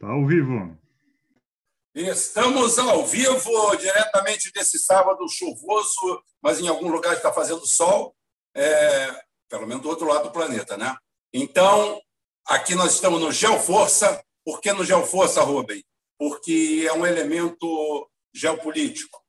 [0.00, 0.78] Está ao vivo.
[1.92, 8.14] Estamos ao vivo, diretamente desse sábado chuvoso, mas em algum lugar está fazendo sol,
[8.54, 10.96] é, pelo menos do outro lado do planeta, né?
[11.32, 12.00] Então,
[12.46, 14.22] aqui nós estamos no Geoforça.
[14.44, 15.84] Por que no Geoforça, Rubem?
[16.16, 19.20] Porque é um elemento geopolítico.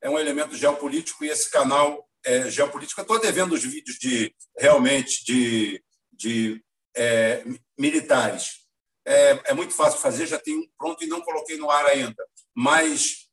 [0.00, 3.00] É um elemento geopolítico e esse canal é geopolítico.
[3.00, 5.82] Eu estou devendo os vídeos de realmente de,
[6.12, 7.44] de é,
[7.76, 8.65] militares
[9.06, 12.26] é, é muito fácil fazer, já tenho um pronto e não coloquei no ar ainda.
[12.54, 13.28] Mas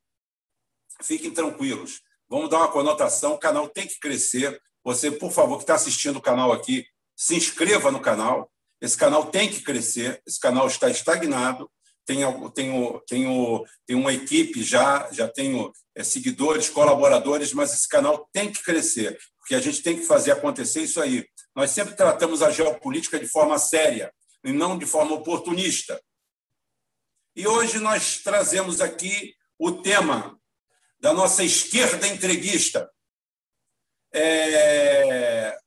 [1.02, 3.34] fiquem tranquilos, vamos dar uma conotação.
[3.34, 4.62] O canal tem que crescer.
[4.84, 8.52] Você, por favor, que está assistindo o canal aqui, se inscreva no canal.
[8.80, 10.22] Esse canal tem que crescer.
[10.28, 11.70] Esse canal está estagnado.
[12.06, 18.28] Tenho, tenho, tenho, tenho uma equipe já, já tenho é, seguidores, colaboradores, mas esse canal
[18.34, 21.26] tem que crescer, porque a gente tem que fazer acontecer isso aí.
[21.56, 24.12] Nós sempre tratamos a geopolítica de forma séria
[24.44, 26.02] e não de forma oportunista.
[27.36, 30.40] E hoje nós trazemos aqui o tema
[31.00, 32.92] da nossa esquerda entreguista.
[34.14, 35.58] É...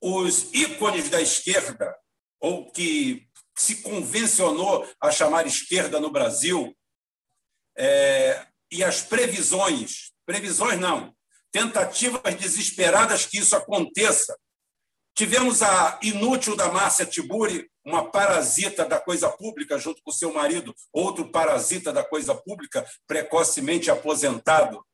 [0.00, 1.96] Os ícones da esquerda,
[2.40, 6.76] ou que se convencionou a chamar esquerda no Brasil,
[7.76, 8.46] é...
[8.70, 11.14] e as previsões, previsões não,
[11.52, 14.36] tentativas desesperadas que isso aconteça.
[15.14, 20.74] Tivemos a inútil da Márcia Tiburi, uma parasita da coisa pública, junto com seu marido,
[20.92, 24.84] outro parasita da coisa pública, precocemente aposentado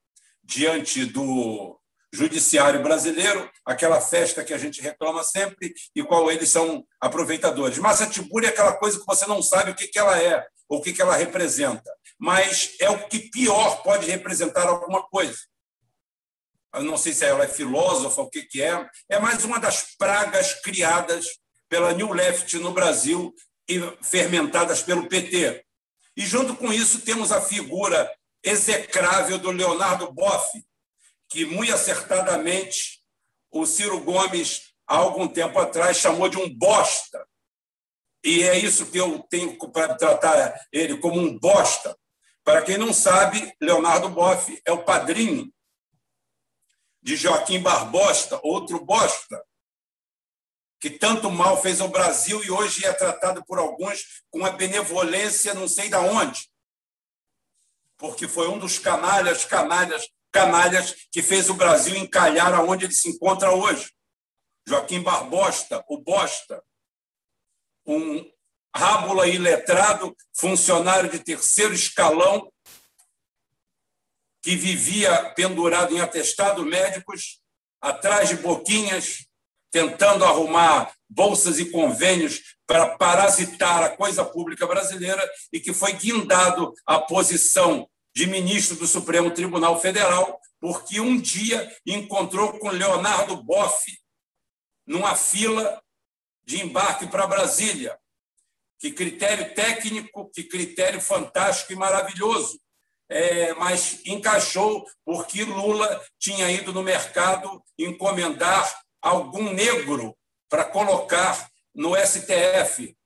[0.42, 1.78] diante do
[2.12, 7.78] judiciário brasileiro, aquela festa que a gente reclama sempre e qual eles são aproveitadores.
[7.78, 10.78] Massa Tiburi é aquela coisa que você não sabe o que, que ela é ou
[10.78, 15.38] o que, que ela representa, mas é o que pior pode representar alguma coisa.
[16.72, 18.88] Eu não sei se ela é filósofa, o que, que é.
[19.08, 21.26] É mais uma das pragas criadas
[21.70, 23.34] pela New Left no Brasil
[24.02, 25.64] fermentadas pelo PT.
[26.16, 30.50] E, junto com isso, temos a figura execrável do Leonardo Boff,
[31.28, 33.00] que, muito acertadamente,
[33.52, 37.24] o Ciro Gomes, há algum tempo atrás, chamou de um bosta.
[38.24, 41.96] E é isso que eu tenho para tratar ele como um bosta.
[42.42, 45.50] Para quem não sabe, Leonardo Boff é o padrinho
[47.00, 49.40] de Joaquim Barbosta, outro bosta,
[50.80, 55.52] que tanto mal fez ao Brasil e hoje é tratado por alguns com a benevolência
[55.52, 56.50] não sei da onde.
[57.98, 63.10] Porque foi um dos canalhas, canalhas, canalhas que fez o Brasil encalhar aonde ele se
[63.10, 63.92] encontra hoje.
[64.66, 66.64] Joaquim Barbosta, o Bosta,
[67.84, 68.24] um
[68.74, 72.50] rábula iletrado, funcionário de terceiro escalão,
[74.42, 77.42] que vivia pendurado em atestado médicos,
[77.80, 79.26] atrás de boquinhas,
[79.70, 86.72] tentando arrumar bolsas e convênios para parasitar a coisa pública brasileira e que foi guindado
[86.86, 93.84] à posição de ministro do Supremo Tribunal Federal, porque um dia encontrou com Leonardo Boff
[94.86, 95.80] numa fila
[96.44, 97.98] de embarque para Brasília.
[98.78, 102.60] Que critério técnico, que critério fantástico e maravilhoso.
[103.08, 110.16] É, mas encaixou porque Lula tinha ido no mercado encomendar algum negro
[110.48, 112.96] para colocar no STF.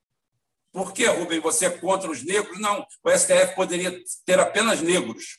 [0.73, 2.59] Por que, Rubem, você é contra os negros?
[2.59, 5.39] Não, o STF poderia ter apenas negros.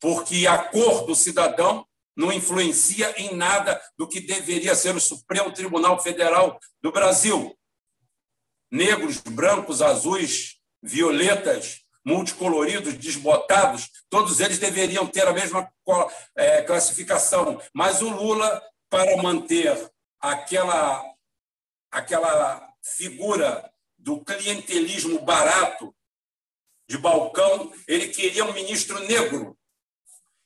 [0.00, 1.86] Porque a cor do cidadão
[2.16, 7.58] não influencia em nada do que deveria ser o Supremo Tribunal Federal do Brasil.
[8.70, 15.68] Negros, brancos, azuis, violetas, multicoloridos, desbotados, todos eles deveriam ter a mesma
[16.36, 17.60] é, classificação.
[17.74, 18.62] Mas o Lula
[18.96, 21.04] para manter aquela,
[21.90, 25.94] aquela figura do clientelismo barato
[26.88, 29.54] de balcão, ele queria um ministro negro.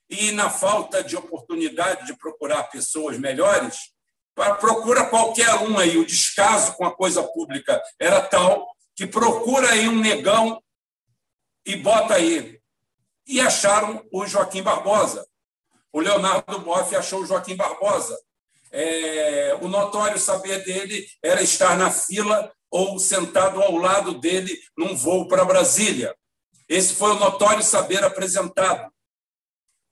[0.09, 3.93] E, na falta de oportunidade de procurar pessoas melhores,
[4.34, 5.97] procura qualquer um aí.
[5.97, 10.60] O descaso com a coisa pública era tal que procura aí um negão
[11.65, 12.60] e bota aí.
[13.28, 15.24] E acharam o Joaquim Barbosa.
[15.92, 18.19] O Leonardo Boff achou o Joaquim Barbosa
[18.71, 24.97] é, o notório saber dele era estar na fila ou sentado ao lado dele num
[24.97, 26.15] voo para Brasília.
[26.69, 28.91] Esse foi o notório saber apresentado.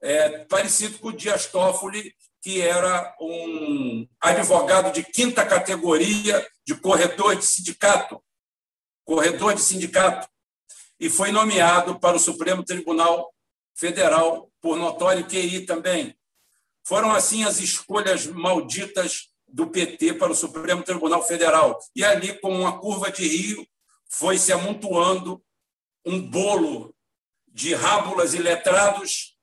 [0.00, 7.34] É, parecido com o Dias Toffoli, que era um advogado de quinta categoria de corretor
[7.34, 8.22] de sindicato,
[9.04, 10.28] corretor de sindicato,
[11.00, 13.32] e foi nomeado para o Supremo Tribunal
[13.74, 16.17] Federal por notório QI também.
[16.88, 21.78] Foram, assim, as escolhas malditas do PT para o Supremo Tribunal Federal.
[21.94, 23.68] E ali, com uma curva de rio,
[24.08, 25.44] foi se amontoando
[26.06, 26.96] um bolo
[27.46, 29.36] de rábulas e letrados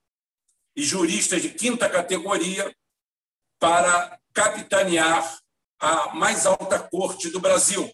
[0.76, 2.76] e juristas de quinta categoria
[3.60, 5.40] para capitanear
[5.80, 7.94] a mais alta corte do Brasil.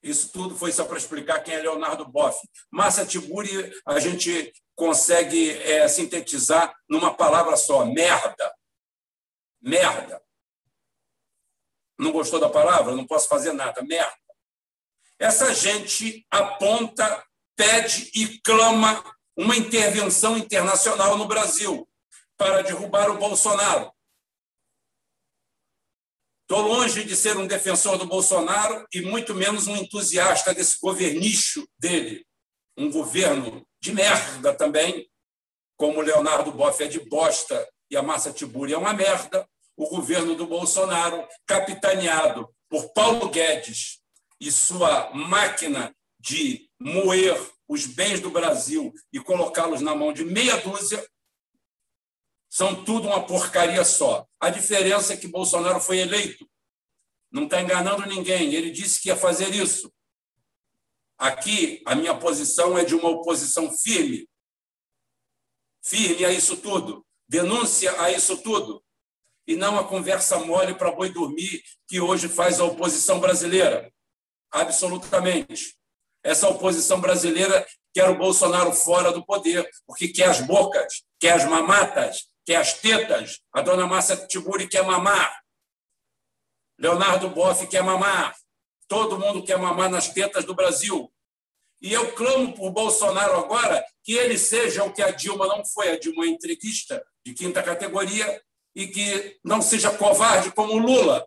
[0.00, 2.38] Isso tudo foi só para explicar quem é Leonardo Boff.
[2.70, 8.54] Massa Tiburi a gente consegue é, sintetizar numa palavra só: merda.
[9.60, 10.22] Merda.
[11.98, 12.94] Não gostou da palavra?
[12.94, 13.82] Não posso fazer nada.
[13.82, 14.18] Merda.
[15.18, 17.24] Essa gente aponta,
[17.56, 19.02] pede e clama
[19.36, 21.88] uma intervenção internacional no Brasil
[22.36, 23.92] para derrubar o Bolsonaro.
[26.42, 31.66] Estou longe de ser um defensor do Bolsonaro e muito menos um entusiasta desse governicho
[31.78, 32.26] dele.
[32.76, 35.06] Um governo de merda também,
[35.76, 39.46] como Leonardo Boff é de bosta e a Massa Tiburi é uma merda.
[39.76, 44.00] O governo do Bolsonaro, capitaneado por Paulo Guedes
[44.40, 47.38] e sua máquina de moer
[47.68, 51.06] os bens do Brasil e colocá-los na mão de meia dúzia,
[52.48, 54.26] são tudo uma porcaria só.
[54.40, 56.48] A diferença é que Bolsonaro foi eleito.
[57.30, 58.54] Não está enganando ninguém.
[58.54, 59.92] Ele disse que ia fazer isso.
[61.18, 64.28] Aqui, a minha posição é de uma oposição firme.
[65.84, 67.06] Firme a isso tudo.
[67.28, 68.82] Denúncia a isso tudo.
[69.46, 73.92] E não a conversa mole para boi dormir que hoje faz a oposição brasileira.
[74.50, 75.76] Absolutamente.
[76.22, 81.44] Essa oposição brasileira quer o Bolsonaro fora do poder, porque quer as bocas, quer as
[81.44, 83.40] mamatas, quer as tetas.
[83.52, 85.42] A dona Márcia Tiburi quer mamar.
[86.78, 88.34] Leonardo Boff quer mamar.
[88.88, 91.12] Todo mundo quer mamar nas tetas do Brasil.
[91.80, 95.90] E eu clamo por Bolsonaro agora que ele seja o que a Dilma não foi.
[95.90, 98.42] A Dilma é entreguista de quinta categoria
[98.74, 101.26] e que não seja covarde como Lula.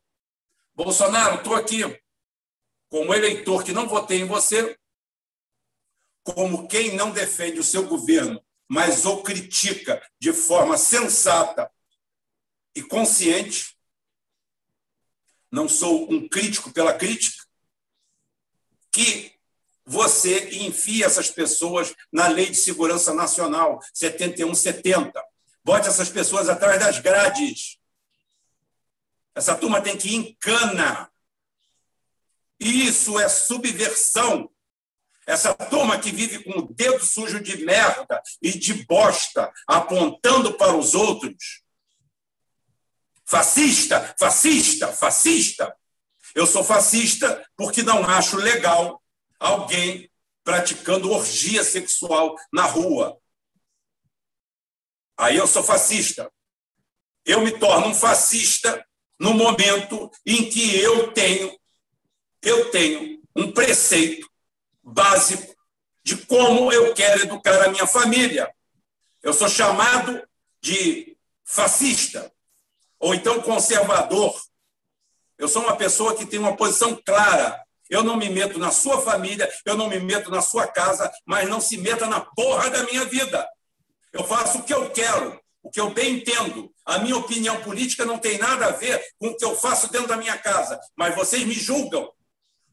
[0.75, 1.83] Bolsonaro, estou aqui
[2.89, 4.77] como eleitor que não votei em você,
[6.23, 11.71] como quem não defende o seu governo, mas o critica de forma sensata
[12.75, 13.77] e consciente,
[15.51, 17.36] não sou um crítico pela crítica,
[18.97, 19.31] que
[19.85, 25.23] você enfia essas pessoas na Lei de Segurança Nacional 7170.
[25.63, 27.77] Bote essas pessoas atrás das grades.
[29.35, 31.11] Essa turma tem que ir em cana.
[32.59, 34.49] Isso é subversão.
[35.27, 40.75] Essa turma que vive com o dedo sujo de merda e de bosta, apontando para
[40.75, 41.61] os outros,
[43.29, 45.75] Fascista, fascista, fascista.
[46.35, 49.01] Eu sou fascista porque não acho legal
[49.39, 50.09] alguém
[50.43, 53.17] praticando orgia sexual na rua.
[55.17, 56.31] Aí eu sou fascista.
[57.25, 58.85] Eu me torno um fascista
[59.19, 61.57] no momento em que eu tenho
[62.41, 64.29] eu tenho um preceito
[64.81, 65.55] básico
[66.03, 68.49] de como eu quero educar a minha família.
[69.21, 70.25] Eu sou chamado
[70.61, 72.31] de fascista
[72.99, 74.39] ou então conservador.
[75.37, 77.61] Eu sou uma pessoa que tem uma posição clara.
[77.89, 81.47] Eu não me meto na sua família, eu não me meto na sua casa, mas
[81.47, 83.47] não se meta na porra da minha vida.
[84.11, 86.69] Eu faço o que eu quero, o que eu bem entendo.
[86.85, 90.07] A minha opinião política não tem nada a ver com o que eu faço dentro
[90.07, 92.11] da minha casa, mas vocês me julgam.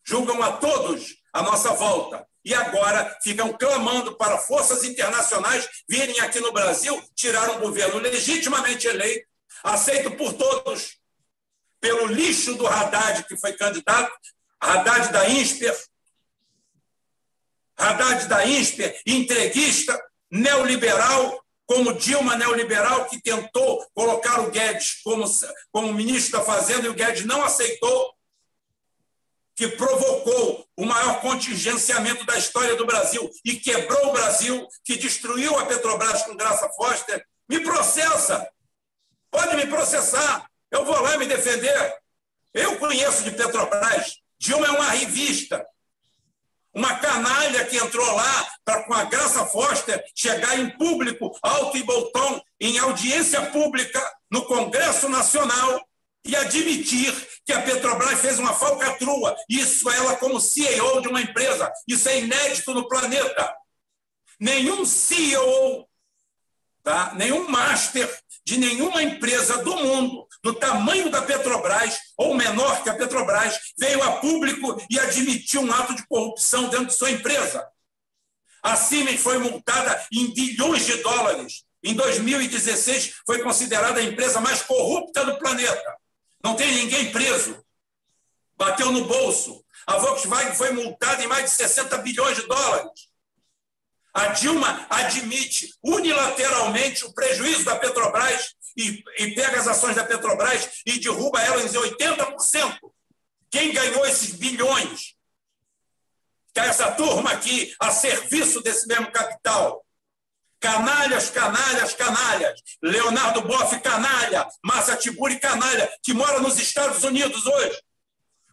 [0.04, 2.26] Julgam a todos à nossa volta.
[2.44, 8.86] E agora ficam clamando para forças internacionais virem aqui no Brasil tirar um governo legitimamente
[8.86, 9.26] eleito
[9.64, 10.98] aceito por todos,
[11.84, 14.10] pelo lixo do Haddad, que foi candidato,
[14.58, 15.78] Haddad da INSPER,
[17.76, 25.26] Haddad da INSPER, entreguista, neoliberal, como Dilma neoliberal, que tentou colocar o Guedes como,
[25.70, 28.14] como ministro da Fazenda e o Guedes não aceitou,
[29.54, 35.58] que provocou o maior contingenciamento da história do Brasil e quebrou o Brasil, que destruiu
[35.58, 38.50] a Petrobras com Graça Foster, me processa.
[39.30, 41.94] Pode me processar, eu vou lá me defender.
[42.52, 44.16] Eu conheço de Petrobras.
[44.38, 45.64] Dilma é uma revista,
[46.74, 51.82] uma canalha que entrou lá para, com a Graça Foster, chegar em público, alto e
[51.82, 55.80] boltão, em audiência pública no Congresso Nacional
[56.24, 57.14] e admitir
[57.44, 59.36] que a Petrobras fez uma falcatrua.
[59.48, 61.72] Isso ela como CEO de uma empresa.
[61.86, 63.54] Isso é inédito no planeta.
[64.40, 65.88] Nenhum CEO,
[66.82, 67.12] tá?
[67.14, 68.10] nenhum master
[68.44, 74.02] de nenhuma empresa do mundo, do tamanho da Petrobras, ou menor que a Petrobras, veio
[74.02, 77.66] a público e admitiu um ato de corrupção dentro de sua empresa.
[78.62, 81.64] A Siemens foi multada em bilhões de dólares.
[81.82, 85.96] Em 2016, foi considerada a empresa mais corrupta do planeta.
[86.42, 87.64] Não tem ninguém preso.
[88.54, 89.64] Bateu no bolso.
[89.86, 93.08] A Volkswagen foi multada em mais de 60 bilhões de dólares.
[94.12, 100.82] A Dilma admite unilateralmente o prejuízo da Petrobras e, e pega as ações da Petrobras
[100.86, 102.78] e derruba elas em 80%.
[103.50, 105.14] Quem ganhou esses bilhões?
[106.56, 109.84] É essa turma aqui a serviço desse mesmo capital.
[110.60, 112.60] Canalhas, canalhas, canalhas.
[112.82, 114.48] Leonardo Boff, canalha.
[114.62, 117.82] Massa Tiburi, canalha, que mora nos Estados Unidos hoje.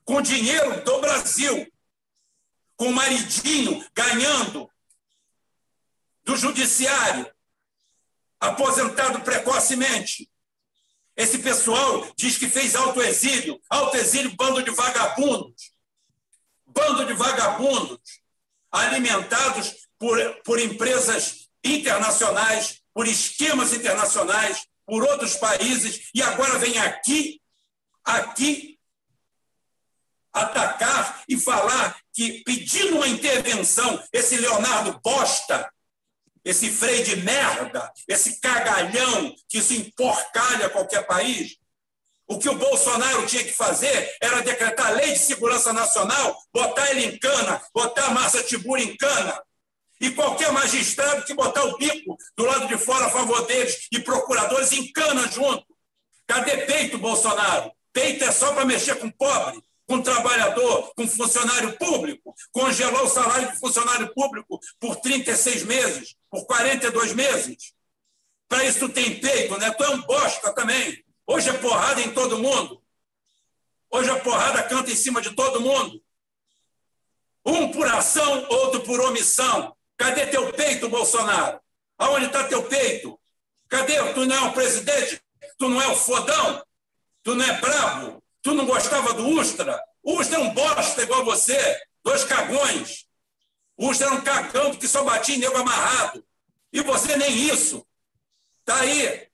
[0.03, 1.71] Com dinheiro do Brasil.
[2.75, 4.69] Com o maridinho ganhando
[6.23, 7.31] do judiciário,
[8.41, 10.27] aposentado precocemente.
[11.15, 15.71] Esse pessoal diz que fez autoexílio, autoexílio, bando de vagabundos.
[16.65, 17.99] Bando de vagabundos
[18.71, 27.41] alimentados por, por empresas internacionais, por esquemas internacionais, por outros países, e agora vem aqui,
[28.03, 28.79] aqui,
[30.33, 35.69] atacar e falar que, pedindo uma intervenção, esse Leonardo Bosta,
[36.43, 41.57] esse freio de merda, esse cagalhão que isso emporcalha qualquer país.
[42.27, 47.05] O que o Bolsonaro tinha que fazer era decretar lei de segurança nacional, botar ele
[47.05, 49.41] em cana, botar a Massa Tibura em cana.
[49.99, 53.99] E qualquer magistrado que botar o bico do lado de fora a favor deles e
[53.99, 55.65] procuradores em cana junto.
[56.25, 57.71] Cadê peito, Bolsonaro?
[57.93, 63.51] Peito é só para mexer com pobre com trabalhador, com funcionário público, congelou o salário
[63.51, 67.73] de funcionário público por 36 meses, por 42 meses.
[68.47, 69.69] Para isso tu tem peito, né?
[69.71, 71.03] Tu é um bosta também.
[71.27, 72.81] Hoje é porrada em todo mundo.
[73.91, 76.01] Hoje a porrada canta em cima de todo mundo.
[77.45, 79.75] Um por ação, outro por omissão.
[79.97, 81.59] Cadê teu peito, Bolsonaro?
[81.97, 83.19] Aonde está teu peito?
[83.67, 84.13] Cadê?
[84.13, 85.21] Tu não é o presidente?
[85.57, 86.63] Tu não é o fodão?
[87.23, 88.23] Tu não é brabo?
[88.41, 89.81] Tu não gostava do Ustra?
[90.01, 93.05] O Ustra é um bosta igual você, dois cagões.
[93.81, 96.23] O Ustra era um cagão que só batia em nego amarrado.
[96.71, 97.83] E você nem isso.
[98.63, 99.27] Tá aí.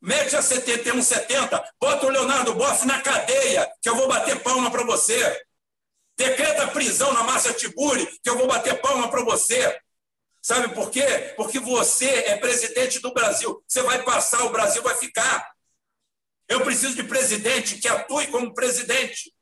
[0.00, 4.70] Mete a 71, 70, bota o Leonardo Boff na cadeia, que eu vou bater palma
[4.70, 5.44] para você.
[6.16, 9.78] Decreta prisão na Massa Tiburi, que eu vou bater palma para você.
[10.40, 11.34] Sabe por quê?
[11.36, 13.62] Porque você é presidente do Brasil.
[13.68, 15.46] Você vai passar, o Brasil vai ficar.
[16.48, 19.33] Eu preciso de presidente que atue como presidente,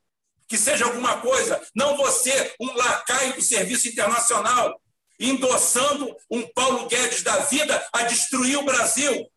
[0.49, 4.81] que seja alguma coisa, não você, um lacaio do serviço internacional,
[5.19, 9.31] endossando um Paulo Guedes da vida a destruir o Brasil.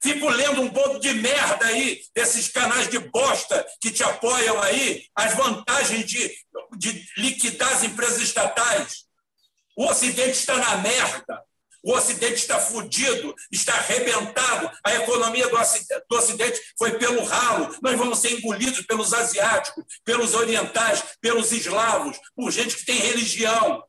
[0.00, 5.04] Fico lendo um pouco de merda aí, desses canais de bosta que te apoiam aí,
[5.14, 6.32] as vantagens de,
[6.76, 9.04] de liquidar as empresas estatais.
[9.76, 11.47] O Ocidente está na merda.
[11.82, 14.70] O Ocidente está fudido, está arrebentado.
[14.84, 17.76] A economia do Ocidente foi pelo ralo.
[17.80, 23.84] Nós vamos ser engolidos pelos asiáticos, pelos orientais, pelos eslavos, por gente que tem religião,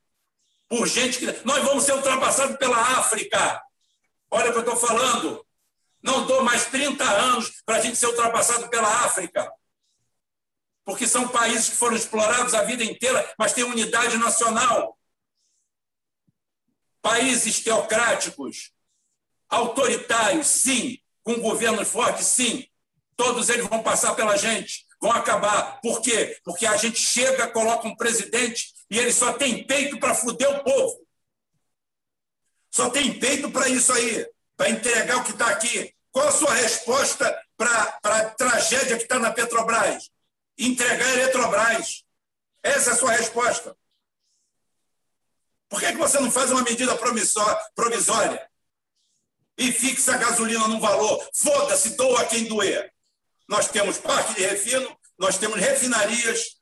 [0.67, 1.25] por gente que.
[1.45, 3.61] Nós vamos ser ultrapassados pela África.
[4.29, 5.43] Olha o que eu estou falando.
[6.01, 9.51] Não dou mais 30 anos para a gente ser ultrapassado pela África.
[10.85, 14.97] Porque são países que foram explorados a vida inteira, mas têm unidade nacional
[17.01, 18.71] países teocráticos,
[19.49, 22.67] autoritários, sim, com governos fortes, sim,
[23.15, 25.79] todos eles vão passar pela gente, vão acabar.
[25.81, 26.39] Por quê?
[26.43, 30.63] Porque a gente chega, coloca um presidente e ele só tem peito para fuder o
[30.63, 31.05] povo.
[32.71, 35.93] Só tem peito para isso aí, para entregar o que está aqui.
[36.11, 40.09] Qual a sua resposta para a tragédia que está na Petrobras?
[40.57, 42.03] Entregar a Eletrobras.
[42.63, 43.75] Essa é a sua resposta.
[45.69, 46.97] Por que, que você não faz uma medida
[47.75, 48.49] provisória
[49.57, 51.29] e fixa a gasolina num valor?
[51.33, 52.91] Foda-se, doa quem doer.
[53.47, 56.57] Nós temos parque de refino, nós temos refinarias,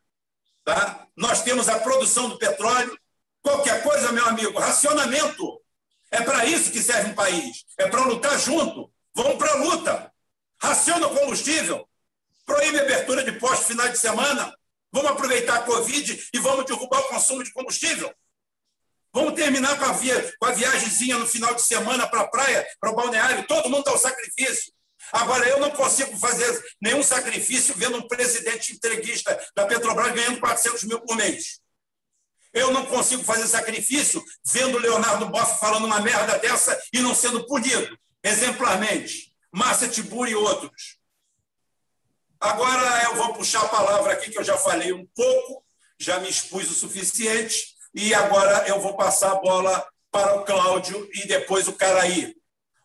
[0.66, 1.08] tá?
[1.16, 2.98] nós temos a produção do petróleo.
[3.42, 5.62] Qualquer coisa, meu amigo, racionamento.
[6.12, 7.66] É para isso que serve um país.
[7.78, 8.92] É para lutar junto.
[9.14, 10.14] Vamos para a luta.
[10.62, 11.88] Raciona o combustível.
[12.46, 14.54] Proíbe a abertura de postos final de semana.
[14.92, 18.14] Vamos aproveitar a Covid e vamos derrubar o consumo de combustível.
[19.14, 22.68] Vamos terminar com a, via, com a viagemzinha no final de semana para a praia,
[22.80, 23.48] para o balneário.
[23.48, 24.72] Todo mundo dá o sacrifício.
[25.12, 30.84] Agora, eu não consigo fazer nenhum sacrifício vendo um presidente entreguista da Petrobras ganhando 400
[30.84, 31.60] mil por mês.
[32.54, 37.46] Eu não consigo fazer sacrifício vendo Leonardo Boff falando uma merda dessa e não sendo
[37.46, 39.34] punido exemplarmente.
[39.52, 40.98] Márcia Tiburi e outros.
[42.40, 45.66] Agora eu vou puxar a palavra aqui, que eu já falei um pouco,
[46.00, 47.77] já me expus o suficiente.
[47.94, 52.36] E agora eu vou passar a bola para o Cláudio e depois o Caraí.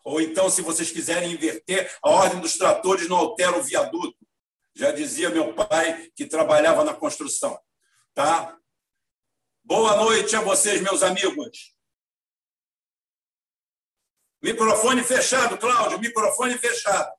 [0.03, 4.17] Ou então, se vocês quiserem inverter, a ordem dos tratores não altera o viaduto.
[4.75, 7.59] Já dizia meu pai, que trabalhava na construção.
[8.13, 8.57] Tá?
[9.63, 11.73] Boa noite a vocês, meus amigos.
[14.41, 17.13] Microfone fechado, Cláudio, microfone fechado.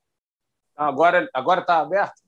[0.75, 2.21] Agora agora está aberto?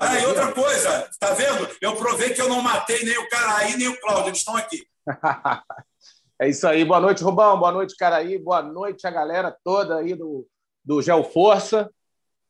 [0.00, 1.68] Ah, e outra coisa, tá vendo?
[1.80, 4.86] Eu provei que eu não matei nem o Caraí, nem o Cláudio, eles estão aqui.
[6.40, 6.84] é isso aí.
[6.84, 7.58] Boa noite, Rubão.
[7.58, 8.38] Boa noite, Caraí.
[8.38, 10.46] Boa noite a galera toda aí do,
[10.84, 11.90] do Geoforça.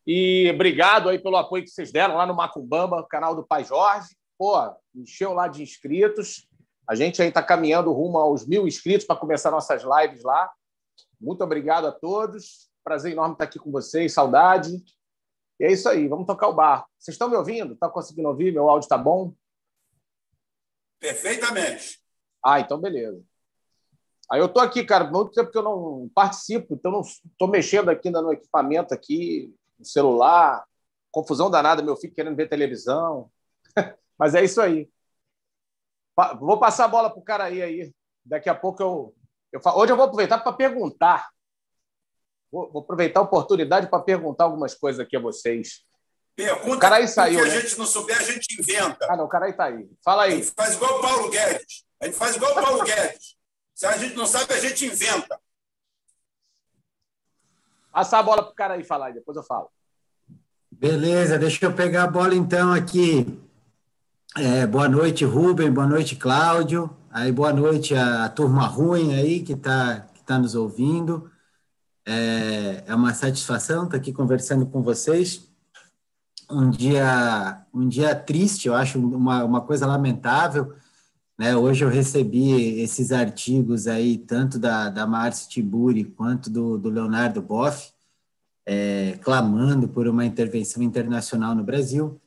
[0.07, 4.09] E obrigado aí pelo apoio que vocês deram lá no Macumbamba, canal do Pai Jorge.
[4.37, 4.55] Pô,
[4.95, 6.47] encheu lá de inscritos.
[6.87, 10.51] A gente aí está caminhando rumo aos mil inscritos para começar nossas lives lá.
[11.19, 12.69] Muito obrigado a todos.
[12.85, 14.13] Prazer enorme estar aqui com vocês.
[14.13, 14.71] Saudade.
[15.61, 16.89] E é isso aí, vamos tocar o barco.
[16.99, 17.75] Vocês estão me ouvindo?
[17.75, 18.53] Estão conseguindo ouvir?
[18.53, 19.35] Meu áudio está bom?
[21.01, 22.01] Perfeitamente.
[22.45, 23.23] Ah, então beleza.
[24.31, 27.89] Aí eu estou aqui, cara, muito tempo que eu não participo, então não estou mexendo
[27.89, 30.65] aqui ainda no equipamento aqui, no celular,
[31.11, 33.31] confusão danada, meu filho querendo ver televisão.
[34.19, 34.89] Mas é isso aí.
[36.41, 37.95] Vou passar a bola para o cara aí, aí.
[38.25, 39.15] Daqui a pouco eu,
[39.53, 41.31] eu Hoje eu vou aproveitar para perguntar
[42.51, 45.83] Vou, vou aproveitar a oportunidade para perguntar algumas coisas aqui a vocês.
[46.35, 47.61] Pergunta, o cara aí saiu, que a né?
[47.61, 49.07] gente não souber, a gente inventa.
[49.11, 49.89] Ah, não, o cara aí está aí.
[50.05, 50.35] Fala aí.
[50.35, 51.85] A gente faz igual o Paulo Guedes.
[52.01, 53.37] A gente faz igual o Paulo Guedes.
[53.75, 55.39] Se a gente não sabe, a gente inventa.
[57.93, 59.69] Passar a bola para o cara aí falar, aí, depois eu falo.
[60.71, 63.27] Beleza, deixa eu pegar a bola então aqui.
[64.37, 66.97] É, boa noite, Rubem, boa noite, Cláudio.
[67.11, 71.29] Aí, boa noite a, a turma ruim aí que está que tá nos ouvindo.
[72.11, 75.47] É, é uma satisfação estar aqui conversando com vocês.
[76.51, 80.73] Um dia, um dia triste, eu acho uma, uma coisa lamentável.
[81.39, 81.55] Né?
[81.55, 87.43] Hoje eu recebi esses artigos aí, tanto da, da Márcia Tiburi quanto do, do Leonardo
[87.43, 87.93] Boff,
[88.65, 92.19] é, clamando por uma intervenção internacional no Brasil.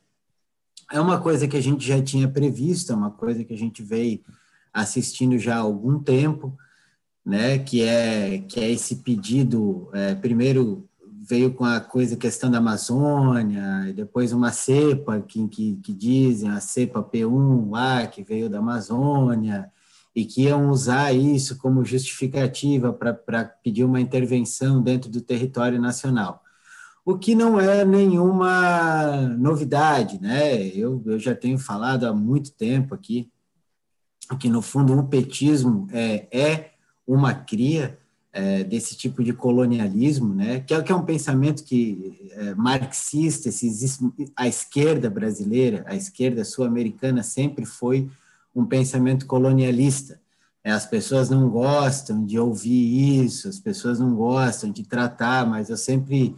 [0.92, 3.82] É uma coisa que a gente já tinha previsto, é uma coisa que a gente
[3.82, 4.24] veio
[4.72, 6.56] assistindo já há algum tempo
[7.26, 10.88] né, que é que é esse pedido, é, primeiro
[11.32, 16.50] veio com a coisa questão da Amazônia, e depois uma cepa que, que, que dizem
[16.50, 19.72] a cepa P1 lá que veio da Amazônia
[20.16, 26.44] e que iam usar isso como justificativa para pedir uma intervenção dentro do território nacional.
[27.06, 30.68] O que não é nenhuma novidade, né?
[30.68, 33.32] Eu, eu já tenho falado há muito tempo aqui
[34.40, 36.71] que, no fundo, o petismo é, é
[37.06, 37.98] uma cria
[38.34, 43.50] é, desse tipo de colonialismo, né, que é, que é um pensamento que é, marxista,
[44.36, 48.10] a esquerda brasileira, a esquerda sul-americana sempre foi
[48.56, 50.20] um pensamento colonialista.
[50.64, 55.70] É, as pessoas não gostam de ouvir isso, as pessoas não gostam de tratar, mas
[55.70, 56.36] eu sempre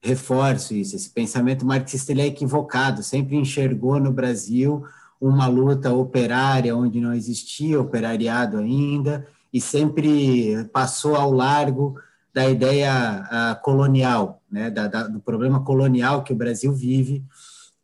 [0.00, 0.94] reforço isso.
[0.94, 4.84] Esse pensamento marxista ele é equivocado, sempre enxergou no Brasil
[5.20, 11.94] uma luta operária onde não existia operariado ainda, e sempre passou ao largo
[12.32, 17.22] da ideia colonial, né, da, da, do problema colonial que o Brasil vive,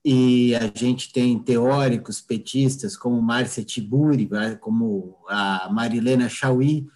[0.05, 4.29] e a gente tem teóricos petistas como Márcia Tiburi,
[4.61, 6.87] como a Marilena Chauí,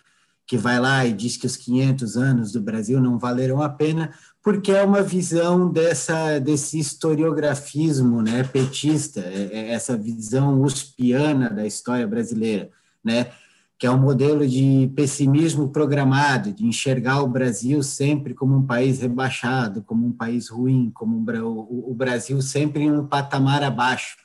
[0.46, 4.12] que vai lá e diz que os 500 anos do Brasil não valeram a pena,
[4.42, 11.66] porque é uma visão dessa desse historiografismo, né, petista, é, é essa visão uspiana da
[11.66, 12.70] história brasileira,
[13.04, 13.30] né?
[13.82, 19.00] Que é um modelo de pessimismo programado, de enxergar o Brasil sempre como um país
[19.00, 24.16] rebaixado, como um país ruim, como um, o, o Brasil sempre em um patamar abaixo.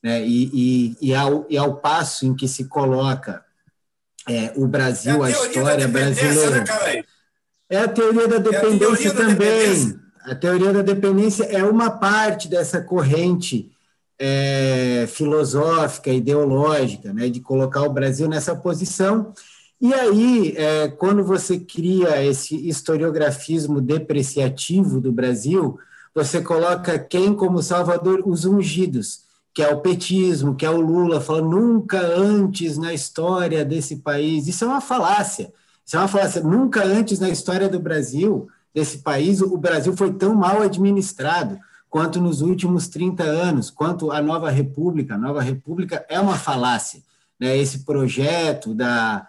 [0.00, 0.24] Né?
[0.24, 3.44] E, e, e, ao, e ao passo em que se coloca
[4.28, 6.60] é, o Brasil, é a, a história né, brasileira.
[6.60, 7.02] Né,
[7.70, 9.34] é a teoria da dependência é a teoria também.
[9.34, 10.00] Da dependência.
[10.26, 13.71] A teoria da dependência é uma parte dessa corrente
[14.24, 19.32] é, filosófica, ideológica, né, de colocar o Brasil nessa posição.
[19.80, 25.76] E aí, é, quando você cria esse historiografismo depreciativo do Brasil,
[26.14, 28.22] você coloca quem como Salvador?
[28.24, 33.64] Os ungidos, que é o petismo, que é o Lula, falando nunca antes na história
[33.64, 34.46] desse país.
[34.46, 35.52] Isso é uma falácia.
[35.84, 36.44] Isso é uma falácia.
[36.44, 41.58] Nunca antes na história do Brasil, desse país, o Brasil foi tão mal administrado
[41.92, 45.14] quanto nos últimos 30 anos, quanto a nova república.
[45.14, 47.02] A nova república é uma falácia.
[47.38, 47.54] Né?
[47.58, 49.28] Esse projeto da,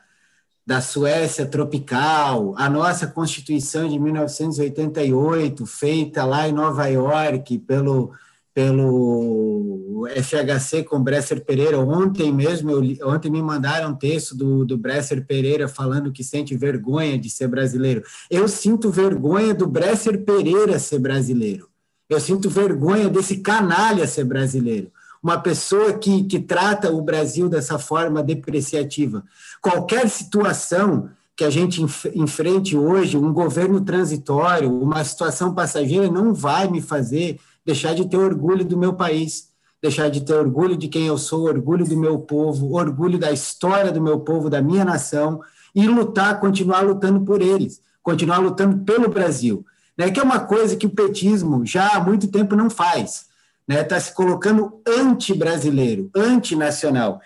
[0.65, 8.13] da Suécia tropical, a nossa Constituição de 1988, feita lá em Nova York pelo,
[8.53, 11.77] pelo FHC com Bresser Pereira.
[11.77, 16.55] Ontem mesmo, eu, ontem me mandaram um texto do, do Bresser Pereira falando que sente
[16.55, 18.03] vergonha de ser brasileiro.
[18.31, 21.72] Eu sinto vergonha do Bresser Pereira ser brasileiro.
[22.09, 24.91] Eu sinto vergonha desse canalha ser brasileiro.
[25.21, 29.23] uma pessoa que, que trata o Brasil dessa forma depreciativa.
[29.61, 36.33] Qualquer situação que a gente enf enfrente hoje, um governo transitório, uma situação passageira, não
[36.33, 39.49] vai me fazer deixar de ter orgulho do meu país,
[39.81, 43.91] deixar de ter orgulho de quem eu sou, orgulho do meu povo, orgulho da história
[43.91, 45.41] do meu povo, da minha nação,
[45.73, 49.65] e lutar, continuar lutando por eles, continuar lutando pelo Brasil.
[49.97, 53.27] Né, que é uma coisa que o petismo já há muito tempo não faz.
[53.69, 57.21] Está né, tá se colocando anti-brasileiro, anti-nacional.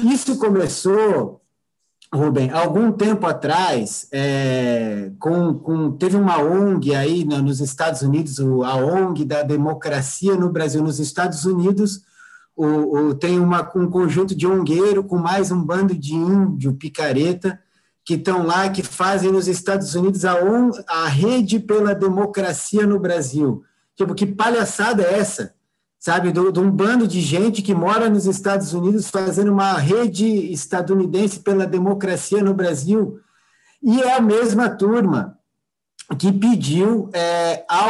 [0.00, 1.44] Isso começou
[2.14, 8.76] Rubem, algum tempo atrás, é, com, com, teve uma ONG aí nos Estados Unidos, a
[8.76, 10.80] ONG da democracia no Brasil.
[10.80, 12.02] Nos Estados Unidos,
[12.54, 17.58] o, o, tem uma, um conjunto de ongueiro com mais um bando de índio picareta
[18.04, 22.98] que estão lá, que fazem nos Estados Unidos a, on, a rede pela democracia no
[22.98, 23.64] Brasil.
[23.96, 25.54] Tipo, que palhaçada é essa?
[26.04, 31.40] sabe, de um bando de gente que mora nos Estados Unidos fazendo uma rede estadunidense
[31.40, 33.18] pela democracia no Brasil,
[33.82, 35.38] e é a mesma turma
[36.18, 37.86] que pediu é, a,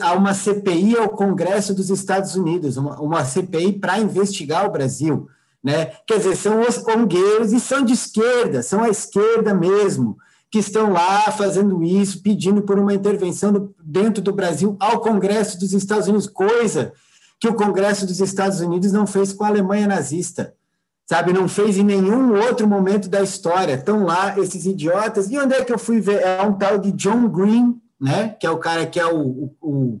[0.00, 5.28] a, uma CPI ao Congresso dos Estados Unidos, uma, uma CPI para investigar o Brasil.
[5.62, 5.92] Né?
[6.06, 10.16] Quer dizer, são os ongueiros e são de esquerda, são a esquerda mesmo,
[10.50, 15.72] que estão lá fazendo isso, pedindo por uma intervenção dentro do Brasil ao Congresso dos
[15.72, 16.92] Estados Unidos, coisa
[17.40, 20.54] que o Congresso dos Estados Unidos não fez com a Alemanha nazista,
[21.06, 21.32] sabe?
[21.32, 23.74] Não fez em nenhum outro momento da história.
[23.74, 25.30] Estão lá esses idiotas.
[25.30, 26.20] E onde é que eu fui ver?
[26.20, 28.36] É um tal de John Green, né?
[28.38, 30.00] Que é o cara que é o, o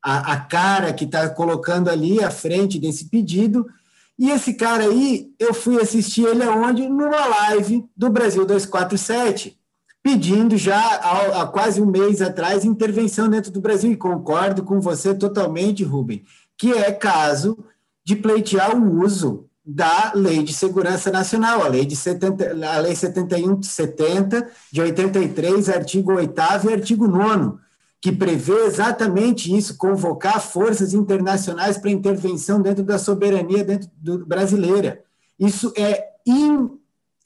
[0.00, 3.66] a, a cara que está colocando ali à frente desse pedido.
[4.18, 6.88] E esse cara aí, eu fui assistir ele aonde?
[6.88, 9.56] Numa live do Brasil 247,
[10.02, 13.92] pedindo já há, há, quase um mês atrás intervenção dentro do Brasil.
[13.92, 16.24] E concordo com você totalmente, Rubem
[16.58, 17.64] que é caso
[18.04, 22.96] de pleitear o uso da Lei de Segurança Nacional, a Lei, de 70, a lei
[22.96, 26.34] 7170, de 83, artigo 8
[26.68, 27.67] e artigo 9
[28.00, 35.02] que prevê exatamente isso, convocar forças internacionais para intervenção dentro da soberania dentro do, brasileira.
[35.38, 36.70] Isso é in,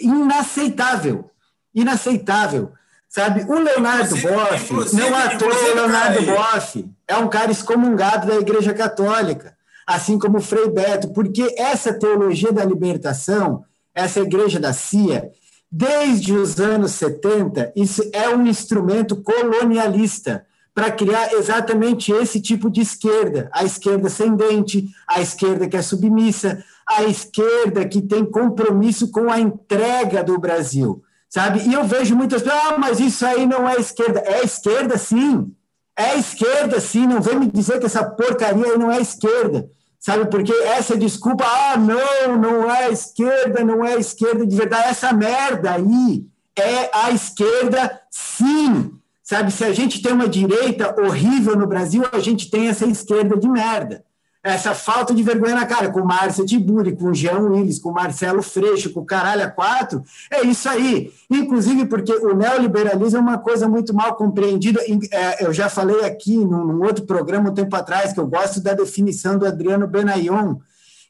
[0.01, 1.31] inaceitável,
[1.75, 2.73] inaceitável.
[3.09, 8.37] Sabe, o Leonardo Boff, não à toa o Leonardo Boff é um cara excomungado da
[8.37, 9.55] Igreja Católica,
[9.87, 15.31] assim como o Frei Beto, porque essa teologia da libertação, essa igreja da CIA,
[15.71, 22.81] desde os anos 70, isso é um instrumento colonialista para criar exatamente esse tipo de
[22.81, 29.31] esquerda, a esquerda ascendente, a esquerda que é submissa, a esquerda que tem compromisso com
[29.31, 31.67] a entrega do Brasil sabe?
[31.67, 34.21] E eu vejo muitas pessoas, ah, mas isso aí não é esquerda.
[34.21, 35.51] É esquerda, sim.
[35.97, 37.07] É esquerda, sim.
[37.07, 39.67] Não vem me dizer que essa porcaria aí não é esquerda,
[39.99, 40.27] sabe?
[40.27, 44.91] Porque essa desculpa, ah, não, não é esquerda, não é esquerda de verdade.
[44.91, 48.93] Essa merda aí é a esquerda, sim.
[49.33, 53.35] Sabe, se a gente tem uma direita horrível no Brasil, a gente tem essa esquerda
[53.35, 54.05] de merda
[54.45, 58.91] essa falta de vergonha na cara, com Márcia Tiburi, com Jean Willis, com Marcelo Freixo,
[58.91, 61.13] com Caralho a Quatro, é isso aí.
[61.31, 64.81] Inclusive porque o neoliberalismo é uma coisa muito mal compreendida.
[65.13, 68.75] É, eu já falei aqui num outro programa um tempo atrás, que eu gosto da
[68.75, 70.57] definição do Adriano Benayon,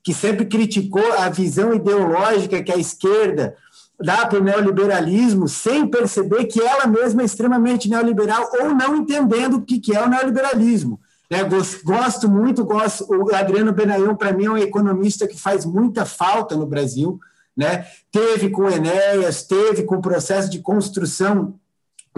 [0.05, 3.57] que sempre criticou a visão ideológica que a esquerda
[4.03, 9.57] dá para o neoliberalismo, sem perceber que ela mesma é extremamente neoliberal ou não entendendo
[9.57, 11.01] o que é o neoliberalismo.
[11.31, 11.39] Né?
[11.85, 13.07] Gosto muito, gosto.
[13.09, 17.19] O Adriano Benayon, para mim, é um economista que faz muita falta no Brasil.
[17.57, 17.87] Né?
[18.11, 21.55] Teve com Enéas, teve com o processo de construção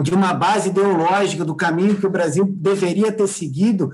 [0.01, 3.89] de uma base ideológica do caminho que o Brasil deveria ter seguido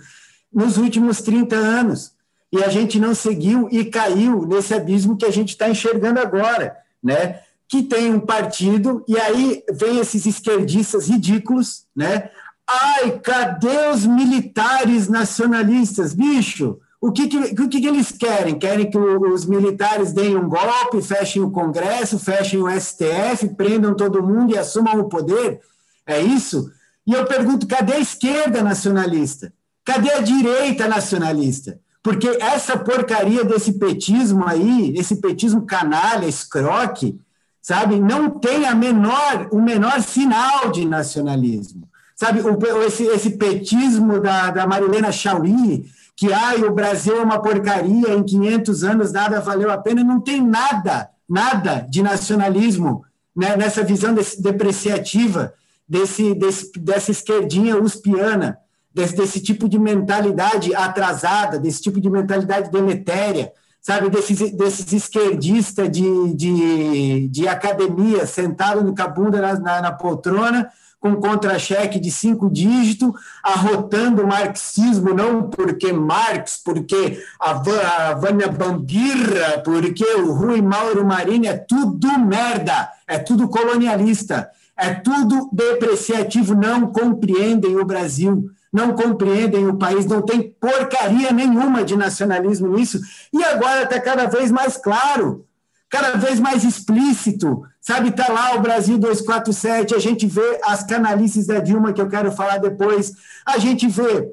[0.51, 2.13] nos últimos 30 anos.
[2.51, 6.75] E a gente não seguiu e caiu nesse abismo que a gente está enxergando agora,
[7.01, 7.41] né?
[7.71, 12.29] Que tem um partido, e aí vem esses esquerdistas ridículos, né?
[12.67, 16.13] Ai, cadê os militares nacionalistas?
[16.13, 18.59] Bicho, o que, que, o que, que eles querem?
[18.59, 24.21] Querem que os militares deem um golpe, fechem o Congresso, fechem o STF, prendam todo
[24.21, 25.61] mundo e assumam o poder?
[26.05, 26.69] É isso?
[27.07, 29.53] E eu pergunto, cadê a esquerda nacionalista?
[29.85, 31.79] Cadê a direita nacionalista?
[32.03, 37.17] Porque essa porcaria desse petismo aí, esse petismo canalha, escroque,
[37.61, 41.87] sabe, não tem a menor, o menor sinal de nacionalismo.
[42.15, 47.41] Sabe, o, esse, esse petismo da, da Marilena Chauí, que ai, o Brasil é uma
[47.41, 53.03] porcaria, em 500 anos nada valeu a pena, não tem nada, nada de nacionalismo
[53.35, 55.53] né, nessa visão desse, depreciativa,
[55.87, 58.57] desse, desse, dessa esquerdinha uspiana,
[58.93, 65.89] desse, desse tipo de mentalidade atrasada, desse tipo de mentalidade deletéria, sabe, desses, desses esquerdistas
[65.89, 72.47] de, de, de academia sentado no cabunda na, na, na poltrona, com contra-cheque de cinco
[72.47, 80.61] dígitos, arrotando o marxismo, não porque Marx, porque a, a Vânia Bambirra, porque o Rui
[80.61, 88.51] Mauro Marini, é tudo merda, é tudo colonialista, é tudo depreciativo, não compreendem o Brasil
[88.71, 92.99] não compreendem o país, não tem porcaria nenhuma de nacionalismo nisso,
[93.33, 95.45] e agora está cada vez mais claro,
[95.89, 98.09] cada vez mais explícito, sabe?
[98.09, 102.31] Está lá o Brasil 247, a gente vê as canalices da Dilma, que eu quero
[102.31, 103.11] falar depois,
[103.45, 104.31] a gente vê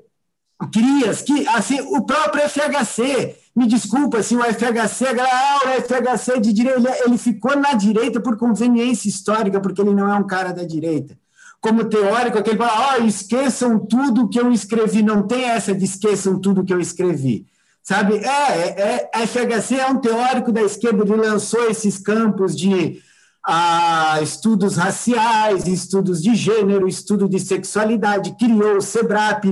[0.73, 6.53] crias que, assim, o próprio FHC, me desculpa, assim, o FHC, ah, o FHC de
[6.53, 10.53] direita, ele, ele ficou na direita por conveniência histórica, porque ele não é um cara
[10.53, 11.19] da direita
[11.61, 16.41] como teórico, aquele fala, oh, esqueçam tudo que eu escrevi, não tem essa de esqueçam
[16.41, 17.47] tudo que eu escrevi.
[17.83, 23.01] Sabe, é, é, é FHC é um teórico da esquerda, ele lançou esses campos de
[23.47, 29.47] ah, estudos raciais, estudos de gênero, estudo de sexualidade, criou o SEBRAP,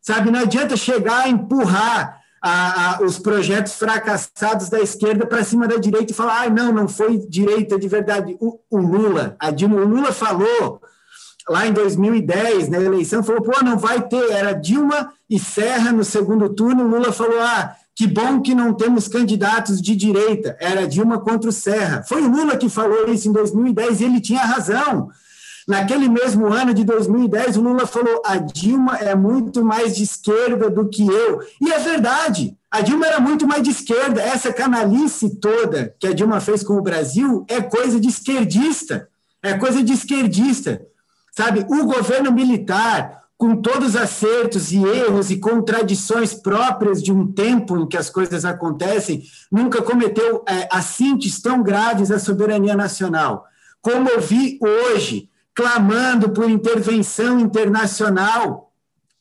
[0.00, 5.68] sabe, não adianta chegar a empurrar a, a, os projetos fracassados da esquerda para cima
[5.68, 8.36] da direita e falar, ah, não, não foi direita de verdade.
[8.40, 10.80] O, o Lula, a Dilma, o Lula falou
[11.48, 16.04] lá em 2010, na eleição, falou, pô, não vai ter, era Dilma e Serra no
[16.04, 21.20] segundo turno, Lula falou, ah, que bom que não temos candidatos de direita, era Dilma
[21.20, 22.02] contra o Serra.
[22.02, 25.10] Foi o Lula que falou isso em 2010 e ele tinha razão.
[25.68, 30.68] Naquele mesmo ano de 2010, o Lula falou, a Dilma é muito mais de esquerda
[30.68, 31.40] do que eu.
[31.60, 34.20] E é verdade, a Dilma era muito mais de esquerda.
[34.20, 39.08] Essa canalice toda que a Dilma fez com o Brasil é coisa de esquerdista,
[39.42, 40.80] é coisa de esquerdista.
[41.34, 47.26] Sabe, o governo militar, com todos os acertos e erros e contradições próprias de um
[47.26, 53.46] tempo em que as coisas acontecem, nunca cometeu é, assintes tão graves à soberania nacional.
[53.80, 58.70] Como eu vi hoje, clamando por intervenção internacional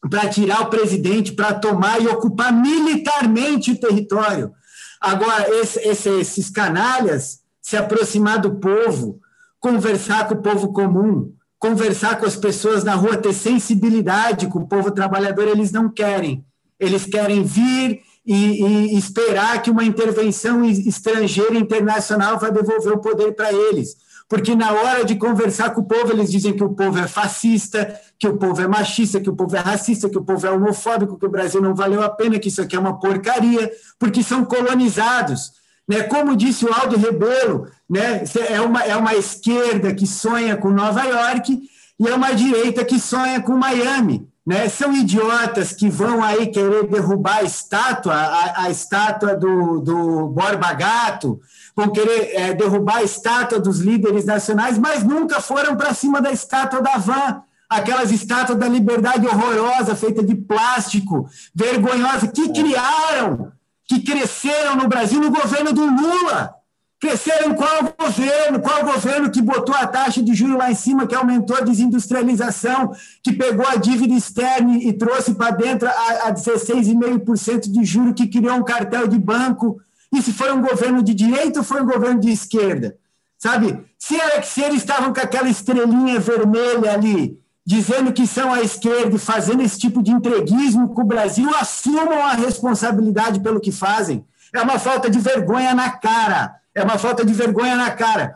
[0.10, 4.52] para tirar o presidente, para tomar e ocupar militarmente o território.
[5.00, 9.20] Agora, esse, esse, esses canalhas se aproximar do povo,
[9.60, 14.68] conversar com o povo comum, conversar com as pessoas na rua, ter sensibilidade com o
[14.68, 16.44] povo trabalhador, eles não querem.
[16.80, 23.34] Eles querem vir e, e esperar que uma intervenção estrangeira internacional vai devolver o poder
[23.34, 23.96] para eles.
[24.28, 27.96] Porque na hora de conversar com o povo, eles dizem que o povo é fascista,
[28.18, 31.20] que o povo é machista, que o povo é racista, que o povo é homofóbico,
[31.20, 34.44] que o Brasil não valeu a pena, que isso aqui é uma porcaria, porque são
[34.44, 35.61] colonizados.
[35.92, 36.04] Né?
[36.04, 38.24] Como disse o Aldo Rebelo, né?
[38.48, 41.64] é, uma, é uma esquerda que sonha com Nova York
[42.00, 44.26] e é uma direita que sonha com Miami.
[44.48, 44.70] Né?
[44.70, 50.72] São idiotas que vão aí querer derrubar a estátua, a, a estátua do, do Borba
[50.72, 51.42] Gato,
[51.76, 56.32] vão querer é, derrubar a estátua dos líderes nacionais, mas nunca foram para cima da
[56.32, 63.52] estátua da Van aquelas estátuas da liberdade horrorosa, feita de plástico, vergonhosa, que criaram
[63.92, 66.56] que cresceram no Brasil no governo do Lula.
[66.98, 68.62] Cresceram qual governo?
[68.62, 72.96] Qual governo que botou a taxa de juros lá em cima, que aumentou a desindustrialização,
[73.22, 78.28] que pegou a dívida externa e trouxe para dentro a, a 16,5% de juros, que
[78.28, 79.82] criou um cartel de banco?
[80.14, 82.96] Isso foi um governo de direita ou foi um governo de esquerda?
[83.38, 83.84] Sabe?
[83.98, 89.16] Se, era, se eles estavam com aquela estrelinha vermelha ali, dizendo que são a esquerda
[89.16, 94.26] e fazendo esse tipo de entreguismo com o Brasil, assumam a responsabilidade pelo que fazem.
[94.54, 96.56] É uma falta de vergonha na cara.
[96.74, 98.36] É uma falta de vergonha na cara.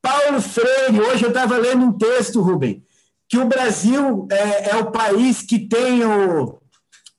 [0.00, 2.82] Paulo Freire, hoje eu estava lendo um texto, Rubem,
[3.28, 6.58] que o Brasil é, é o país que tem o,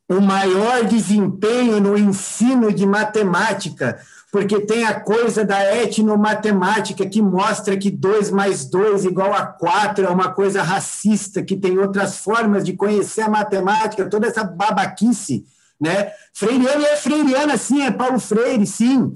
[0.09, 3.99] o maior desempenho no ensino de matemática
[4.31, 10.05] porque tem a coisa da etnomatemática que mostra que 2 mais 2 igual a 4
[10.05, 15.43] é uma coisa racista, que tem outras formas de conhecer a matemática, toda essa babaquice,
[15.79, 16.13] né?
[16.33, 19.13] Freiriano é freiriana, sim, é Paulo Freire, sim.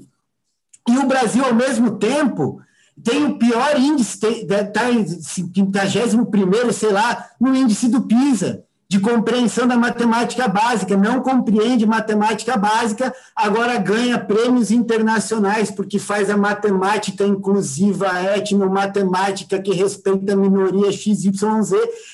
[0.86, 2.60] E o Brasil, ao mesmo tempo,
[3.02, 9.66] tem o pior índice, está em 51 sei lá, no índice do PISA de compreensão
[9.66, 17.24] da matemática básica, não compreende matemática básica, agora ganha prêmios internacionais, porque faz a matemática
[17.24, 21.72] inclusiva, etnomatemática que respeita a minoria XYZ,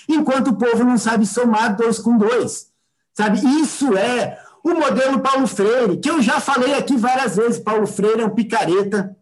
[0.09, 2.69] enquanto o povo não sabe somar dois com dois.
[3.13, 3.39] Sabe?
[3.61, 7.59] Isso é o modelo Paulo Freire, que eu já falei aqui várias vezes.
[7.59, 9.15] Paulo Freire é um picareta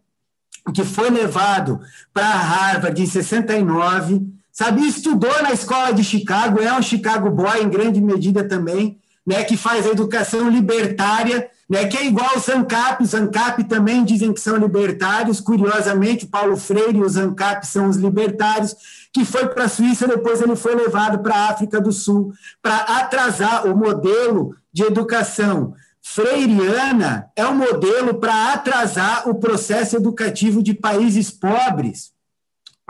[0.73, 1.81] que foi levado
[2.13, 4.87] para Harvard em 69, sabe?
[4.87, 9.43] Estudou na escola de Chicago, é um Chicago boy em grande medida também, né?
[9.43, 14.33] Que faz a educação libertária, né, que é igual os ANCAP, os ANCAP também dizem
[14.33, 18.75] que são libertários, curiosamente, o Paulo Freire e os ANCAP são os libertários,
[19.13, 22.75] que foi para a Suíça, depois ele foi levado para a África do Sul, para
[22.75, 30.73] atrasar o modelo de educação freiriana, é um modelo para atrasar o processo educativo de
[30.73, 32.10] países pobres,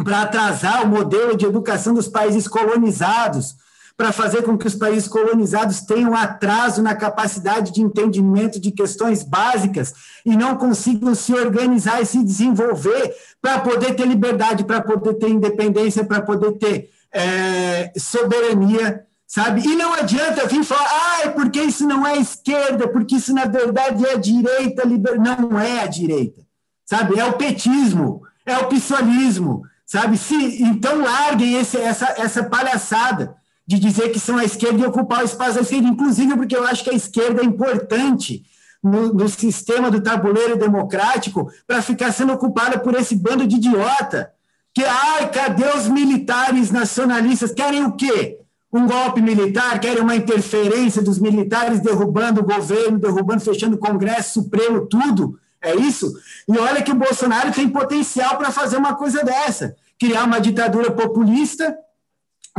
[0.04, 3.56] para atrasar o modelo de educação dos países colonizados,
[3.96, 9.22] para fazer com que os países colonizados tenham atraso na capacidade de entendimento de questões
[9.22, 9.94] básicas
[10.26, 15.30] e não consigam se organizar e se desenvolver para poder ter liberdade, para poder ter
[15.30, 19.62] independência, para poder ter é, soberania, sabe?
[19.62, 23.46] E não adianta vir falar, ah, é porque isso não é esquerda, porque isso na
[23.46, 25.20] verdade é a direita, liber...
[25.20, 26.42] não é a direita,
[26.86, 27.20] sabe?
[27.20, 30.18] É o petismo, é o pissolismo, sabe?
[30.18, 33.36] Se, então larguem esse, essa, essa palhaçada
[33.68, 36.66] de dizer que são a esquerda e ocupar o espaço da esquerda, inclusive porque eu
[36.66, 38.42] acho que a esquerda é importante
[38.82, 44.32] no, no sistema do tabuleiro democrático para ficar sendo ocupada por esse bando de idiota.
[44.74, 47.52] Que, ai, cadê os militares nacionalistas?
[47.52, 48.40] Querem o quê?
[48.72, 49.78] Um golpe militar?
[49.82, 55.38] Querem uma interferência dos militares derrubando o governo, derrubando, fechando o Congresso Supremo, tudo?
[55.62, 56.12] É isso?
[56.48, 60.90] E olha que o Bolsonaro tem potencial para fazer uma coisa dessa criar uma ditadura
[60.90, 61.78] populista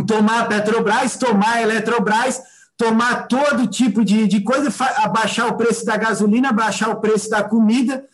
[0.07, 2.41] tomar a Petrobras, tomar a Eletrobras,
[2.77, 7.43] tomar todo tipo de, de coisa, abaixar o preço da gasolina, abaixar o preço da
[7.43, 8.05] comida,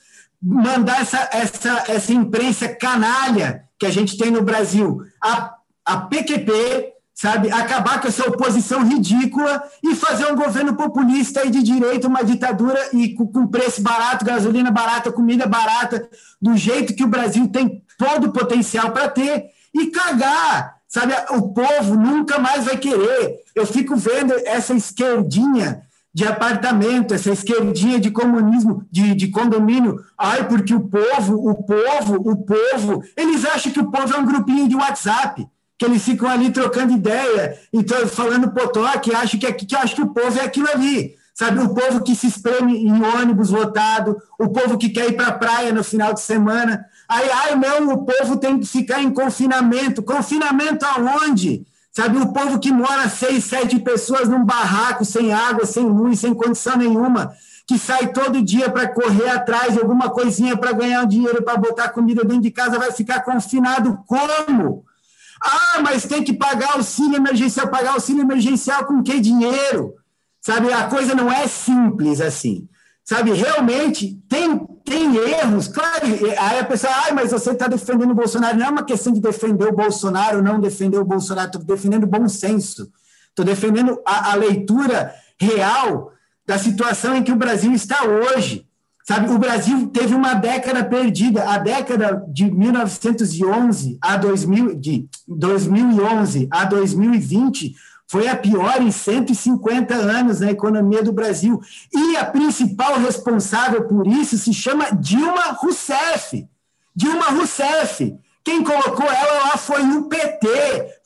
[0.43, 6.95] mandar essa, essa, essa imprensa canalha que a gente tem no Brasil, a, a PQP,
[7.21, 12.23] sabe, acabar com essa oposição ridícula e fazer um governo populista e de direita, uma
[12.23, 16.09] ditadura e com, com preço barato, gasolina barata, comida barata,
[16.41, 21.53] do jeito que o Brasil tem todo o potencial para ter, e cagar Sabe, o
[21.53, 23.43] povo nunca mais vai querer.
[23.55, 25.83] Eu fico vendo essa esquerdinha
[26.15, 29.99] de apartamento, essa esquerdinha de comunismo, de, de condomínio.
[30.17, 34.25] Ai, porque o povo, o povo, o povo, eles acham que o povo é um
[34.25, 35.47] grupinho de WhatsApp,
[35.79, 40.09] que eles ficam ali trocando ideia, então falando potoque, acho que, que acho que o
[40.09, 41.17] povo é aquilo ali.
[41.33, 45.29] Sabe, o povo que se espreme em ônibus lotado, o povo que quer ir para
[45.29, 46.85] a praia no final de semana.
[47.09, 50.03] Aí, ai, não, o povo tem que ficar em confinamento.
[50.03, 51.65] Confinamento aonde?
[51.93, 56.35] Sabe, o povo que mora seis, sete pessoas num barraco, sem água, sem luz, sem
[56.35, 57.33] condição nenhuma,
[57.69, 61.57] que sai todo dia para correr atrás de alguma coisinha para ganhar um dinheiro, para
[61.57, 64.88] botar comida dentro de casa, vai ficar confinado como?
[65.43, 67.69] Ah, mas tem que pagar auxílio emergencial.
[67.69, 69.95] Pagar auxílio emergencial com que dinheiro?
[70.41, 72.69] Sabe, a coisa não é simples assim.
[73.05, 75.67] Sabe, realmente tem, tem erros.
[75.67, 76.07] Claro,
[76.39, 78.59] aí a pessoa, ai, mas você está defendendo o Bolsonaro.
[78.59, 82.07] Não é uma questão de defender o Bolsonaro ou não defender o Bolsonaro, estou defendendo
[82.07, 82.91] bom senso.
[83.31, 86.13] Estou defendendo a, a leitura real
[86.47, 88.68] da situação em que o Brasil está hoje.
[89.09, 91.49] Sabe, o Brasil teve uma década perdida.
[91.49, 97.75] A década de 1911 a 2000, de 2011 a 2020
[98.07, 101.59] foi a pior em 150 anos na economia do Brasil.
[101.91, 106.47] E a principal responsável por isso se chama Dilma Rousseff.
[106.95, 108.15] Dilma Rousseff.
[108.45, 110.49] Quem colocou ela lá foi o PT,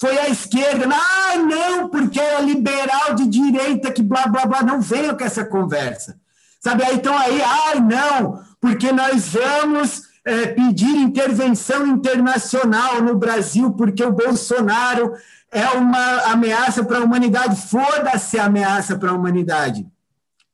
[0.01, 0.89] foi a esquerda.
[0.93, 4.61] Ah, não, porque é liberal de direita, que blá, blá, blá.
[4.61, 6.21] Não venham com essa conversa.
[6.63, 13.73] Sabe, aí então aí, ah, não, porque nós vamos é, pedir intervenção internacional no Brasil,
[13.73, 15.13] porque o Bolsonaro
[15.51, 17.61] é uma ameaça para a humanidade.
[17.69, 19.85] Foda-se a ameaça para a humanidade.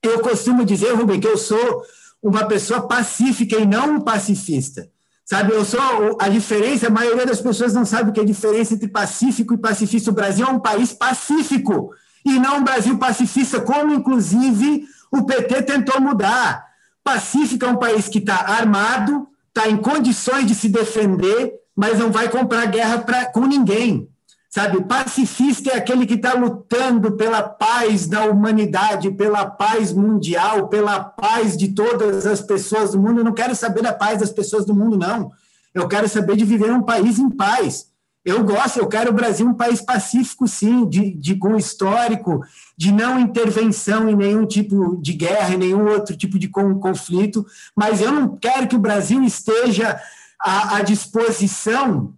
[0.03, 1.83] Eu costumo dizer, Rubem, que eu sou
[2.23, 4.89] uma pessoa pacífica e não um pacifista.
[5.27, 8.27] Sabe, eu sou a diferença, a maioria das pessoas não sabe o que é a
[8.27, 10.11] diferença entre pacífico e pacifista.
[10.11, 11.91] O Brasil é um país pacífico
[12.25, 16.67] e não um Brasil pacifista, como inclusive o PT tentou mudar.
[17.03, 22.11] Pacífico é um país que está armado, está em condições de se defender, mas não
[22.11, 24.09] vai comprar guerra pra, com ninguém.
[24.51, 31.01] Sabe, pacifista é aquele que está lutando pela paz da humanidade, pela paz mundial, pela
[31.01, 33.21] paz de todas as pessoas do mundo.
[33.21, 35.31] Eu não quero saber da paz das pessoas do mundo, não.
[35.75, 37.89] Eu quero saber de viver um país em paz.
[38.29, 42.45] Eu gosto, eu quero o Brasil um país pacífico, sim, de, de com histórico,
[42.77, 48.03] de não intervenção em nenhum tipo de guerra, em nenhum outro tipo de conflito, mas
[48.03, 49.99] eu não quero que o Brasil esteja
[50.39, 52.13] à, à disposição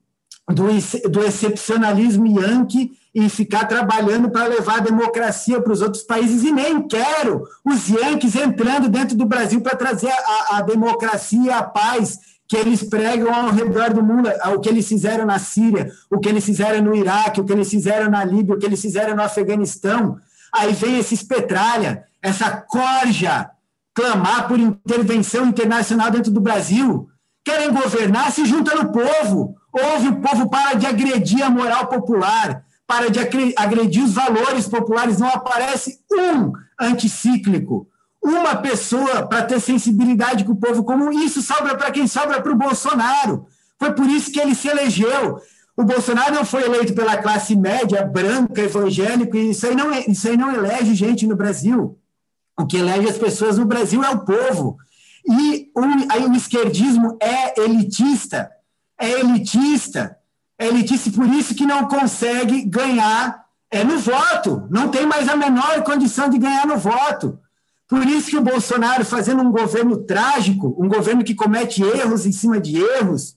[0.48, 0.64] do,
[1.08, 6.50] do excepcionalismo yankee e ficar trabalhando para levar a democracia para os outros países, e
[6.50, 12.18] nem quero os yankees entrando dentro do Brasil para trazer a, a democracia, a paz
[12.50, 16.28] que eles pregam ao redor do mundo, o que eles fizeram na Síria, o que
[16.28, 19.22] eles fizeram no Iraque, o que eles fizeram na Líbia, o que eles fizeram no
[19.22, 20.18] Afeganistão.
[20.52, 23.48] Aí vem esse espetralha, essa corja
[23.94, 27.08] clamar por intervenção internacional dentro do Brasil.
[27.44, 29.54] Querem governar, se junta no povo.
[29.72, 33.20] Ouve o povo para de agredir a moral popular, para de
[33.56, 35.20] agredir os valores populares.
[35.20, 37.86] Não aparece um anticíclico,
[38.22, 41.10] uma pessoa para ter sensibilidade com o povo comum.
[41.10, 43.46] Isso sobra para quem sobra para o Bolsonaro.
[43.78, 45.40] Foi por isso que ele se elegeu.
[45.76, 50.04] O Bolsonaro não foi eleito pela classe média, branca, evangélica, e isso aí não, é,
[50.06, 51.98] isso aí não elege gente no Brasil.
[52.58, 54.76] O que elege as pessoas no Brasil é o povo.
[55.26, 58.50] E o, aí o esquerdismo é elitista,
[58.98, 60.16] é elitista,
[60.58, 65.36] é elitista por isso que não consegue ganhar é, no voto, não tem mais a
[65.36, 67.38] menor condição de ganhar no voto.
[67.90, 72.30] Por isso que o Bolsonaro, fazendo um governo trágico, um governo que comete erros em
[72.30, 73.36] cima de erros,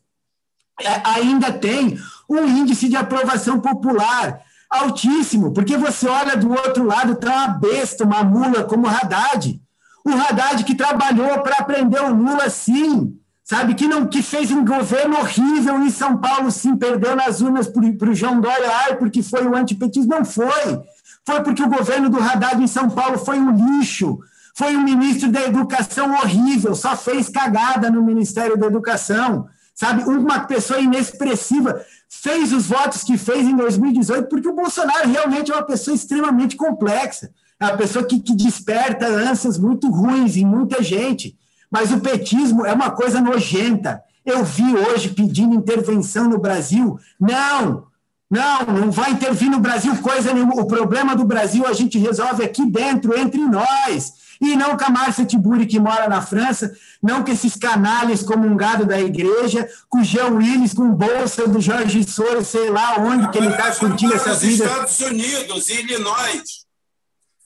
[0.79, 1.97] é, ainda tem
[2.29, 8.03] um índice de aprovação popular altíssimo, porque você olha do outro lado, está uma besta,
[8.03, 9.59] uma mula como o Haddad.
[10.05, 13.73] O Haddad que trabalhou para aprender o Lula, sim, sabe?
[13.73, 18.09] Que não que fez um governo horrível em São Paulo, sim, perdeu nas urnas para
[18.09, 20.13] o João Dória, ai, porque foi o antipetismo.
[20.13, 20.81] Não foi.
[21.25, 24.19] Foi porque o governo do Haddad em São Paulo foi um lixo.
[24.53, 30.03] Foi um ministro da Educação horrível, só fez cagada no Ministério da Educação sabe?
[30.03, 35.55] Uma pessoa inexpressiva fez os votos que fez em 2018, porque o Bolsonaro realmente é
[35.55, 40.83] uma pessoa extremamente complexa, é uma pessoa que, que desperta ânsias muito ruins em muita
[40.83, 41.37] gente.
[41.71, 44.01] Mas o petismo é uma coisa nojenta.
[44.23, 46.99] Eu vi hoje pedindo intervenção no Brasil.
[47.19, 47.87] Não,
[48.29, 50.61] não, não vai intervir no Brasil coisa nenhuma.
[50.61, 54.13] O problema do Brasil a gente resolve aqui dentro, entre nós.
[54.43, 58.85] E não com a Márcia Tiburi, que mora na França, não com esses canalhas comungados
[58.85, 63.37] da igreja, com o Jean Willis, com bolsa do Jorge Soros, sei lá onde que
[63.37, 64.65] ele está curtindo essa vida.
[64.65, 66.65] Estados Unidos, Illinois.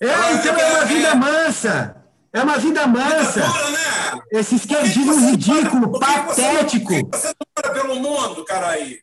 [0.01, 1.95] É, então é uma vida mansa.
[2.33, 3.41] É uma vida mansa.
[3.41, 4.21] Vida né?
[4.31, 6.87] Esse esquerdismo ridículo, patético.
[6.87, 8.99] Por que você não mora pelo mundo, caraí?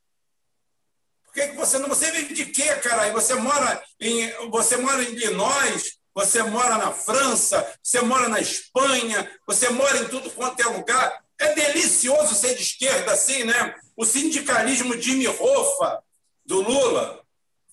[1.33, 1.89] Por que, que você não.
[1.89, 3.11] Você vive de quê, cara?
[3.11, 9.27] Você mora em, você mora em Illinois, você mora na França, você mora na Espanha,
[9.47, 11.23] você mora em tudo quanto é lugar.
[11.39, 13.75] É delicioso ser de esquerda assim, né?
[13.97, 16.03] O sindicalismo Jimmy Hoffa,
[16.45, 17.23] do Lula,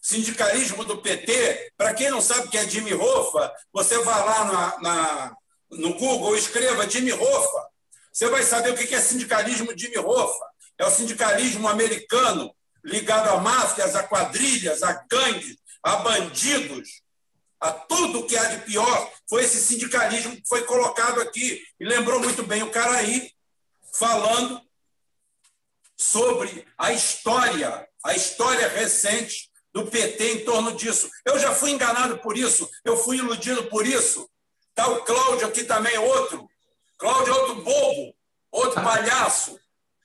[0.00, 1.72] sindicalismo do PT.
[1.76, 5.36] Para quem não sabe o que é Jimmy Hoffa, você vai lá na, na,
[5.70, 7.68] no Google, escreva Jimmy Hoffa.
[8.10, 10.46] Você vai saber o que é sindicalismo Jimmy Hoffa.
[10.78, 12.50] É o sindicalismo americano
[12.84, 17.02] ligado a máfias, a quadrilhas, a gangues, a bandidos,
[17.60, 21.62] a tudo que há de pior, foi esse sindicalismo que foi colocado aqui.
[21.78, 23.30] E lembrou muito bem o Caraí,
[23.92, 24.60] falando
[25.96, 31.10] sobre a história, a história recente do PT em torno disso.
[31.24, 34.28] Eu já fui enganado por isso, eu fui iludido por isso.
[34.70, 36.48] Está o Cláudio aqui também, outro.
[36.98, 38.14] Cláudio é outro bobo,
[38.50, 39.60] outro palhaço.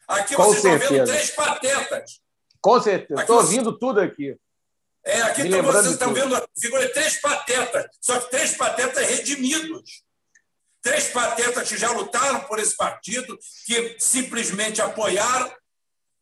[0.07, 0.84] Aqui Com vocês certeza.
[0.84, 2.24] estão vendo três patetas.
[2.66, 3.22] Com certeza.
[3.22, 4.36] Estou ouvindo tudo aqui.
[5.05, 9.07] É, aqui então vocês estão vendo a figura de três patetas, só que três patetas
[9.07, 10.01] redimidos.
[10.82, 13.38] Três patetas que já lutaram por esse partido,
[13.68, 15.53] que simplesmente apoiaram,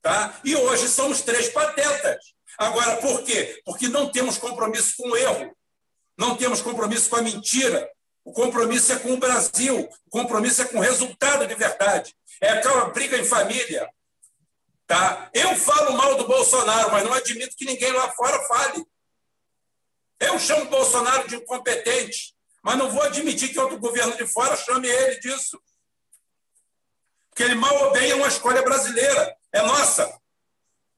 [0.02, 0.38] tá?
[0.44, 2.18] e hoje somos três patetas.
[2.58, 3.62] Agora, por quê?
[3.64, 5.56] Porque não temos compromisso com o erro,
[6.18, 7.89] não temos compromisso com a mentira.
[8.26, 12.14] O compromisso é com o Brasil, o compromisso é com o resultado de verdade.
[12.41, 13.89] É aquela briga em família,
[14.86, 15.30] Tá?
[15.34, 18.86] Eu falo mal do Bolsonaro, mas não admito que ninguém lá fora fale.
[20.20, 24.56] Eu chamo o Bolsonaro de incompetente, mas não vou admitir que outro governo de fora
[24.56, 25.62] chame ele disso.
[27.30, 30.22] Porque ele mal ou bem é uma escolha brasileira, é nossa,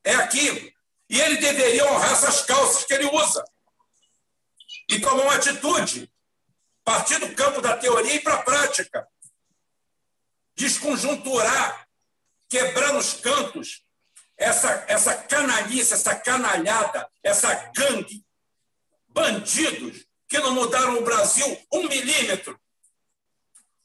[0.03, 0.73] é aqui.
[1.09, 3.43] E ele deveria honrar essas calças que ele usa
[4.89, 6.11] e tomar uma atitude,
[6.83, 9.07] partir do campo da teoria e para a prática.
[10.55, 11.84] Desconjunturar
[12.49, 13.83] quebrando os cantos,
[14.37, 18.23] essa, essa canalice, essa canalhada, essa gangue,
[19.07, 22.59] bandidos que não mudaram o Brasil um milímetro.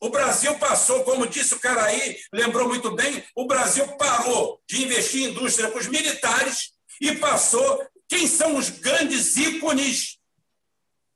[0.01, 4.83] O Brasil passou, como disse o cara aí, lembrou muito bem, o Brasil parou de
[4.83, 7.87] investir em indústria com os militares e passou.
[8.09, 10.19] Quem são os grandes ícones?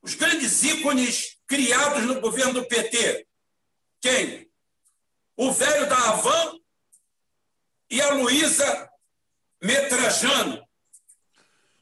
[0.01, 3.27] Os grandes ícones criados no governo do PT?
[3.99, 4.49] Quem?
[5.35, 6.59] O velho da Havan
[7.89, 8.89] e a Luísa
[9.61, 10.65] Metrajano.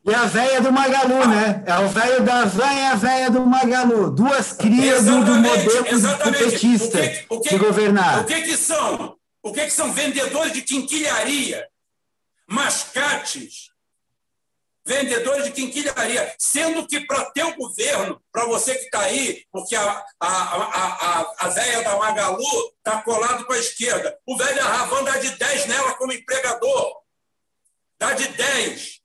[0.06, 1.64] E a véia do Magalu, né?
[1.66, 4.12] É o velho da van e a véia do Magalu.
[4.12, 6.44] Duas crias do, do modelo exatamente.
[6.44, 8.20] petista o que, o que, de governar.
[8.22, 9.18] O que, que são?
[9.42, 11.66] O que, que são vendedores de quinquilharia,
[12.48, 13.70] mascates,
[14.86, 19.76] vendedores de quinquilharia, sendo que para ter o governo, para você que está aí, porque
[19.76, 22.44] a, a, a, a, a véia da Magalu
[22.78, 27.02] está colado com a esquerda, o velho Arravan dá de 10 nela como empregador,
[27.98, 29.02] dá de 10.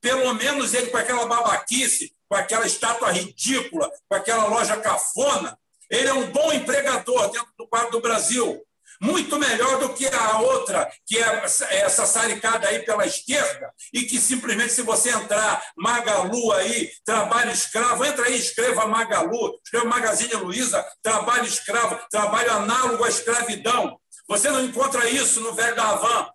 [0.00, 5.58] Pelo menos ele com aquela babaquice, com aquela estátua ridícula, com aquela loja cafona,
[5.90, 8.64] ele é um bom empregador dentro do quadro do Brasil
[9.00, 14.18] muito melhor do que a outra, que é essa saricada aí pela esquerda, e que
[14.18, 20.84] simplesmente, se você entrar Magalu aí, trabalho escravo, entra aí, escreva Magalu, escreva Magazine Luiza,
[21.02, 23.98] trabalho escravo, trabalho análogo à escravidão.
[24.28, 26.30] Você não encontra isso no velho da Havan.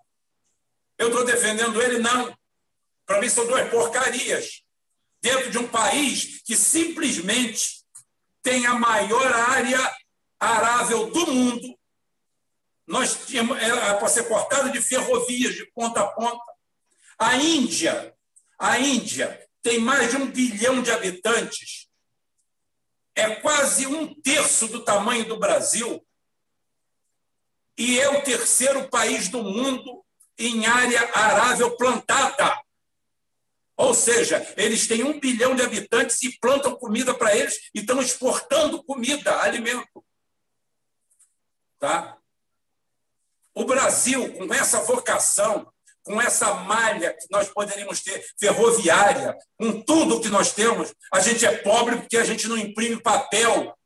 [0.98, 2.38] Eu estou defendendo ele, não.
[3.06, 4.62] Para mim, são duas porcarias.
[5.22, 7.80] Dentro de um país que simplesmente
[8.44, 9.80] tem a maior área
[10.40, 11.79] arável do mundo,
[12.90, 16.44] nós tínhamos, era para ser cortada de ferrovias de ponta a ponta.
[17.20, 18.16] A Índia,
[18.58, 21.88] a Índia tem mais de um bilhão de habitantes,
[23.16, 26.04] é quase um terço do tamanho do Brasil
[27.78, 30.04] e é o terceiro país do mundo
[30.36, 32.60] em área arável plantada.
[33.78, 38.02] Ou seja, eles têm um bilhão de habitantes e plantam comida para eles e estão
[38.02, 40.04] exportando comida, alimento.
[41.78, 42.19] Tá?
[43.60, 45.68] O Brasil, com essa vocação,
[46.02, 51.46] com essa malha que nós poderíamos ter ferroviária, com tudo que nós temos, a gente
[51.46, 53.78] é pobre porque a gente não imprime papel.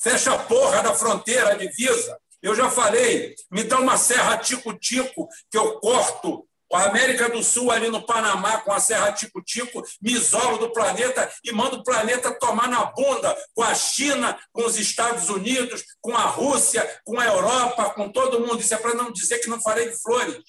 [0.00, 2.18] Fecha a porra da fronteira, divisa.
[2.42, 6.44] Eu já falei, me dá uma serra tico-tico que eu corto
[6.74, 11.30] a América do Sul, ali no Panamá, com a Serra Tico-Tico, me isolo do planeta
[11.44, 16.16] e mando o planeta tomar na bunda com a China, com os Estados Unidos, com
[16.16, 18.60] a Rússia, com a Europa, com todo mundo.
[18.60, 20.42] Isso é para não dizer que não falei de flores.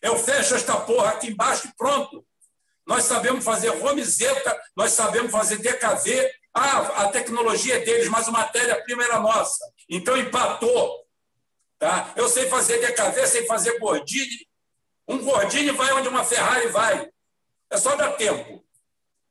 [0.00, 2.24] Eu fecho esta porra aqui embaixo e pronto.
[2.86, 6.30] Nós sabemos fazer romizeta, nós sabemos fazer DKV.
[6.54, 9.64] Ah, a tecnologia é deles, mas a matéria-prima era nossa.
[9.88, 11.02] Então empatou.
[11.78, 12.12] Tá?
[12.16, 14.46] Eu sei fazer DKV, sei fazer Gordini,
[15.08, 17.10] um gordinho vai onde uma Ferrari vai.
[17.70, 18.64] É só dar tempo.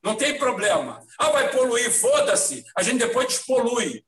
[0.03, 1.05] Não tem problema.
[1.17, 2.65] Ah, vai poluir, foda-se.
[2.76, 4.03] A gente depois despolui.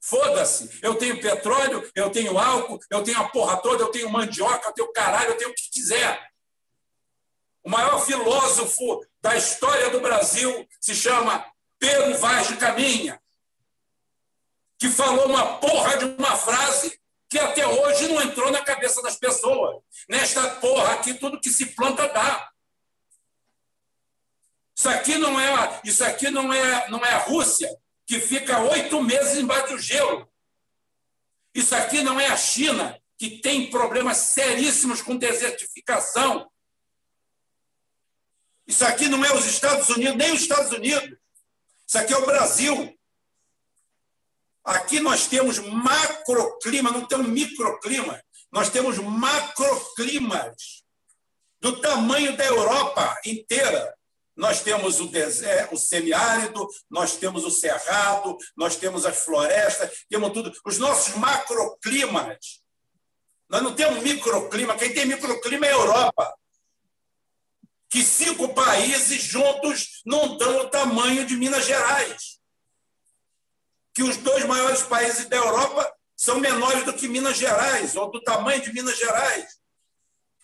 [0.00, 0.78] Foda-se.
[0.82, 4.72] Eu tenho petróleo, eu tenho álcool, eu tenho a porra toda, eu tenho mandioca, eu
[4.72, 6.30] tenho caralho, eu tenho o que quiser.
[7.64, 11.46] O maior filósofo da história do Brasil se chama
[11.78, 13.20] Pedro Vaz de Caminha,
[14.78, 17.00] que falou uma porra de uma frase
[17.32, 19.82] que até hoje não entrou na cabeça das pessoas.
[20.06, 22.52] Nesta porra aqui, tudo que se planta dá.
[24.76, 27.74] Isso aqui não é, isso aqui não é, não é a Rússia,
[28.06, 30.30] que fica oito meses embaixo do gelo.
[31.54, 36.50] Isso aqui não é a China, que tem problemas seríssimos com desertificação.
[38.66, 41.18] Isso aqui não é os Estados Unidos, nem os Estados Unidos.
[41.86, 42.94] Isso aqui é o Brasil.
[44.64, 50.84] Aqui nós temos macroclima, não temos microclima, nós temos macroclimas
[51.60, 53.94] do tamanho da Europa inteira.
[54.34, 60.32] Nós temos o, deserto, o semiárido, nós temos o cerrado, nós temos as florestas, temos
[60.32, 60.52] tudo.
[60.64, 62.62] Os nossos macroclimas.
[63.48, 66.34] Nós não temos microclima, quem tem microclima é a Europa.
[67.90, 72.41] Que cinco países juntos não dão o tamanho de Minas Gerais
[73.94, 78.20] que os dois maiores países da Europa são menores do que Minas Gerais, ou do
[78.22, 79.60] tamanho de Minas Gerais.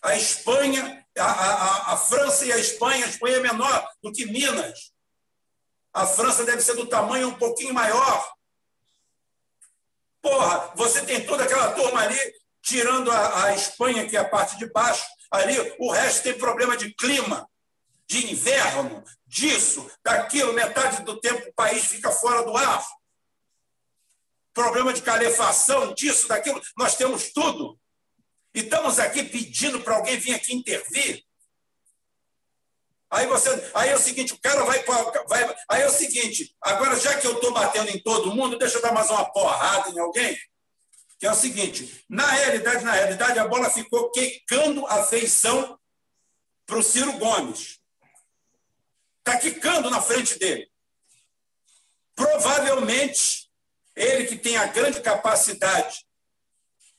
[0.01, 4.25] A Espanha, a, a, a França e a Espanha, a Espanha é menor do que
[4.25, 4.91] Minas.
[5.93, 8.31] A França deve ser do tamanho um pouquinho maior.
[10.21, 12.19] Porra, você tem toda aquela turma ali,
[12.61, 16.75] tirando a, a Espanha, que é a parte de baixo, ali, o resto tem problema
[16.77, 17.49] de clima,
[18.05, 22.83] de inverno, disso, daquilo, metade do tempo o país fica fora do ar
[24.53, 27.79] problema de calefação, disso, daquilo, nós temos tudo.
[28.53, 31.23] E estamos aqui pedindo para alguém vir aqui intervir.
[33.11, 36.99] Aí você, aí é o seguinte, o cara vai, vai aí é o seguinte, agora
[36.99, 39.99] já que eu estou batendo em todo mundo, deixa eu dar mais uma porrada em
[39.99, 40.37] alguém.
[41.19, 45.77] Que é o seguinte, na realidade, na realidade, a bola ficou quicando a feição
[46.65, 47.79] para o Ciro Gomes.
[49.19, 50.71] Está quicando na frente dele.
[52.15, 53.48] Provavelmente
[53.95, 56.05] ele que tem a grande capacidade,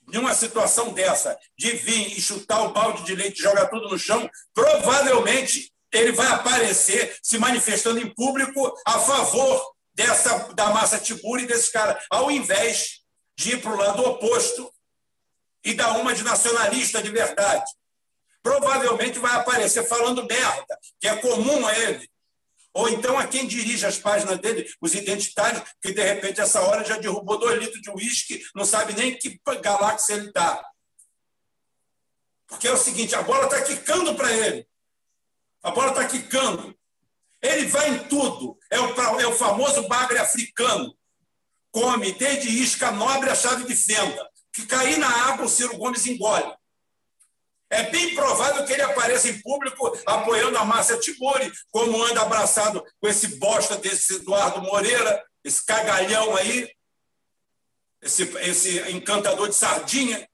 [0.06, 3.98] numa situação dessa, de vir e chutar o balde de leite e jogar tudo no
[3.98, 11.44] chão, provavelmente ele vai aparecer se manifestando em público a favor dessa da massa Tiburi
[11.44, 13.00] e desses caras, ao invés
[13.36, 14.72] de ir para o lado oposto
[15.64, 17.70] e dar uma de nacionalista de verdade.
[18.42, 22.08] provavelmente vai aparecer falando merda, que é comum a ele.
[22.72, 26.84] Ou então a quem dirige as páginas dele, os identitários, que de repente, essa hora
[26.84, 30.64] já derrubou dois litros de uísque, não sabe nem que galáxia ele está.
[32.46, 34.66] Porque é o seguinte: a bola está quicando para ele.
[35.62, 36.76] A bola está quicando.
[37.42, 38.58] Ele vai em tudo.
[38.70, 40.96] É o, é o famoso bagre africano.
[41.72, 44.28] Come desde isca nobre a chave de fenda.
[44.52, 46.52] Que cair na água, o Ciro Gomes engole.
[47.70, 52.84] É bem provável que ele apareça em público apoiando a Márcia Tiburi, como anda abraçado
[53.00, 56.68] com esse bosta desse Eduardo Moreira, esse cagalhão aí,
[58.02, 60.28] esse, esse encantador de sardinha.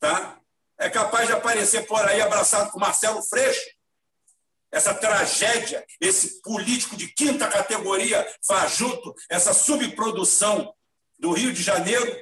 [0.00, 0.40] Tá?
[0.78, 3.64] É capaz de aparecer por aí abraçado com Marcelo Freixo,
[4.72, 10.74] essa tragédia, esse político de quinta categoria fajuto, essa subprodução
[11.18, 12.20] do Rio de Janeiro,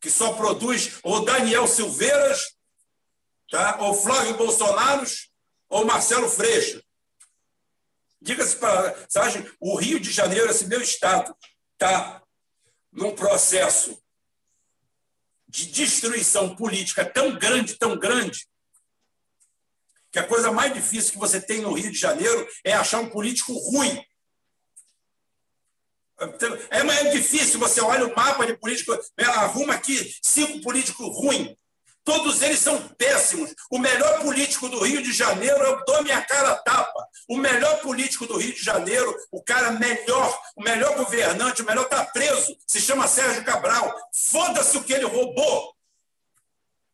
[0.00, 2.54] que só produz o Daniel Silveiras
[3.50, 3.78] tá?
[3.80, 5.04] ou Flávio Bolsonaro,
[5.68, 6.82] ou Marcelo Freixo.
[8.20, 11.36] Diga-se para passagem, o Rio de Janeiro, esse meu estado,
[11.72, 12.22] está
[12.90, 14.00] num processo
[15.48, 18.48] de destruição política tão grande, tão grande,
[20.10, 23.10] que a coisa mais difícil que você tem no Rio de Janeiro é achar um
[23.10, 24.04] político ruim.
[26.70, 31.56] É mais difícil, você olha o mapa de político, arruma aqui cinco políticos ruins.
[32.04, 33.54] Todos eles são péssimos.
[33.70, 37.08] O melhor político do Rio de Janeiro, eu dou minha cara tapa.
[37.26, 41.84] O melhor político do Rio de Janeiro, o cara melhor, o melhor governante, o melhor
[41.84, 43.94] está preso, se chama Sérgio Cabral.
[44.12, 45.74] Foda-se o que ele roubou.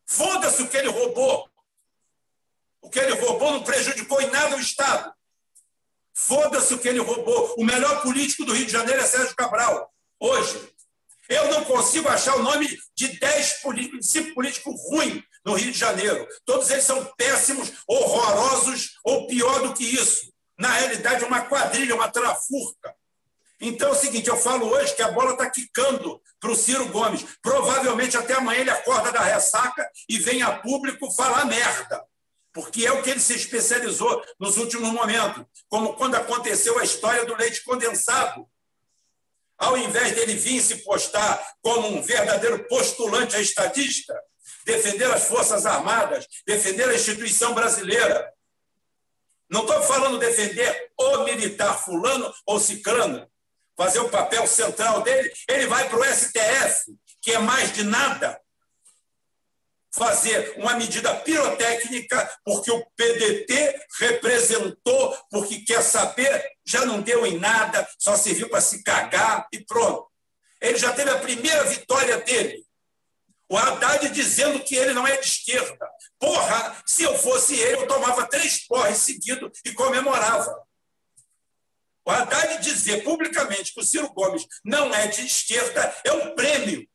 [0.07, 1.51] Foda-se o que ele roubou.
[2.81, 5.13] O que ele roubou não prejudicou em nada o Estado.
[6.15, 7.55] Foda-se o que ele roubou.
[7.59, 9.93] O melhor político do Rio de Janeiro é Sérgio Cabral.
[10.21, 10.73] Hoje,
[11.31, 15.79] eu não consigo achar o nome de 10 políticos, 5 políticos ruins no Rio de
[15.79, 16.27] Janeiro.
[16.45, 20.33] Todos eles são péssimos, horrorosos ou pior do que isso.
[20.59, 22.95] Na realidade, é uma quadrilha, uma trafurca.
[23.61, 26.89] Então é o seguinte: eu falo hoje que a bola está quicando para o Ciro
[26.89, 27.25] Gomes.
[27.41, 32.05] Provavelmente até amanhã ele acorda da ressaca e vem a público falar merda.
[32.53, 35.45] Porque é o que ele se especializou nos últimos momentos.
[35.69, 38.50] Como quando aconteceu a história do leite condensado
[39.61, 44.19] ao invés dele vir se postar como um verdadeiro postulante a estadista,
[44.65, 48.33] defender as Forças Armadas, defender a instituição brasileira.
[49.51, 53.31] Não estou falando defender o militar fulano ou ciclano,
[53.77, 55.31] fazer o papel central dele.
[55.47, 58.41] Ele vai para o STF, que é mais de nada,
[59.93, 67.39] fazer uma medida pirotécnica, porque o PDT representou, porque quer saber, já não deu em
[67.39, 70.09] nada, só serviu para se cagar e pronto.
[70.61, 72.65] Ele já teve a primeira vitória dele.
[73.49, 75.91] O Haddad dizendo que ele não é de esquerda.
[76.21, 80.55] Porra, se eu fosse ele, eu tomava três porres seguidos e comemorava.
[82.05, 86.89] O Haddad dizer publicamente que o Ciro Gomes não é de esquerda é um prêmio.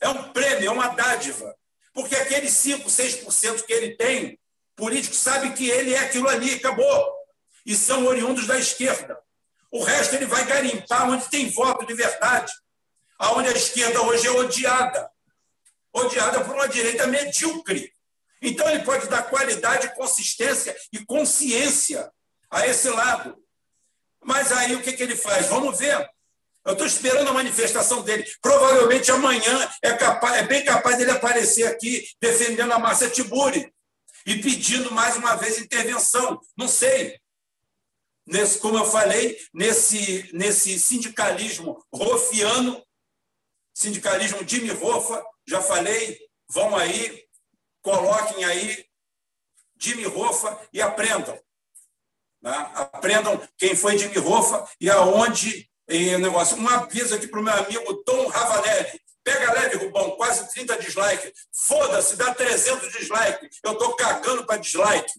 [0.00, 1.55] É um prêmio, é uma dádiva.
[1.96, 4.38] Porque aqueles 5, 6% que ele tem,
[4.76, 7.10] político sabe que ele é aquilo ali, acabou.
[7.64, 9.18] E são oriundos da esquerda.
[9.72, 12.52] O resto ele vai garimpar onde tem voto de verdade.
[13.18, 15.10] Aonde a esquerda hoje é odiada.
[15.90, 17.90] Odiada por uma direita medíocre.
[18.42, 22.12] Então ele pode dar qualidade, consistência e consciência
[22.50, 23.42] a esse lado.
[24.22, 25.46] Mas aí o que, que ele faz?
[25.46, 26.06] Vamos ver.
[26.66, 28.26] Eu estou esperando a manifestação dele.
[28.42, 33.72] Provavelmente amanhã é, capaz, é bem capaz dele aparecer aqui defendendo a Márcia Tiburi
[34.26, 36.40] e pedindo mais uma vez intervenção.
[36.56, 37.20] Não sei.
[38.26, 42.84] Nesse, como eu falei, nesse, nesse sindicalismo rofiano,
[43.72, 46.18] sindicalismo Jimmy Hoffa, já falei,
[46.50, 47.24] vão aí,
[47.80, 48.84] coloquem aí
[49.78, 51.40] Jimmy Hoffa e aprendam.
[52.42, 52.52] Né?
[52.74, 56.56] Aprendam quem foi Jimmy Hoffa e aonde em negócio.
[56.56, 59.00] Um aviso aqui para o meu amigo Tom Ravanelli.
[59.22, 61.32] Pega leve, Rubão, quase 30 dislikes.
[61.52, 63.58] Foda-se, dá 300 dislikes.
[63.62, 65.12] Eu estou cagando para dislike.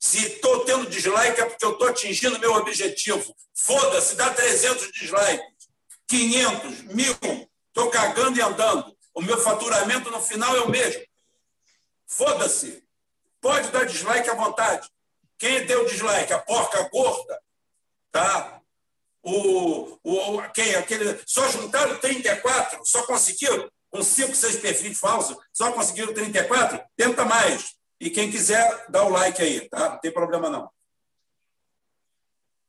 [0.00, 3.34] Se estou tendo dislike é porque eu estou atingindo meu objetivo.
[3.54, 5.68] Foda-se, dá 300 dislikes.
[6.08, 7.16] 500, mil.
[7.68, 8.96] Estou cagando e andando.
[9.14, 11.02] O meu faturamento no final é o mesmo.
[12.06, 12.82] Foda-se.
[13.40, 14.88] Pode dar dislike à vontade.
[15.38, 16.32] Quem deu dislike?
[16.32, 17.40] A porca gorda?
[18.10, 18.57] Tá?
[19.30, 25.72] O, o, quem, aquele, só juntaram 34, só conseguiram, com 5, 6 perfis falsos, só
[25.72, 27.76] conseguiram 34, tenta mais.
[28.00, 29.90] E quem quiser, dá o like aí, tá?
[29.90, 30.70] Não tem problema não.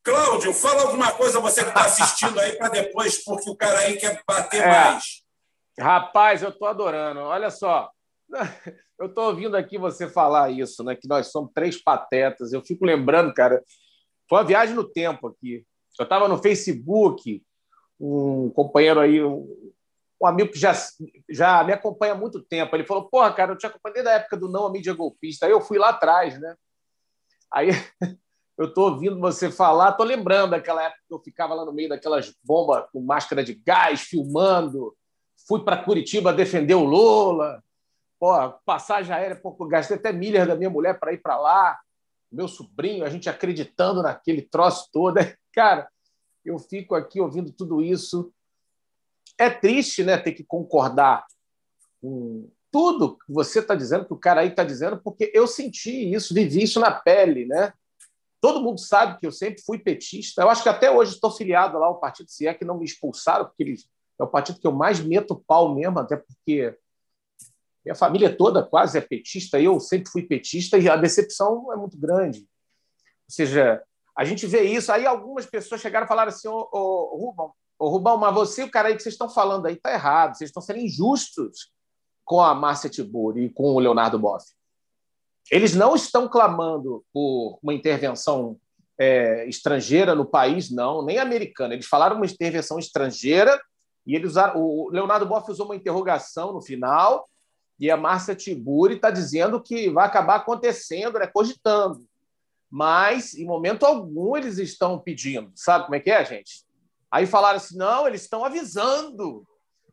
[0.03, 3.97] Cláudio, fala alguma coisa você que está assistindo aí para depois, porque o cara aí
[3.97, 4.67] quer bater é.
[4.67, 5.23] mais.
[5.79, 7.19] Rapaz, eu estou adorando.
[7.19, 7.91] Olha só,
[8.99, 10.93] Eu estou ouvindo aqui você falar isso, né?
[10.93, 12.51] Que nós somos três patetas.
[12.51, 13.63] Eu fico lembrando, cara,
[14.27, 15.65] foi uma viagem no tempo aqui.
[15.99, 17.43] Eu estava no Facebook,
[17.99, 19.45] um companheiro aí, um,
[20.23, 20.73] amigo que já,
[21.29, 22.73] já me acompanha há muito tempo.
[22.73, 25.45] Ele falou: Porra, cara, eu te acompanhei da época do Não a Mídia Golpista.
[25.45, 26.55] Aí eu fui lá atrás, né?
[27.51, 27.69] Aí
[28.57, 31.89] eu estou ouvindo você falar, estou lembrando daquela época que eu ficava lá no meio
[31.89, 34.95] daquelas bombas com máscara de gás, filmando.
[35.45, 37.61] Fui para Curitiba defender o Lula.
[38.17, 41.77] Pô, passagem aérea, pô, gastei até milhas da minha mulher para ir para lá.
[42.31, 45.17] Meu sobrinho, a gente acreditando naquele troço todo.
[45.53, 45.89] Cara,
[46.45, 48.31] eu fico aqui ouvindo tudo isso.
[49.37, 51.25] É triste, né, ter que concordar
[52.01, 56.13] com tudo que você está dizendo, que o cara aí está dizendo, porque eu senti
[56.13, 57.73] isso, vivi isso na pele, né?
[58.41, 60.41] Todo mundo sabe que eu sempre fui petista.
[60.41, 62.85] Eu acho que até hoje estou filiado lá ao partido, se é que não me
[62.85, 66.77] expulsaram, porque eles, é o partido que eu mais meto pau mesmo, até porque
[67.85, 71.97] minha família toda quase é petista, eu sempre fui petista e a decepção é muito
[71.97, 72.39] grande.
[72.39, 72.45] Ou
[73.29, 73.81] seja,
[74.17, 74.91] a gente vê isso.
[74.91, 78.71] Aí algumas pessoas chegaram e falaram assim: Ô, ô, Rubão, ô, Rubão, mas você, o
[78.71, 81.71] cara aí que vocês estão falando aí, está errado, vocês estão sendo injustos
[82.25, 84.45] com a Márcia Tiburi e com o Leonardo Boff.
[85.49, 88.57] Eles não estão clamando por uma intervenção
[88.99, 91.73] é, estrangeira no país, não, nem americana.
[91.73, 93.59] Eles falaram uma intervenção estrangeira
[94.05, 97.28] e eles usaram, o Leonardo Boff usou uma interrogação no final
[97.79, 102.05] e a Márcia Tiburi está dizendo que vai acabar acontecendo, né, cogitando.
[102.69, 105.51] Mas, em momento algum, eles estão pedindo.
[105.55, 106.63] Sabe como é que é, gente?
[107.09, 109.47] Aí falaram assim: não, eles estão avisando.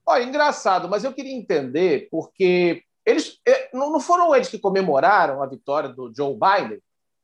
[0.05, 5.47] Olha, engraçado, mas eu queria entender, porque eles é, não foram eles que comemoraram a
[5.47, 6.81] vitória do Joe Biden.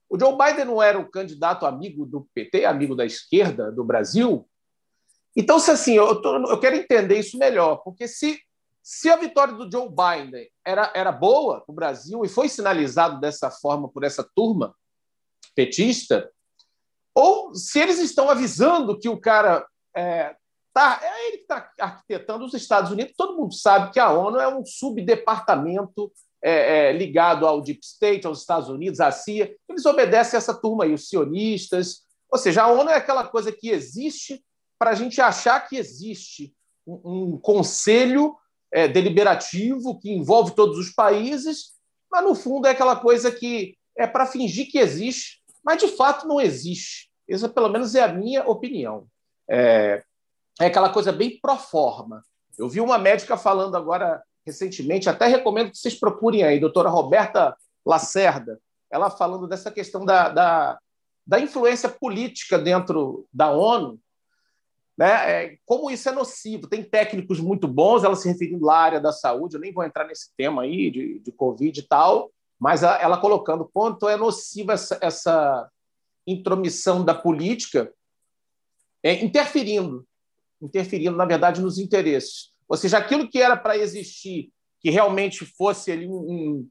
[0.08, 4.48] O Joe Biden não era o candidato amigo do PT, amigo da esquerda do Brasil.
[5.34, 8.38] Então, se assim, eu, tô, eu quero entender isso melhor, porque se,
[8.82, 13.20] se a vitória do Joe Biden era, era boa para o Brasil e foi sinalizado
[13.20, 14.74] dessa forma por essa turma
[15.54, 16.30] petista,
[17.14, 20.34] ou se eles estão avisando que o cara é,
[20.72, 23.12] Tá, é ele que está arquitetando os Estados Unidos.
[23.16, 26.10] Todo mundo sabe que a ONU é um subdepartamento
[26.42, 29.54] é, é, ligado ao Deep State, aos Estados Unidos, à CIA.
[29.68, 32.02] Eles obedecem essa turma aí, os sionistas.
[32.30, 34.42] Ou seja, a ONU é aquela coisa que existe
[34.78, 36.54] para a gente achar que existe
[36.86, 38.34] um, um conselho
[38.72, 41.72] é, deliberativo que envolve todos os países,
[42.10, 46.26] mas no fundo é aquela coisa que é para fingir que existe, mas de fato
[46.26, 47.10] não existe.
[47.28, 49.06] Essa, pelo menos, é a minha opinião.
[49.48, 50.02] É,
[50.60, 52.22] é aquela coisa bem pro forma.
[52.58, 57.56] Eu vi uma médica falando agora recentemente, até recomendo que vocês procurem aí, doutora Roberta
[57.86, 58.60] Lacerda,
[58.90, 60.78] ela falando dessa questão da, da,
[61.26, 63.98] da influência política dentro da ONU,
[64.96, 65.30] né?
[65.30, 66.68] É, como isso é nocivo.
[66.68, 70.06] Tem técnicos muito bons, ela se referindo à área da saúde, eu nem vou entrar
[70.06, 74.74] nesse tema aí de, de Covid e tal, mas ela, ela colocando quanto é nociva
[74.74, 75.70] essa, essa
[76.26, 77.92] intromissão da política
[79.02, 80.06] é, interferindo
[80.62, 82.52] interferindo, na verdade, nos interesses.
[82.68, 86.68] Ou seja, aquilo que era para existir, que realmente fosse ali um,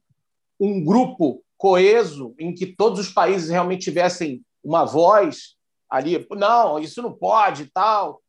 [0.60, 5.56] um grupo coeso, em que todos os países realmente tivessem uma voz
[5.92, 8.24] ali, não, isso não pode e tal.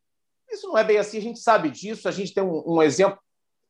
[0.50, 3.18] Isso não é bem assim, a gente sabe disso, a gente tem um, um exemplo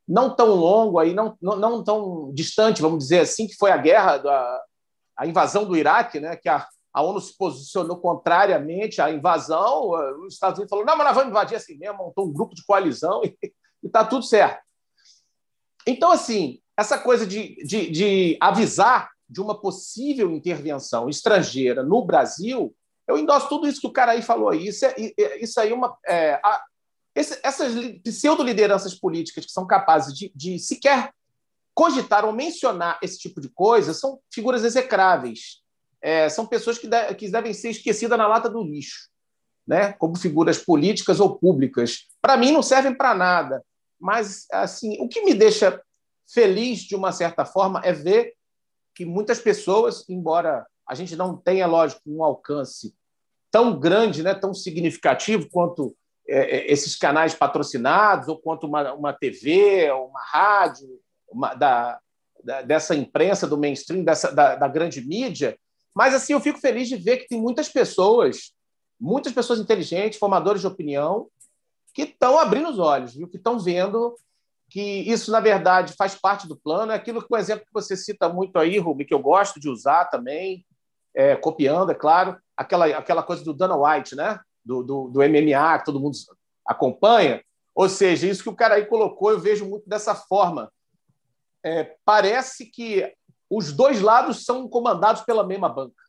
[0.09, 3.77] não tão longo aí, não, não, não, tão distante, vamos dizer assim, que foi a
[3.77, 4.63] guerra, da,
[5.17, 9.91] a invasão do Iraque, né, que a, a ONU se posicionou contrariamente à invasão,
[10.27, 12.65] os Estados Unidos falou: não, mas nós vamos invadir assim mesmo, montou um grupo de
[12.65, 13.37] coalizão e
[13.83, 14.63] está tudo certo.
[15.87, 22.75] Então, assim, essa coisa de, de, de, avisar de uma possível intervenção estrangeira no Brasil,
[23.07, 24.53] eu endosso tudo isso que o cara aí falou.
[24.53, 24.95] Isso, é,
[25.41, 25.97] isso aí é uma.
[26.07, 26.63] É, a,
[27.15, 31.13] esse, essas pseudo-lideranças políticas que são capazes de, de sequer
[31.75, 35.63] cogitar ou mencionar esse tipo de coisa são figuras execráveis
[36.03, 39.09] é, são pessoas que, de, que devem ser esquecidas na lata do lixo,
[39.65, 39.93] né?
[39.93, 42.09] como figuras políticas ou públicas.
[42.21, 43.65] Para mim, não servem para nada.
[43.99, 45.81] Mas, assim, o que me deixa
[46.29, 48.35] feliz, de uma certa forma, é ver
[48.95, 52.95] que muitas pessoas, embora a gente não tenha, lógico, um alcance
[53.51, 55.97] tão grande, né, tão significativo quanto
[56.29, 60.87] é, é esses canais patrocinados, ou quanto uma, uma TV, uma rádio,
[61.31, 61.99] uma, da,
[62.45, 65.59] da, dessa imprensa do mainstream, dessa, da, da grande mídia,
[65.95, 68.53] mas assim, eu fico feliz de ver que tem muitas pessoas,
[69.01, 71.27] muitas pessoas inteligentes, formadores de opinião,
[71.95, 73.29] que estão abrindo os olhos, viu?
[73.29, 74.15] que estão vendo
[74.69, 76.93] que isso, na verdade, faz parte do plano.
[76.93, 79.69] É aquilo que o exemplo que você cita muito aí, Rubi, que eu gosto de
[79.69, 80.65] usar também,
[81.15, 84.39] é, copiando, é claro, aquela, aquela coisa do Dana White, né?
[84.65, 86.17] do, do, do MMA, que todo mundo
[86.67, 87.43] acompanha.
[87.75, 90.73] Ou seja, isso que o cara aí colocou, eu vejo muito dessa forma.
[91.65, 93.13] é, parece que
[93.49, 96.03] os dois lados são comandados pela mesma banca.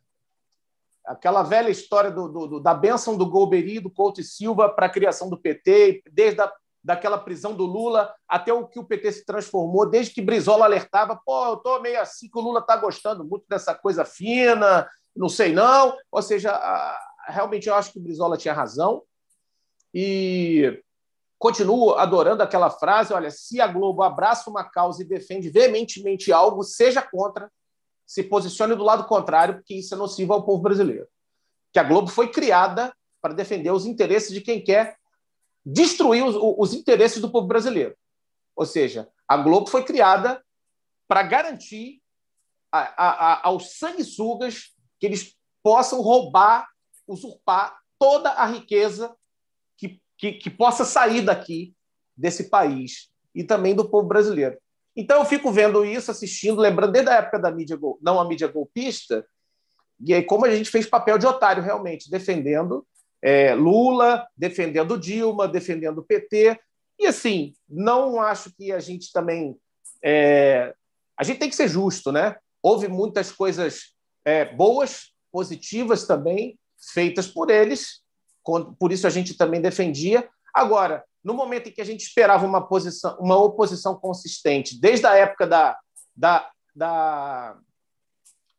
[1.05, 4.89] Aquela velha história do, do, da benção do Golbery, do Couto e Silva para a
[4.89, 6.51] criação do PT, desde a
[6.83, 11.19] daquela prisão do Lula até o que o PT se transformou, desde que Brizola alertava,
[11.25, 15.29] pô, eu estou meio assim que o Lula está gostando muito dessa coisa fina, não
[15.29, 15.95] sei não.
[16.11, 16.51] Ou seja,
[17.27, 19.01] realmente eu acho que o Brizola tinha razão
[19.93, 20.83] e
[21.39, 26.63] continuo adorando aquela frase, olha, se a Globo abraça uma causa e defende veementemente algo,
[26.63, 27.51] seja contra,
[28.05, 31.07] se posicione do lado contrário, porque isso é nocivo ao povo brasileiro.
[31.71, 34.97] Que a Globo foi criada para defender os interesses de quem quer
[35.65, 37.95] destruir os, os interesses do povo brasileiro.
[38.55, 40.43] Ou seja, a Globo foi criada
[41.07, 42.01] para garantir
[42.71, 46.67] a, a, aos sanguessugas que eles possam roubar,
[47.07, 49.15] usurpar toda a riqueza
[49.77, 51.73] que, que, que, possa sair daqui,
[52.15, 54.57] desse país, e também do povo brasileiro.
[54.95, 58.47] Então, eu fico vendo isso, assistindo, lembrando desde a época da mídia, não a mídia
[58.47, 59.25] golpista,
[59.99, 62.85] e aí como a gente fez papel de otário, realmente, defendendo
[63.23, 66.59] é, Lula, defendendo Dilma, defendendo o PT.
[66.99, 69.57] E assim, não acho que a gente também.
[70.03, 70.75] É...
[71.17, 72.35] A gente tem que ser justo, né?
[72.61, 73.93] Houve muitas coisas
[74.25, 76.59] é, boas, positivas também,
[76.93, 78.01] feitas por eles,
[78.77, 80.27] por isso a gente também defendia.
[80.53, 85.15] Agora, no momento em que a gente esperava uma, posição, uma oposição consistente, desde a
[85.15, 85.77] época da,
[86.15, 87.57] da, da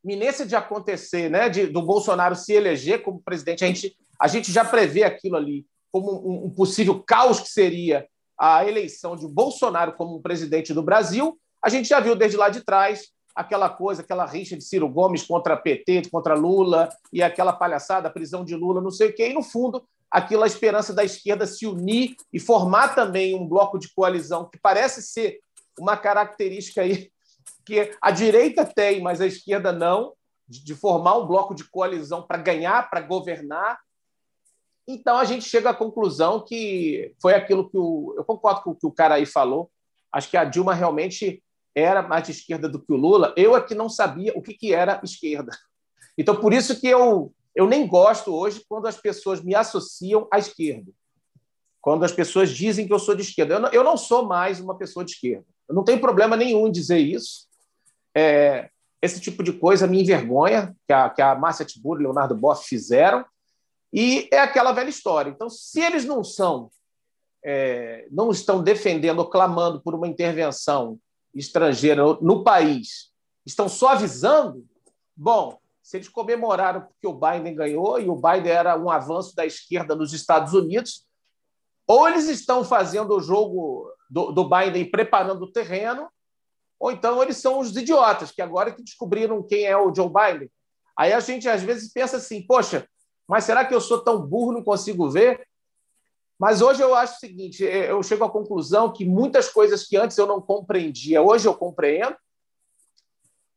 [0.03, 4.53] iminência de acontecer, né, de, do Bolsonaro se eleger como presidente, a gente a gente
[4.53, 8.07] já prevê aquilo ali como um, possível caos que seria
[8.39, 11.39] a eleição de Bolsonaro como presidente do Brasil.
[11.62, 15.23] A gente já viu desde lá de trás aquela coisa, aquela rixa de Ciro Gomes
[15.23, 19.29] contra PT, contra Lula, e aquela palhaçada, prisão de Lula, não sei o quê.
[19.29, 23.79] E, no fundo, aquilo a esperança da esquerda se unir e formar também um bloco
[23.79, 25.41] de coalizão, que parece ser
[25.79, 27.11] uma característica aí
[27.65, 30.12] que a direita tem, mas a esquerda não,
[30.47, 33.79] de formar um bloco de coalizão para ganhar, para governar,
[34.87, 38.14] então a gente chega à conclusão que foi aquilo que o.
[38.16, 39.70] Eu concordo com o que o cara aí falou.
[40.12, 41.43] Acho que a Dilma realmente
[41.74, 43.35] era mais de esquerda do que o Lula.
[43.37, 45.51] Eu é que não sabia o que, que era esquerda.
[46.16, 50.39] Então, por isso que eu, eu nem gosto hoje quando as pessoas me associam à
[50.39, 50.93] esquerda.
[51.80, 53.55] Quando as pessoas dizem que eu sou de esquerda.
[53.55, 55.45] Eu não, eu não sou mais uma pessoa de esquerda.
[55.68, 57.49] Eu não tenho problema nenhum em dizer isso.
[58.14, 58.70] É,
[59.03, 62.66] esse tipo de coisa me envergonha, que a, que a Márcia Tibur e Leonardo Boff
[62.66, 63.24] fizeram.
[63.97, 65.31] E é aquela velha história.
[65.31, 66.69] Então, se eles não são,
[67.45, 70.99] é, não estão defendendo clamando por uma intervenção
[71.33, 73.13] estrangeira no país,
[73.47, 74.67] estão só avisando,
[75.17, 79.47] bom, se eles comemoraram porque o Biden ganhou e o Biden era um avanço da
[79.47, 81.07] esquerda nos Estados Unidos,
[81.87, 86.09] ou eles estão fazendo o jogo do, do Biden preparando o terreno,
[86.81, 90.51] ou então eles são os idiotas que agora que descobriram quem é o Joe Biden.
[90.99, 92.89] Aí a gente às vezes pensa assim, poxa,
[93.29, 95.47] mas será que eu sou tão burro, não consigo ver?
[96.39, 99.97] Mas hoje eu acho o seguinte: é, eu chego à conclusão que muitas coisas que
[99.97, 102.16] antes eu não compreendia, hoje eu compreendo.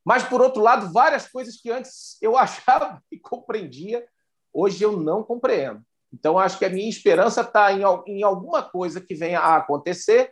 [0.06, 4.08] Mas, por outro lado, várias coisas que antes eu achava e compreendia,
[4.54, 5.82] hoje eu não compreendo.
[6.14, 10.32] Então, acho que a minha esperança está em, em alguma coisa que venha a acontecer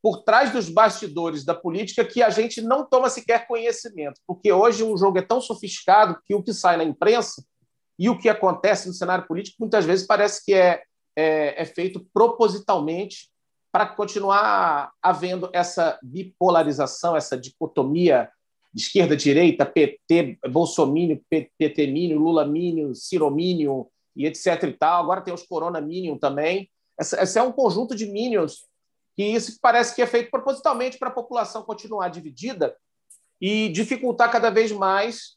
[0.00, 4.20] por trás dos bastidores da política que a gente não toma sequer conhecimento.
[4.24, 7.44] Porque hoje o jogo é tão sofisticado que o que sai na imprensa
[7.98, 10.82] e o que acontece no cenário político muitas vezes parece que é,
[11.16, 13.30] é, é feito propositalmente
[13.72, 18.30] para continuar havendo essa bipolarização, essa dicotomia
[18.72, 21.20] de esquerda-direita, PT, Bolsonaro,
[21.58, 24.62] PT-mínio, Lula-mínio, Ciro-mínio e etc.
[24.64, 25.02] e tal.
[25.02, 26.70] Agora tem os Corona-mínio também.
[26.98, 28.66] Esse, esse é um conjunto de minions
[29.14, 32.76] que isso parece que é feito propositalmente para a população continuar dividida
[33.40, 35.35] e dificultar cada vez mais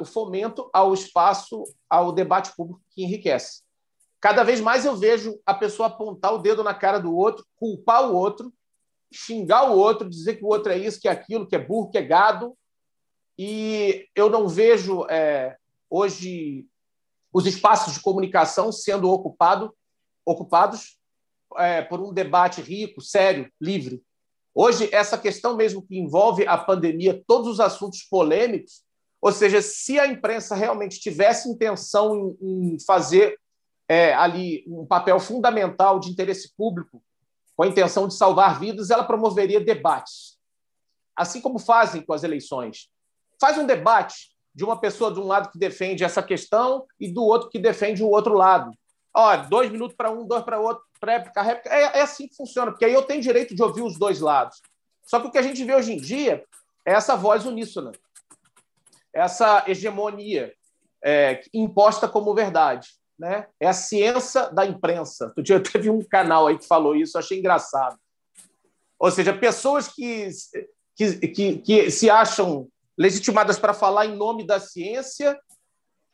[0.00, 3.62] o fomento ao espaço, ao debate público que enriquece.
[4.20, 8.08] Cada vez mais eu vejo a pessoa apontar o dedo na cara do outro, culpar
[8.08, 8.52] o outro,
[9.12, 11.90] xingar o outro, dizer que o outro é isso, que é aquilo, que é burro,
[11.90, 12.56] que é gado.
[13.36, 15.56] E eu não vejo é,
[15.90, 16.66] hoje
[17.32, 19.74] os espaços de comunicação sendo ocupado,
[20.24, 20.96] ocupados
[21.56, 24.00] é, por um debate rico, sério, livre.
[24.54, 28.84] Hoje, essa questão mesmo que envolve a pandemia, todos os assuntos polêmicos,
[29.22, 33.38] ou seja, se a imprensa realmente tivesse intenção em, fazer
[33.88, 37.00] é, ali um papel fundamental de interesse público,
[37.54, 40.38] com a intenção de salvar vidas, ela promoveria debates.
[41.14, 42.88] Assim como fazem com as eleições.
[43.40, 47.22] Faz um debate de uma pessoa de um lado que defende essa questão e do
[47.22, 48.72] outro que defende o outro lado.
[49.14, 51.70] Ó, dois minutos para um, dois para outro, réplica, réplica.
[51.72, 54.60] É, é assim que funciona, porque aí eu tenho direito de ouvir os dois lados.
[55.04, 56.44] Só que o que a gente vê hoje em dia
[56.84, 57.92] é essa voz uníssona,
[59.12, 60.52] essa hegemonia
[61.04, 62.88] é, imposta como verdade.
[63.18, 63.46] Né?
[63.60, 65.26] É a ciência da imprensa.
[65.26, 67.98] Outro dia teve um canal aí que falou isso, achei engraçado.
[68.98, 70.28] Ou seja, pessoas que,
[70.96, 75.38] que, que, que se acham legitimadas para falar em nome da ciência,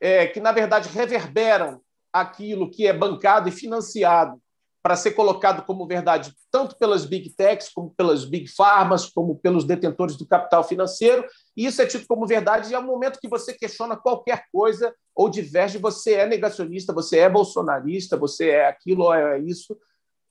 [0.01, 1.83] é, que na verdade reverberam
[2.13, 4.41] aquilo que é bancado e financiado
[4.89, 9.63] para ser colocado como verdade tanto pelas big techs, como pelas big pharmas, como pelos
[9.63, 13.29] detentores do capital financeiro, e isso é tido como verdade, e é o momento que
[13.29, 19.05] você questiona qualquer coisa ou diverge, você é negacionista, você é bolsonarista, você é aquilo
[19.05, 19.79] ou é isso.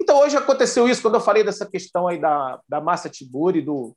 [0.01, 3.95] Então, hoje aconteceu isso, quando eu falei dessa questão aí da, da Massa Tiburi, do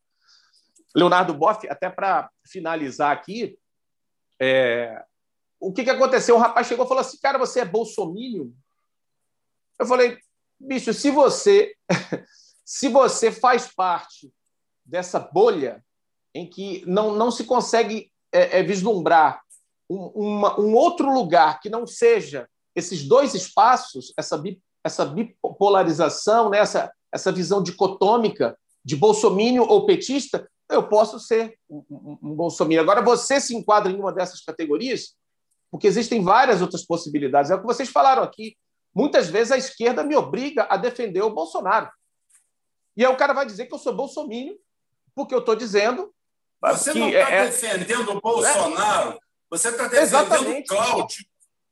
[0.94, 3.58] Leonardo Boff, até para finalizar aqui,
[4.38, 5.02] é,
[5.58, 6.36] o que, que aconteceu?
[6.36, 8.54] O rapaz chegou e falou assim, cara, você é bolsomínio?
[9.78, 10.18] Eu falei,
[10.60, 11.74] bicho, se você
[12.64, 14.32] se você faz parte
[14.84, 15.84] dessa bolha
[16.34, 19.42] em que não, não se consegue é, é, vislumbrar
[19.88, 26.50] um, uma, um outro lugar que não seja esses dois espaços, essa, bi, essa bipolarização,
[26.50, 32.34] né, essa, essa visão dicotômica de bolsomínio ou petista, eu posso ser um, um, um
[32.34, 32.82] bolsomínio.
[32.82, 35.16] Agora, você se enquadra em uma dessas categorias,
[35.70, 37.50] porque existem várias outras possibilidades.
[37.50, 38.56] É o que vocês falaram aqui.
[38.94, 41.90] Muitas vezes a esquerda me obriga a defender o Bolsonaro.
[42.96, 44.58] E aí o cara vai dizer que eu sou bolsomínio,
[45.14, 46.12] porque eu estou dizendo.
[46.60, 49.18] Você não está é, é, defendendo o Bolsonaro,
[49.48, 51.24] você está defendendo o Cláudio.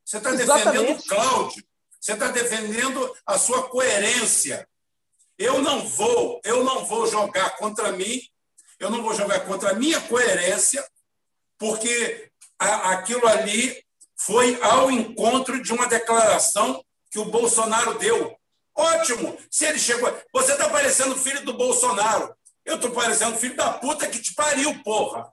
[0.04, 1.64] Você está defendendo o Cláudio.
[2.00, 4.66] Você está defendendo a sua coerência.
[5.36, 8.20] Eu não vou, eu não vou jogar contra mim,
[8.80, 10.84] eu não vou jogar contra a minha coerência,
[11.58, 13.84] porque aquilo ali
[14.16, 18.36] foi ao encontro de uma declaração que o Bolsonaro deu.
[18.74, 19.36] Ótimo!
[19.50, 20.12] Se ele chegou.
[20.32, 22.34] Você está parecendo filho do Bolsonaro.
[22.64, 25.32] Eu estou parecendo filho da puta que te pariu, porra.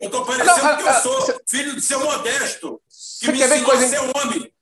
[0.00, 2.80] Eu estou parecendo não, que eu ah, sou filho do seu modesto,
[3.20, 3.84] que me ensinou coisa...
[3.84, 4.54] a ser homem.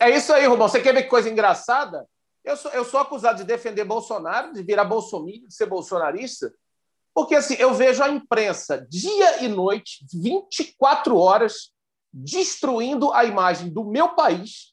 [0.00, 0.68] É isso aí, Rubão.
[0.68, 2.06] Você quer ver que coisa engraçada?
[2.44, 6.52] Eu sou, eu sou acusado de defender Bolsonaro, de virar bolsominion, de ser bolsonarista,
[7.14, 11.72] porque assim, eu vejo a imprensa dia e noite, 24 horas,
[12.12, 14.71] destruindo a imagem do meu país,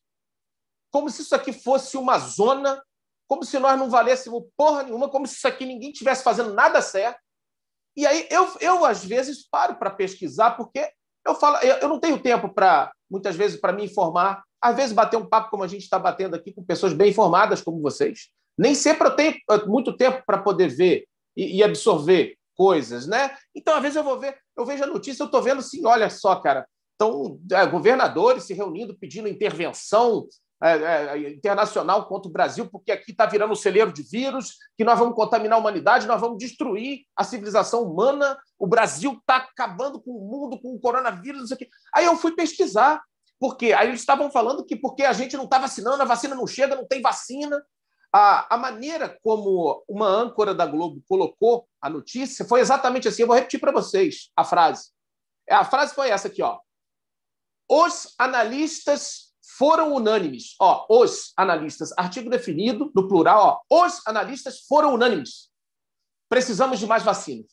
[0.92, 2.82] como se isso aqui fosse uma zona,
[3.28, 6.82] como se nós não valêssemos porra nenhuma, como se isso aqui ninguém estivesse fazendo nada
[6.82, 7.20] certo.
[7.96, 10.92] E aí eu, eu às vezes, paro para pesquisar, porque
[11.26, 14.44] eu falo, eu, eu não tenho tempo para, muitas vezes, para me informar.
[14.62, 17.62] Às vezes, bater um papo como a gente está batendo aqui com pessoas bem informadas
[17.62, 18.30] como vocês.
[18.58, 23.38] Nem sempre eu tenho eh, muito tempo para poder ver e, e absorver coisas, né?
[23.56, 26.10] Então, às vezes eu vou ver, eu vejo a notícia, eu estou vendo assim, olha
[26.10, 30.28] só, cara, estão é, governadores se reunindo, pedindo intervenção
[30.62, 34.84] é, é, internacional contra o Brasil, porque aqui está virando um celeiro de vírus, que
[34.84, 40.02] nós vamos contaminar a humanidade, nós vamos destruir a civilização humana, o Brasil está acabando
[40.02, 41.70] com o mundo, com o coronavírus, isso aqui.
[41.96, 43.02] Aí eu fui pesquisar,
[43.40, 46.46] porque aí eles estavam falando que porque a gente não está vacinando, a vacina não
[46.46, 47.64] chega, não tem vacina.
[48.12, 53.22] A, a maneira como uma âncora da Globo colocou a notícia foi exatamente assim.
[53.22, 54.90] Eu vou repetir para vocês a frase.
[55.50, 56.60] A frase foi essa aqui, ó.
[57.70, 59.29] Os analistas
[59.60, 60.56] foram unânimes.
[60.58, 65.50] Ó, os analistas, artigo definido, no plural, ó, os analistas foram unânimes.
[66.30, 67.48] Precisamos de mais vacinas.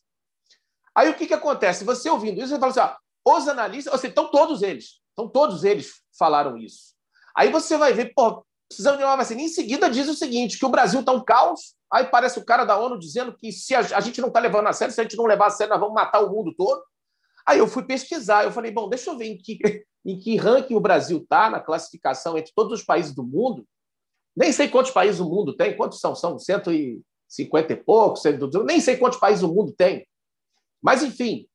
[0.95, 1.85] Aí o que, que acontece?
[1.85, 2.81] Você ouvindo isso, você fala assim:
[3.25, 6.95] ó, os analistas, ou seja, então todos eles, então todos eles falaram isso.
[7.37, 9.41] Aí você vai ver, pô, precisamos de uma vacina.
[9.41, 11.75] Em seguida diz o seguinte: que o Brasil está um caos.
[11.93, 14.73] Aí parece o cara da ONU dizendo que se a gente não está levando a
[14.73, 16.83] sério, se a gente não levar a sério, nós vamos matar o mundo todo.
[17.47, 19.57] Aí eu fui pesquisar, eu falei, bom, deixa eu ver em que,
[20.07, 23.67] em que ranking o Brasil está na classificação entre todos os países do mundo.
[24.37, 26.15] Nem sei quantos países o mundo tem, quantos são?
[26.15, 28.23] São 150 e poucos,
[28.65, 30.07] nem sei quantos países o mundo tem.
[30.81, 31.49] Mas, enfim,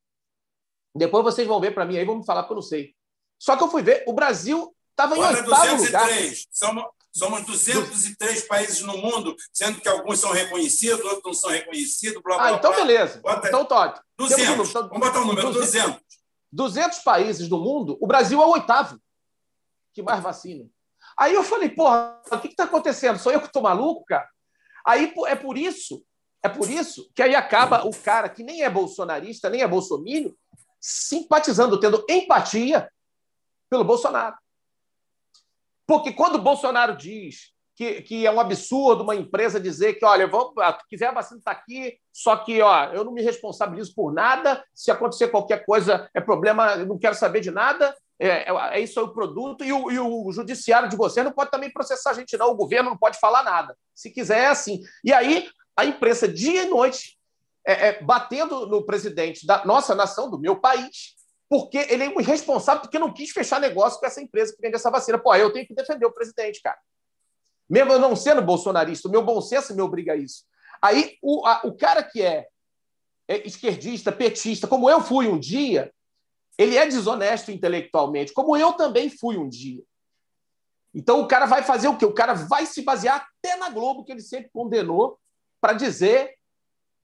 [0.93, 2.93] depois vocês vão ver para mim aí, vão me falar que eu não sei.
[3.39, 5.85] Só que eu fui ver, o Brasil estava em oitavo 203.
[5.85, 6.35] lugar.
[6.51, 12.21] Somos, somos 203 países no mundo, sendo que alguns são reconhecidos, outros não são reconhecidos,
[12.21, 13.21] blá, blá, Ah, então beleza.
[13.21, 13.97] Bota então, Todd.
[14.17, 14.73] 200.
[14.73, 15.71] Vamos botar o um número, 200.
[15.71, 16.20] 200
[17.03, 18.99] países do mundo, o Brasil é o oitavo
[19.93, 20.69] que mais vacina.
[21.17, 23.19] Aí eu falei, porra, o que está acontecendo?
[23.19, 24.29] Sou eu que estou maluco, cara?
[24.85, 26.03] Aí é por isso,
[26.41, 30.37] é por isso que aí acaba o cara que nem é bolsonarista, nem é bolsomínio,
[30.79, 32.91] simpatizando, tendo empatia
[33.69, 34.35] pelo Bolsonaro.
[35.85, 40.27] Porque quando o Bolsonaro diz que, que é um absurdo uma empresa dizer que, olha,
[40.27, 44.13] vamos, ah, quiser a vacina está aqui, só que ó, eu não me responsabilizo por
[44.13, 48.77] nada, se acontecer qualquer coisa é problema, eu não quero saber de nada, é, é,
[48.77, 51.71] é isso aí o produto, e o, e o judiciário de você não pode também
[51.71, 53.75] processar a gente, não, o governo não pode falar nada.
[53.95, 54.79] Se quiser, é assim.
[55.03, 57.17] E aí, a imprensa, dia e noite,
[57.65, 61.15] é, é, batendo no presidente da nossa nação, do meu país,
[61.49, 64.75] porque ele é um irresponsável, porque não quis fechar negócio com essa empresa que vende
[64.75, 65.17] essa vacina.
[65.17, 66.77] Pô, eu tenho que defender o presidente, cara.
[67.71, 70.43] Mesmo eu não sendo bolsonarista, o meu bom senso me obriga a isso.
[70.81, 72.45] Aí o, a, o cara que é,
[73.29, 75.89] é esquerdista, petista, como eu fui um dia,
[76.57, 79.81] ele é desonesto intelectualmente, como eu também fui um dia.
[80.93, 82.05] Então o cara vai fazer o quê?
[82.05, 85.17] O cara vai se basear até na Globo, que ele sempre condenou,
[85.61, 86.33] para dizer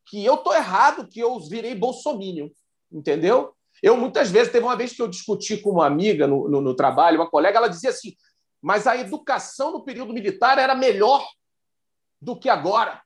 [0.05, 2.51] que eu estou errado, que eu virei bolsomínio.
[2.91, 3.53] Entendeu?
[3.81, 6.75] Eu, muitas vezes, teve uma vez que eu discuti com uma amiga no, no, no
[6.75, 8.13] trabalho, uma colega, ela dizia assim:
[8.61, 11.25] mas a educação no período militar era melhor
[12.21, 13.01] do que agora,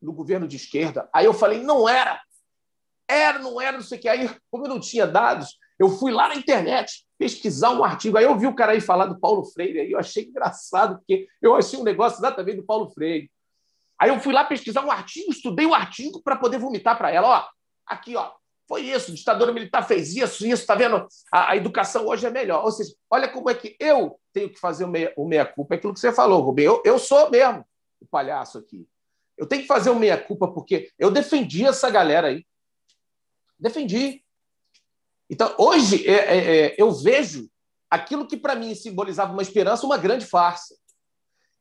[0.00, 1.08] no governo de esquerda.
[1.12, 2.20] Aí eu falei: não era.
[3.08, 4.08] Era, não era, não sei o que.
[4.08, 8.18] Aí, como eu não tinha dados, eu fui lá na internet pesquisar um artigo.
[8.18, 11.28] Aí eu vi o cara aí falar do Paulo Freire, aí eu achei engraçado, porque
[11.40, 13.30] eu achei um negócio exatamente do Paulo Freire.
[13.98, 17.28] Aí eu fui lá pesquisar um artigo, estudei o artigo para poder vomitar para ela.
[17.28, 17.48] Ó,
[17.86, 18.32] aqui, ó,
[18.68, 21.06] foi isso, a ditadura militar fez isso, isso, tá vendo?
[21.30, 22.64] A, a, educação hoje é melhor.
[22.64, 25.28] Ou seja, olha como é que eu tenho que fazer o meia-culpa.
[25.28, 26.64] Meia é aquilo que você falou, Rubem.
[26.64, 27.64] Eu, eu sou mesmo
[28.00, 28.88] o palhaço aqui.
[29.38, 32.44] Eu tenho que fazer o meia-culpa porque eu defendi essa galera aí.
[33.58, 34.24] Defendi.
[35.30, 37.48] Então, hoje, é, é, é eu vejo
[37.88, 40.74] aquilo que para mim simbolizava uma esperança, uma grande farsa.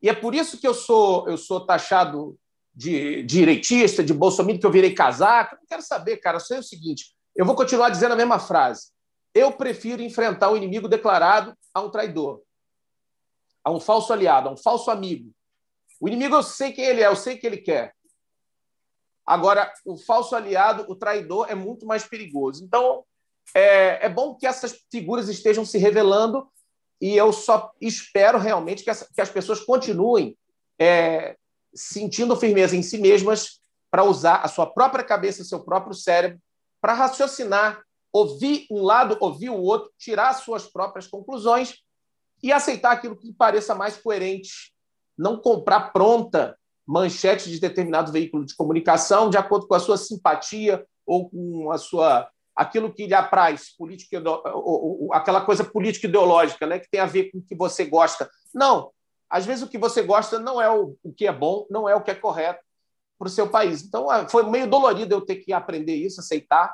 [0.02, 2.38] E é por isso que eu sou, eu sou taxado
[2.76, 5.56] de, direitista, de bolsominion, que eu virei casaco.
[5.56, 6.38] Não quero saber, cara.
[6.38, 8.92] Eu sei o seguinte: eu vou continuar dizendo a mesma frase.
[9.34, 12.42] Eu prefiro enfrentar o inimigo declarado a um traidor,
[13.64, 15.32] a um falso aliado, a um falso amigo.
[16.00, 17.94] O inimigo eu sei quem ele é, eu sei o que ele quer.
[19.26, 22.64] Agora, o falso aliado, o traidor, é muito mais perigoso.
[22.64, 23.04] Então,
[23.54, 26.48] é, é bom que essas figuras estejam se revelando
[27.02, 30.38] e eu só espero realmente que, essa, que as pessoas continuem
[30.80, 31.36] é,
[31.76, 33.62] sentindo firmeza em si mesmas
[33.92, 36.40] para usar a sua própria cabeça, seu próprio cérebro,
[36.82, 41.76] para raciocinar, ouvir um lado, ouvir o outro, tirar suas próprias conclusões
[42.42, 44.74] e aceitar aquilo que pareça mais coerente.
[45.18, 50.86] Não comprar pronta manchete de determinado veículo de comunicação de acordo com a sua simpatia
[51.06, 54.24] ou com a sua aquilo que lhe apraz, política,
[55.12, 58.30] aquela coisa política ideológica, né, que tem a ver com o que você gosta.
[58.54, 58.92] Não,
[59.36, 62.02] às vezes o que você gosta não é o, que é bom, não é o
[62.02, 62.64] que é correto
[63.20, 63.84] para o seu país.
[63.84, 66.74] Então, é, foi meio dolorido eu ter que aprender isso, aceitar,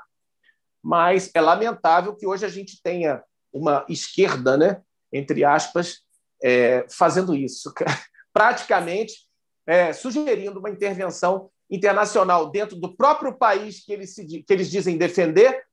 [0.80, 4.80] mas é lamentável que hoje a gente tenha uma esquerda, né,
[5.12, 6.02] entre aspas,
[6.44, 7.74] é, fazendo isso,
[8.32, 9.28] praticamente
[9.66, 15.00] é, sugerindo uma intervenção internacional dentro do próprio país que eles, se, que eles dizem
[15.00, 15.66] defender,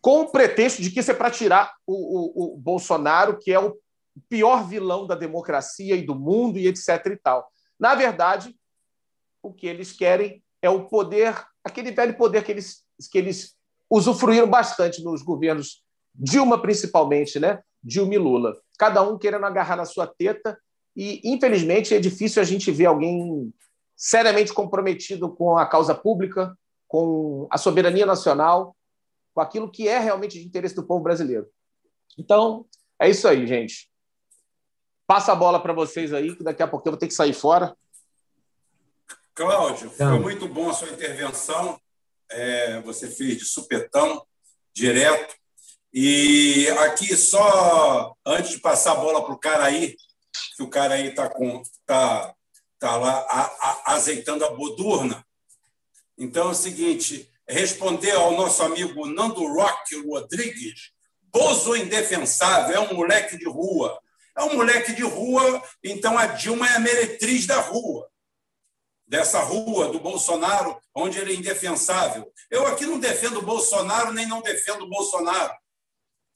[0.00, 3.58] com o pretexto de que isso é para tirar o, o, o, Bolsonaro, que é
[3.58, 3.76] o
[4.28, 7.06] pior vilão da democracia e do mundo, e etc.
[7.06, 7.48] e tal.
[7.78, 8.54] Na verdade,
[9.42, 13.56] o que eles querem é o poder, aquele velho poder que eles, que eles
[13.90, 15.84] usufruíram bastante nos governos
[16.14, 17.60] Dilma, principalmente, né?
[17.82, 18.56] Dilma e Lula.
[18.78, 20.56] Cada um querendo agarrar na sua teta,
[20.96, 23.52] e infelizmente é difícil a gente ver alguém
[23.96, 26.56] seriamente comprometido com a causa pública,
[26.86, 28.76] com a soberania nacional,
[29.34, 31.48] com aquilo que é realmente de interesse do povo brasileiro.
[32.16, 32.64] Então,
[33.00, 33.90] é isso aí, gente.
[35.06, 37.34] Passa a bola para vocês aí, que daqui a pouco eu vou ter que sair
[37.34, 37.76] fora.
[39.34, 41.78] Cláudio, foi muito bom a sua intervenção.
[42.30, 44.24] É, você fez de supetão,
[44.72, 45.34] direto.
[45.92, 49.96] E aqui, só antes de passar a bola para o cara aí,
[50.56, 51.30] que o cara aí está
[51.86, 52.34] tá,
[52.78, 55.24] tá lá a, a, azeitando a bodurna.
[56.16, 62.94] Então é o seguinte: responder ao nosso amigo Nando Rock Rodrigues, Bozo indefensável, é um
[62.94, 64.00] moleque de rua.
[64.36, 68.08] É um moleque de rua, então a Dilma é a meretriz da rua.
[69.06, 72.32] Dessa rua do Bolsonaro, onde ele é indefensável.
[72.50, 75.54] Eu aqui não defendo o Bolsonaro, nem não defendo o Bolsonaro.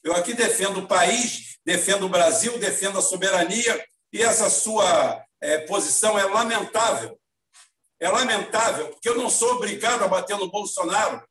[0.04, 5.58] Eu aqui defendo o país, defendo o Brasil, defendo a soberania, e essa sua é,
[5.58, 7.18] posição é lamentável.
[8.00, 11.26] É lamentável, porque eu não sou obrigado a bater no Bolsonaro.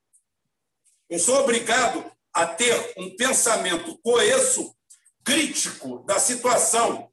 [1.10, 4.76] Eu sou obrigado a ter um pensamento coeso,
[5.28, 7.12] crítico da situação.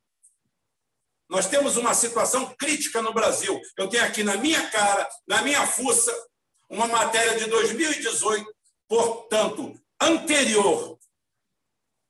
[1.29, 3.61] Nós temos uma situação crítica no Brasil.
[3.77, 6.15] Eu tenho aqui na minha cara, na minha fuça,
[6.71, 8.55] uma matéria de 2018,
[8.87, 10.97] portanto, anterior,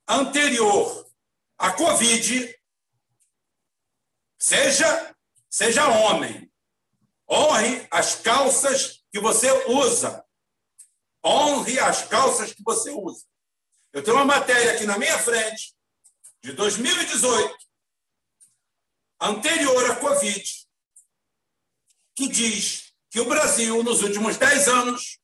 [0.06, 1.10] anterior
[1.56, 2.54] à Covid,
[4.38, 5.16] seja,
[5.48, 6.52] seja homem,
[7.26, 10.22] Honre as calças que você usa.
[11.24, 13.24] Honre as calças que você usa.
[13.94, 15.74] Eu tenho uma matéria aqui na minha frente,
[16.44, 17.56] de 2018,
[19.18, 20.44] anterior à Covid,
[22.14, 25.18] que diz que o Brasil, nos últimos 10 anos,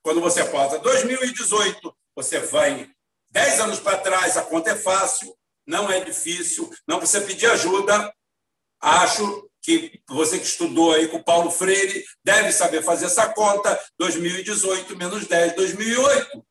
[0.00, 2.90] quando você passa 2018, você vai
[3.28, 5.36] 10 anos para trás, a conta é fácil,
[5.66, 8.10] não é difícil, não precisa pedir ajuda.
[8.80, 13.78] Acho que você que estudou aí com o Paulo Freire deve saber fazer essa conta.
[13.98, 16.46] 2018 menos 10, 2008.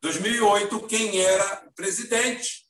[0.00, 2.67] 2008, quem era o presidente?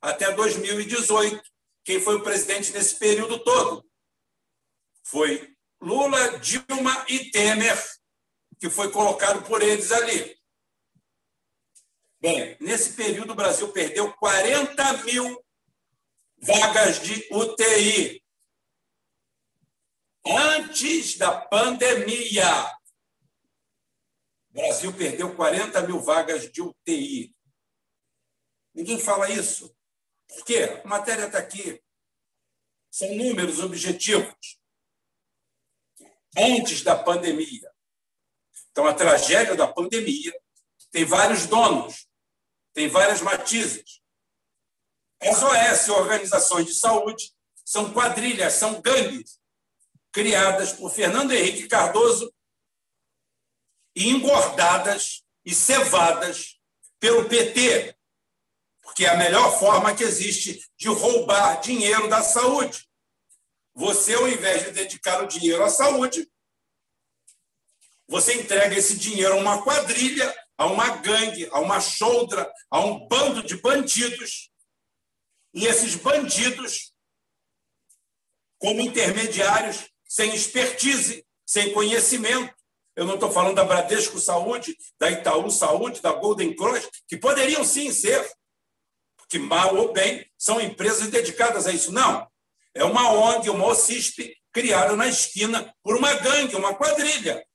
[0.00, 1.42] Até 2018,
[1.84, 3.84] quem foi o presidente nesse período todo?
[5.02, 7.76] Foi Lula, Dilma e Temer,
[8.58, 10.38] que foi colocado por eles ali.
[12.20, 15.44] Bem, nesse período o Brasil perdeu 40 mil
[16.38, 18.22] vagas de UTI.
[20.26, 22.46] Antes da pandemia,
[24.50, 27.34] o Brasil perdeu 40 mil vagas de UTI.
[28.74, 29.74] Ninguém fala isso.
[30.34, 30.80] Por quê?
[30.84, 31.82] A matéria está aqui.
[32.90, 34.58] São números objetivos.
[36.36, 37.70] Antes da pandemia.
[38.70, 40.32] Então, a tragédia da pandemia
[40.90, 42.08] tem vários donos,
[42.72, 44.00] tem várias matizes.
[45.20, 47.34] As OS, organizações de saúde,
[47.64, 49.38] são quadrilhas, são gangues
[50.12, 52.32] criadas por Fernando Henrique Cardoso
[53.94, 56.58] e engordadas e cevadas
[56.98, 57.96] pelo PT,
[58.90, 62.88] porque é a melhor forma que existe de roubar dinheiro da saúde.
[63.72, 66.28] Você, ao invés de dedicar o dinheiro à saúde,
[68.08, 73.06] você entrega esse dinheiro a uma quadrilha, a uma gangue, a uma choldra, a um
[73.06, 74.50] bando de bandidos.
[75.54, 76.92] E esses bandidos,
[78.58, 82.52] como intermediários, sem expertise, sem conhecimento,
[82.96, 87.62] eu não estou falando da Bradesco Saúde, da Itaú Saúde, da Golden Cross, que poderiam
[87.62, 88.28] sim ser,
[89.30, 91.92] porque mal ou bem são empresas dedicadas a isso.
[91.92, 92.28] Não.
[92.74, 97.46] É uma ONG, uma OCISP, criada na esquina por uma gangue, uma quadrilha,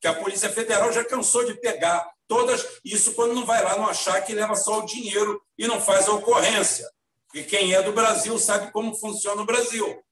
[0.00, 3.86] que a Polícia Federal já cansou de pegar todas, isso quando não vai lá no
[3.86, 6.90] achar que leva só o dinheiro e não faz a ocorrência.
[7.26, 10.02] Porque quem é do Brasil sabe como funciona o Brasil.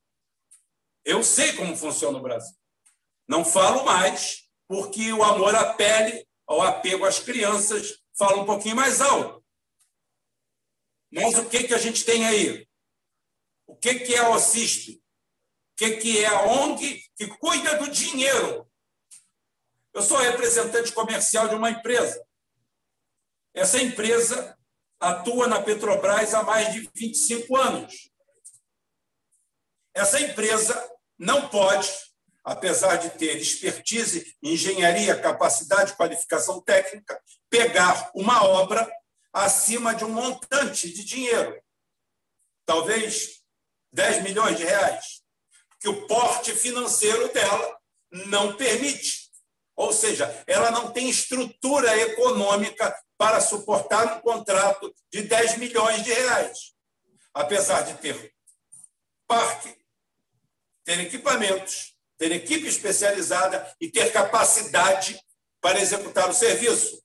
[1.02, 2.54] Eu sei como funciona o Brasil.
[3.26, 8.76] Não falo mais, porque o amor à pele, ao apego às crianças, fala um pouquinho
[8.76, 9.43] mais alto.
[11.14, 12.66] Mas o que, que a gente tem aí?
[13.66, 15.00] O que, que é a OCISP?
[15.72, 18.68] O que, que é a ONG que cuida do dinheiro
[19.94, 22.20] eu sou representante comercial de uma empresa.
[23.54, 24.58] Essa empresa
[24.98, 28.10] atua na Petrobras há mais de 25 anos.
[29.94, 31.88] Essa empresa não pode,
[32.42, 38.90] apesar de ter expertise, engenharia, capacidade, qualificação técnica, pegar uma obra
[39.34, 41.60] acima de um montante de dinheiro,
[42.64, 43.40] talvez
[43.92, 45.22] 10 milhões de reais,
[45.80, 47.78] que o porte financeiro dela
[48.10, 49.30] não permite.
[49.76, 56.12] Ou seja, ela não tem estrutura econômica para suportar um contrato de 10 milhões de
[56.12, 56.72] reais.
[57.34, 58.32] Apesar de ter
[59.26, 59.76] parque,
[60.84, 65.20] ter equipamentos, ter equipe especializada e ter capacidade
[65.60, 67.02] para executar o serviço.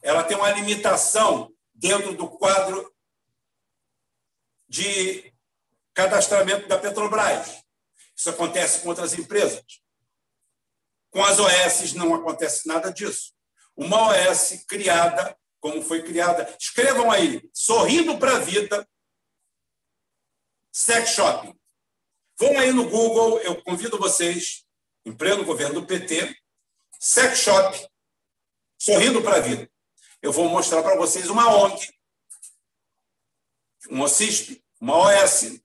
[0.00, 1.51] Ela tem uma limitação
[1.82, 2.94] dentro do quadro
[4.68, 5.34] de
[5.92, 7.60] cadastramento da Petrobras.
[8.16, 9.64] Isso acontece com outras empresas.
[11.10, 13.34] Com as OS não acontece nada disso.
[13.76, 18.88] Uma OS criada, como foi criada, escrevam aí, sorrindo para a vida,
[20.70, 21.58] sex shopping.
[22.38, 24.64] Vão aí no Google, eu convido vocês,
[25.04, 26.36] em pleno governo do PT,
[27.00, 27.88] sex shop,
[28.78, 29.71] sorrindo para a vida.
[30.22, 31.92] Eu vou mostrar para vocês uma ONG,
[33.90, 35.60] um OCISP, uma OS,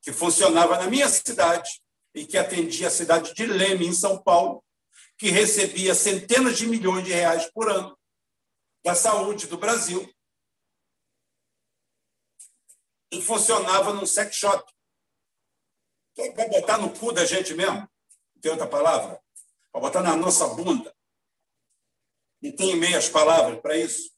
[0.00, 1.82] que funcionava na minha cidade
[2.14, 4.64] e que atendia a cidade de Leme, em São Paulo,
[5.18, 7.94] que recebia centenas de milhões de reais por ano
[8.82, 10.10] da saúde do Brasil
[13.12, 14.72] e funcionava num sex shop.
[16.14, 17.86] Para botar no cu da gente mesmo,
[18.40, 19.22] tem outra palavra?
[19.70, 20.94] Para botar na nossa bunda.
[22.42, 24.10] E tem meias palavras para isso.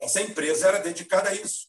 [0.00, 1.68] Essa empresa era dedicada a isso.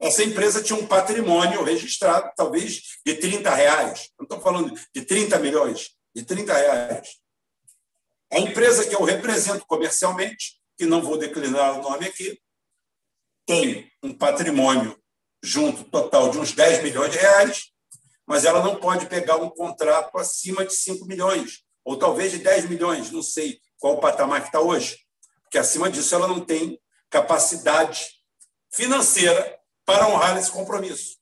[0.00, 4.10] Essa empresa tinha um patrimônio registrado, talvez, de 30 reais.
[4.18, 7.16] Não estou falando de 30 milhões de 30 reais.
[8.30, 12.40] A empresa que eu represento comercialmente, que não vou declinar o nome aqui,
[13.46, 14.98] tem um patrimônio
[15.42, 17.72] junto total de uns 10 milhões de reais,
[18.26, 22.68] mas ela não pode pegar um contrato acima de 5 milhões, ou talvez de 10
[22.68, 24.96] milhões, não sei qual o patamar que está hoje,
[25.42, 26.80] porque acima disso ela não tem
[27.10, 28.06] capacidade
[28.72, 31.16] financeira para honrar esse compromisso.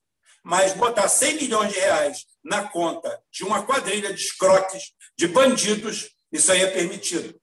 [0.45, 6.15] Mas botar 100 milhões de reais na conta de uma quadrilha de escroques, de bandidos,
[6.31, 7.35] isso aí é permitido.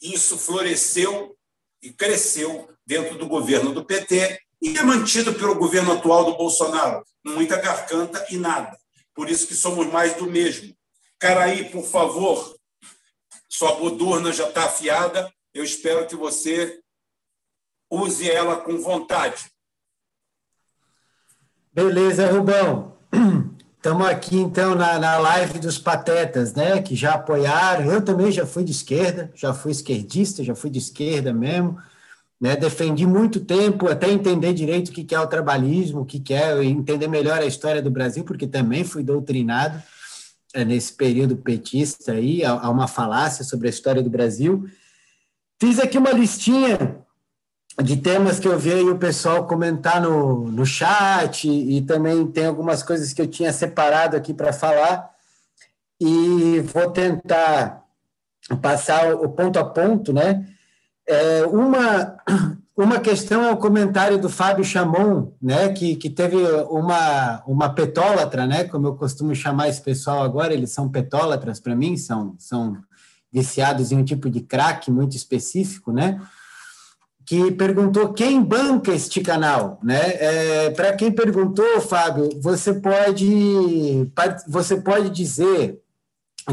[0.00, 1.36] Isso floresceu
[1.82, 7.02] e cresceu dentro do governo do PT e é mantido pelo governo atual do Bolsonaro.
[7.24, 8.78] Muita garganta e nada.
[9.12, 10.72] Por isso que somos mais do mesmo.
[11.18, 12.57] Caraí, por favor,
[13.48, 15.32] sua bodurna já está afiada.
[15.54, 16.78] Eu espero que você
[17.90, 19.50] use ela com vontade.
[21.72, 22.96] Beleza, Rubão.
[23.76, 26.82] Estamos aqui, então, na, na live dos patetas, né?
[26.82, 27.90] Que já apoiaram.
[27.90, 31.80] Eu também já fui de esquerda, já fui esquerdista, já fui de esquerda mesmo.
[32.40, 32.56] Né?
[32.56, 37.08] Defendi muito tempo até entender direito o que é o trabalhismo, o que é entender
[37.08, 39.82] melhor a história do Brasil, porque também fui doutrinado
[40.54, 44.66] nesse período petista aí, há uma falácia sobre a história do Brasil.
[45.60, 46.98] Fiz aqui uma listinha
[47.82, 52.82] de temas que eu vi o pessoal comentar no, no chat, e também tem algumas
[52.82, 55.10] coisas que eu tinha separado aqui para falar,
[56.00, 57.84] e vou tentar
[58.62, 60.46] passar o ponto a ponto, né?
[61.06, 62.16] É, uma,
[62.78, 66.36] uma questão é o comentário do Fábio Chamon, né, que, que teve
[66.70, 71.74] uma, uma petólatra, né, como eu costumo chamar esse pessoal agora, eles são petólatras para
[71.74, 72.78] mim, são, são
[73.32, 76.20] viciados em um tipo de crack muito específico, né,
[77.26, 80.14] que perguntou quem banca este canal, né?
[80.14, 84.10] É, para quem perguntou, Fábio, você pode
[84.48, 85.78] você pode dizer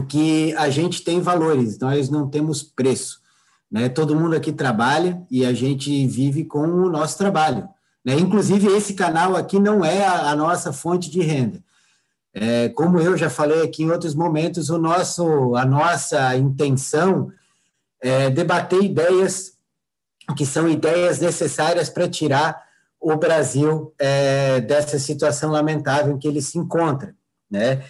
[0.10, 3.22] que a gente tem valores, nós não temos preço.
[3.72, 3.90] Né?
[3.90, 7.68] Todo mundo aqui trabalha e a gente vive com o nosso trabalho.
[8.04, 8.16] Né?
[8.16, 11.64] Inclusive, esse canal aqui não é a, a nossa fonte de renda.
[12.34, 17.32] É, como eu já falei aqui em outros momentos, o nosso, a nossa intenção
[18.02, 19.54] é debater ideias
[20.36, 22.64] que são ideias necessárias para tirar
[23.00, 27.16] o Brasil é, dessa situação lamentável em que ele se encontra.
[27.50, 27.84] Né?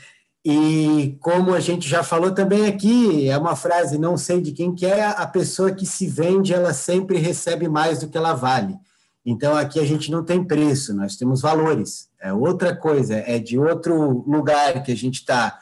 [0.48, 4.76] E como a gente já falou também aqui, é uma frase, não sei de quem
[4.76, 8.78] que é, a pessoa que se vende, ela sempre recebe mais do que ela vale.
[9.26, 12.10] Então aqui a gente não tem preço, nós temos valores.
[12.22, 15.60] É outra coisa, é de outro lugar que a gente está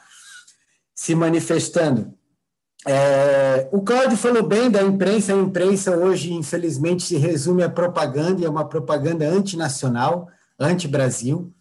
[0.94, 2.12] se manifestando.
[2.86, 5.32] É, o Cláudio falou bem da imprensa.
[5.32, 10.28] A imprensa hoje, infelizmente, se resume a propaganda, e é uma propaganda antinacional,
[10.60, 11.54] anti-Brasil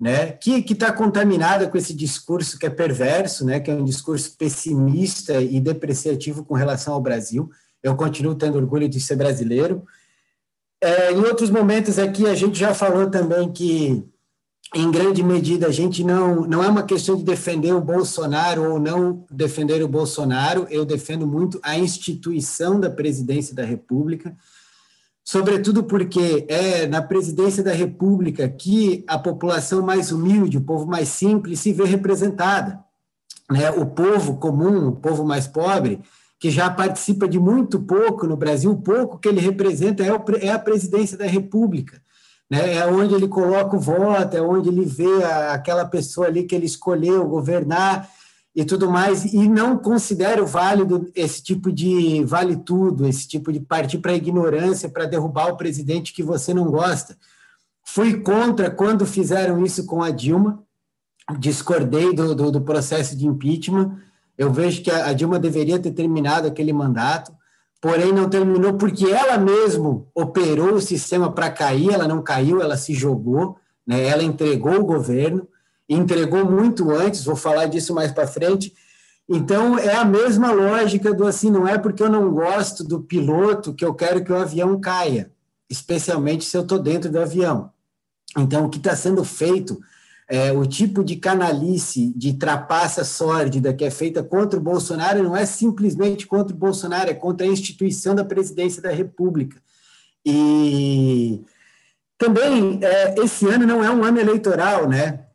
[0.00, 4.34] né, que está contaminada com esse discurso que é perverso, né, que é um discurso
[4.38, 7.50] pessimista e depreciativo com relação ao Brasil.
[7.82, 9.84] Eu continuo tendo orgulho de ser brasileiro.
[10.82, 14.02] É, em outros momentos aqui, a gente já falou também que,
[14.74, 18.80] em grande medida, a gente não, não é uma questão de defender o Bolsonaro ou
[18.80, 24.34] não defender o Bolsonaro, eu defendo muito a instituição da presidência da República,
[25.30, 31.08] sobretudo porque é na presidência da República que a população mais humilde, o povo mais
[31.08, 32.80] simples, se vê representada.
[33.48, 33.70] Né?
[33.70, 36.00] O povo comum, o povo mais pobre,
[36.36, 40.08] que já participa de muito pouco no Brasil, o pouco que ele representa é,
[40.44, 42.02] é a presidência da República.
[42.50, 42.78] Né?
[42.78, 46.66] É onde ele coloca o voto, é onde ele vê aquela pessoa ali que ele
[46.66, 48.10] escolheu governar
[48.60, 53.58] e tudo mais, e não considero válido esse tipo de vale tudo, esse tipo de
[53.58, 57.16] partir para a ignorância, para derrubar o presidente que você não gosta.
[57.82, 60.62] Fui contra quando fizeram isso com a Dilma,
[61.38, 63.96] discordei do, do, do processo de impeachment.
[64.36, 67.32] Eu vejo que a, a Dilma deveria ter terminado aquele mandato,
[67.80, 72.76] porém não terminou porque ela mesmo operou o sistema para cair, ela não caiu, ela
[72.76, 73.56] se jogou,
[73.86, 74.04] né?
[74.04, 75.48] ela entregou o governo
[75.94, 78.72] entregou muito antes, vou falar disso mais para frente.
[79.28, 83.74] Então, é a mesma lógica do assim, não é porque eu não gosto do piloto
[83.74, 85.32] que eu quero que o avião caia,
[85.68, 87.70] especialmente se eu estou dentro do avião.
[88.38, 89.80] Então, o que está sendo feito,
[90.28, 95.36] é, o tipo de canalice, de trapaça sórdida que é feita contra o Bolsonaro, não
[95.36, 99.60] é simplesmente contra o Bolsonaro, é contra a instituição da presidência da República.
[100.24, 101.44] E
[102.16, 105.26] também, é, esse ano não é um ano eleitoral, né?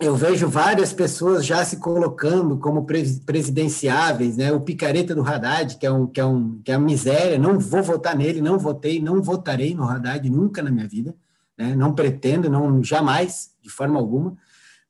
[0.00, 4.50] Eu vejo várias pessoas já se colocando como presidenciáveis, né?
[4.50, 7.58] O picareta do Haddad, que é um que é um que é uma miséria, não
[7.58, 11.14] vou votar nele, não votei, não votarei no Haddad nunca na minha vida,
[11.56, 11.76] né?
[11.76, 14.34] Não pretendo, não jamais, de forma alguma.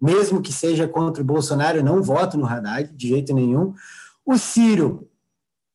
[0.01, 3.75] Mesmo que seja contra o Bolsonaro, eu não voto no Haddad de jeito nenhum.
[4.25, 5.09] O Ciro,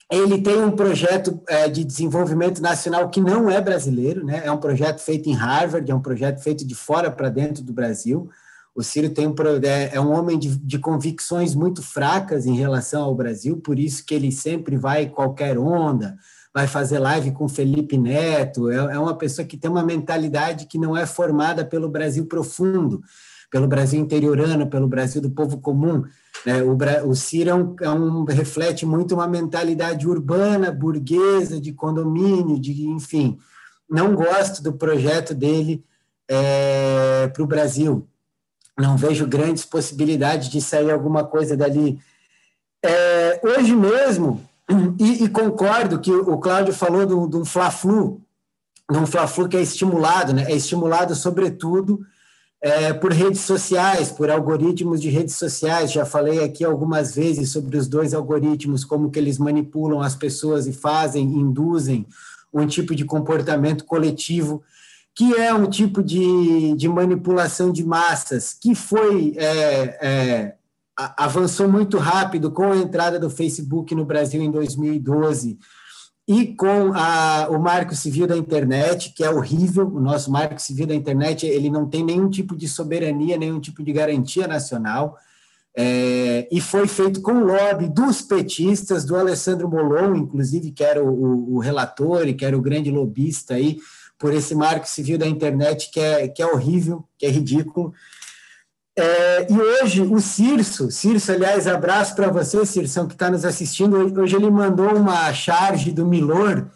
[0.10, 4.44] ele tem um projeto é, de desenvolvimento nacional que não é brasileiro, né?
[4.46, 7.74] É um projeto feito em Harvard, é um projeto feito de fora para dentro do
[7.74, 8.30] Brasil
[8.76, 9.34] o Ciro tem um,
[9.64, 14.06] é, é um homem de, de, convicções muito fracas em relação ao Brasil, por isso
[14.06, 16.18] que ele sempre vai qualquer onda,
[16.54, 20.78] vai fazer live com Felipe Neto, é, é uma pessoa que tem uma mentalidade que
[20.78, 23.02] não é formada pelo Brasil profundo,
[23.50, 26.04] pelo Brasil interiorano, pelo Brasil do povo comum.
[26.46, 26.62] Né?
[26.62, 26.78] O,
[27.08, 32.88] o Ciro é um, é um, reflete muito uma mentalidade urbana, burguesa, de condomínio, de
[32.90, 33.38] enfim.
[33.90, 35.82] Não gosto do projeto dele
[36.28, 38.06] é, para o Brasil.
[38.78, 42.00] Não vejo grandes possibilidades de sair alguma coisa dali.
[42.84, 44.44] É, hoje mesmo,
[45.00, 48.22] e, e, concordo que o Cláudio falou de um Fla-Flu,
[48.92, 50.46] de um Fla-Flu que é estimulado, né?
[50.48, 52.06] é estimulado sobretudo
[52.62, 55.92] é, por redes sociais, por algoritmos de redes sociais.
[55.92, 60.66] Já falei aqui algumas vezes sobre os dois algoritmos, como que eles manipulam as pessoas
[60.68, 62.08] e fazem, induzem
[62.54, 64.64] um tipo de comportamento coletivo,
[65.16, 70.56] que é um tipo de, de manipulação de massas, que foi é, é,
[70.98, 75.58] avançou muito rápido com a entrada do Facebook no Brasil em 2012
[76.28, 80.88] e com a, o marco civil da internet, que é horrível, o nosso marco civil
[80.88, 85.18] da internet, ele não tem nenhum tipo de soberania, nenhum tipo de garantia nacional,
[85.78, 91.04] é, e foi feito com o lobby dos petistas, do Alessandro Molon, inclusive, que era
[91.04, 93.78] o, o, o, relator e que era o grande lobista aí,
[94.18, 97.94] por esse marco civil da internet, que é, que é horrível, que é ridículo,
[98.98, 103.98] é, e hoje o Cirso, Cirso, aliás, abraço para você, Cirso, que está nos assistindo.
[104.22, 106.70] Hoje ele mandou uma charge do Milor,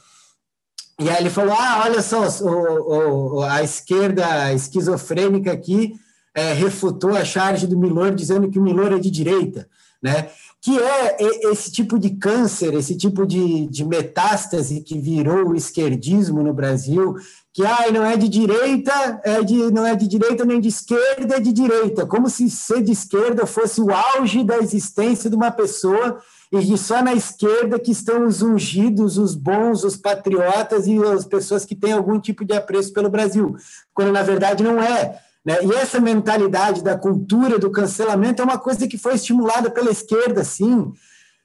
[1.00, 5.94] e aí ele falou: Ah, olha só, o, o, a esquerda esquizofrênica aqui
[6.36, 9.70] é, refutou a charge do Milor, dizendo que o Milor é de direita,
[10.04, 10.30] né?
[10.62, 11.18] Que é
[11.52, 17.16] esse tipo de câncer, esse tipo de, de metástase que virou o esquerdismo no Brasil,
[17.54, 21.38] que ai, não é de direita, é de, não é de direita nem de esquerda,
[21.38, 25.52] é de direita, como se ser de esquerda fosse o auge da existência de uma
[25.52, 26.22] pessoa
[26.52, 31.64] e só na esquerda que estão os ungidos, os bons, os patriotas e as pessoas
[31.64, 33.56] que têm algum tipo de apreço pelo Brasil,
[33.94, 35.20] quando na verdade não é.
[35.46, 35.58] Né?
[35.64, 40.44] E essa mentalidade da cultura do cancelamento é uma coisa que foi estimulada pela esquerda,
[40.44, 40.92] sim.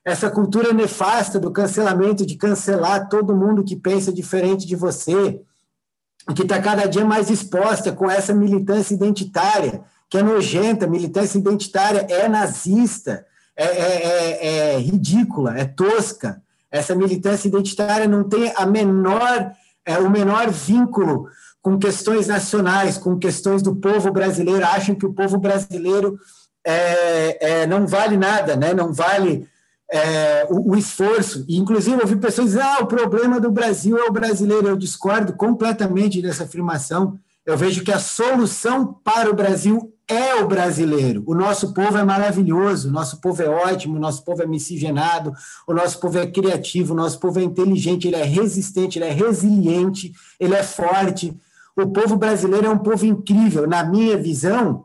[0.04, 5.40] Essa cultura nefasta do cancelamento, de cancelar todo mundo que pensa diferente de você
[6.32, 12.06] que está cada dia mais exposta com essa militância identitária, que é nojenta, militância identitária
[12.08, 13.26] é nazista,
[13.56, 16.40] é, é, é, é ridícula, é tosca.
[16.70, 19.52] Essa militância identitária não tem a menor,
[19.84, 21.28] é, o menor vínculo
[21.64, 24.66] com questões nacionais, com questões do povo brasileiro.
[24.66, 26.18] Acham que o povo brasileiro
[26.62, 28.74] é, é, não vale nada, né?
[28.74, 29.48] não vale
[29.90, 31.42] é, o, o, esforço.
[31.48, 34.68] E, inclusive, eu vi pessoas dizer: ah, o problema do Brasil é o brasileiro.
[34.68, 37.18] Eu discordo completamente dessa afirmação.
[37.46, 41.22] Eu vejo que a solução para o Brasil é o brasileiro.
[41.26, 45.32] O nosso povo é maravilhoso, o nosso povo é ótimo, o nosso povo é miscigenado,
[45.66, 49.12] o nosso povo é criativo, o nosso povo é inteligente, ele é resistente, ele é
[49.12, 51.34] resiliente, ele é forte.
[51.76, 53.66] O povo brasileiro é um povo incrível.
[53.66, 54.84] Na minha visão,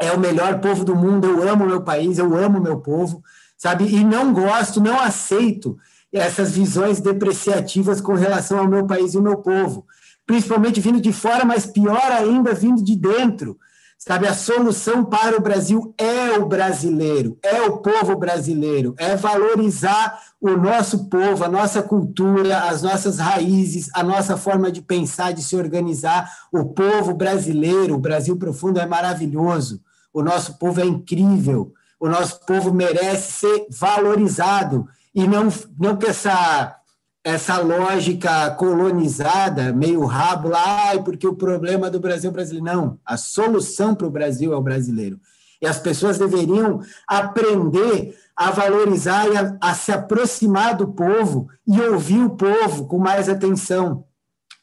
[0.00, 1.26] é o melhor povo do mundo.
[1.26, 3.22] Eu amo meu país, eu amo meu povo
[3.56, 3.84] sabe?
[3.86, 5.78] E não gosto, não aceito
[6.12, 9.86] essas visões depreciativas com relação ao meu país e ao meu povo,
[10.26, 13.58] principalmente vindo de fora, mas pior ainda vindo de dentro.
[14.06, 20.20] Sabe, a solução para o Brasil é o brasileiro, é o povo brasileiro, é valorizar
[20.38, 25.42] o nosso povo, a nossa cultura, as nossas raízes, a nossa forma de pensar, de
[25.42, 26.30] se organizar.
[26.52, 29.80] O povo brasileiro, o Brasil profundo é maravilhoso,
[30.12, 31.72] o nosso povo é incrível.
[31.98, 34.86] O nosso povo merece ser valorizado.
[35.14, 35.48] E não,
[35.78, 36.76] não que essa,
[37.24, 42.64] essa lógica colonizada, meio rabo lá, porque o problema do Brasil é o brasileiro.
[42.66, 45.18] Não, a solução para o Brasil é o brasileiro.
[45.60, 51.80] E as pessoas deveriam aprender a valorizar e a, a se aproximar do povo e
[51.80, 54.04] ouvir o povo com mais atenção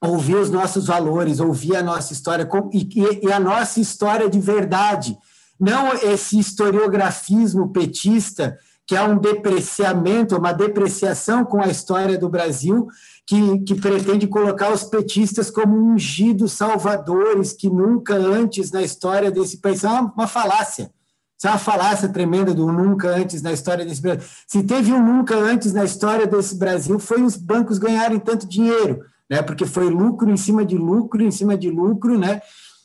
[0.02, 5.16] ouvir os nossos valores, ouvir a nossa história e, e, a nossa história de verdade,
[5.60, 8.58] não esse historiografismo petista,
[8.92, 12.90] que é um depreciamento, uma depreciação com a história do Brasil,
[13.26, 19.60] que, que pretende colocar os petistas como ungidos salvadores, que nunca antes na história desse
[19.60, 19.78] país.
[19.78, 20.92] Isso é uma, uma falácia.
[21.38, 24.28] Isso é uma falácia tremenda do nunca antes na história desse Brasil.
[24.46, 29.06] Se teve um nunca antes na história desse Brasil, foi os bancos ganharem tanto dinheiro,
[29.30, 29.42] né?
[29.42, 32.42] porque foi lucro em cima de lucro, em cima de lucro, né?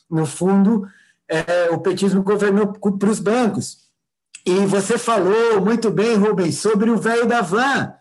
[0.09, 0.87] no fundo,
[1.27, 3.86] é, o petismo governou para os bancos.
[4.47, 7.91] E você falou muito bem, Rubens, sobre o velho da van.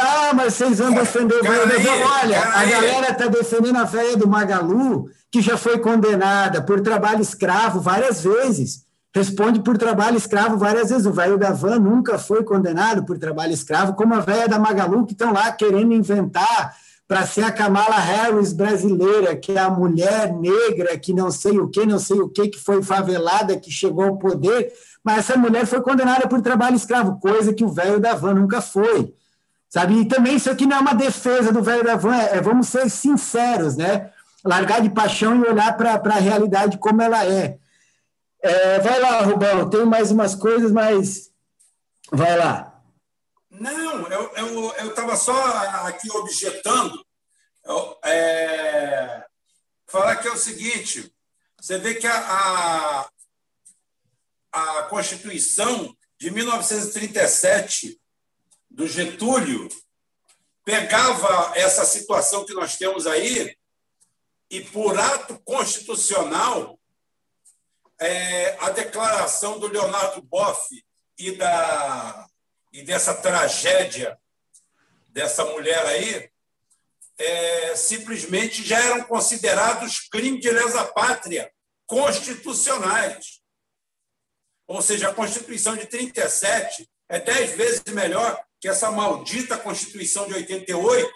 [0.00, 2.06] Ah, mas vocês vão defender o velho da van.
[2.22, 7.20] Olha, a galera está defendendo a velha do Magalu, que já foi condenada por trabalho
[7.20, 8.86] escravo várias vezes.
[9.12, 11.04] responde por trabalho escravo várias vezes.
[11.04, 15.04] O velho da van nunca foi condenado por trabalho escravo, como a velha da Magalu,
[15.04, 16.76] que estão lá querendo inventar
[17.08, 21.68] para ser a Kamala Harris brasileira, que é a mulher negra, que não sei o
[21.68, 24.72] que, não sei o que, que foi favelada, que chegou ao poder,
[25.06, 28.60] mas essa mulher foi condenada por trabalho escravo, coisa que o velho da van nunca
[28.60, 29.14] foi.
[29.68, 30.00] Sabe?
[30.00, 32.66] E também isso aqui não é uma defesa do velho da van, é, é vamos
[32.66, 34.10] ser sinceros, né?
[34.44, 37.56] Largar de paixão e olhar para a realidade como ela é.
[38.42, 38.80] é.
[38.80, 41.30] Vai lá, Rubão, tem mais umas coisas, mas
[42.10, 42.82] vai lá.
[43.48, 45.40] Não, eu estava eu, só
[45.86, 47.00] aqui objetando.
[47.64, 49.24] Eu, é,
[49.86, 51.14] falar que é o seguinte:
[51.60, 53.06] você vê que a, a,
[54.56, 58.00] a Constituição de 1937
[58.70, 59.68] do Getúlio
[60.64, 63.56] pegava essa situação que nós temos aí
[64.50, 66.78] e, por ato constitucional,
[67.98, 70.84] é, a declaração do Leonardo Boff
[71.18, 72.26] e da
[72.72, 74.18] e dessa tragédia
[75.08, 76.30] dessa mulher aí,
[77.16, 81.50] é, simplesmente já eram considerados crimes de lesa pátria
[81.86, 83.35] constitucionais.
[84.66, 90.34] Ou seja, a Constituição de 37 é dez vezes melhor que essa maldita Constituição de
[90.34, 91.12] 88,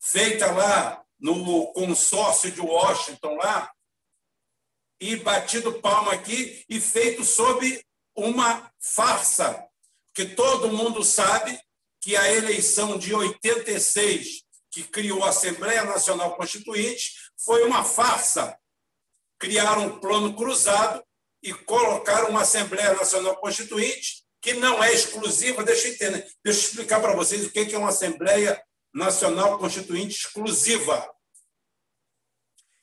[0.00, 3.72] feita lá no consórcio de Washington, lá,
[5.00, 7.84] e batido palma aqui, e feito sob
[8.16, 9.68] uma farsa
[10.14, 11.58] que todo mundo sabe
[12.00, 18.56] que a eleição de 86, que criou a Assembleia Nacional Constituinte, foi uma farsa.
[19.38, 21.04] Criaram um plano cruzado
[21.44, 25.62] e colocaram uma Assembleia Nacional Constituinte que não é exclusiva.
[25.62, 28.60] Deixa eu entender, deixa eu explicar para vocês o que é uma Assembleia
[28.92, 31.06] Nacional Constituinte exclusiva.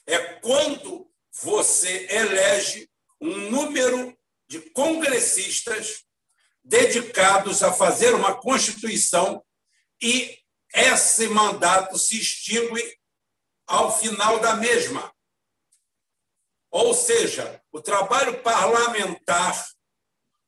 [0.07, 1.11] É quando
[1.41, 2.87] você elege
[3.19, 4.15] um número
[4.47, 6.03] de congressistas
[6.63, 9.43] dedicados a fazer uma Constituição
[10.01, 10.37] e
[10.73, 12.97] esse mandato se extingue
[13.67, 15.11] ao final da mesma.
[16.71, 19.69] Ou seja, o trabalho parlamentar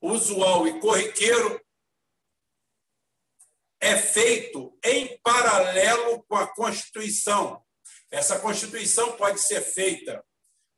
[0.01, 1.61] usual e corriqueiro
[3.81, 7.61] é feito em paralelo com a Constituição.
[8.09, 10.25] Essa Constituição pode ser feita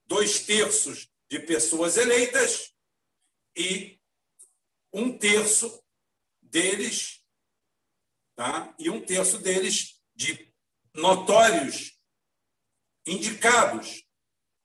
[0.08, 2.74] dois terços de pessoas eleitas
[3.56, 4.02] e
[4.92, 5.84] um terço
[6.42, 7.24] deles,
[8.36, 8.74] tá?
[8.80, 10.52] e um terço deles de
[10.94, 12.00] notórios
[13.06, 14.05] indicados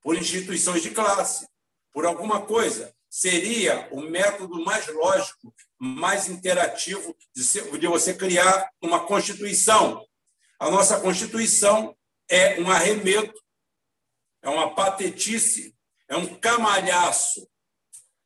[0.03, 1.49] por instituições de classe,
[1.93, 2.95] por alguma coisa.
[3.09, 10.07] Seria o método mais lógico, mais interativo de você criar uma Constituição.
[10.59, 11.97] A nossa Constituição
[12.29, 13.35] é um arremedo,
[14.43, 15.77] é uma patetice,
[16.09, 17.49] é um camalhaço,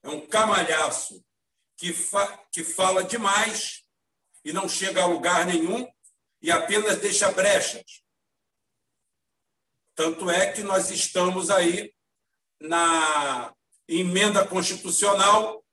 [0.02, 1.24] é um camalhaço
[1.76, 3.84] que, fa que fala demais
[4.44, 5.88] e não chega a lugar nenhum
[6.42, 8.03] e apenas deixa brechas.
[9.94, 11.92] Tanto é que nós estamos aí
[12.60, 13.54] na
[13.86, 15.64] emenda constitucional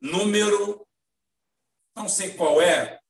[0.00, 0.86] número,
[1.94, 3.00] não sei qual é,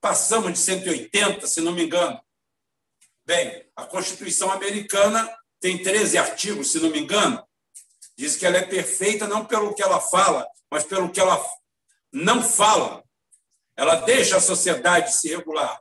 [0.00, 2.22] passamos de 180, se não me engano.
[3.24, 7.42] Bem, a Constituição americana tem 13 artigos, se não me engano.
[8.16, 11.42] Diz que ela é perfeita não pelo que ela fala, mas pelo que ela
[12.12, 13.02] não fala.
[13.76, 15.80] Ela deixa a sociedade se regular.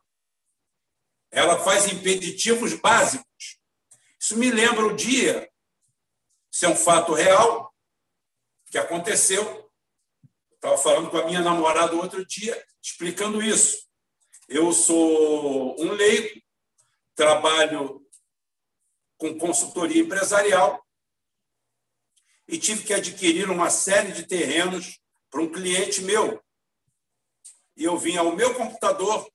[1.31, 3.25] Ela faz impeditivos básicos.
[4.21, 5.51] Isso me lembra o dia,
[6.51, 7.73] isso é um fato real
[8.67, 9.71] que aconteceu.
[10.53, 13.89] Estava falando com a minha namorada outro dia, explicando isso.
[14.47, 16.39] Eu sou um leigo,
[17.15, 18.05] trabalho
[19.17, 20.85] com consultoria empresarial
[22.47, 24.99] e tive que adquirir uma série de terrenos
[25.31, 26.39] para um cliente meu.
[27.75, 29.31] E eu vim ao meu computador,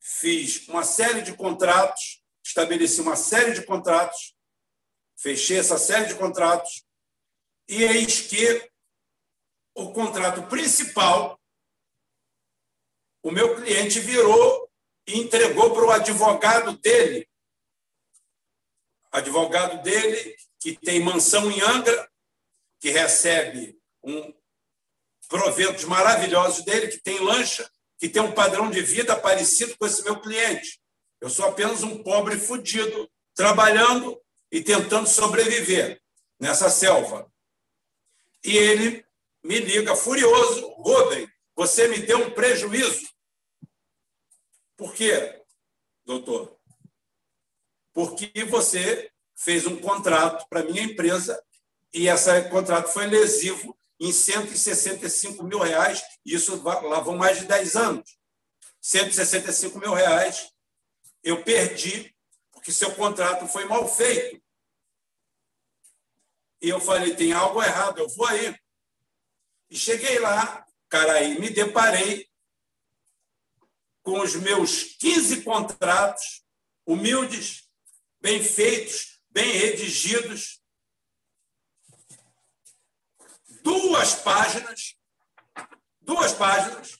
[0.00, 4.36] fiz uma série de contratos, estabeleci uma série de contratos,
[5.16, 6.84] fechei essa série de contratos,
[7.68, 8.70] e eis que
[9.74, 11.40] o contrato principal,
[13.22, 14.70] o meu cliente virou
[15.08, 17.28] e entregou para o advogado dele.
[19.10, 22.10] Advogado dele, que tem mansão em Angra,
[22.78, 24.32] que recebe um,
[25.28, 27.68] proventos maravilhosos dele, que tem lancha,
[27.98, 30.80] que tem um padrão de vida parecido com esse meu cliente.
[31.20, 34.20] Eu sou apenas um pobre fudido, trabalhando
[34.50, 36.00] e tentando sobreviver
[36.38, 37.30] nessa selva.
[38.44, 39.04] E ele
[39.42, 43.08] me liga furioso: Rubem, você me deu um prejuízo.
[44.76, 45.42] Por quê,
[46.04, 46.56] doutor?
[47.92, 51.42] Porque você fez um contrato para minha empresa
[51.92, 57.76] e esse contrato foi lesivo em 165 mil reais, isso lá vão mais de 10
[57.76, 58.18] anos.
[58.82, 60.52] 165 mil reais
[61.26, 62.14] eu perdi,
[62.52, 64.40] porque seu contrato foi mal feito.
[66.62, 68.56] E eu falei, tem algo errado, eu vou aí.
[69.68, 72.30] E cheguei lá, cara, aí me deparei
[74.04, 76.44] com os meus 15 contratos,
[76.86, 77.68] humildes,
[78.20, 80.62] bem feitos, bem redigidos,
[83.64, 84.96] duas páginas,
[86.00, 86.96] duas páginas,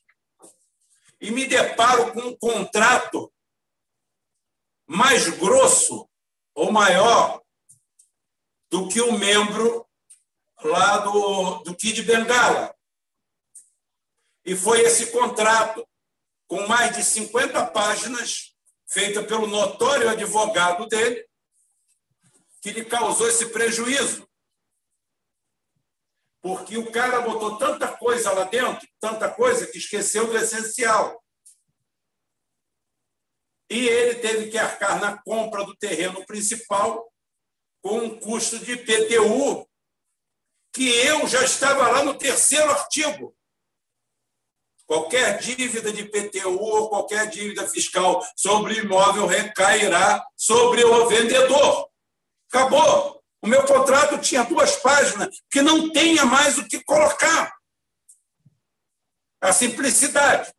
[1.20, 3.32] e me deparo com um contrato
[4.86, 6.08] mais grosso
[6.54, 7.42] ou maior
[8.70, 9.86] do que o membro
[10.62, 12.74] lá do, do Kid Bengala.
[14.44, 15.86] E foi esse contrato,
[16.46, 18.54] com mais de 50 páginas,
[18.86, 21.26] feita pelo notório advogado dele,
[22.62, 24.26] que lhe causou esse prejuízo
[26.46, 31.20] porque o cara botou tanta coisa lá dentro, tanta coisa, que esqueceu do essencial.
[33.68, 37.10] E ele teve que arcar na compra do terreno principal
[37.82, 39.68] com um custo de PTU,
[40.72, 43.36] que eu já estava lá no terceiro artigo.
[44.86, 51.90] Qualquer dívida de PTU ou qualquer dívida fiscal sobre imóvel recairá sobre o vendedor.
[52.48, 53.20] Acabou.
[53.42, 57.52] O meu contrato tinha duas páginas, que não tenha mais o que colocar.
[59.40, 60.52] A simplicidade.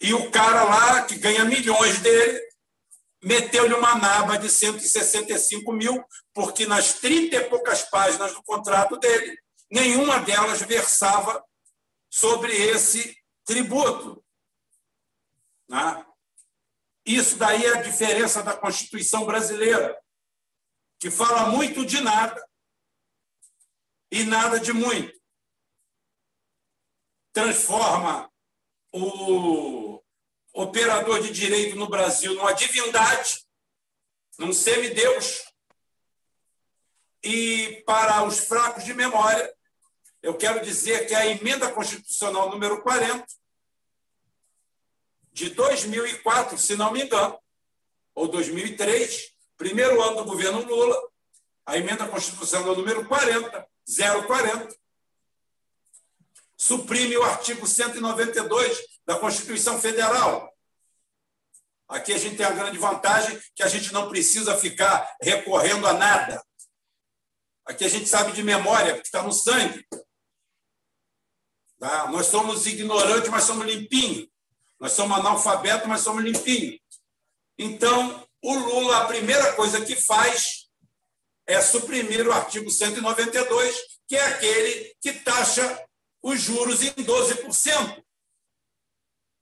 [0.00, 2.40] E o cara lá, que ganha milhões dele,
[3.22, 6.04] meteu-lhe uma naba de 165 mil,
[6.34, 9.38] porque nas 30 e poucas páginas do contrato dele,
[9.70, 11.44] nenhuma delas versava
[12.10, 14.22] sobre esse tributo.
[15.68, 16.06] Né?
[17.04, 19.96] Isso daí é a diferença da Constituição brasileira
[20.98, 22.42] que fala muito de nada
[24.10, 25.14] e nada de muito.
[27.32, 28.30] Transforma
[28.92, 29.85] o
[30.56, 33.44] operador de direito no Brasil numa divindade,
[34.38, 35.44] num semideus.
[37.22, 39.54] E para os fracos de memória,
[40.22, 43.26] eu quero dizer que a emenda constitucional número 40
[45.30, 47.38] de 2004, se não me engano,
[48.14, 50.98] ou 2003, primeiro ano do governo Lula,
[51.66, 53.68] a emenda constitucional número 40,
[54.26, 54.74] 040,
[56.56, 60.52] suprime o artigo 192 da Constituição Federal.
[61.88, 65.92] Aqui a gente tem a grande vantagem que a gente não precisa ficar recorrendo a
[65.92, 66.44] nada.
[67.64, 69.86] Aqui a gente sabe de memória, porque está no sangue.
[71.78, 72.10] Tá?
[72.10, 74.28] Nós somos ignorantes, mas somos limpinhos.
[74.80, 76.80] Nós somos analfabetos, mas somos limpinhos.
[77.58, 80.68] Então, o Lula, a primeira coisa que faz
[81.46, 83.76] é suprimir o artigo 192,
[84.08, 85.84] que é aquele que taxa
[86.22, 88.04] os juros em 12%,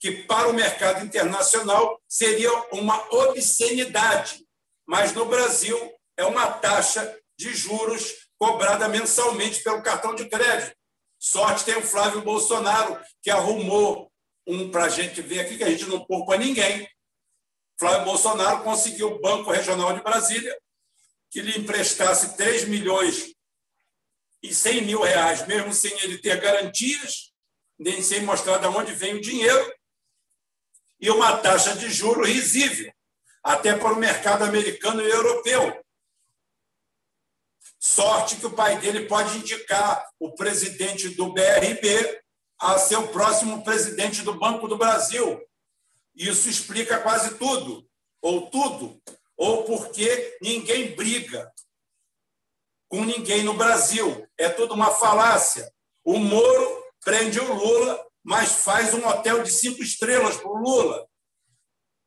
[0.05, 4.47] que para o mercado internacional seria uma obscenidade,
[4.87, 5.79] mas no Brasil
[6.15, 10.77] é uma taxa de juros cobrada mensalmente pelo cartão de crédito.
[11.19, 14.13] Sorte tem o Flávio Bolsonaro, que arrumou
[14.47, 16.87] um para a gente ver aqui, que a gente não poupa ninguém,
[17.81, 20.55] Flávio Bolsonaro conseguiu o Banco Regional de Brasília
[21.31, 23.33] que lhe emprestasse 3 milhões
[24.43, 27.33] e 100 mil reais, mesmo sem ele ter garantias,
[27.79, 29.75] nem sem mostrar de onde vem o dinheiro,
[31.01, 32.93] e uma taxa de juro risível,
[33.43, 35.85] até para o mercado americano e europeu.
[37.79, 42.23] Sorte que o pai dele pode indicar o presidente do BRB
[42.59, 45.45] a ser o próximo presidente do Banco do Brasil,
[46.15, 47.87] isso explica quase tudo,
[48.23, 49.03] ou tudo,
[49.37, 51.53] ou porque ninguém briga
[52.89, 54.27] com ninguém no Brasil.
[54.39, 55.69] É tudo uma falácia.
[56.05, 61.07] O Moro prende o Lula, mas faz um hotel de cinco estrelas para o Lula.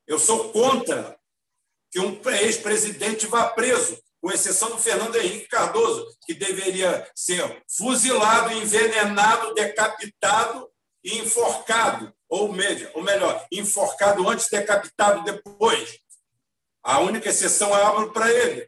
[0.08, 1.18] Eu sou contra
[1.92, 8.52] que um ex-presidente vá preso, com exceção do Fernando Henrique Cardoso, que deveria ser fuzilado,
[8.54, 10.68] envenenado, decapitado
[11.04, 12.50] e enforcado ou,
[12.94, 16.00] ou melhor, enforcado antes, decapitado depois.
[16.84, 18.68] A única exceção é abro para ele.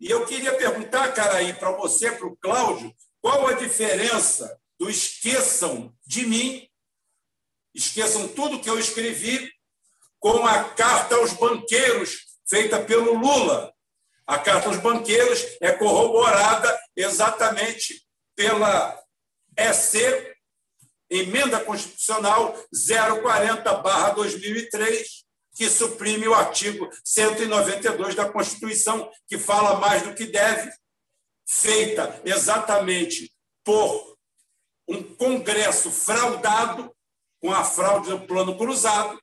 [0.00, 4.88] E eu queria perguntar, cara, aí para você, para o Cláudio, qual a diferença do
[4.88, 6.67] esqueçam de mim,
[7.78, 9.50] esqueçam tudo que eu escrevi,
[10.18, 13.72] com a carta aos banqueiros feita pelo Lula.
[14.26, 18.02] A carta aos banqueiros é corroborada exatamente
[18.34, 18.98] pela
[19.56, 20.36] EC
[21.08, 25.06] Emenda Constitucional 040-2003,
[25.54, 30.70] que suprime o artigo 192 da Constituição, que fala mais do que deve,
[31.46, 33.32] feita exatamente
[33.64, 34.18] por
[34.86, 36.94] um Congresso fraudado,
[37.40, 39.20] com a fraude do Plano Cruzado,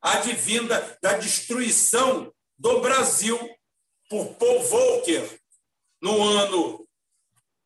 [0.00, 3.38] advinda da destruição do Brasil
[4.08, 5.40] por Paul Volcker
[6.00, 6.86] no ano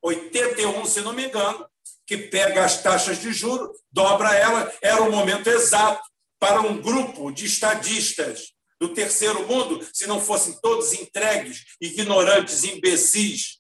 [0.03, 1.69] 81, se não me engano,
[2.07, 6.03] que pega as taxas de juro, dobra ela, era o momento exato
[6.39, 13.59] para um grupo de estadistas do terceiro mundo, se não fossem todos entregues, ignorantes, imbecis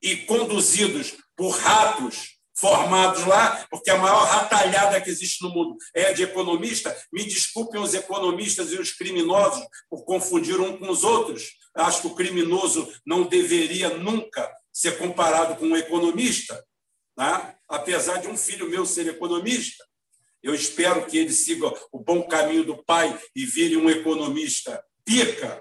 [0.00, 6.06] e conduzidos por ratos formados lá, porque a maior ratalhada que existe no mundo é
[6.06, 6.96] a de economista.
[7.12, 11.58] Me desculpem os economistas e os criminosos por confundir um com os outros.
[11.74, 16.64] Acho que o criminoso não deveria nunca ser comparado com um economista,
[17.18, 17.56] né?
[17.68, 19.84] apesar de um filho meu ser economista.
[20.40, 25.60] Eu espero que ele siga o bom caminho do pai e vire um economista pica,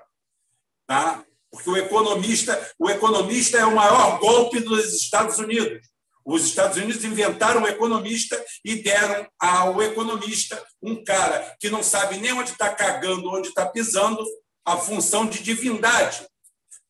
[0.86, 1.26] tá?
[1.50, 5.91] Porque o economista, o economista é o maior golpe dos Estados Unidos.
[6.26, 12.18] Os Estados Unidos inventaram um economista e deram ao economista um cara que não sabe
[12.18, 14.24] nem onde está cagando, onde está pisando,
[14.66, 16.26] a função de divindade.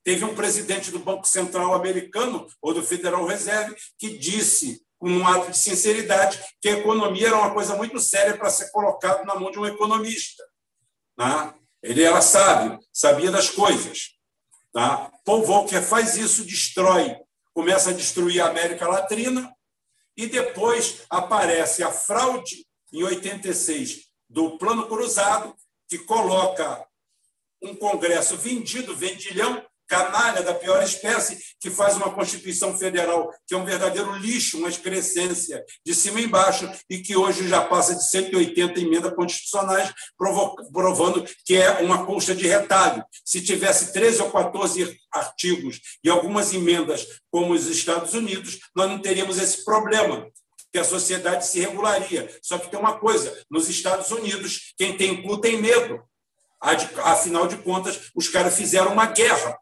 [0.04, 5.28] Teve um presidente do Banco Central americano, ou do Federal Reserve, que disse, com um
[5.28, 9.36] ato de sinceridade, que a economia era uma coisa muito séria para ser colocado na
[9.36, 10.44] mão de um economista.
[11.18, 11.54] Né?
[11.84, 14.12] Ele era sábio, sabia das coisas.
[14.74, 15.12] Tá?
[15.24, 17.16] Paul Volcker faz isso, destrói,
[17.54, 19.54] começa a destruir a América Latina,
[20.16, 25.56] e depois aparece a fraude, em 86, do Plano Cruzado,
[25.88, 26.86] que coloca
[27.62, 33.58] um Congresso vendido, vendilhão, canalha da pior espécie, que faz uma Constituição Federal que é
[33.58, 38.10] um verdadeiro lixo, uma excrescência de cima e embaixo, e que hoje já passa de
[38.10, 39.94] 180 emendas constitucionais,
[40.72, 43.04] provando que é uma colcha de retalho.
[43.26, 49.02] Se tivesse 13 ou 14 artigos e algumas emendas, como os Estados Unidos, nós não
[49.02, 50.26] teríamos esse problema
[50.72, 52.34] que a sociedade se regularia.
[52.42, 56.02] Só que tem uma coisa: nos Estados Unidos, quem tem cu tem medo.
[57.04, 59.58] Afinal de contas, os caras fizeram uma guerra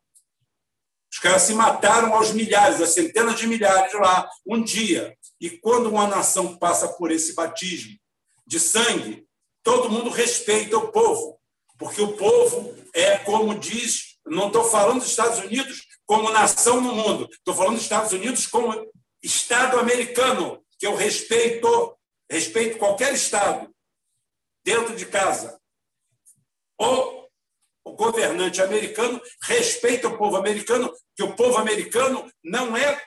[1.11, 5.17] os caras se mataram aos milhares, a centenas de milhares lá, um dia.
[5.41, 7.97] E quando uma nação passa por esse batismo
[8.45, 9.25] de sangue,
[9.63, 11.39] todo mundo respeita o povo,
[11.77, 16.93] porque o povo é, como diz, não estou falando dos Estados Unidos como nação no
[16.93, 18.89] mundo, estou falando dos Estados Unidos como
[19.21, 21.97] Estado americano, que eu respeito,
[22.29, 23.69] respeito qualquer Estado,
[24.63, 25.59] dentro de casa.
[26.77, 27.18] Ou
[27.89, 33.01] o governante americano respeita o povo americano, que o povo americano não é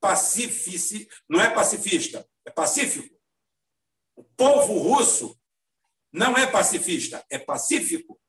[0.00, 3.14] pacifici, não é pacifista, é pacífico.
[4.16, 5.36] O povo russo
[6.12, 8.20] não é pacifista, é pacífico.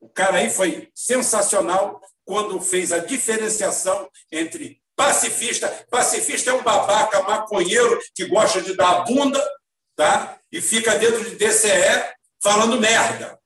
[0.00, 5.68] O cara aí foi sensacional quando fez a diferenciação entre pacifista.
[5.90, 9.42] Pacifista é um babaca maconheiro que gosta de dar a bunda
[9.94, 10.40] tá?
[10.50, 13.38] e fica dentro de DCE falando merda.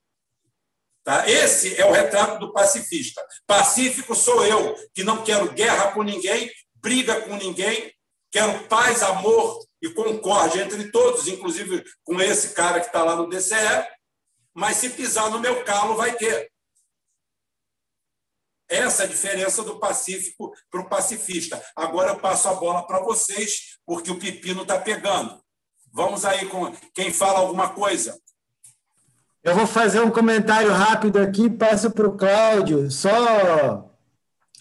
[1.02, 1.28] Tá?
[1.28, 3.24] Esse é o retrato do pacifista.
[3.46, 7.92] Pacífico sou eu, que não quero guerra com ninguém, briga com ninguém,
[8.30, 13.28] quero paz, amor e concórdia entre todos, inclusive com esse cara que está lá no
[13.28, 13.86] DCE,
[14.54, 16.50] mas se pisar no meu calo, vai ter.
[18.68, 21.60] Essa é a diferença do pacífico para o pacifista.
[21.74, 25.42] Agora eu passo a bola para vocês, porque o pepino está pegando.
[25.92, 28.16] Vamos aí com quem fala alguma coisa.
[29.42, 32.90] Eu vou fazer um comentário rápido aqui, passo para o Cláudio.
[32.90, 33.90] Só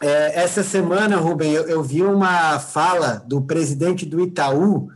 [0.02, 4.90] é, essa semana, Rubem, eu, eu, vi uma fala do presidente do Itaú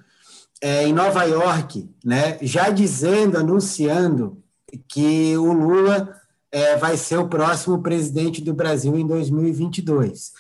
[0.61, 4.41] é, em Nova York, né, já dizendo, anunciando
[4.87, 6.17] que o Lula
[6.49, 10.31] é, vai ser o próximo presidente do Brasil em 2022.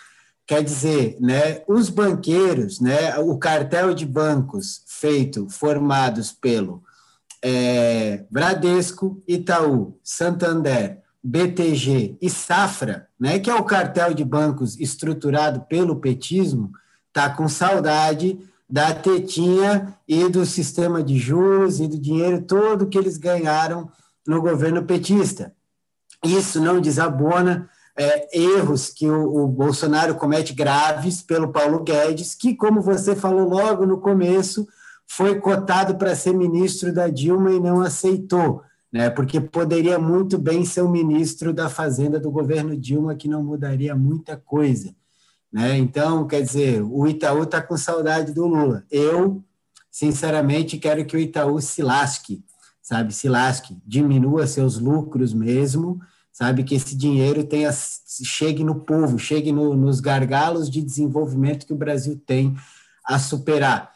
[0.47, 6.81] Quer dizer, né, os banqueiros, né, o cartel de bancos feito, formados pelo
[7.43, 15.61] é, Bradesco, Itaú, Santander, BTG e Safra, né, que é o cartel de bancos estruturado
[15.61, 16.71] pelo petismo,
[17.09, 18.39] está com saudade
[18.69, 23.91] da tetinha e do sistema de juros e do dinheiro todo que eles ganharam
[24.25, 25.53] no governo petista.
[26.23, 32.55] Isso não desabona é, erros que o, o, Bolsonaro comete graves pelo Paulo Guedes, que,
[32.55, 34.67] como você falou logo no começo,
[35.07, 38.61] foi cotado para ser ministro da Dilma e não aceitou,
[38.91, 39.09] né?
[39.09, 43.95] Porque poderia muito bem ser o ministro da Fazenda do governo Dilma, que não mudaria
[43.95, 44.93] muita coisa,
[45.51, 45.77] né?
[45.77, 48.83] Então, quer dizer, o Itaú está com saudade do Lula.
[48.89, 49.43] Eu,
[49.91, 52.43] sinceramente, quero que o Itaú se lasque,
[52.81, 53.13] sabe?
[53.13, 56.01] Se lasque, diminua seus lucros mesmo,
[56.31, 56.63] sabe?
[56.63, 61.77] Que esse dinheiro tenha chegue no povo, chegue no, nos gargalos de desenvolvimento que o
[61.77, 62.55] Brasil tem
[63.05, 63.92] a superar.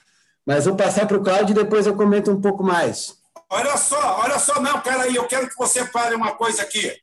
[0.47, 3.17] Mas vou passar para o Cláudio e depois eu comento um pouco mais.
[3.49, 6.97] Olha só, olha só, não, peraí, eu quero que você fale uma coisa aqui.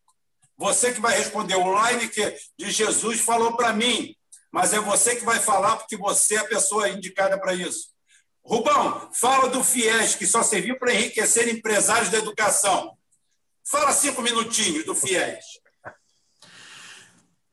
[0.56, 4.16] Você que vai responder online que de Jesus falou para mim,
[4.50, 7.88] mas é você que vai falar porque você é a pessoa indicada para isso.
[8.42, 12.96] Rubão, fala do FIES, que só serviu para enriquecer empresários da educação.
[13.62, 15.44] Fala cinco minutinhos do FIES.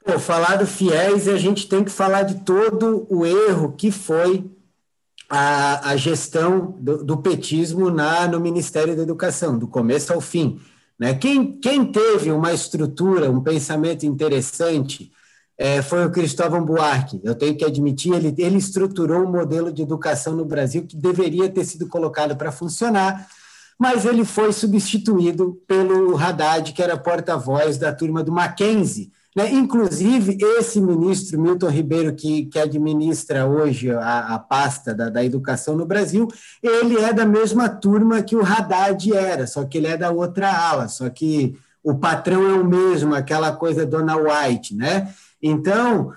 [0.05, 4.49] Pô, falar do FIES, a gente tem que falar de todo o erro que foi
[5.33, 10.59] a, a gestão do, do, petismo na, no Ministério da Educação, do começo ao fim.
[10.99, 11.13] Né?
[11.13, 15.09] Quem, quem teve uma estrutura, um pensamento interessante,
[15.57, 17.21] é, foi o Cristóvão Buarque.
[17.23, 21.47] Eu tenho que admitir, ele, ele estruturou um modelo de educação no Brasil que deveria
[21.47, 23.25] ter sido colocado para funcionar,
[23.79, 29.49] mas ele foi substituído pelo Haddad, que era porta-voz da turma do Mackenzie, né?
[29.51, 35.75] Inclusive, esse ministro, Milton Ribeiro, que, que administra hoje a, a pasta da, da, educação
[35.75, 36.27] no Brasil,
[36.61, 40.51] ele é da mesma turma que o Haddad era, só que ele é da outra
[40.51, 44.75] ala, só que o patrão é o mesmo, aquela coisa Dona White.
[44.75, 45.13] Né?
[45.41, 46.11] Então,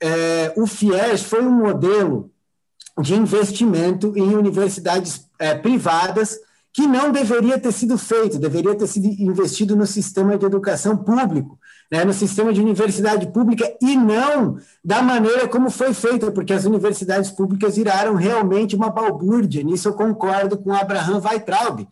[0.00, 2.30] é, o FIES foi um modelo
[3.00, 6.38] de investimento em universidades é, privadas
[6.72, 11.58] que não deveria ter sido feito, deveria ter sido investido no sistema de educação público
[11.90, 16.64] né, no sistema de universidade pública e não da maneira como foi feita, porque as
[16.64, 19.64] universidades públicas viraram realmente uma balbúrdia.
[19.64, 21.88] Nisso eu concordo com Abraham Weitraub.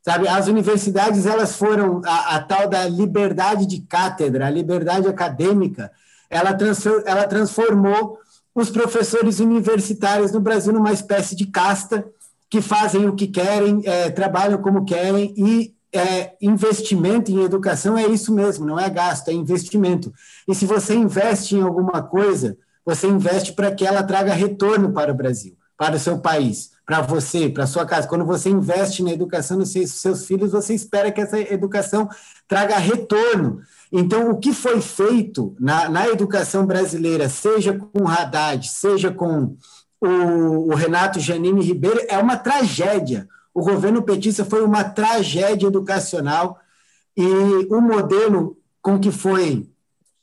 [0.00, 5.92] Sabe, as universidades elas foram a, a tal da liberdade de cátedra, a liberdade acadêmica,
[6.28, 8.18] ela, transfer, ela transformou
[8.52, 12.04] os professores universitários no Brasil numa espécie de casta
[12.50, 18.06] que fazem o que querem, é, trabalham como querem e é, investimento em educação é
[18.06, 20.12] isso mesmo, não é gasto, é investimento.
[20.48, 25.12] E se você investe em alguma coisa, você investe para que ela traga retorno para
[25.12, 28.08] o Brasil, para o seu país, para você, para sua casa.
[28.08, 32.08] Quando você investe na educação dos seus, seus filhos, você espera que essa educação
[32.48, 33.60] traga retorno.
[33.92, 39.54] Então, o que foi feito na, na educação brasileira, seja com o Haddad, seja com
[40.00, 46.58] o, o Renato Janine Ribeiro, é uma tragédia o governo petista foi uma tragédia educacional
[47.16, 47.24] e
[47.70, 49.68] o modelo com que foi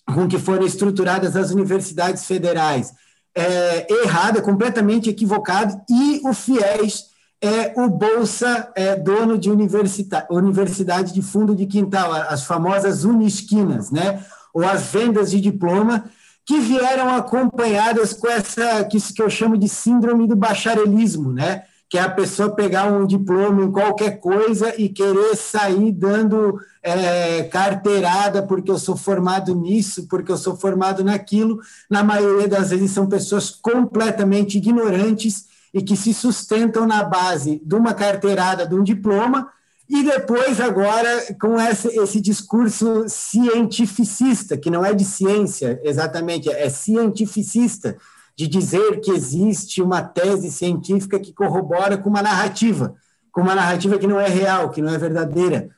[0.06, 2.94] com que foram estruturadas as universidades federais
[3.36, 7.10] é errado, é completamente equivocado, e o FIES
[7.42, 13.92] é o Bolsa é, dono de universidade, universidade de fundo de quintal, as famosas unisquinas,
[13.92, 14.24] né?
[14.54, 16.06] ou as vendas de diploma,
[16.46, 21.64] que vieram acompanhadas com essa que, que eu chamo de síndrome do bacharelismo, né?
[21.90, 27.44] Que é a pessoa pegar um diploma em qualquer coisa e querer sair dando é,
[27.44, 31.60] carteirada porque eu sou formado nisso, porque eu sou formado naquilo.
[31.90, 37.76] Na maioria das vezes são pessoas completamente ignorantes e que se sustentam na base de
[37.76, 39.50] uma carteirada, de um diploma,
[39.90, 46.70] e depois, agora, com esse, esse discurso cientificista, que não é de ciência exatamente, é
[46.70, 47.98] cientificista,
[48.40, 52.96] de dizer que existe uma tese científica que corrobora com uma narrativa,
[53.34, 55.70] com uma narrativa que não é real, que não é verdadeira,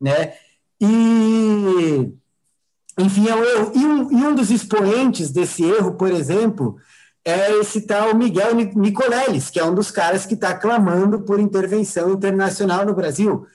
[0.00, 0.32] né?
[0.80, 2.12] E,
[2.98, 3.72] enfim, é um erro.
[3.72, 6.76] E um, e um dos expoentes desse erro, por exemplo,
[7.24, 12.12] é esse tal Miguel Nicoleles, que é um dos caras que está clamando por intervenção
[12.12, 13.46] internacional no Brasil.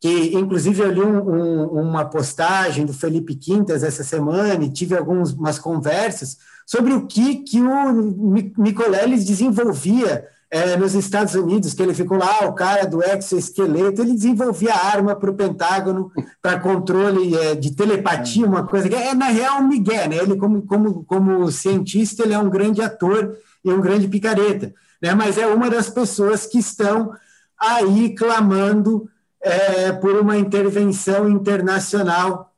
[0.00, 4.96] Que, inclusive, eu li um, um, uma postagem do Felipe Quintas essa semana e tive
[4.96, 11.92] algumas conversas sobre o que, que o Nicoleles desenvolvia é, nos Estados Unidos, que ele
[11.92, 17.54] ficou lá, o cara do exoesqueleto, ele desenvolvia arma para o Pentágono, para controle é,
[17.56, 20.16] de telepatia, uma coisa que é, na real, um Miguel, né?
[20.18, 24.72] Ele, como, como, como cientista, ele é um grande ator e um grande picareta,
[25.02, 25.12] né?
[25.12, 27.12] Mas é uma das pessoas que estão
[27.58, 29.10] aí clamando
[29.42, 32.54] é, por uma intervenção internacional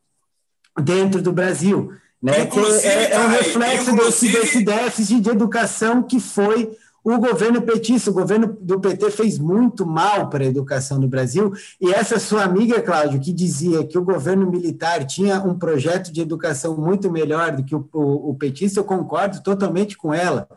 [0.83, 1.93] dentro do Brasil.
[2.23, 2.47] Né?
[2.47, 6.71] Que é, é um reflexo desse, desse déficit de educação que foi
[7.05, 11.53] o governo petista, o governo do PT fez muito mal para a educação no Brasil,
[11.81, 16.21] e essa sua amiga, Cláudio, que dizia que o governo militar tinha um projeto de
[16.21, 20.49] educação muito melhor do que o, o, o petista, eu concordo totalmente com ela.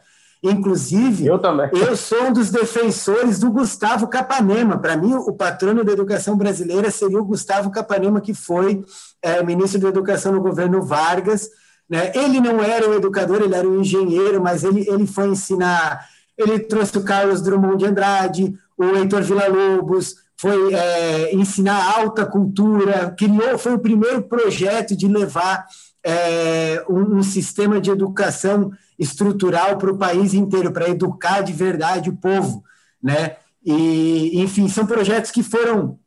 [0.41, 1.70] Inclusive, eu, também.
[1.74, 4.78] eu sou um dos defensores do Gustavo Capanema.
[4.78, 8.84] Para mim, o patrono da educação brasileira seria o Gustavo Capanema, que foi
[9.22, 11.49] é, ministro da Educação no governo Vargas.
[11.90, 12.11] Né?
[12.16, 16.07] Ele não era um educador, ele era um engenheiro, mas ele, ele foi ensinar.
[16.38, 23.14] Ele trouxe o Carlos Drummond de Andrade, o Heitor Villa-Lobos, foi é, ensinar alta cultura,
[23.18, 25.66] criou, foi o primeiro projeto de levar
[26.02, 32.10] é, um, um sistema de educação estrutural para o país inteiro, para educar de verdade
[32.10, 32.64] o povo,
[33.02, 33.38] né?
[33.66, 35.98] E, enfim, são projetos que foram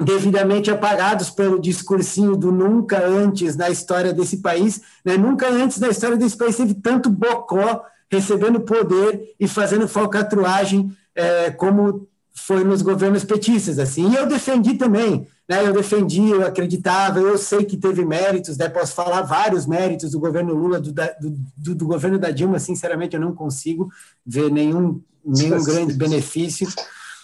[0.00, 5.16] devidamente apagados pelo discursinho do nunca antes na história desse país, né?
[5.16, 11.50] Nunca antes na história desse país teve tanto bocó recebendo poder e fazendo falcatruagem é,
[11.50, 14.10] como foi nos governos petistas, assim.
[14.10, 15.66] E eu defendi também, né?
[15.66, 18.68] Eu defendi, eu acreditava, eu sei que teve méritos, né?
[18.68, 23.20] Posso falar vários méritos do governo Lula, do, do, do governo da Dilma, sinceramente, eu
[23.20, 23.88] não consigo
[24.26, 26.66] ver nenhum, nenhum grande benefício,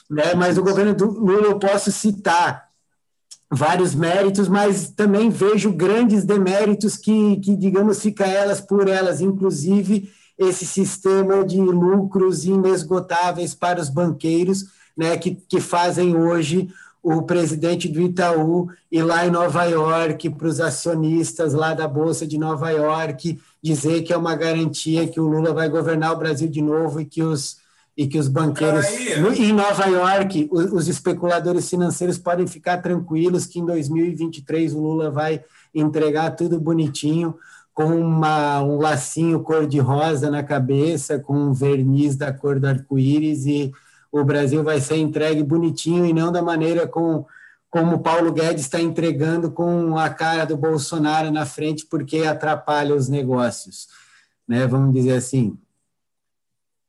[0.09, 0.35] né?
[0.35, 2.71] Mas o governo do Lula eu posso citar
[3.51, 10.09] vários méritos, mas também vejo grandes deméritos que, que digamos, fica elas por elas, inclusive
[10.39, 14.67] esse sistema de lucros inesgotáveis para os banqueiros,
[15.01, 16.69] né, que, que fazem hoje
[17.03, 22.27] o presidente do Itaú ir lá em Nova York para os acionistas lá da Bolsa
[22.27, 26.49] de Nova York dizer que é uma garantia que o Lula vai governar o Brasil
[26.49, 27.57] de novo e que os,
[27.97, 28.85] e que os banqueiros
[29.19, 34.81] no, em Nova York, os, os, especuladores financeiros podem ficar tranquilos que em 2023 o
[34.81, 35.43] Lula vai
[35.75, 37.35] entregar tudo bonitinho
[37.73, 43.73] com uma, um lacinho cor-de-rosa na cabeça, com um verniz da cor do arco-íris e
[44.13, 47.25] o Brasil vai ser entregue bonitinho e não da maneira com,
[47.69, 52.95] como o Paulo Guedes está entregando com a cara do Bolsonaro na frente, porque atrapalha
[52.95, 53.89] os negócios,
[54.47, 54.67] né?
[54.67, 55.57] Vamos dizer assim.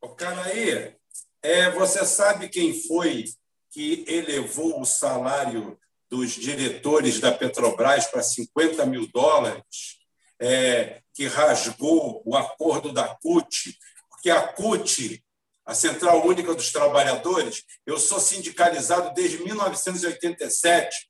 [0.02, 0.96] O cara aí,
[1.44, 3.26] é, você sabe quem foi
[3.70, 5.78] que elevou o salário
[6.10, 10.00] dos diretores da Petrobras para 50 mil dólares,
[10.40, 13.78] é, que rasgou o acordo da CUT,
[14.10, 15.24] porque a CUT
[15.72, 21.10] a Central Única dos Trabalhadores, eu sou sindicalizado desde 1987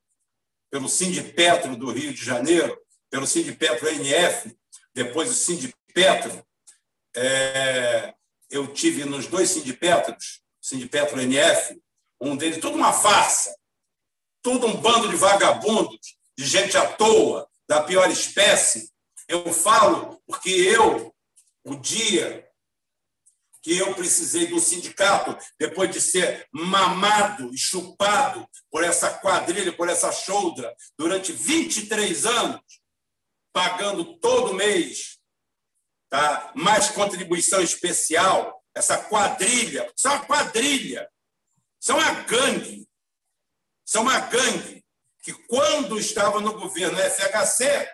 [0.69, 2.79] pelo Sindipetro do Rio de Janeiro,
[3.09, 4.55] pelo Sindipetro NF,
[4.93, 6.45] depois o Sindipetro.
[7.15, 8.13] É,
[8.51, 11.81] eu tive nos dois Sindipetros, Sindipetro NF,
[12.21, 13.57] um deles, tudo uma farsa,
[14.43, 18.91] tudo um bando de vagabundos, de gente à toa, da pior espécie.
[19.27, 21.11] Eu falo porque eu,
[21.63, 22.47] o dia
[23.61, 29.87] que eu precisei do sindicato, depois de ser mamado e chupado por essa quadrilha, por
[29.87, 32.61] essa choldra, durante 23 anos,
[33.53, 35.19] pagando todo mês
[36.11, 36.51] tá?
[36.53, 41.09] mais contribuição especial, essa quadrilha, isso é uma quadrilha,
[41.81, 42.87] isso é uma gangue,
[43.85, 44.85] isso é uma gangue
[45.23, 47.89] que quando estava no governo FHC,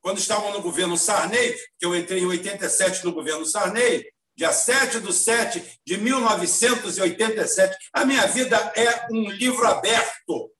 [0.00, 4.11] quando estava no governo Sarney, que eu entrei em 87 no governo Sarney,
[4.42, 7.76] dia 7 de 7 de 1987.
[7.92, 10.50] A minha vida é um livro aberto.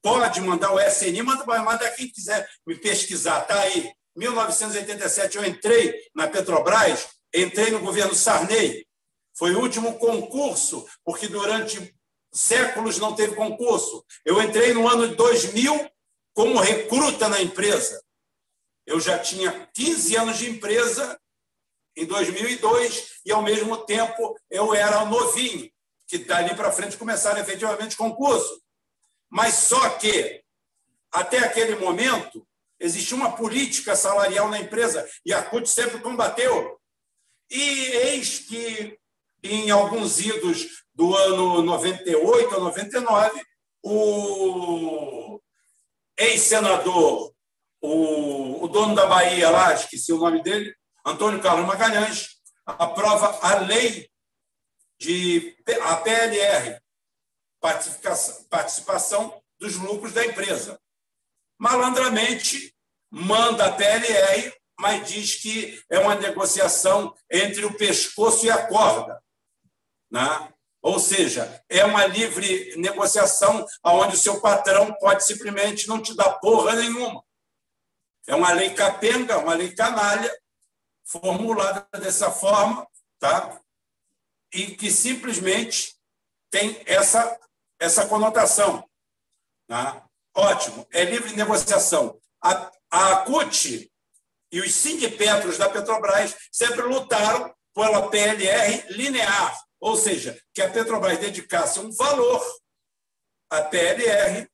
[0.00, 3.92] Pode mandar o SNI, manda, manda quem quiser me pesquisar, tá aí.
[4.14, 8.86] 1987 eu entrei na Petrobras, entrei no governo Sarney.
[9.36, 11.92] Foi o último concurso, porque durante
[12.32, 14.04] séculos não teve concurso.
[14.24, 15.90] Eu entrei no ano de 2000
[16.32, 18.00] como recruta na empresa.
[18.86, 21.18] Eu já tinha 15 anos de empresa
[21.96, 25.70] em 2002 e, ao mesmo tempo, eu era novinho,
[26.06, 28.60] que dali para frente começaram efetivamente concurso.
[29.30, 30.42] Mas só que,
[31.10, 32.46] até aquele momento,
[32.78, 36.78] existia uma política salarial na empresa e a CUT sempre combateu.
[37.50, 38.98] E eis que,
[39.42, 43.42] em alguns idos do ano 98 a 99,
[43.82, 45.40] o
[46.18, 47.32] ex-senador,
[47.80, 53.58] o, o dono da Bahia lá, esqueci o nome dele, Antônio Carlos Magalhães aprova a
[53.60, 54.08] lei
[54.98, 56.80] de a PLR,
[58.48, 60.80] participação, dos lucros da empresa.
[61.58, 62.74] Malandramente
[63.10, 69.22] manda a PLR, mas diz que é uma negociação entre o pescoço e a corda.
[70.10, 70.52] Né?
[70.82, 76.40] Ou seja, é uma livre negociação onde o seu patrão pode simplesmente não te dar
[76.40, 77.24] porra nenhuma.
[78.26, 80.32] É uma lei capenga, uma lei canalha,
[81.12, 82.86] formulada dessa forma,
[83.18, 83.60] tá?
[84.52, 85.94] e que simplesmente
[86.50, 87.38] tem essa,
[87.78, 88.88] essa conotação.
[89.66, 90.06] Tá?
[90.34, 92.18] Ótimo, é livre negociação.
[92.42, 93.90] A, a CUT
[94.50, 101.18] e os sindipetros da Petrobras sempre lutaram pela PLR linear, ou seja, que a Petrobras
[101.18, 102.42] dedicasse um valor
[103.50, 104.46] à PLR,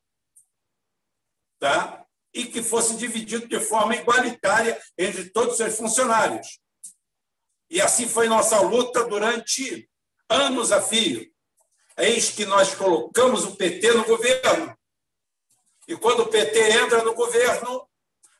[1.58, 2.06] tá?
[2.38, 6.60] E que fosse dividido de forma igualitária entre todos os seus funcionários.
[7.68, 9.90] E assim foi nossa luta durante
[10.28, 11.28] anos a fio.
[11.96, 14.78] Eis que nós colocamos o PT no governo.
[15.88, 17.88] E quando o PT entra no governo,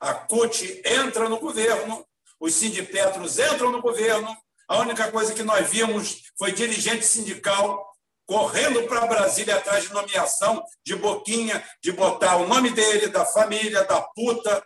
[0.01, 2.07] A CUT entra no governo,
[2.39, 4.33] os sindipetros entram no governo.
[4.69, 7.88] A única coisa que nós vimos foi dirigente sindical
[8.29, 13.85] correndo para Brasília atrás de nomeação de Boquinha, de botar o nome dele, da família,
[13.85, 14.63] da puta,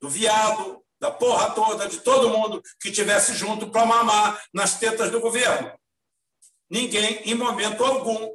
[0.00, 5.12] do viado, da porra toda, de todo mundo que tivesse junto para mamar nas tetas
[5.12, 5.72] do governo.
[6.68, 8.34] Ninguém, em momento algum,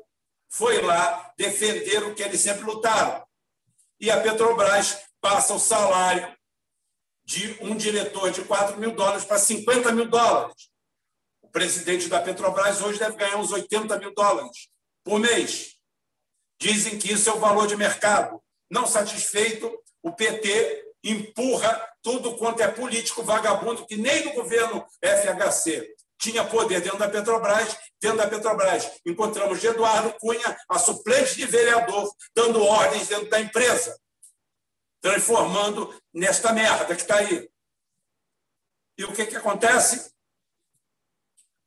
[0.50, 3.28] foi lá defender o que eles sempre lutaram.
[4.00, 6.34] E a Petrobras passa o salário
[7.26, 10.70] de um diretor de 4 mil dólares para 50 mil dólares.
[11.58, 14.70] Presidente da Petrobras hoje deve ganhar uns 80 mil dólares
[15.04, 15.76] por mês.
[16.62, 18.40] Dizem que isso é o valor de mercado.
[18.70, 25.96] Não satisfeito, o PT empurra tudo quanto é político vagabundo, que nem no governo FHC
[26.20, 28.92] tinha poder dentro da Petrobras, dentro da Petrobras.
[29.04, 34.00] Encontramos Eduardo Cunha, a suplente de vereador, dando ordens dentro da empresa,
[35.02, 37.50] transformando nesta merda que está aí.
[38.96, 40.16] E o que, que acontece?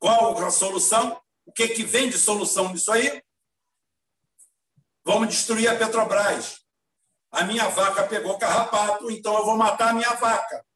[0.01, 1.21] Qual a solução?
[1.45, 3.23] O que, que vem de solução nisso aí?
[5.05, 6.65] Vamos destruir a Petrobras.
[7.31, 10.67] A minha vaca pegou carrapato, então eu vou matar a minha vaca.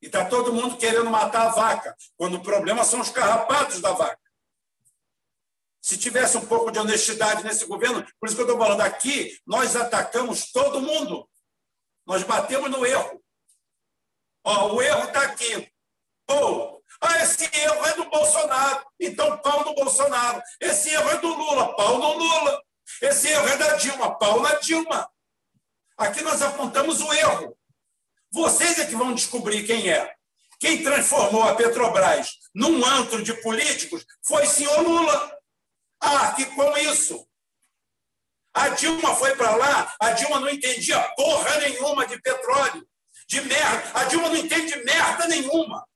[0.00, 3.92] E está todo mundo querendo matar a vaca, quando o problema são os carrapatos da
[3.92, 4.18] vaca.
[5.80, 9.38] Se tivesse um pouco de honestidade nesse governo, por isso que eu estou falando aqui,
[9.46, 11.28] nós atacamos todo mundo.
[12.06, 13.22] Nós batemos no erro.
[14.44, 15.70] Ó, o erro está aqui.
[16.26, 20.42] Pô, ah, esse erro é do Bolsonaro, então pau no Bolsonaro.
[20.60, 22.62] Esse erro é do Lula, pau no Lula.
[23.00, 25.08] Esse erro é da Dilma, pau na Dilma.
[25.96, 27.56] Aqui nós apontamos o erro.
[28.32, 30.12] Vocês é que vão descobrir quem é.
[30.58, 35.38] Quem transformou a Petrobras num antro de políticos foi o senhor Lula.
[36.00, 37.28] Ah, que com isso.
[38.52, 42.84] A Dilma foi para lá, a Dilma não entendia porra nenhuma de petróleo,
[43.28, 43.92] de merda.
[43.94, 45.87] A Dilma não entende merda nenhuma.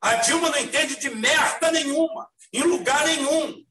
[0.00, 3.64] A Dilma não entende de merda nenhuma, em lugar nenhum.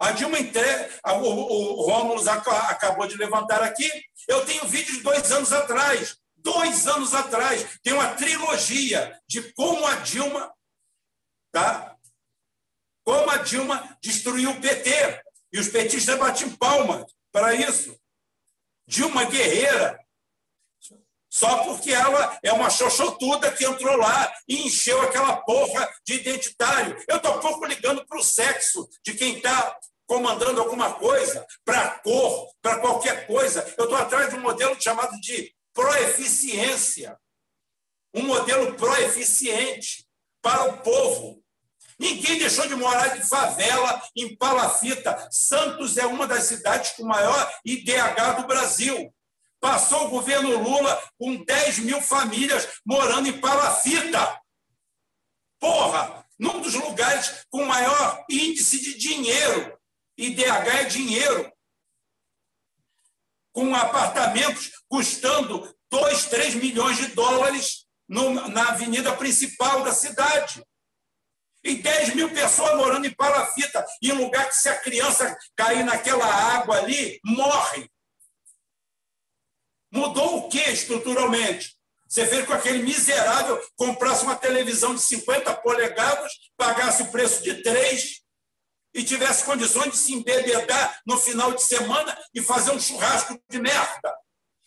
[0.00, 0.90] A Dilma entrega.
[1.06, 3.88] O, o, o Rômulo acabou de levantar aqui.
[4.28, 7.80] Eu tenho vídeo de dois anos atrás dois anos atrás.
[7.82, 10.54] Tem uma trilogia de como a Dilma,
[11.50, 11.96] tá?
[13.02, 15.22] Como a Dilma destruiu o PT.
[15.52, 17.98] E os petistas batem palmas para isso.
[18.86, 19.98] Dilma Guerreira,
[21.34, 26.96] só porque ela é uma xoxotuda que entrou lá e encheu aquela porra de identitário.
[27.08, 31.90] Eu estou pouco ligando para o sexo de quem está comandando alguma coisa, para a
[31.98, 33.62] cor, para qualquer coisa.
[33.76, 37.18] Eu estou atrás de um modelo chamado de proeficiência,
[38.14, 40.06] um modelo proeficiente
[40.40, 41.42] para o povo.
[41.98, 45.28] Ninguém deixou de morar de favela em palafita.
[45.32, 49.12] Santos é uma das cidades com maior IDH do Brasil.
[49.64, 54.38] Passou o governo Lula com 10 mil famílias morando em palafita.
[55.58, 56.22] Porra!
[56.38, 59.74] Num dos lugares com maior índice de dinheiro.
[60.18, 61.50] IDH é dinheiro
[63.54, 70.62] com apartamentos custando 2, 3 milhões de dólares no, na avenida principal da cidade.
[71.64, 76.26] E 10 mil pessoas morando em palafita, em lugar que se a criança cair naquela
[76.26, 77.88] água ali, morre.
[79.94, 81.76] Mudou o que estruturalmente?
[82.08, 87.62] Você fez com aquele miserável comprasse uma televisão de 50 polegadas, pagasse o preço de
[87.62, 88.20] três
[88.92, 93.60] e tivesse condições de se embebedar no final de semana e fazer um churrasco de
[93.60, 94.16] merda.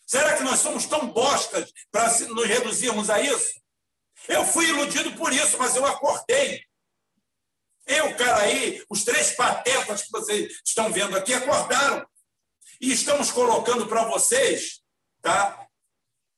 [0.06, 3.60] Será que nós somos tão bostas para nos reduzirmos a isso?
[4.28, 6.62] Eu fui iludido por isso, mas eu acordei.
[7.86, 12.06] Eu, cara aí, os três patetas que vocês estão vendo aqui acordaram.
[12.80, 14.80] E estamos colocando para vocês
[15.20, 15.68] tá,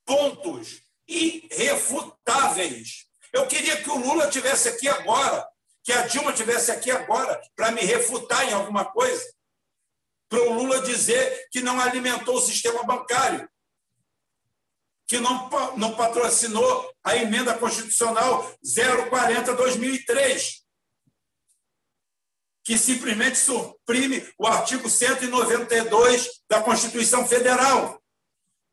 [0.05, 3.07] pontos irrefutáveis.
[3.32, 5.48] Eu queria que o Lula tivesse aqui agora
[5.82, 9.24] que a Dilma tivesse aqui agora para me refutar em alguma coisa,
[10.28, 13.48] para o Lula dizer que não alimentou o sistema bancário,
[15.09, 20.61] que não, não patrocinou a emenda constitucional 040-2003,
[22.62, 27.99] que simplesmente suprime o artigo 192 da Constituição Federal,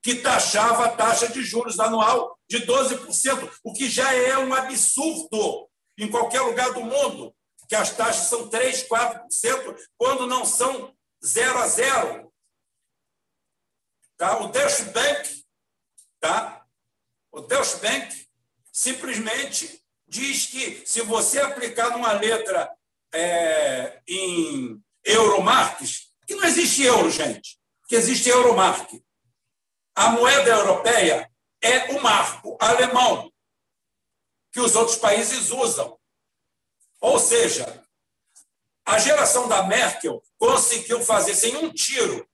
[0.08, 5.70] que taxava a taxa de juros anual de 12%, o que já é um absurdo
[5.98, 7.36] em qualquer lugar do mundo,
[7.68, 12.34] que as taxas são 3%, 4%, quando não são 0 a 0.
[14.16, 14.38] Tá?
[14.40, 15.44] O Deutsche Bank,
[16.22, 16.66] tá?
[17.30, 18.30] o Deutsche Bank
[18.72, 22.72] simplesmente diz que se você aplicar numa letra
[23.14, 27.60] é, em Euromarques, que não existe euro, gente,
[27.90, 29.06] que existe Euromark.
[29.98, 31.28] A moeda europeia
[31.60, 33.34] é o marco alemão
[34.52, 36.00] que os outros países usam.
[37.02, 37.84] Ou seja,
[38.86, 42.30] a geração da Merkel conseguiu fazer sem um tiro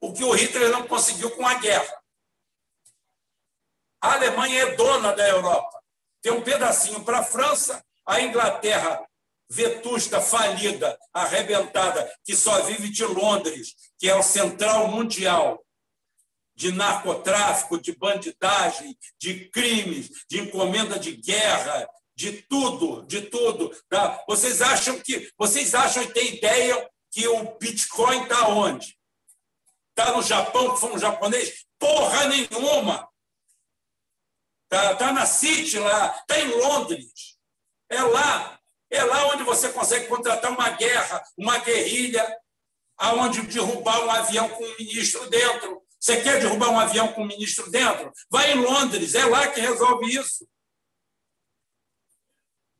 [0.00, 2.00] o que o Hitler não conseguiu com a guerra.
[4.00, 5.82] A Alemanha é dona da Europa.
[6.22, 9.04] Tem um pedacinho para a França, a Inglaterra
[9.50, 15.60] vetusta, falida, arrebentada, que só vive de Londres, que é o central mundial
[16.58, 23.70] de narcotráfico, de bandidagem, de crimes, de encomenda de guerra, de tudo, de tudo.
[23.88, 24.24] Tá?
[24.28, 28.98] Vocês acham que vocês acham e têm ideia que o Bitcoin está onde?
[29.90, 31.64] Está no Japão, que foi um japonês?
[31.78, 33.08] Porra nenhuma!
[34.64, 37.38] Está tá na City lá, está em Londres.
[37.88, 38.58] É lá.
[38.90, 42.36] É lá onde você consegue contratar uma guerra, uma guerrilha,
[42.96, 45.86] aonde derrubar um avião com um ministro dentro.
[46.00, 48.12] Você quer derrubar um avião com um ministro dentro?
[48.30, 50.48] Vai em Londres, é lá que resolve isso.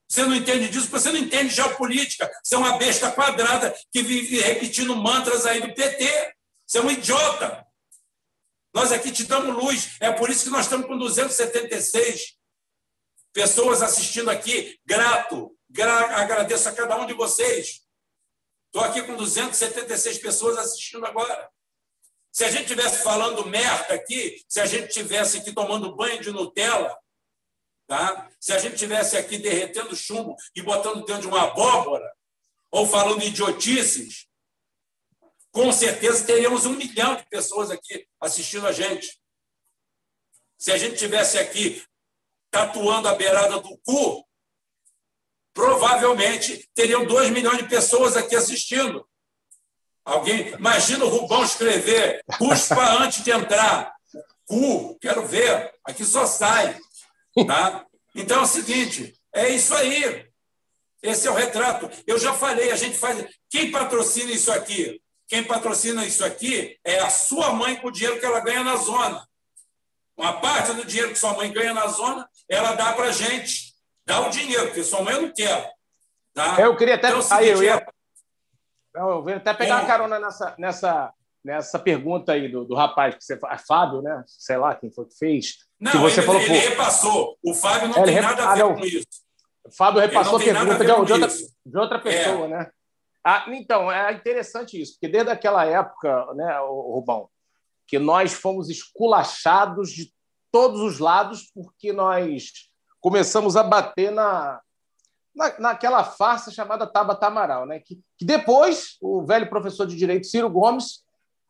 [0.08, 2.30] Você não entende disso, você não entende geopolítica.
[2.42, 6.34] Você é uma besta quadrada que vive repetindo mantras aí do PT.
[6.66, 7.66] Você é um idiota.
[8.72, 9.96] Nós aqui te damos luz.
[10.00, 12.38] É por isso que nós estamos com 276
[13.34, 14.80] pessoas assistindo aqui.
[14.86, 15.54] Grato.
[15.68, 17.82] Gra agradeço a cada um de vocês.
[18.66, 21.50] Estou aqui com 276 pessoas assistindo agora.
[22.32, 26.30] Se a gente tivesse falando merda aqui, se a gente tivesse aqui tomando banho de
[26.30, 26.96] Nutella,
[27.86, 28.30] tá?
[28.38, 32.12] se a gente tivesse aqui derretendo chumbo e botando dentro de uma abóbora,
[32.70, 34.28] ou falando idiotices,
[35.50, 39.18] com certeza teríamos um milhão de pessoas aqui assistindo a gente.
[40.58, 41.82] Se a gente tivesse aqui
[42.50, 44.26] tatuando a beirada do cu,
[45.52, 49.08] provavelmente teriam dois milhões de pessoas aqui assistindo.
[50.08, 53.92] Alguém, imagina o Rubão escrever, cuspa antes de entrar.
[54.46, 55.70] Cu, quero ver.
[55.84, 56.78] Aqui só sai.
[57.46, 57.84] Tá?
[58.14, 60.26] Então é o seguinte, é isso aí.
[61.02, 61.90] Esse é o retrato.
[62.06, 63.22] Eu já falei, a gente faz.
[63.50, 64.98] Quem patrocina isso aqui?
[65.28, 68.76] Quem patrocina isso aqui é a sua mãe com o dinheiro que ela ganha na
[68.76, 69.28] zona.
[70.16, 73.74] Uma parte do dinheiro que sua mãe ganha na zona, ela dá para gente.
[74.06, 75.70] Dá o dinheiro, porque sua mãe não quer.
[76.32, 76.56] Tá?
[76.58, 77.08] Eu queria até.
[77.08, 77.86] Então, é seguinte, aí, eu ia...
[78.94, 81.12] Eu vou até pegar uma carona nessa, nessa,
[81.44, 84.22] nessa pergunta aí do, do rapaz que você faz, Fábio, né?
[84.26, 85.56] Sei lá quem foi que fez.
[85.78, 87.38] Não, que você ele, falou, ele repassou.
[87.42, 88.24] O Fábio não é, tem rep...
[88.24, 89.06] nada a ver ah, com isso.
[89.64, 91.28] O Fábio repassou a pergunta a de, de, outra,
[91.66, 92.48] de outra pessoa, é.
[92.48, 92.70] né?
[93.24, 97.28] Ah, então, é interessante isso, porque desde aquela época, né, Rubão,
[97.86, 100.12] que nós fomos esculachados de
[100.50, 102.52] todos os lados porque nós
[103.00, 104.60] começamos a bater na,
[105.38, 107.78] na, naquela farsa chamada Tabata Amaral, né?
[107.78, 111.04] Que, que, depois o velho professor de direito Ciro Gomes,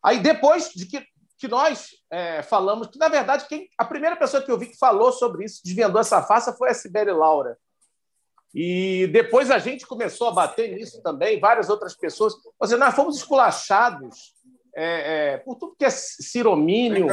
[0.04, 1.02] aí depois de que,
[1.38, 4.78] que nós é, falamos, que na verdade quem, a primeira pessoa que eu vi que
[4.78, 7.56] falou sobre isso, desvendou essa farsa, foi a Sibeli Laura.
[8.54, 12.34] E depois a gente começou a bater nisso também, várias outras pessoas.
[12.58, 14.34] Ou seja, nós fomos esculachados
[14.74, 17.06] é, é, por tudo que é ciromínio,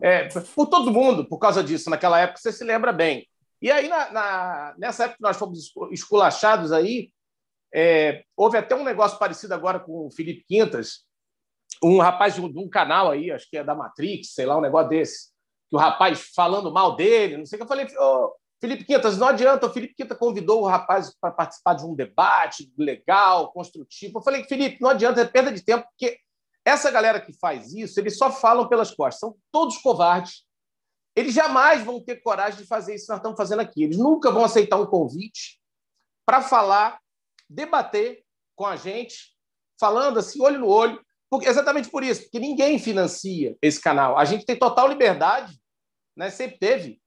[0.00, 3.26] é, por todo mundo, por causa disso, naquela época, você se lembra bem.
[3.60, 7.10] E aí, na, na, nessa época que nós fomos esculachados aí,
[7.72, 11.04] é, houve até um negócio parecido agora com o Felipe Quintas,
[11.82, 14.58] um rapaz de um, de um, canal aí, acho que é da Matrix, sei lá,
[14.58, 15.28] um negócio desse,
[15.68, 19.16] que o rapaz falando mal dele, não sei o que, eu falei, oh, Felipe Quintas,
[19.16, 24.18] não adianta, o Felipe Quintas convidou o rapaz para participar de um debate legal, construtivo.
[24.18, 26.18] Eu falei, Felipe, não adianta, é perda de tempo, porque
[26.64, 30.44] essa galera que faz isso, eles só falam pelas costas, são todos covardes,
[31.20, 33.84] eles jamais vão ter coragem de fazer isso que nós estamos fazendo aqui.
[33.84, 35.60] Eles nunca vão aceitar um convite
[36.26, 37.00] para falar,
[37.48, 38.24] debater
[38.56, 39.36] com a gente,
[39.78, 44.18] falando assim, olho no olho, porque, exatamente por isso, porque ninguém financia esse canal.
[44.18, 45.56] A gente tem total liberdade,
[46.16, 46.28] né?
[46.28, 47.00] sempre teve,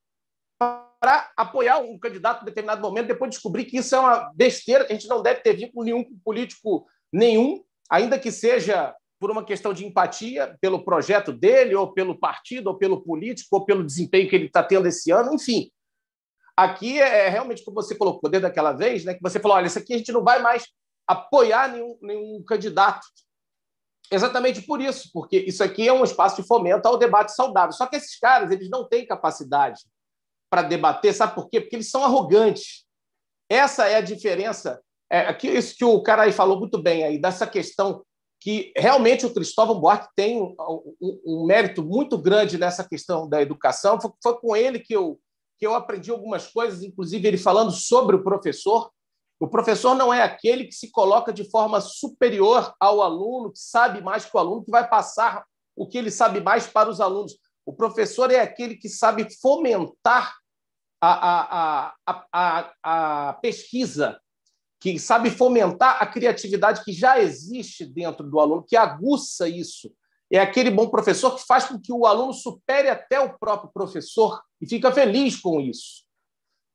[0.57, 4.93] para apoiar um candidato em determinado momento, depois descobrir que isso é uma besteira, que
[4.93, 9.45] a gente não deve ter vínculo nenhum com político nenhum, ainda que seja por uma
[9.45, 14.29] questão de empatia pelo projeto dele, ou pelo partido, ou pelo político, ou pelo desempenho
[14.29, 15.71] que ele está tendo esse ano, enfim.
[16.57, 19.67] Aqui é, é realmente como você colocou desde aquela vez, né, que você falou: olha,
[19.67, 20.67] isso aqui a gente não vai mais
[21.07, 23.07] apoiar nenhum, nenhum candidato.
[24.11, 27.71] Exatamente por isso, porque isso aqui é um espaço de fomento ao debate saudável.
[27.71, 29.83] Só que esses caras eles não têm capacidade
[30.49, 31.61] para debater, sabe por quê?
[31.61, 32.85] Porque eles são arrogantes.
[33.49, 34.81] Essa é a diferença.
[35.09, 38.03] É, isso que o cara aí falou muito bem aí, dessa questão
[38.43, 40.53] que realmente o Cristóvão Buarque tem um,
[41.01, 44.01] um, um mérito muito grande nessa questão da educação.
[44.01, 45.17] Foi, foi, com ele que eu,
[45.57, 48.91] que eu aprendi algumas coisas, inclusive ele falando sobre o professor.
[49.39, 54.01] O professor não é aquele que se coloca de forma superior ao aluno, que sabe
[54.01, 57.37] mais que o aluno, que vai passar o que ele sabe mais para os alunos.
[57.65, 60.35] O professor é aquele que sabe fomentar
[61.01, 64.19] a, a, a, a, a pesquisa,
[64.83, 69.89] que sabe fomentar a criatividade que já existe dentro do aluno, que aguça isso.
[70.29, 74.41] É aquele bom professor que faz com que o aluno supere até o próprio professor
[74.59, 76.03] e fica feliz com isso.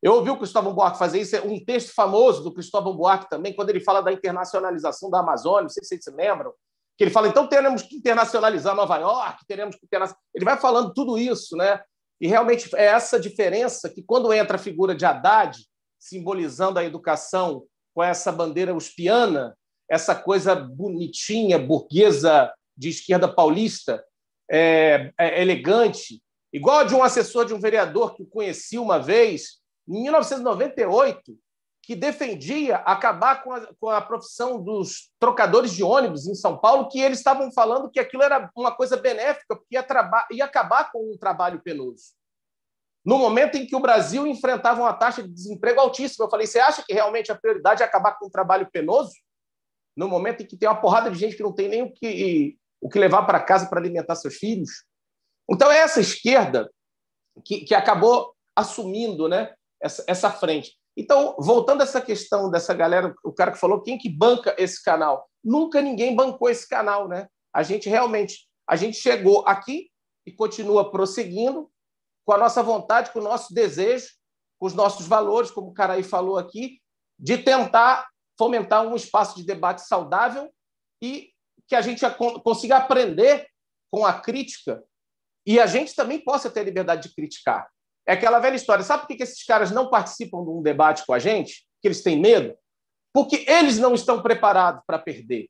[0.02, 3.52] Eu ouvi o Cristóvão Buarque fazer isso, é um texto famoso do Cristóvão Buarque também,
[3.52, 6.54] quando ele fala da internacionalização da Amazônia, não sei se vocês se lembram,
[6.96, 10.30] que ele fala, então teremos que internacionalizar Nova York, teremos que internacionalizar...
[10.34, 11.82] Ele vai falando tudo isso, né?
[12.18, 15.58] E realmente é essa diferença que, quando entra a figura de Haddad,
[15.98, 17.64] simbolizando a educação
[17.98, 19.58] com essa bandeira uspiana,
[19.90, 24.04] essa coisa bonitinha, burguesa de esquerda paulista,
[24.48, 26.22] é, é, elegante,
[26.52, 29.58] igual a de um assessor de um vereador que conheci uma vez,
[29.88, 31.36] em 1998,
[31.82, 36.88] que defendia acabar com a, com a profissão dos trocadores de ônibus em São Paulo,
[36.88, 39.84] que eles estavam falando que aquilo era uma coisa benéfica, porque ia,
[40.30, 42.16] ia acabar com um trabalho penoso
[43.08, 46.26] no momento em que o Brasil enfrentava uma taxa de desemprego altíssima.
[46.26, 49.12] Eu falei: você acha que realmente a prioridade é acabar com o trabalho penoso?
[49.96, 52.58] No momento em que tem uma porrada de gente que não tem nem o que,
[52.78, 54.84] o que levar para casa para alimentar seus filhos?
[55.50, 56.70] Então, é essa esquerda
[57.46, 60.76] que, que acabou assumindo né, essa, essa frente.
[60.94, 64.82] Então, voltando a essa questão dessa galera, o cara que falou, quem que banca esse
[64.82, 65.26] canal?
[65.42, 67.26] Nunca ninguém bancou esse canal, né?
[67.54, 69.88] A gente realmente, a gente chegou aqui
[70.26, 71.70] e continua prosseguindo,
[72.28, 74.10] com a nossa vontade, com o nosso desejo,
[74.60, 76.78] com os nossos valores, como o Caraí falou aqui,
[77.18, 78.06] de tentar
[78.36, 80.52] fomentar um espaço de debate saudável
[81.02, 81.32] e
[81.66, 82.04] que a gente
[82.44, 83.48] consiga aprender
[83.90, 84.84] com a crítica
[85.46, 87.66] e a gente também possa ter liberdade de criticar.
[88.06, 88.84] É aquela velha história.
[88.84, 91.66] Sabe por que esses caras não participam de um debate com a gente?
[91.80, 92.54] Que eles têm medo?
[93.10, 95.48] Porque eles não estão preparados para perder.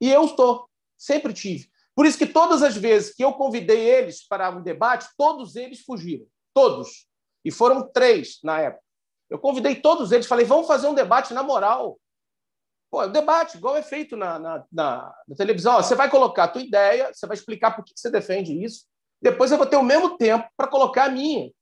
[0.00, 0.70] E eu estou.
[0.96, 1.68] Sempre tive.
[1.94, 5.80] Por isso que todas as vezes que eu convidei eles para um debate, todos eles
[5.80, 6.26] fugiram.
[6.54, 7.06] Todos.
[7.44, 8.84] E foram três na época.
[9.28, 11.98] Eu convidei todos eles, falei, vamos fazer um debate na moral.
[12.90, 15.76] Pô, debate, igual é feito na, na, na, na televisão.
[15.76, 18.84] Ó, você vai colocar a tua ideia, você vai explicar por que você defende isso.
[19.22, 21.52] Depois eu vou ter o mesmo tempo para colocar a minha.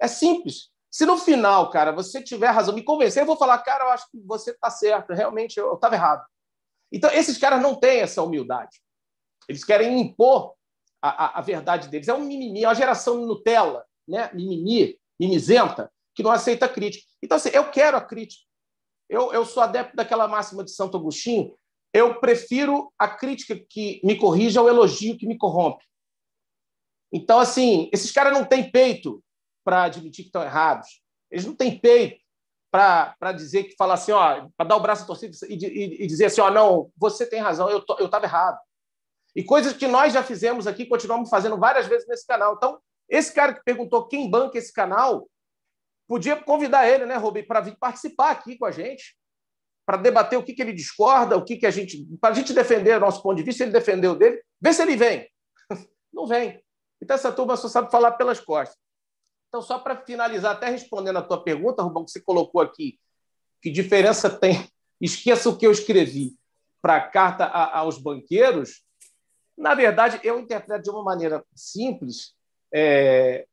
[0.00, 0.70] É simples.
[0.90, 4.10] Se no final, cara, você tiver razão, me convencer, eu vou falar, cara, eu acho
[4.10, 6.24] que você está certo, realmente eu estava errado.
[6.90, 8.80] Então, esses caras não têm essa humildade.
[9.48, 10.54] Eles querem impor
[11.00, 12.08] a, a, a verdade deles.
[12.08, 14.30] É um mimimi, é uma geração Nutella, né?
[14.34, 17.06] mimimi, mimizenta, que não aceita crítica.
[17.22, 18.42] Então, assim, eu quero a crítica.
[19.08, 21.56] Eu, eu sou adepto daquela máxima de Santo Agostinho.
[21.94, 25.84] Eu prefiro a crítica que me corrige ao elogio que me corrompe.
[27.10, 29.22] Então, assim, esses caras não têm peito
[29.64, 31.02] para admitir que estão errados.
[31.30, 32.22] Eles não têm peito
[32.70, 36.06] para dizer que falar assim, ó, para dar o braço a torcida e, e, e,
[36.06, 38.58] dizer assim, ó, não, você tem razão, eu estava errado.
[39.38, 42.54] E coisas que nós já fizemos aqui, continuamos fazendo várias vezes nesse canal.
[42.56, 42.76] Então,
[43.08, 45.30] esse cara que perguntou quem banca esse canal,
[46.08, 49.16] podia convidar ele, né, Rubem, para vir participar aqui com a gente,
[49.86, 52.04] para debater o que, que ele discorda, o que, que a gente.
[52.20, 54.96] para a gente defender o nosso ponto de vista, ele defendeu dele, vê se ele
[54.96, 55.30] vem.
[56.12, 56.60] Não vem.
[57.00, 58.76] Então, essa turma só sabe falar pelas costas.
[59.46, 62.98] Então, só para finalizar, até respondendo a tua pergunta, Rubão, que você colocou aqui,
[63.62, 64.68] que diferença tem?
[65.00, 66.36] Esqueça o que eu escrevi
[66.82, 68.87] para a carta aos banqueiros,
[69.58, 72.32] na verdade, eu interpreto de uma maneira simples,
[72.72, 73.44] é,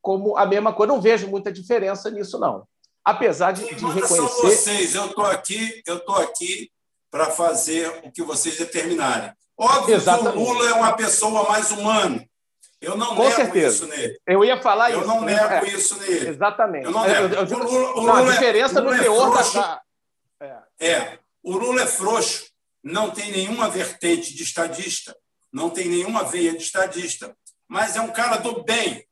[0.00, 0.92] como a mesma coisa.
[0.92, 2.66] Não vejo muita diferença nisso, não.
[3.04, 4.16] Apesar de, de reconhecer.
[4.16, 6.70] São vocês, eu estou aqui, eu estou aqui
[7.10, 9.32] para fazer o que vocês determinarem.
[9.58, 10.32] Óbvio Exatamente.
[10.32, 12.24] que o Lula é uma pessoa mais humana.
[12.80, 13.84] Eu não Com nego certeza.
[13.84, 14.18] isso nele.
[14.26, 15.10] Eu ia falar eu isso.
[15.10, 15.68] Eu não nego é.
[15.68, 16.28] isso nele.
[16.30, 16.86] Exatamente.
[16.86, 17.34] Eu não nego.
[17.34, 19.82] Eu, eu, o Lula, o Lula, a diferença é, no teor é da.
[20.78, 20.88] É.
[20.88, 21.18] é.
[21.42, 22.46] O Lula é frouxo,
[22.82, 25.14] não tem nenhuma vertente de estadista
[25.52, 27.36] não tem nenhuma veia de estadista,
[27.68, 29.04] mas é um cara do bem.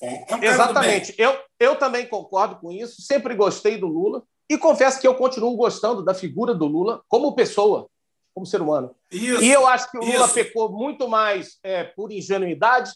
[0.00, 1.14] É um Exatamente.
[1.18, 5.54] Eu, eu também concordo com isso, sempre gostei do Lula e confesso que eu continuo
[5.56, 7.88] gostando da figura do Lula como pessoa,
[8.34, 8.94] como ser humano.
[9.10, 10.34] Isso, e eu acho que o Lula isso.
[10.34, 12.90] pecou muito mais é, por ingenuidade,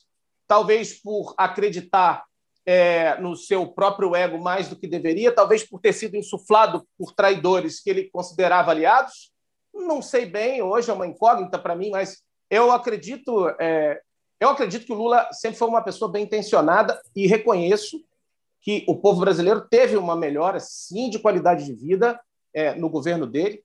[0.46, 2.24] talvez por acreditar
[2.66, 7.12] é, no seu próprio ego mais do que deveria, talvez por ter sido insuflado por
[7.12, 9.30] traidores que ele considerava aliados.
[9.72, 14.00] Não sei bem, hoje é uma incógnita para mim, mas eu acredito, é,
[14.40, 18.04] eu acredito que o Lula sempre foi uma pessoa bem intencionada e reconheço
[18.60, 22.18] que o povo brasileiro teve uma melhora, sim, de qualidade de vida
[22.52, 23.62] é, no governo dele,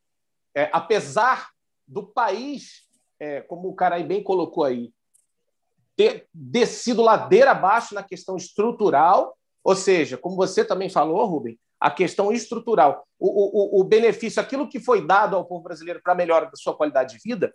[0.54, 1.50] é, apesar
[1.88, 2.84] do país,
[3.20, 4.92] é, como o Carai bem colocou aí,
[5.96, 11.90] ter descido ladeira abaixo na questão estrutural, ou seja, como você também falou, Rubem, a
[11.90, 16.46] questão estrutural, o, o, o benefício, aquilo que foi dado ao povo brasileiro para melhora
[16.46, 17.54] da sua qualidade de vida,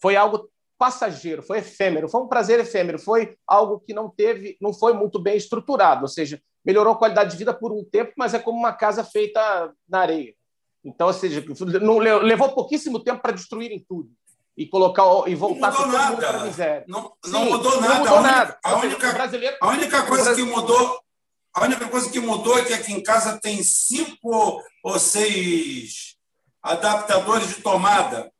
[0.00, 4.72] foi algo passageiro, foi efêmero, foi um prazer efêmero, foi algo que não teve, não
[4.72, 8.32] foi muito bem estruturado, ou seja, melhorou a qualidade de vida por um tempo, mas
[8.32, 10.34] é como uma casa feita na areia.
[10.82, 11.44] Então, ou seja,
[11.82, 14.08] não, levou pouquíssimo tempo para destruírem tudo
[14.56, 16.84] e colocar e voltar para a miséria.
[16.88, 17.88] Não, não Sim, mudou nada.
[17.88, 18.58] Não mudou a única, nada.
[18.64, 21.00] A única, a única coisa que mudou,
[21.52, 26.16] a única coisa que mudou é que aqui em casa tem cinco ou seis
[26.62, 28.32] adaptadores de tomada.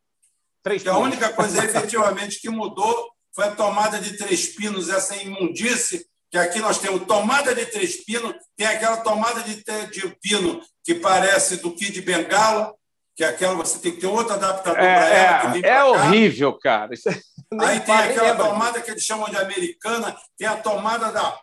[0.63, 6.05] Três a única coisa efetivamente que mudou foi a tomada de três pinos, essa imundice
[6.31, 10.95] que aqui nós temos tomada de três pinos, tem aquela tomada de, de pino que
[10.95, 12.73] parece do Kid Bengala,
[13.17, 15.57] que é aquela você tem que ter outro adaptador é, para ela.
[15.57, 16.93] É, é horrível, cara.
[17.61, 21.37] Aí tem aquela tomada que eles chamam de americana, tem a tomada da.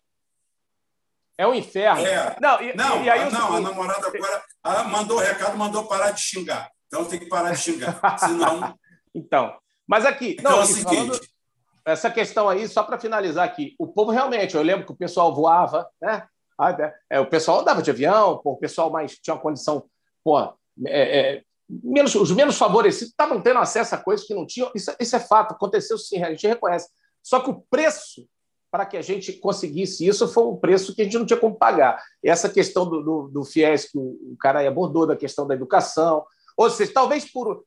[1.37, 2.05] É um inferno.
[2.05, 2.35] É.
[2.41, 6.21] Não, e, não, e aí, não a namorada agora mandou o recado, mandou parar de
[6.21, 6.71] xingar.
[6.87, 7.99] Então tem que parar de xingar.
[8.17, 8.73] Senão.
[9.17, 9.57] Então,
[9.87, 10.35] mas aqui.
[10.39, 11.19] Então não, é o seguinte.
[11.85, 15.33] Essa questão aí, só para finalizar aqui, o povo realmente, eu lembro que o pessoal
[15.33, 16.27] voava, né?
[16.59, 19.85] Ah, é, é, o pessoal andava de avião, o pessoal mais tinha uma condição,
[20.23, 20.53] pô, é,
[20.87, 24.71] é, menos, os menos favorecidos estavam tendo acesso a coisas que não tinham.
[24.75, 26.89] Isso, isso é fato, aconteceu sim, a gente reconhece.
[27.23, 28.27] Só que o preço
[28.69, 31.55] para que a gente conseguisse isso foi um preço que a gente não tinha como
[31.55, 32.03] pagar.
[32.23, 35.53] Essa questão do, do, do FIES que o, o cara aí abordou, da questão da
[35.53, 36.25] educação,
[36.57, 37.63] ou seja, talvez por,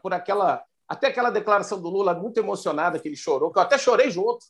[0.00, 0.62] por, aquela.
[0.88, 4.44] Até aquela declaração do Lula muito emocionada que ele chorou, que eu até chorei junto,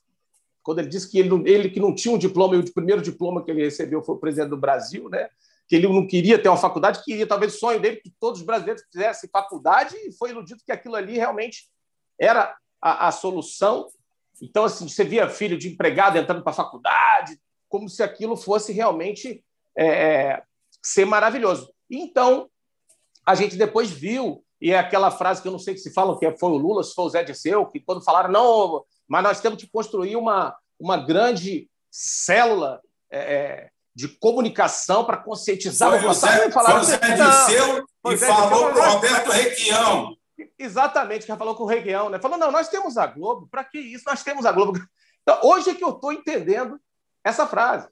[0.62, 3.42] quando ele disse que ele, ele que não tinha um diploma, e o primeiro diploma
[3.42, 5.28] que ele recebeu foi o presidente do Brasil, né?
[5.70, 8.46] que ele não queria ter uma faculdade, queria talvez o sonho dele que todos os
[8.46, 11.70] brasileiros fizessem faculdade e foi iludido que aquilo ali realmente
[12.18, 13.88] era a, a solução.
[14.42, 17.38] Então, assim, você via filho de empregado entrando para a faculdade,
[17.68, 19.44] como se aquilo fosse realmente
[19.76, 20.42] é, é,
[20.82, 21.72] ser maravilhoso.
[21.88, 22.50] Então,
[23.26, 26.30] a gente depois viu, e é aquela frase que eu não sei se falam, que
[26.38, 29.60] foi o Lula, se foi o Zé Disseu, que quando falaram, não, mas nós temos
[29.60, 32.80] que construir uma, uma grande célula
[33.10, 36.30] é, é de comunicação para conscientizar foi população.
[36.30, 40.16] Zé, foi o Zé Disseu e falou com o Roberto Requião.
[40.58, 42.08] Exatamente, que falou com o Requião.
[42.08, 42.18] Né?
[42.18, 44.04] Falou, não, nós temos a Globo, para que isso?
[44.06, 44.78] Nós temos a Globo.
[45.22, 46.80] Então, hoje é que eu estou entendendo
[47.22, 47.88] essa frase.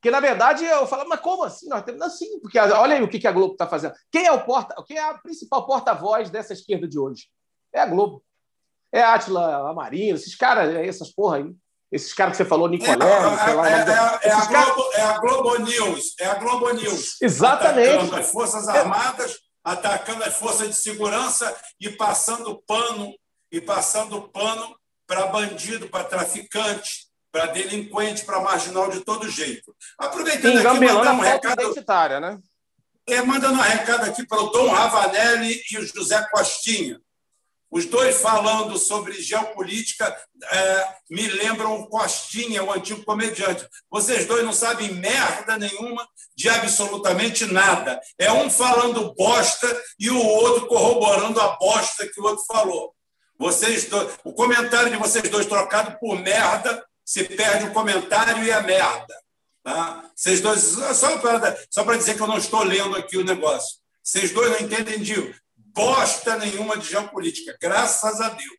[0.00, 1.68] Porque, na verdade, eu falo, mas como assim?
[1.68, 3.94] Nós temos assim, porque olha aí o que a Globo está fazendo.
[4.12, 7.28] Quem é o porta, quem é a principal porta-voz dessa esquerda de hoje?
[7.72, 8.22] É a Globo.
[8.92, 11.54] É a Atila Amarino, esses caras, essas porra aí.
[11.90, 13.68] Esses caras que você falou, Nicolé, é, sei lá.
[13.68, 16.14] É, é, é, a Globo, é a Globo News.
[16.20, 17.20] É a Globo News.
[17.20, 17.88] Exatamente.
[17.88, 23.14] Atacando as Forças Armadas, atacando as forças de segurança e passando pano
[23.50, 24.76] e passando pano
[25.06, 29.74] para bandido, para traficante, para delinquente, para marginal de todo jeito.
[29.98, 31.62] Aproveitando Sim, aqui, mandar um recado.
[31.62, 32.38] Identitária, né?
[33.06, 37.00] É, mandando um recado aqui para o Dom Ravanelli e o José Costinha.
[37.70, 40.16] Os dois falando sobre geopolítica
[40.50, 43.66] é, me lembram o Costinha, o antigo comediante.
[43.90, 48.00] Vocês dois não sabem merda nenhuma de absolutamente nada.
[48.18, 52.94] É um falando bosta e o outro corroborando a bosta que o outro falou.
[53.38, 58.52] Vocês dois, o comentário de vocês dois trocado por merda se perde o comentário e
[58.52, 59.18] a merda.
[59.62, 60.10] Tá?
[60.14, 60.60] Vocês dois,
[60.94, 63.78] só para só dizer que eu não estou lendo aqui o negócio.
[64.02, 68.58] Vocês dois não entendem de bosta nenhuma de geopolítica, graças a Deus.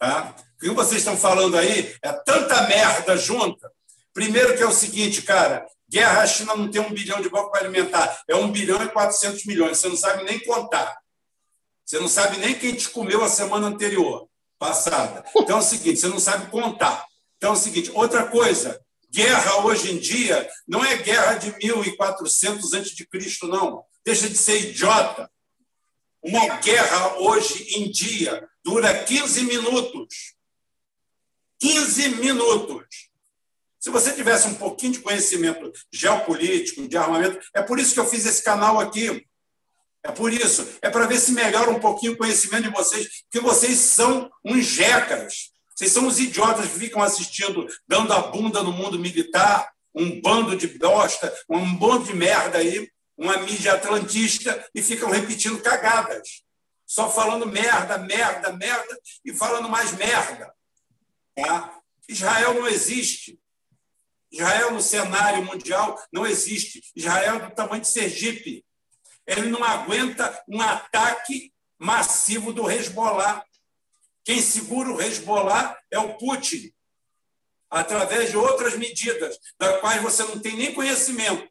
[0.00, 0.34] Tá?
[0.56, 3.70] O que vocês estão falando aí é tanta merda junta.
[4.12, 7.52] Primeiro que é o seguinte, cara, guerra a China não tem um bilhão de banco
[7.52, 9.78] para alimentar, é um bilhão e quatrocentos milhões.
[9.78, 10.92] Você não sabe nem contar.
[11.84, 15.24] Você não sabe nem quem te comeu a semana anterior, passada.
[15.36, 17.06] Então é o seguinte, você não sabe contar.
[17.36, 18.80] Então é o seguinte, outra coisa,
[19.10, 23.84] guerra hoje em dia não é guerra de 1400 antes de Cristo, não.
[24.04, 25.30] Deixa de ser idiota.
[26.22, 30.34] Uma guerra hoje em dia dura 15 minutos.
[31.60, 33.10] 15 minutos.
[33.78, 38.06] Se você tivesse um pouquinho de conhecimento geopolítico, de armamento, é por isso que eu
[38.06, 39.24] fiz esse canal aqui.
[40.02, 40.66] É por isso.
[40.82, 44.64] É para ver se melhora um pouquinho o conhecimento de vocês, porque vocês são uns
[44.66, 45.52] jecas.
[45.76, 50.56] Vocês são os idiotas que ficam assistindo, dando a bunda no mundo militar, um bando
[50.56, 56.42] de bosta, um bando de merda aí, uma mídia atlantista e ficam repetindo cagadas.
[56.86, 60.50] Só falando merda, merda, merda e falando mais merda.
[61.34, 61.78] Tá?
[62.08, 63.38] Israel não existe.
[64.30, 66.82] Israel no cenário mundial não existe.
[66.94, 68.64] Israel é do tamanho de Sergipe.
[69.26, 73.44] Ele não aguenta um ataque massivo do Hezbollah.
[74.26, 76.70] Quem segura o Hezbollah é o Putin,
[77.70, 81.48] através de outras medidas, das quais você não tem nem conhecimento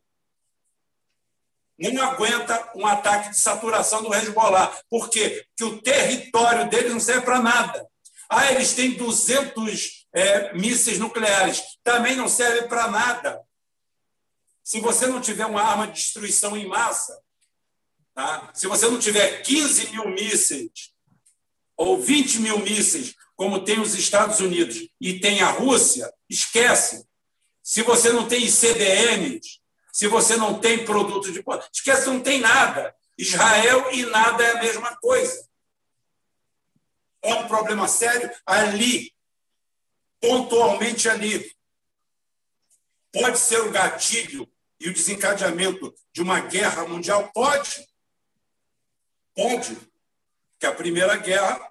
[1.77, 4.67] não aguenta um ataque de saturação do Hezbollah.
[4.89, 5.45] Por quê?
[5.49, 7.85] Porque o território deles não serve para nada.
[8.29, 11.61] Ah, eles têm 200 é, mísseis nucleares.
[11.83, 13.41] Também não serve para nada.
[14.63, 17.21] Se você não tiver uma arma de destruição em massa,
[18.13, 18.51] tá?
[18.53, 20.94] se você não tiver 15 mil mísseis
[21.77, 27.05] ou 20 mil mísseis, como tem os Estados Unidos e tem a Rússia, esquece.
[27.61, 29.59] Se você não tem CDNs,
[29.91, 31.43] se você não tem produtos de.
[31.73, 32.95] Esquece, não tem nada.
[33.17, 35.47] Israel e nada é a mesma coisa.
[37.21, 39.13] É um problema sério ali,
[40.19, 41.51] pontualmente ali.
[43.11, 44.47] Pode ser o gatilho
[44.79, 47.31] e o desencadeamento de uma guerra mundial?
[47.33, 47.87] Pode.
[49.33, 49.77] Pode.
[50.65, 51.61] Que a Primeira Guerra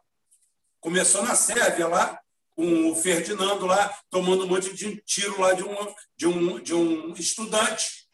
[0.79, 2.21] começou na Sérvia, lá,
[2.55, 6.75] com o Ferdinando lá, tomando um monte de tiro lá de um, de um, de
[6.75, 8.09] um estudante.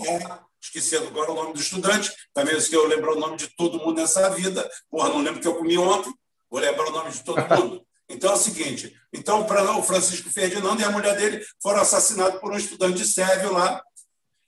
[0.00, 3.78] É, esquecendo agora o nome do estudante, também se eu lembrar o nome de todo
[3.78, 4.68] mundo nessa vida.
[4.90, 6.12] Porra, não lembro que eu comi ontem,
[6.50, 7.86] vou lembrar o nome de todo mundo.
[8.08, 12.50] Então é o seguinte: então, o Francisco Ferdinando e a mulher dele foram assassinados por
[12.52, 13.80] um estudante sérvio lá,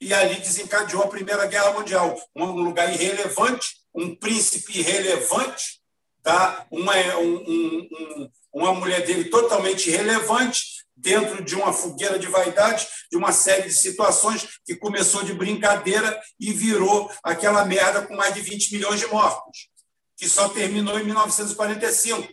[0.00, 2.18] e ali desencadeou a Primeira Guerra Mundial.
[2.34, 5.80] Um lugar irrelevante, um príncipe irrelevante,
[6.22, 6.66] tá?
[6.70, 13.16] uma, um, um, uma mulher dele totalmente irrelevante, dentro de uma fogueira de vaidade, de
[13.16, 18.40] uma série de situações que começou de brincadeira e virou aquela merda com mais de
[18.40, 19.68] 20 milhões de mortos,
[20.16, 22.28] que só terminou em 1945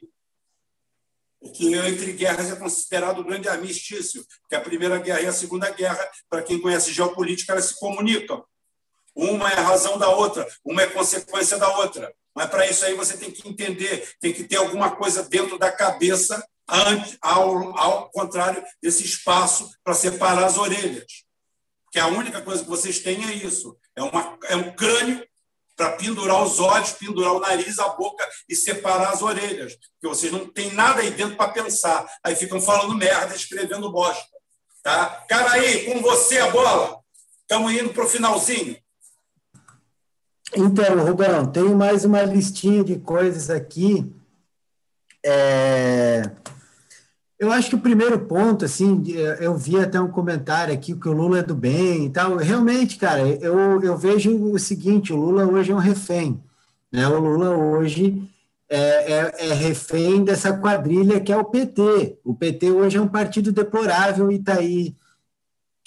[1.52, 5.70] que entre guerras é considerado o grande armistício, que a Primeira Guerra e a Segunda
[5.70, 8.44] Guerra, para quem conhece geopolítica, elas se comunicam.
[9.16, 12.14] Uma é razão da outra, uma é consequência da outra.
[12.36, 15.72] Mas para isso aí você tem que entender, tem que ter alguma coisa dentro da
[15.72, 16.44] cabeça,
[17.22, 21.26] ao, ao contrário desse espaço para separar as orelhas.
[21.92, 25.26] Que a única coisa que vocês têm é isso: é, uma, é um crânio
[25.78, 29.76] para pendurar os olhos, pendurar o nariz, a boca e separar as orelhas.
[29.76, 32.06] Porque vocês não têm nada aí dentro para pensar.
[32.24, 34.26] Aí ficam falando merda, escrevendo bosta.
[34.82, 35.24] Tá?
[35.30, 37.00] Cara aí, com você a bola.
[37.42, 38.76] Estamos indo para o finalzinho.
[40.56, 44.12] Então, Rubão, tenho mais uma listinha de coisas aqui.
[45.24, 46.24] É...
[47.40, 49.04] Eu acho que o primeiro ponto, assim,
[49.40, 52.36] eu vi até um comentário aqui que o Lula é do bem e tal.
[52.38, 56.42] Realmente, cara, eu, eu vejo o seguinte: o Lula hoje é um refém.
[56.92, 57.08] Né?
[57.08, 58.28] O Lula hoje
[58.68, 62.20] é, é, é refém dessa quadrilha que é o PT.
[62.24, 64.96] O PT hoje é um partido deplorável e está aí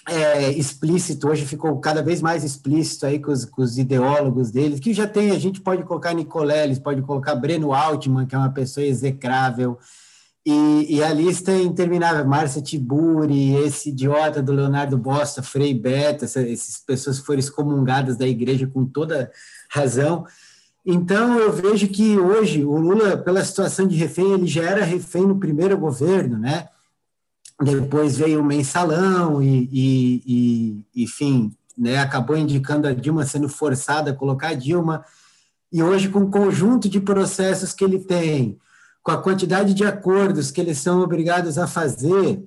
[0.09, 4.81] é, explícito, hoje ficou cada vez mais explícito aí com os, com os, ideólogos deles,
[4.81, 8.51] que já tem, a gente pode colocar Nicoleles, pode colocar Breno Altman, que é uma
[8.51, 9.79] pessoa execrável,
[10.45, 12.25] e, e, a lista é interminável.
[12.25, 18.27] Márcia Tiburi, esse idiota do Leonardo Bosta, Frei Beto, essa, essas pessoas foram excomungadas da
[18.27, 19.31] igreja com toda
[19.69, 20.25] razão.
[20.85, 25.27] Então, eu vejo que hoje o Lula, pela situação de refém, ele já era refém
[25.27, 26.69] no primeiro governo, né?
[27.63, 34.11] Depois veio o mensalão e, e, e enfim, né, acabou indicando a Dilma sendo forçada
[34.11, 35.05] a colocar a Dilma.
[35.71, 38.59] E hoje, com o conjunto de processos que ele tem,
[39.03, 42.43] com a quantidade de acordos que eles são obrigados a fazer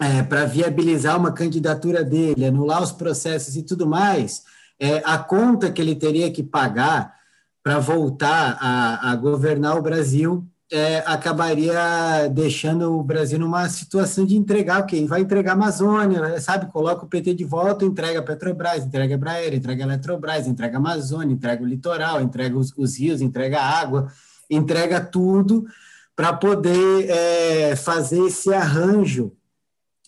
[0.00, 4.42] é, para viabilizar uma candidatura dele, anular os processos e tudo mais,
[4.78, 7.14] é, a conta que ele teria que pagar
[7.62, 14.36] para voltar a, a, governar o Brasil é, acabaria deixando o Brasil numa situação de
[14.36, 15.06] entregar o?
[15.06, 16.66] Vai entregar a Amazônia, sabe?
[16.72, 20.76] Coloca o PT de volta, entrega a Petrobras, entrega a Braer, entrega a Eletrobras, entrega
[20.76, 24.08] a Amazônia, entrega o litoral, entrega os, os rios, entrega a água
[24.50, 25.66] entrega tudo
[26.14, 29.32] para poder é, fazer esse arranjo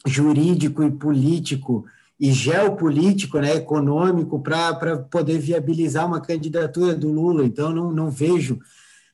[0.07, 1.85] jurídico e político
[2.19, 7.45] e geopolítico, né, econômico, para poder viabilizar uma candidatura do Lula.
[7.45, 8.59] Então, não, não vejo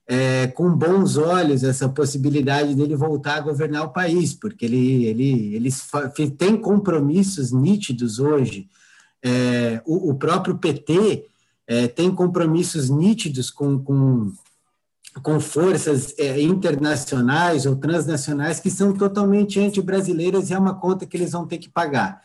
[0.07, 5.57] é, com bons olhos essa possibilidade dele voltar a governar o país, porque ele, ele,
[5.57, 8.69] ele tem compromissos nítidos hoje.
[9.25, 11.27] É, o, o, próprio PT
[11.67, 14.33] é, tem compromissos nítidos com, com
[15.21, 21.17] com forças é, internacionais ou transnacionais que são totalmente anti-brasileiras e é uma conta que
[21.17, 22.23] eles vão ter que pagar.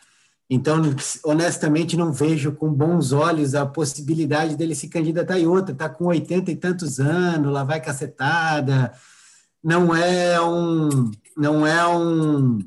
[0.49, 0.81] Então,
[1.26, 5.38] honestamente, não vejo com bons olhos a possibilidade dele se candidatar.
[5.38, 8.93] E outra, está com oitenta e tantos anos, lá vai cacetada.
[9.61, 12.59] Não é um, não é um,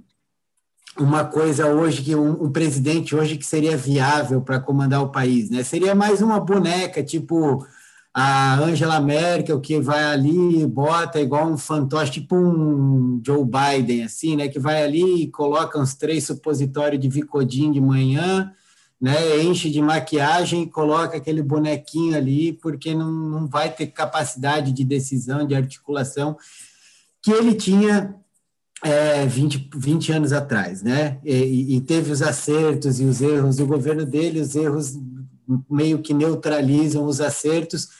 [0.98, 5.48] uma coisa hoje que um, um presidente hoje que seria viável para comandar o país,
[5.48, 5.62] né?
[5.62, 7.66] Seria mais uma boneca, tipo
[8.12, 14.04] a Angela Merkel que vai ali e bota igual um fantoche, tipo um Joe Biden,
[14.04, 14.48] assim, né?
[14.48, 18.52] Que vai ali e coloca uns três supositórios de Vicodin de manhã,
[19.00, 19.40] né?
[19.42, 24.84] Enche de maquiagem e coloca aquele bonequinho ali, porque não, não vai ter capacidade de
[24.84, 26.36] decisão, de articulação.
[27.22, 28.14] que ele tinha
[28.82, 31.18] é, 20, 20 anos atrás, né?
[31.24, 34.98] E, e, teve os acertos e os erros do governo dele, os erros
[35.68, 37.99] meio que neutralizam os acertos,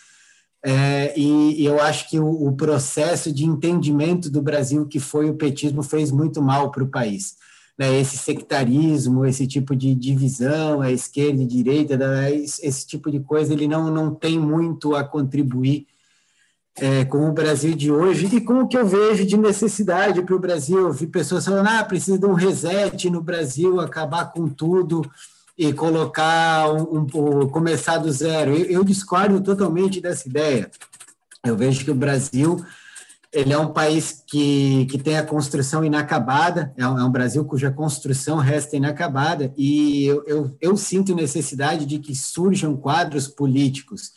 [0.63, 5.35] é, e, eu acho que o, o, processo de entendimento do Brasil que foi o
[5.35, 7.37] petismo fez muito mal para o país.
[7.79, 7.99] Né?
[7.99, 11.99] Esse sectarismo, esse tipo de divisão, a esquerda e direita,
[12.35, 15.87] esse tipo de coisa, ele não, não tem muito a contribuir
[16.77, 20.37] é, com o Brasil de hoje e com o que eu vejo de necessidade para
[20.37, 20.79] o Brasil.
[20.79, 25.03] Eu vi pessoas falando, ah, precisa de um reset no Brasil, acabar com tudo
[25.61, 28.57] e colocar um, um começar do zero.
[28.57, 30.71] Eu, eu, discordo totalmente dessa ideia.
[31.45, 32.65] Eu vejo que o Brasil
[33.31, 37.45] ele é um país que, que tem a construção inacabada, é um, é um Brasil
[37.45, 44.13] cuja construção resta inacabada, e eu, eu, eu sinto necessidade de que surjam quadros políticos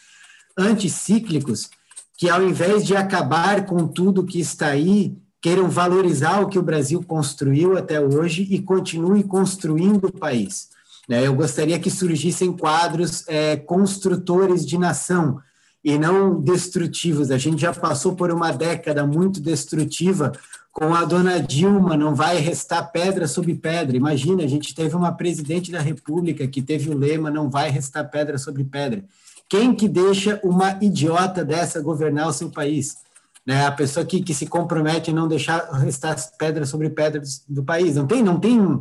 [0.58, 1.70] anticíclicos
[2.18, 6.64] que, ao invés de acabar com tudo que está aí, queiram valorizar o que o
[6.64, 10.72] Brasil construiu até hoje e continue construindo o país.
[11.08, 11.26] Né?
[11.26, 15.40] Eu gostaria que surgissem quadros é, construtores de nação
[15.84, 17.30] e não destrutivos.
[17.30, 20.32] A gente já passou por uma década muito destrutiva
[20.72, 23.96] com a dona Dilma, não vai restar pedra sobre pedra.
[23.96, 28.10] Imagina, a gente teve uma presidente da República que teve o lema não vai restar
[28.10, 29.04] pedra sobre pedra.
[29.48, 32.98] Quem que deixa uma idiota dessa governar o seu país?
[33.46, 33.68] Né?
[33.68, 37.96] A pessoa que, que se compromete a não deixar restar pedra sobre pedra do país.
[37.96, 38.80] Não tem, não tem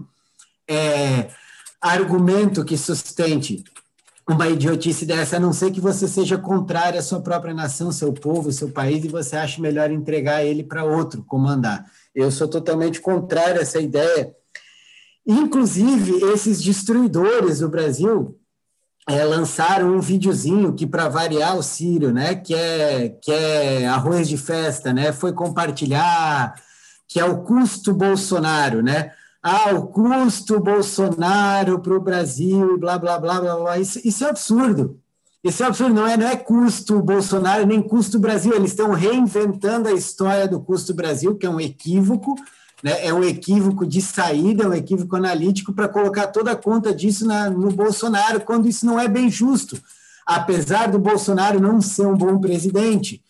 [0.66, 1.28] é,
[1.82, 3.64] argumento que sustente
[4.28, 8.12] uma idiotice dessa, a não ser que você seja contrário à sua própria nação, seu
[8.12, 11.84] povo, seu país, e você ache melhor entregar ele para outro comandar.
[12.14, 14.32] Eu sou totalmente contrário a essa ideia.
[15.26, 18.38] Inclusive, esses destruidores do Brasil
[19.08, 24.28] é, lançaram um videozinho que, para variar o Sírio, né, que é, que é arroz
[24.28, 26.54] de festa, né, foi compartilhar,
[27.08, 29.10] que é o custo Bolsonaro, né,
[29.42, 33.78] ah, o custo Bolsonaro para o Brasil, blá, blá, blá, blá, blá.
[33.78, 35.00] Isso, isso é absurdo.
[35.42, 38.54] Isso é absurdo, não é, não é custo Bolsonaro nem custo Brasil.
[38.54, 42.36] Eles estão reinventando a história do custo Brasil, que é um equívoco,
[42.84, 43.04] né?
[43.04, 47.26] é um equívoco de saída, é um equívoco analítico para colocar toda a conta disso
[47.26, 49.82] na, no Bolsonaro, quando isso não é bem justo.
[50.24, 53.20] Apesar do Bolsonaro não ser um bom presidente,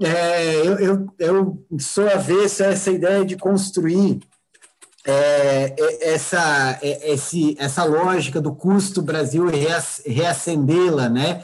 [0.00, 4.20] é, eu, eu, eu sou avesso a essa ideia de construir
[5.06, 9.44] é, é, essa, é, esse, essa lógica do custo Brasil
[10.06, 11.42] reacendê-la, né?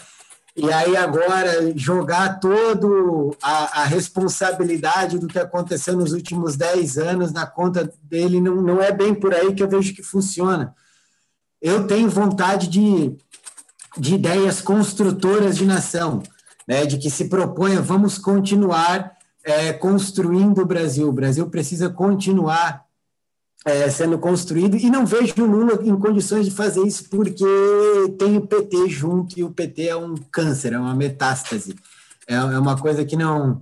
[0.56, 7.32] E aí agora jogar todo a, a, responsabilidade do que aconteceu nos últimos 10 anos
[7.32, 10.74] na conta dele não, não é bem por aí que eu vejo que funciona.
[11.62, 13.16] Eu tenho vontade de,
[13.96, 16.22] de ideias construtoras de nação,
[16.66, 16.84] né?
[16.84, 19.12] de que se proponha, vamos continuar
[19.44, 21.08] é, construindo o Brasil.
[21.08, 22.89] O Brasil precisa continuar
[23.64, 27.44] é, sendo construído, e não vejo o Lula em condições de fazer isso porque
[28.18, 31.74] tem o PT junto, e o PT é um câncer, é uma metástase,
[32.26, 33.60] é, é uma coisa que não,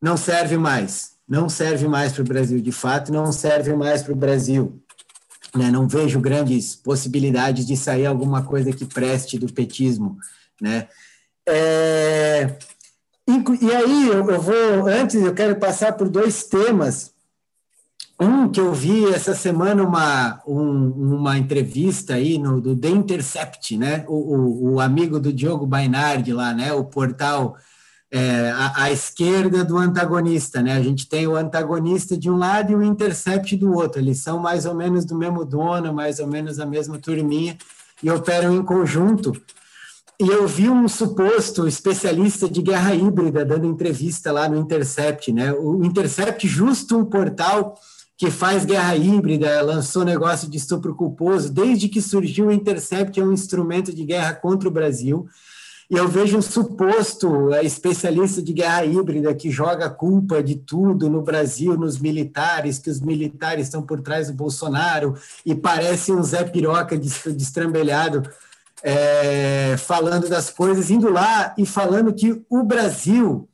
[0.00, 4.12] não serve mais, não serve mais para o Brasil, de fato, não serve mais para
[4.12, 4.80] o Brasil.
[5.54, 5.70] Né?
[5.70, 10.18] Não vejo grandes possibilidades de sair alguma coisa que preste do petismo,
[10.60, 10.88] né?
[11.48, 12.58] É,
[13.26, 17.14] e aí eu vou, antes eu quero passar por dois temas
[18.20, 23.76] um que eu vi essa semana uma, um, uma entrevista aí no, do The Intercept,
[23.76, 24.04] né?
[24.08, 26.72] O, o, o amigo do Diogo Bainardi lá, né?
[26.72, 27.56] O portal
[28.10, 30.72] é, à, à, esquerda do antagonista, né?
[30.72, 34.00] A gente tem o antagonista de um lado e o Intercept do outro.
[34.00, 37.56] Eles são mais ou menos do mesmo dono, mais ou menos a mesma turminha
[38.02, 39.32] e operam em conjunto.
[40.20, 45.52] E eu vi um suposto especialista de guerra híbrida dando entrevista lá no Intercept, né?
[45.52, 47.76] O Intercept, justo um portal
[48.18, 53.22] que faz guerra híbrida, lançou negócio de estupro culposo, desde que surgiu o Intercept é
[53.22, 55.28] um instrumento de guerra contra o Brasil.
[55.88, 61.08] E eu vejo um suposto é, especialista de guerra híbrida que joga culpa de tudo
[61.08, 65.14] no Brasil, nos militares, que os militares estão por trás do Bolsonaro,
[65.46, 68.28] e parece um Zé Piroca destrambelhado,
[68.82, 73.47] é, falando das coisas, indo lá e falando que o Brasil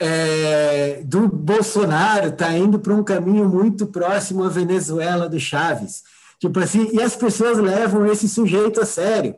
[0.00, 6.02] é, do Bolsonaro está indo para um caminho muito próximo à Venezuela do Chaves.
[6.38, 9.34] Tipo assim, e as pessoas levam esse sujeito a sério.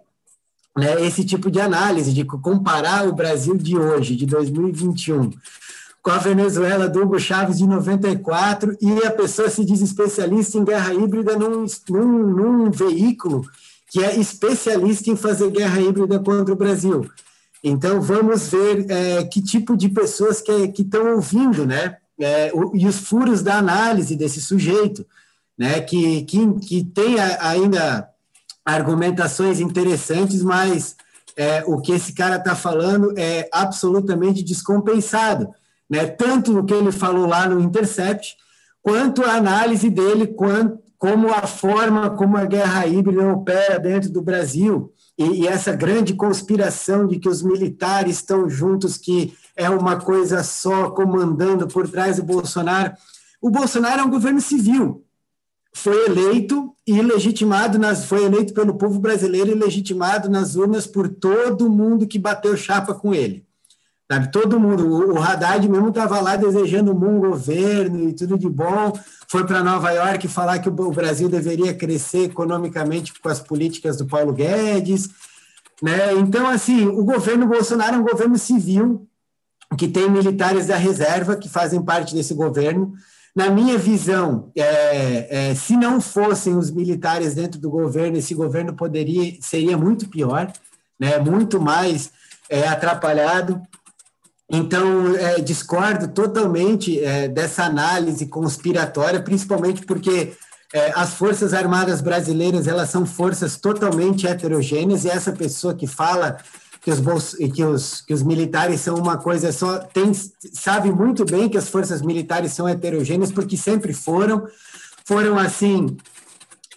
[0.77, 5.31] Né, esse tipo de análise, de comparar o Brasil de hoje, de 2021,
[6.01, 10.65] com a Venezuela do Hugo Chaves de 94, e a pessoa se diz especialista em
[10.65, 13.45] guerra híbrida num, num, num veículo
[13.91, 17.11] que é especialista em fazer guerra híbrida contra o Brasil.
[17.63, 21.97] Então, vamos ver é, que tipo de pessoas que estão ouvindo, né?
[22.21, 25.05] é, o, e os furos da análise desse sujeito,
[25.57, 28.09] né, que, que, que tem ainda
[28.65, 30.97] argumentações interessantes, mas
[31.37, 35.49] é, o que esse cara está falando é absolutamente descompensado,
[35.89, 38.37] né, tanto o que ele falou lá no Intercept,
[38.83, 44.23] quanto a análise dele, quanto, como a forma como a guerra híbrida opera dentro do
[44.23, 50.01] Brasil, e, e essa grande conspiração de que os militares estão juntos, que é uma
[50.01, 52.95] coisa só comandando por trás do Bolsonaro.
[53.39, 55.05] O Bolsonaro é um governo civil,
[55.75, 61.07] foi eleito e legitimado nas, foi eleito pelo povo brasileiro e legitimado nas urnas por
[61.07, 63.47] todo mundo que bateu chapa com ele.
[64.11, 68.49] Sabe, todo mundo, o, Haddad mesmo estava lá desejando um bom governo e tudo de
[68.49, 68.93] bom,
[69.29, 73.97] foi para Nova York falar que o, o Brasil deveria crescer economicamente com as políticas
[73.97, 75.11] do Paulo Guedes,
[75.81, 76.13] né?
[76.15, 79.07] Então, assim, o governo Bolsonaro é um governo civil,
[79.79, 82.93] que tem militares da reserva que fazem parte desse governo.
[83.33, 88.75] Na minha visão, é, é, se não fossem os militares dentro do governo, esse governo
[88.75, 90.53] poderia seria muito pior,
[90.99, 91.17] né?
[91.21, 92.11] Muito mais
[92.49, 93.63] é, atrapalhado.
[94.51, 100.33] Então, é, discordo totalmente é, dessa análise conspiratória, principalmente porque
[100.73, 106.37] é, as Forças Armadas brasileiras elas são forças totalmente heterogêneas, e essa pessoa que fala
[106.81, 111.49] que os, que os, que os militares são uma coisa só, tem, sabe muito bem
[111.49, 114.47] que as forças militares são heterogêneas, porque sempre foram,
[115.05, 115.97] foram assim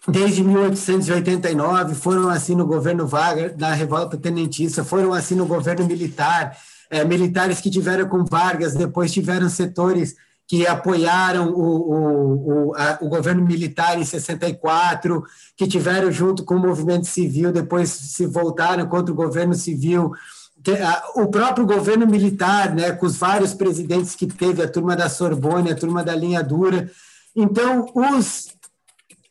[0.07, 6.57] desde 1889, foram assim no governo Vargas, na revolta tenentista, foram assim no governo militar,
[6.93, 10.15] é, militares que tiveram com Vargas, depois tiveram setores
[10.47, 15.23] que apoiaram o, o, o, a, o, governo militar em 64,
[15.57, 20.11] que tiveram junto com o movimento civil, depois se voltaram contra o governo civil.
[21.15, 25.71] O próprio governo militar, né, com os vários presidentes que teve, a turma da Sorbonne,
[25.71, 26.91] a turma da linha dura.
[27.35, 28.49] Então, os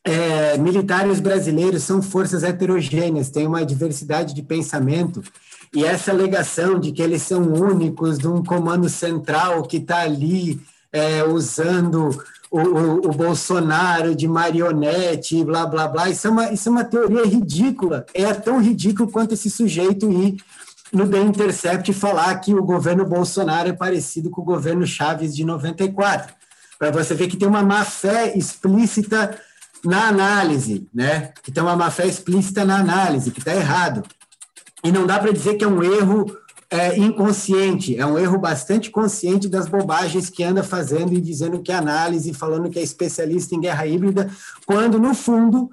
[0.04, 5.22] é, militares brasileiros são forças heterogêneas, têm uma diversidade de pensamento,
[5.74, 10.60] e essa alegação de que eles são únicos, de um comando central que está ali
[10.92, 12.10] é, usando
[12.50, 16.10] o, o, o, Bolsonaro de marionete, blá, blá, blá.
[16.10, 18.04] Isso é, uma, isso é uma teoria ridícula.
[18.12, 20.36] É tão ridículo quanto esse sujeito ir
[20.92, 25.42] no The Intercept falar que o governo Bolsonaro é parecido com o governo Chaves de
[25.42, 26.34] 94.
[26.78, 29.38] Para você ver que tem uma má fé explícita
[29.82, 31.32] na análise, né?
[31.42, 34.02] Que tem uma má fé explícita na análise, que está errado.
[34.84, 36.26] E não dá para dizer que é um erro
[36.72, 41.70] é, inconsciente, é um erro bastante consciente das bobagens que anda fazendo e dizendo que
[41.70, 44.30] é análise, falando que é especialista em guerra híbrida,
[44.66, 45.70] quando, no fundo,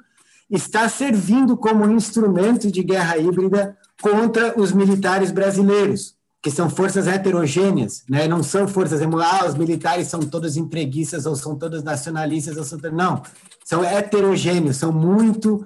[0.52, 7.08] está servindo como um instrumento de guerra híbrida contra os militares brasileiros, que são forças
[7.08, 8.28] heterogêneas, né?
[8.28, 12.78] não são forças, ah, os militares são todos empreguistas ou são todos nacionalistas, ou são,
[12.92, 13.24] não,
[13.64, 15.66] são heterogêneos, são muito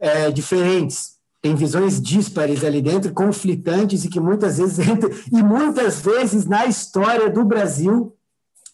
[0.00, 1.13] é, diferentes
[1.44, 4.78] tem visões díspares ali dentro, conflitantes e que muitas vezes
[5.30, 8.16] e muitas vezes na história do Brasil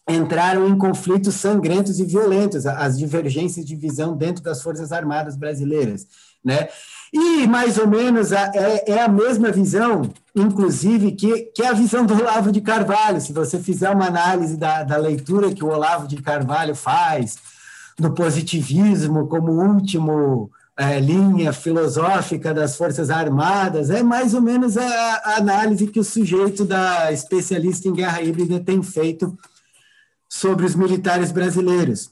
[0.09, 6.07] entraram em conflitos sangrentos e violentos, as divergências de visão dentro das Forças Armadas brasileiras,
[6.45, 6.69] né?
[7.13, 11.75] E mais ou menos a, é, é, a mesma visão, inclusive, que, que é a
[11.75, 13.21] visão do Olavo de Carvalho.
[13.21, 17.37] Se você fizer uma análise da, da leitura que o Olavo de Carvalho faz
[17.99, 24.87] do positivismo como último é, linha filosófica das Forças Armadas, é mais ou menos a,
[24.87, 29.37] a, análise que o sujeito da especialista em guerra híbrida tem feito
[30.27, 32.11] sobre os militares brasileiros,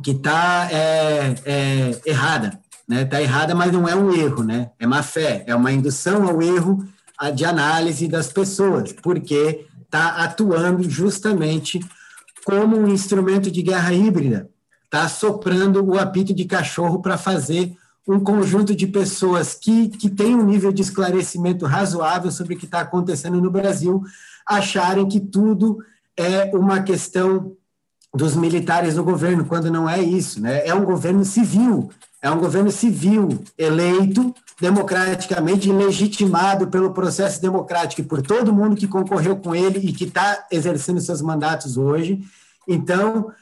[0.00, 3.02] que está é, é, errada, né?
[3.02, 4.70] Está errada, mas não é um erro, né?
[4.78, 6.86] É má fé, é uma indução ao erro
[7.34, 11.80] de análise das pessoas, porque está atuando justamente
[12.44, 14.48] como um instrumento de guerra híbrida,
[14.92, 17.74] está soprando o apito de cachorro para fazer
[18.06, 22.66] um conjunto de pessoas que, que tem um nível de esclarecimento razoável sobre o que
[22.66, 24.02] está acontecendo no Brasil
[24.44, 25.78] acharem que tudo
[26.14, 27.56] é uma questão
[28.14, 30.66] dos militares do governo, quando não é isso, né?
[30.66, 31.88] É um governo civil,
[32.20, 38.86] é um governo civil eleito democraticamente, legitimado pelo processo democrático e por todo mundo que
[38.86, 42.20] concorreu com ele e que está exercendo seus mandatos hoje.
[42.68, 43.32] Então,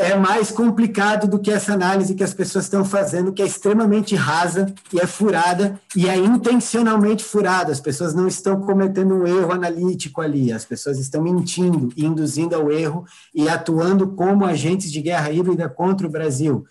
[0.00, 4.14] é mais complicado do que essa análise que as pessoas estão fazendo, que é extremamente
[4.14, 7.72] rasa e é furada, e é intencionalmente furada.
[7.72, 12.70] As pessoas não estão cometendo um erro analítico ali, as pessoas estão mentindo, induzindo ao
[12.70, 13.04] erro
[13.34, 16.64] e atuando como agentes de guerra híbrida contra o Brasil.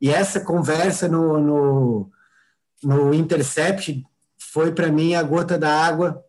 [0.00, 2.10] E essa conversa no, no,
[2.82, 4.02] no Intercept
[4.38, 6.24] foi, para mim, a gota da água,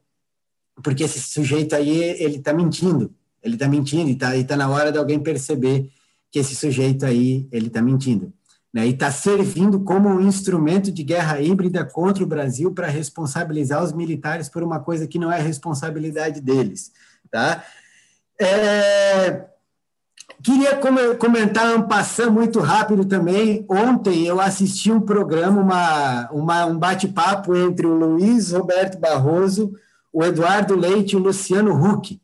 [0.83, 4.91] porque esse sujeito aí, ele está mentindo ele está mentindo e está tá na hora
[4.91, 5.89] de alguém perceber
[6.31, 8.33] que esse sujeito aí, ele está mentindo.
[8.73, 13.83] Né, e está servindo como um instrumento de guerra híbrida contra o Brasil para responsabilizar
[13.83, 16.89] os militares por uma coisa que não é responsabilidade deles.
[17.29, 17.65] Tá?
[18.39, 19.43] É,
[20.41, 20.79] queria
[21.19, 23.65] comentar um passando muito rápido também.
[23.69, 29.73] Ontem eu assisti um programa, uma, uma um bate-papo entre o Luiz Roberto Barroso,
[30.13, 32.21] o Eduardo Leite e o Luciano Huck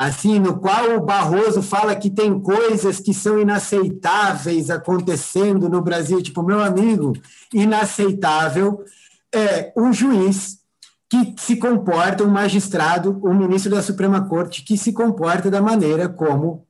[0.00, 6.22] assim, no qual o Barroso fala que tem coisas que são inaceitáveis acontecendo no Brasil,
[6.22, 7.12] tipo, meu amigo,
[7.52, 8.82] inaceitável
[9.30, 10.60] é um juiz
[11.06, 16.08] que se comporta, um magistrado, um ministro da Suprema Corte que se comporta da maneira
[16.08, 16.66] como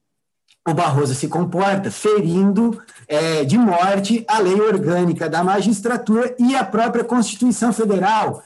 [0.67, 6.65] o Barroso se comporta, ferindo é, de morte a lei orgânica da magistratura e a
[6.65, 8.43] própria Constituição Federal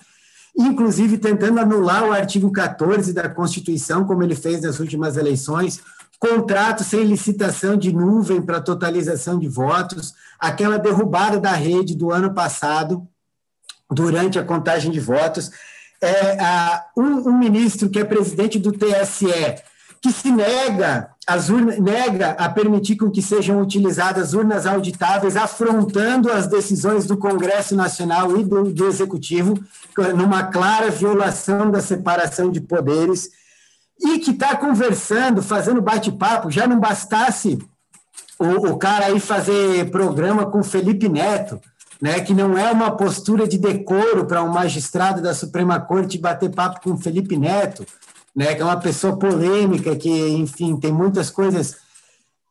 [0.56, 5.80] inclusive tentando anular o artigo 14 da Constituição, como ele fez nas últimas eleições,
[6.18, 12.32] contrato sem licitação de nuvem para totalização de votos, aquela derrubada da rede do ano
[12.32, 13.06] passado,
[13.90, 15.50] durante a contagem de votos.
[16.00, 19.62] É, a, um, um ministro que é presidente do TSE,
[20.00, 26.30] que se nega, as urnas, nega a permitir com que sejam utilizadas urnas auditáveis, afrontando
[26.30, 29.58] as decisões do Congresso Nacional e do, do Executivo,
[30.14, 33.30] numa clara violação da separação de poderes,
[34.00, 37.58] e que está conversando, fazendo bate-papo, já não bastasse
[38.38, 41.60] o, o cara aí fazer programa com Felipe Neto,
[42.02, 46.50] né, que não é uma postura de decoro para um magistrado da Suprema Corte bater
[46.50, 47.86] papo com Felipe Neto,
[48.34, 51.76] né, que é uma pessoa polêmica, que, enfim, tem muitas coisas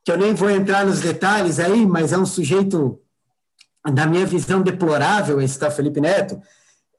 [0.03, 2.99] que eu nem vou entrar nos detalhes aí, mas é um sujeito,
[3.85, 6.41] na minha visão, deplorável, esse Felipe Neto,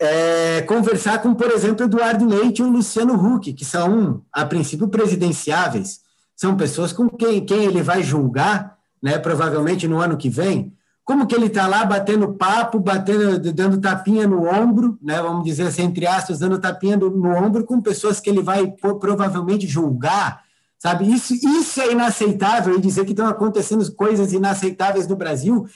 [0.01, 6.01] é, conversar com, por exemplo, Eduardo Leite e Luciano Huck, que são, a princípio, presidenciáveis,
[6.37, 11.27] são pessoas com quem, quem ele vai julgar, né, provavelmente no ano que vem, como
[11.27, 15.83] que ele está lá batendo papo, batendo, dando tapinha no ombro, né, vamos dizer assim,
[15.83, 20.43] entre aspas, dando tapinha no, no ombro com pessoas que ele vai provavelmente julgar,
[20.79, 21.13] sabe?
[21.13, 25.67] Isso, isso é inaceitável, e dizer que estão acontecendo coisas inaceitáveis no Brasil.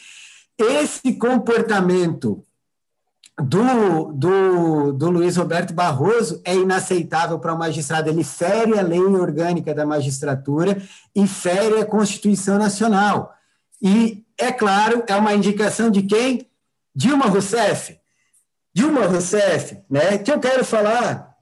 [0.58, 2.42] Esse comportamento
[3.38, 8.08] do, do, do Luiz Roberto Barroso é inaceitável para o magistrado.
[8.08, 10.82] Ele fere a lei orgânica da magistratura
[11.14, 13.32] e fere a Constituição Nacional.
[13.80, 16.48] E é claro, é uma indicação de quem?
[16.94, 17.98] Dilma Rousseff.
[18.72, 20.18] Dilma Rousseff, né?
[20.18, 21.34] Que eu quero falar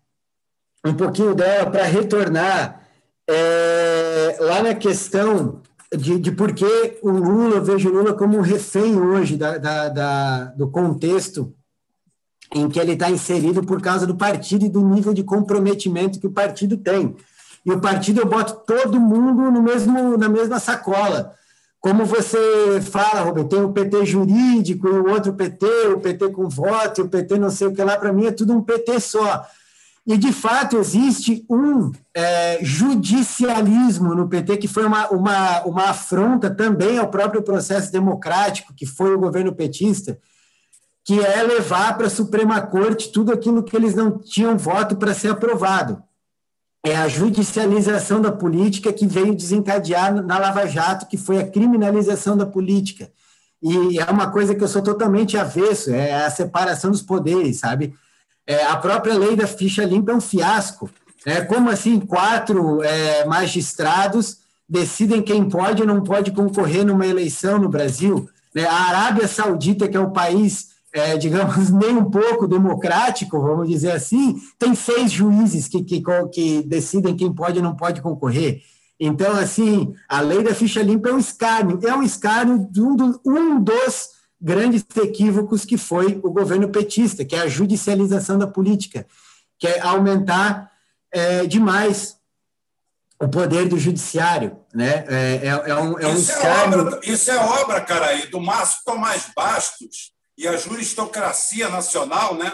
[0.85, 2.83] um pouquinho dela para retornar
[3.29, 5.61] é, lá na questão
[5.95, 9.59] de, de por que o Lula, eu vejo o Lula como um refém hoje da,
[9.59, 11.55] da, da do contexto
[12.55, 16.27] em que ele está inserido por causa do partido e do nível de comprometimento que
[16.27, 17.17] o partido tem.
[17.65, 21.35] E o partido eu boto todo mundo no mesmo, na mesma sacola.
[21.87, 27.03] Como você fala, Roberto, tem o PT jurídico o outro PT, o PT com voto,
[27.03, 29.47] o PT não sei o que lá, para mim é tudo um PT só.
[30.05, 36.51] E, de fato, existe um é, judicialismo no PT que foi uma, uma, uma afronta
[36.51, 40.19] também ao próprio processo democrático, que foi o governo petista,
[41.05, 45.15] que é levar para a Suprema Corte tudo aquilo que eles não tinham voto para
[45.15, 46.03] ser aprovado
[46.91, 52.37] é a judicialização da política que veio desencadear na Lava Jato, que foi a criminalização
[52.37, 53.11] da política.
[53.61, 57.93] E é uma coisa que eu sou totalmente avesso, é a separação dos poderes, sabe?
[58.47, 60.89] É, a própria lei da ficha limpa é um fiasco.
[61.25, 67.59] É, como assim quatro é, magistrados decidem quem pode ou não pode concorrer numa eleição
[67.59, 68.29] no Brasil?
[68.55, 73.69] É, a Arábia Saudita, que é o país é, digamos, nem um pouco democrático, vamos
[73.69, 76.03] dizer assim, tem seis juízes que, que,
[76.33, 78.63] que decidem quem pode e não pode concorrer.
[78.99, 82.97] Então, assim, a lei da ficha limpa é um escárnio, é um escárnio de um,
[82.97, 84.09] do, um dos
[84.41, 89.07] grandes equívocos que foi o governo petista, que é a judicialização da política,
[89.59, 90.71] que é aumentar
[91.13, 92.17] é, demais
[93.21, 95.05] o poder do judiciário, né?
[95.09, 96.79] É, é, é um, é um isso, escárnio...
[96.79, 102.35] é obra, isso é obra, cara, aí, do Márcio Tomás Bastos, e a juristocracia nacional,
[102.35, 102.53] né?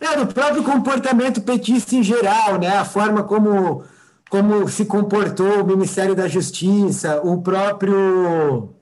[0.00, 2.76] É, no próprio comportamento petista em geral, né?
[2.76, 3.84] A forma como,
[4.28, 8.74] como se comportou o Ministério da Justiça, o próprio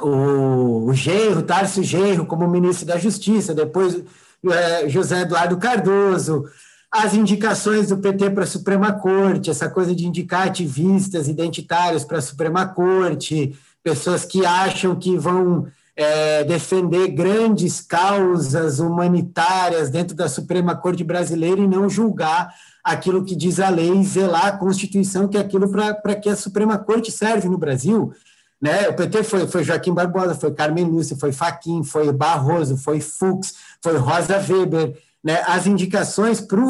[0.00, 4.02] o, o Genro, Tarso Genro, como ministro da Justiça, depois
[4.50, 6.44] é, José Eduardo Cardoso,
[6.90, 12.18] as indicações do PT para a Suprema Corte, essa coisa de indicar ativistas identitários para
[12.18, 20.28] a Suprema Corte, pessoas que acham que vão é, defender grandes causas humanitárias dentro da
[20.28, 25.36] Suprema Corte Brasileira e não julgar aquilo que diz a lei zelar a Constituição, que
[25.36, 28.12] é aquilo para que a Suprema Corte serve no Brasil.
[28.60, 28.88] Né?
[28.88, 33.54] O PT foi, foi Joaquim Barbosa, foi Carmen Lúcia, foi Faquim, foi Barroso, foi Fux,
[33.82, 35.40] foi Rosa Weber, né?
[35.46, 36.60] As indicações para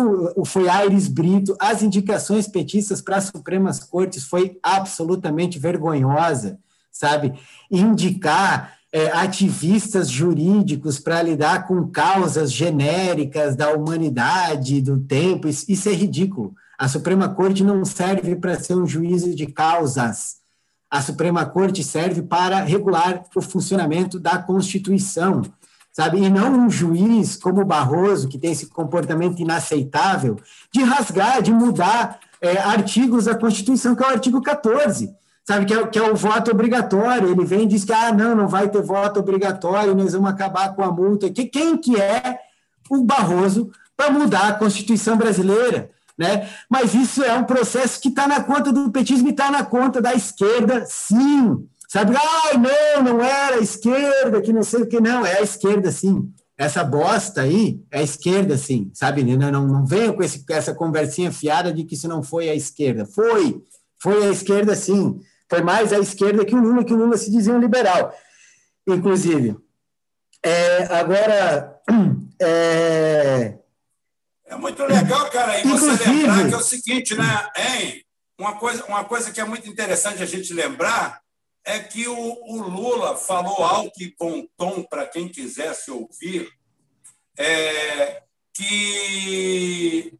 [0.44, 6.58] foi Aires Brito, as indicações petistas para as Supremas Cortes foi absolutamente vergonhosa,
[6.90, 7.32] sabe?
[7.70, 15.92] Indicar é, ativistas jurídicos para lidar com causas genéricas da humanidade, do tempo, isso, é
[15.92, 16.54] ridículo.
[16.78, 20.42] A Suprema Corte não serve para ser um juízo de causas
[20.92, 25.40] a Suprema Corte serve para regular o funcionamento da Constituição,
[25.90, 26.18] sabe?
[26.18, 30.38] E não um juiz como Barroso, que tem esse comportamento inaceitável,
[30.70, 35.14] de rasgar, de mudar é, artigos da Constituição, que é o artigo 14,
[35.44, 35.66] sabe?
[35.66, 37.30] Que é, que é o voto obrigatório.
[37.30, 40.74] Ele vem e diz que, ah, não, não vai ter voto obrigatório, nós vamos acabar
[40.74, 41.30] com a multa.
[41.30, 42.38] Que, quem que é
[42.90, 45.90] o Barroso para mudar a Constituição brasileira?
[46.18, 46.48] Né?
[46.68, 50.00] Mas isso é um processo que está na conta do petismo e está na conta
[50.00, 51.66] da esquerda, sim.
[51.88, 55.42] Sabe, ai, não, não era a esquerda, que não sei o que, não, é a
[55.42, 56.32] esquerda, sim.
[56.56, 59.22] Essa bosta aí é a esquerda, sim, sabe?
[59.24, 62.54] Não, não, não venha com esse, essa conversinha fiada de que isso não foi a
[62.54, 63.04] esquerda.
[63.04, 63.62] Foi,
[64.00, 65.18] foi a esquerda, sim.
[65.52, 68.18] Foi mais a esquerda que o Lula, que o Lula se dizia um liberal,
[68.88, 69.54] inclusive.
[70.42, 71.78] É, agora,
[72.40, 73.58] é,
[74.46, 78.02] é muito legal, cara, e você lembrar que é o seguinte, né, hein?
[78.38, 81.20] Uma coisa, uma coisa que é muito interessante a gente lembrar
[81.66, 86.50] é que o, o Lula falou algo que com tom para quem quisesse ouvir,
[87.38, 88.22] é,
[88.54, 90.18] que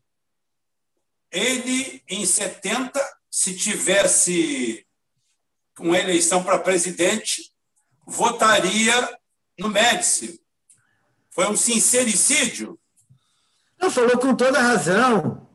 [1.31, 4.87] ele, em 70, se tivesse
[5.83, 7.53] uma eleição para presidente,
[8.07, 9.19] votaria
[9.59, 10.41] no Médici.
[11.31, 12.79] Foi um sincericídio?
[13.81, 15.47] Não, falou com toda razão.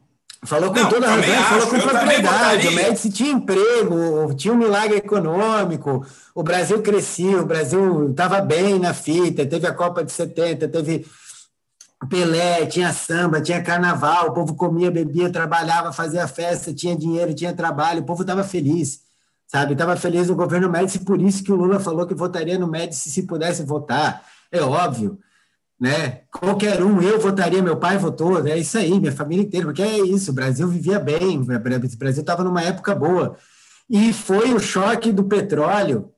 [0.43, 2.67] Falou com não, toda razão, acho, falou com propriedade.
[2.67, 8.77] O Médici tinha emprego, tinha um milagre econômico, o Brasil crescia, o Brasil estava bem
[8.77, 11.07] na fita, teve a Copa de 70, teve
[12.07, 17.53] Pelé, tinha samba, tinha carnaval, o povo comia, bebia, trabalhava, fazia festa, tinha dinheiro, tinha
[17.53, 19.01] trabalho, o povo estava feliz,
[19.48, 19.74] sabe?
[19.74, 23.09] Estava feliz no governo Médici, por isso que o Lula falou que votaria no Médici
[23.09, 24.24] se pudesse votar.
[24.51, 25.19] É óbvio
[25.80, 26.22] né?
[26.32, 30.00] Qualquer um, eu votaria, meu pai votou, é isso aí, minha família inteira, porque é
[30.00, 31.45] isso, o Brasil vivia bem, o
[31.98, 33.38] Brasil estava numa época boa.
[33.90, 36.11] E foi o choque do petróleo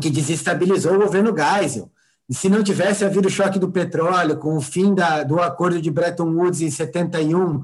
[0.00, 1.90] que desestabilizou o governo Geisel.
[2.28, 5.80] E se não tivesse havido o choque do petróleo, com o fim da, do acordo
[5.80, 7.62] de Bretton Woods em 71,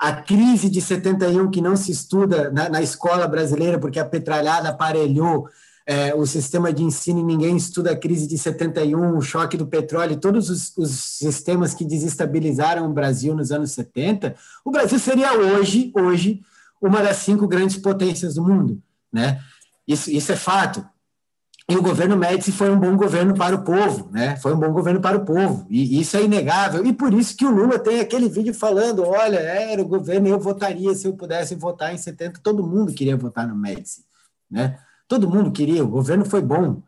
[0.00, 4.70] a crise de 71 que não se estuda na, na escola brasileira, porque a petralhada
[4.70, 5.46] aparelhou
[5.86, 10.16] é, o sistema de ensino, ninguém estuda a crise de 71, o choque do petróleo,
[10.16, 15.92] todos os, os, sistemas que desestabilizaram o Brasil nos anos 70, o Brasil seria hoje,
[15.94, 16.40] hoje,
[16.80, 19.38] uma das cinco grandes potências do mundo, né?
[19.86, 20.82] Isso, isso é fato.
[21.70, 24.34] E o governo Médici foi um bom governo para o povo, né?
[24.38, 26.84] Foi um bom governo para o povo, e isso é inegável.
[26.84, 30.40] E por isso que o Lula tem aquele vídeo falando: olha, era o governo, eu
[30.40, 32.40] votaria se eu pudesse votar em 70.
[32.42, 34.04] Todo mundo queria votar no Médici,
[34.50, 34.80] né?
[35.06, 36.82] Todo mundo queria, o governo foi bom.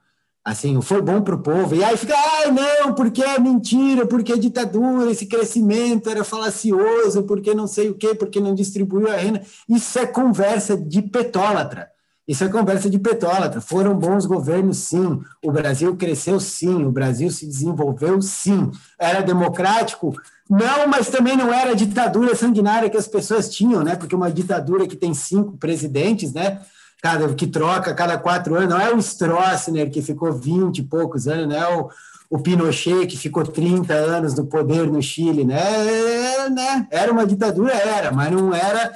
[0.44, 1.77] Assim, foi bom para o povo.
[1.77, 7.23] E aí fica, ai, não, porque é mentira, porque é ditadura, esse crescimento era falacioso,
[7.23, 9.43] porque não sei o quê, porque não distribuiu a renda.
[9.69, 11.92] Isso é conversa de petólatra.
[12.33, 13.61] Isso é conversa de petólatra.
[13.61, 15.20] Foram bons governos, sim.
[15.44, 16.83] O Brasil cresceu, sim.
[16.83, 18.70] O Brasil se desenvolveu, sim.
[18.99, 20.19] Era democrático?
[20.49, 23.97] Não, mas também não era a ditadura sanguinária que as pessoas tinham, né?
[23.97, 26.61] Porque uma ditadura que tem cinco presidentes, né?
[27.02, 31.28] cada, que troca cada quatro anos, não é o Stroessner, que ficou 20 e poucos
[31.28, 31.91] anos, não é o,
[32.31, 35.61] o Pinochet, que ficou 30 anos no poder no Chile, né?
[35.61, 36.86] É, né?
[36.91, 38.94] Era uma ditadura, era, mas não era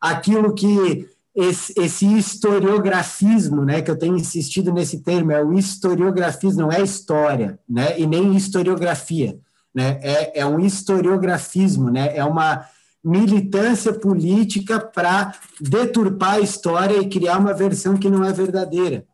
[0.00, 6.62] aquilo que esse, esse, historiografismo, né, que eu tenho insistido nesse termo, é o historiografismo,
[6.62, 9.38] não é história, né, e nem historiografia,
[9.74, 12.66] né, é, é um historiografismo, né, é uma
[13.04, 19.06] militância política para deturpar a história e criar uma versão que não é verdadeira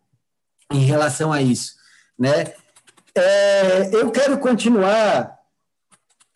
[0.73, 1.75] em relação a isso,
[2.19, 2.55] né?
[3.15, 5.39] É, eu quero continuar,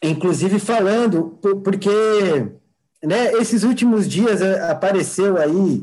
[0.03, 2.53] inclusive falando, porque
[3.07, 5.83] né, esses últimos dias é, apareceu aí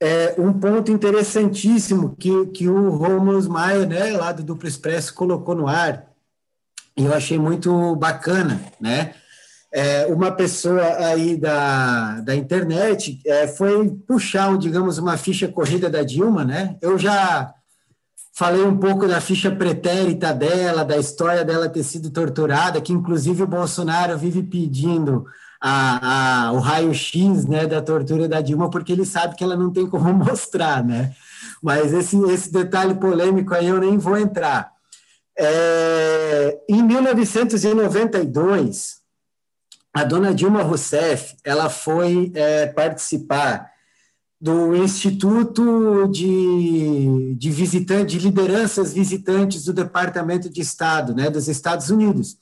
[0.00, 5.54] é, um ponto interessantíssimo que, que o Romulus Maia, né, lá do Duplo Expresso, colocou
[5.54, 6.06] no ar,
[6.96, 9.14] e eu achei muito bacana, né?
[9.76, 16.02] é, uma pessoa aí da, da internet é, foi puxar, digamos, uma ficha corrida da
[16.02, 16.78] Dilma, né?
[16.80, 17.52] Eu já
[18.32, 23.42] falei um pouco da ficha pretérita dela, da história dela ter sido torturada, que inclusive
[23.42, 25.26] o Bolsonaro vive pedindo
[25.60, 29.72] a, a, o raio-x né, da tortura da Dilma, porque ele sabe que ela não
[29.72, 31.14] tem como mostrar, né?
[31.62, 34.72] Mas esse, esse detalhe polêmico aí eu nem vou entrar.
[35.38, 38.96] É, em 1992,
[39.92, 43.70] a dona Dilma Rousseff ela foi é, participar
[44.40, 51.88] do Instituto de, de, visitante, de Lideranças Visitantes do Departamento de Estado né, dos Estados
[51.90, 52.36] Unidos.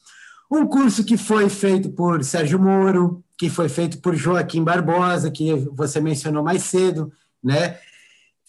[0.50, 5.55] Um curso que foi feito por Sérgio Moro, que foi feito por Joaquim Barbosa, que
[5.73, 7.78] você mencionou mais cedo, né?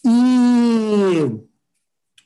[0.04, 1.32] E,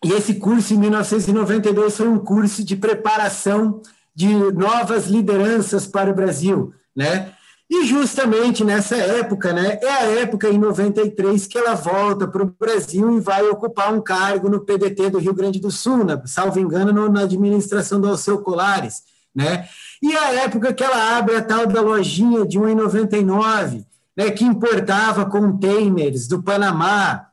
[0.05, 3.81] e esse curso, em 1992, foi um curso de preparação
[4.15, 7.33] de novas lideranças para o Brasil, né?
[7.71, 12.53] E justamente nessa época, né, é a época em 93 que ela volta para o
[12.59, 16.59] Brasil e vai ocupar um cargo no PDT do Rio Grande do Sul, na, salvo
[16.59, 19.69] engano, no, na administração do Alceu Colares, né?
[20.03, 23.85] E a época que ela abre a tal da lojinha de 1,99,
[24.17, 27.29] né, que importava containers do Panamá,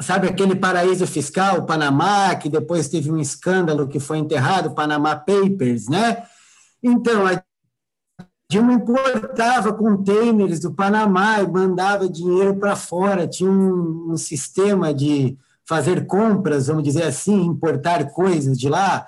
[0.00, 5.16] sabe aquele paraíso fiscal, o Panamá, que depois teve um escândalo que foi enterrado, Panamá
[5.16, 6.22] Papers, né?
[6.82, 7.42] Então, a
[8.50, 13.28] Dilma importava containers do Panamá e mandava dinheiro para fora.
[13.28, 19.06] Tinha um, um, sistema de fazer compras, vamos dizer assim, importar coisas de lá,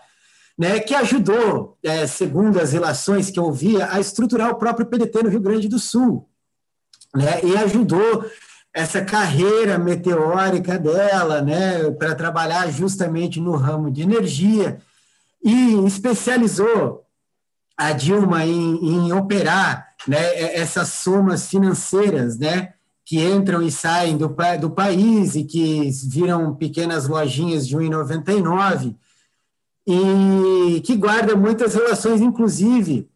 [0.60, 5.22] né, que ajudou, é, segundo as relações que eu via, a estruturar o próprio PDT
[5.22, 6.28] no Rio Grande do Sul.
[7.14, 8.26] Né, e ajudou
[8.70, 14.78] essa carreira meteórica dela, né, para trabalhar justamente no ramo de energia,
[15.42, 17.06] e especializou
[17.74, 24.36] a Dilma em, em operar né, essas somas financeiras, né, que entram e saem do,
[24.60, 28.94] do país e que viram pequenas lojinhas de 1,99
[29.92, 33.08] e que guarda muitas relações, inclusive,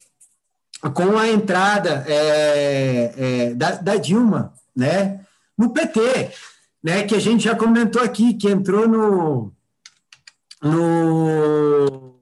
[0.92, 5.20] com a entrada é, é, da, da, Dilma, né,
[5.56, 6.30] no PT,
[6.82, 9.52] né, que a gente já comentou aqui, que entrou no,
[10.62, 12.14] no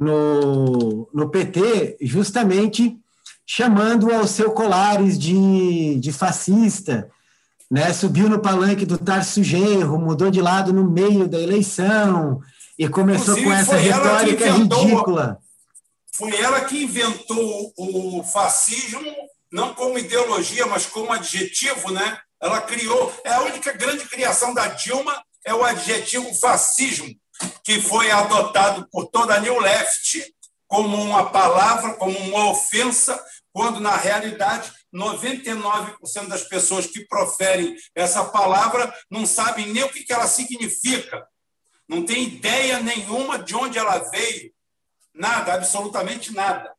[0.00, 2.98] no, no PT, justamente
[3.46, 7.10] chamando ao seu Colares de, de fascista,
[7.70, 7.92] né?
[7.92, 12.40] subiu no palanque do Tarso Genro, mudou de lado no meio da eleição
[12.80, 15.38] e começou Inclusive, com essa retórica inventou, ridícula.
[16.14, 19.14] Foi ela que inventou o fascismo,
[19.52, 22.18] não como ideologia, mas como adjetivo, né?
[22.40, 27.06] Ela criou, é a única grande criação da Dilma é o adjetivo fascismo
[27.62, 30.34] que foi adotado por toda a New Left
[30.66, 38.24] como uma palavra, como uma ofensa, quando, na realidade, 99% das pessoas que proferem essa
[38.24, 41.26] palavra não sabem nem o que ela significa,
[41.90, 44.52] não tem ideia nenhuma de onde ela veio,
[45.12, 46.70] nada, absolutamente nada.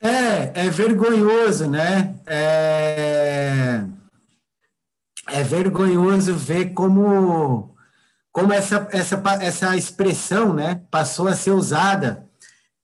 [0.00, 2.14] É, é vergonhoso, né?
[2.26, 3.84] É,
[5.28, 7.74] é vergonhoso ver como
[8.32, 12.26] como essa, essa, essa expressão né, passou a ser usada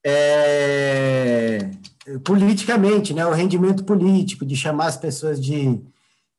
[0.05, 1.71] é,
[2.23, 5.81] politicamente, né, o rendimento político, de chamar as pessoas de,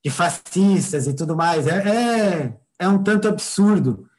[0.06, 4.10] de fascistas e tudo mais, é, é, é um tanto absurdo.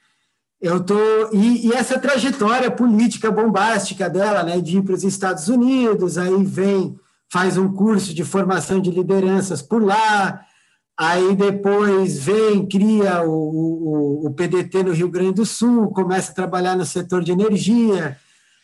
[0.63, 0.97] Eu tô
[1.33, 6.45] e, e, essa trajetória política bombástica dela, né, de ir para os Estados Unidos, aí
[6.45, 6.97] vem
[7.31, 10.47] faz um curso de formação de lideranças por lá,
[10.99, 16.35] Aí depois vem, cria o, o, o, PDT no Rio Grande do Sul, começa a
[16.35, 18.17] trabalhar no setor de energia,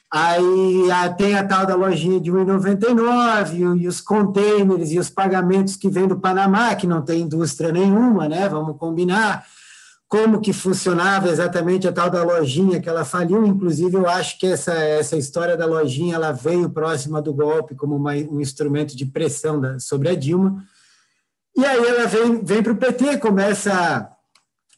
[0.09, 0.85] aí
[1.17, 6.07] tem a tal da lojinha de 1,99 e os containers e os pagamentos que vêm
[6.07, 8.49] do Panamá, que não tem indústria nenhuma, né?
[8.49, 9.45] Vamos combinar
[10.09, 13.47] como que funcionava exatamente a tal da lojinha que ela faliu.
[13.47, 17.95] Inclusive, eu acho que essa, essa história da lojinha ela veio próxima do golpe como
[17.95, 20.65] uma, um instrumento de pressão da, sobre a Dilma.
[21.55, 24.17] E aí ela vem, vem para o PT, começa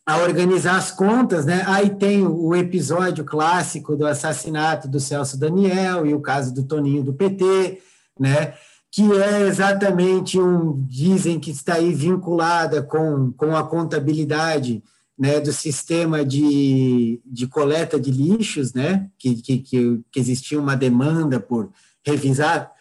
[0.04, 1.62] a, a organizar as contas, né?
[1.68, 7.04] Aí tem o episódio clássico do assassinato do Celso Daniel e o caso do Toninho
[7.04, 7.80] do PT,
[8.18, 8.54] né?
[8.90, 14.82] Que é exatamente um, dizem que está aí vinculada com, com a contabilidade
[15.20, 19.06] né, do sistema de, de coleta de lixos, né?
[19.18, 21.70] Que, que, que, existia uma demanda por
[22.02, 22.72] revisar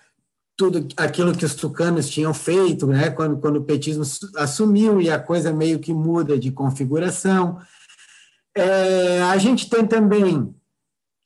[0.56, 4.04] tudo aquilo que os tucanos tinham feito, né, quando, quando o petismo
[4.38, 7.60] assumiu e a coisa meio que muda de configuração.
[8.56, 10.56] É, a gente tem também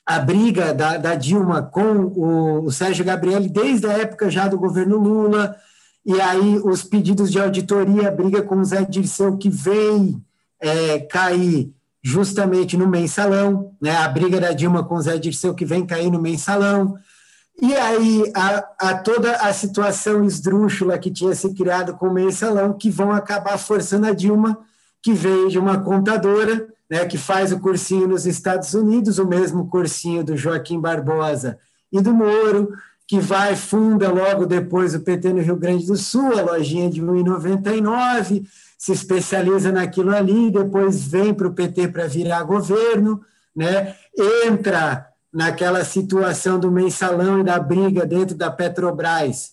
[0.03, 4.57] a briga da, da Dilma com o, o Sérgio Gabriel desde a época já do
[4.57, 5.55] governo Lula,
[6.03, 10.23] e aí os pedidos de auditoria, a briga com o Zé Dirceu, que vem
[10.63, 15.65] é, cair justamente no mensalão, né, a briga da Dilma com o Zé Dirceu, que
[15.65, 16.97] vem cair no mensalão,
[17.61, 22.73] E aí, a, a, toda a situação esdrúxula que tinha se criado com o mensalão,
[22.73, 24.57] que vão acabar forçando a Dilma,
[25.03, 29.67] que veio de uma contadora, né, que faz o cursinho nos Estados Unidos, o mesmo
[29.67, 31.59] cursinho do Joaquim Barbosa
[31.91, 32.69] e do Moro,
[33.13, 36.99] que vai, funda logo depois o PT no Rio Grande do Sul, a lojinha de
[36.99, 38.43] 1,99,
[38.75, 43.21] se especializa naquilo ali, depois vem para o PT para virar governo,
[43.55, 43.95] né?
[44.47, 49.51] entra naquela situação do mensalão e da briga dentro da Petrobras,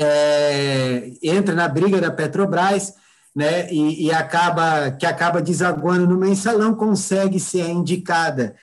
[0.00, 2.94] é, entra na briga da Petrobras,
[3.36, 8.56] né, e, e, acaba que acaba desaguando no mensalão, consegue ser indicada.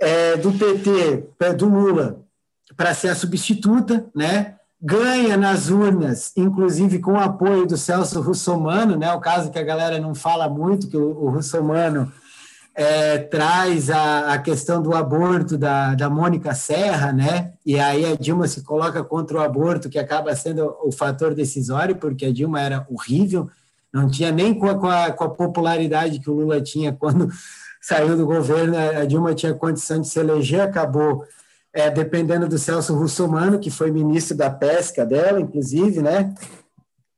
[0.00, 2.27] É, do PT, do Lula,
[2.78, 8.96] para ser a substituta, né, ganha nas urnas, inclusive com o apoio do Celso Russomano,
[8.96, 12.10] né, o caso que a galera não fala muito, que o, o Russomano
[12.76, 17.54] é, traz a, a, questão do aborto da, da Mônica Serra, né?
[17.66, 21.96] E aí a Dilma se coloca contra o aborto, que acaba sendo o fator decisório,
[21.96, 23.50] porque a Dilma era horrível,
[23.92, 27.28] não tinha nem com a, com a, com a popularidade que o Lula tinha quando
[27.82, 31.24] saiu do governo, a Dilma tinha condição de se eleger, acabou
[31.72, 36.34] é, dependendo do Celso Russomano, que foi ministro da pesca dela, inclusive, né?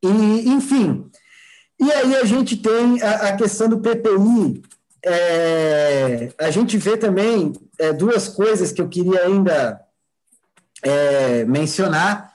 [0.03, 1.11] E, enfim,
[1.79, 4.63] e aí a gente tem a, a questão do PPI,
[5.05, 9.81] é, a gente vê também é, duas coisas que eu queria ainda
[10.83, 12.31] é, mencionar,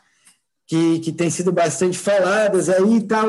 [0.68, 3.28] que, que têm sido bastante faladas aí tal.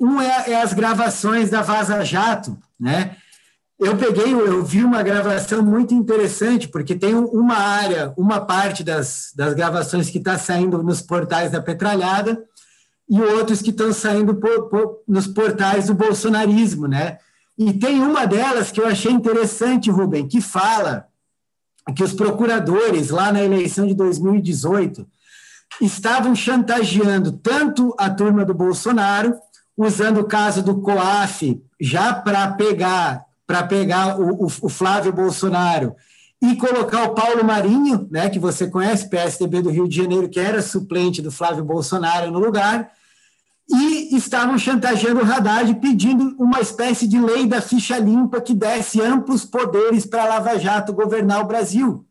[0.00, 3.16] Um é, é, as gravações da Vaza Jato, né?
[3.78, 9.32] Eu peguei, eu vi uma gravação muito interessante, porque tem uma área, uma parte das,
[9.34, 12.40] das gravações que está saindo nos portais da Petralhada
[13.08, 17.18] e outros que estão saindo por, por, nos portais do bolsonarismo, né?
[17.58, 21.06] E tem uma delas que eu achei interessante, Rubem, que fala
[21.94, 25.06] que os procuradores, lá na eleição de 2018,
[25.80, 29.34] estavam chantageando tanto a turma do Bolsonaro,
[29.76, 35.94] usando o caso do COAF já para pegar para pegar o, o, o, Flávio Bolsonaro
[36.40, 40.40] e colocar o Paulo Marinho, né, que você conhece, PSDB do Rio de Janeiro, que
[40.40, 42.90] era suplente do Flávio Bolsonaro no lugar,
[43.68, 49.00] e estavam chantageando o Haddad pedindo uma espécie de lei da ficha limpa que desse
[49.00, 52.04] amplos poderes para a Lava Jato governar o Brasil.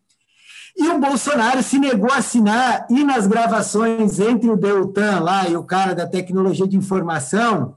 [0.76, 5.56] E o Bolsonaro se negou a assinar, e nas gravações entre o Deltan lá e
[5.56, 7.76] o cara da tecnologia de informação,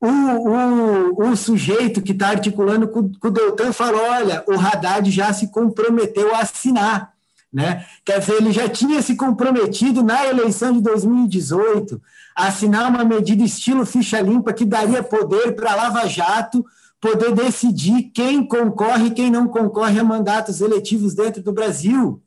[0.00, 5.10] o, o, o sujeito que está articulando com, com o Deltan falou: olha, o Haddad
[5.10, 7.12] já se comprometeu a assinar.
[7.52, 7.84] Né?
[8.04, 12.00] Quer dizer, ele já tinha se comprometido na eleição de 2018
[12.34, 16.64] a assinar uma medida estilo ficha limpa que daria poder para a Lava Jato
[17.00, 22.22] poder decidir quem concorre e quem não concorre a mandatos eletivos dentro do Brasil.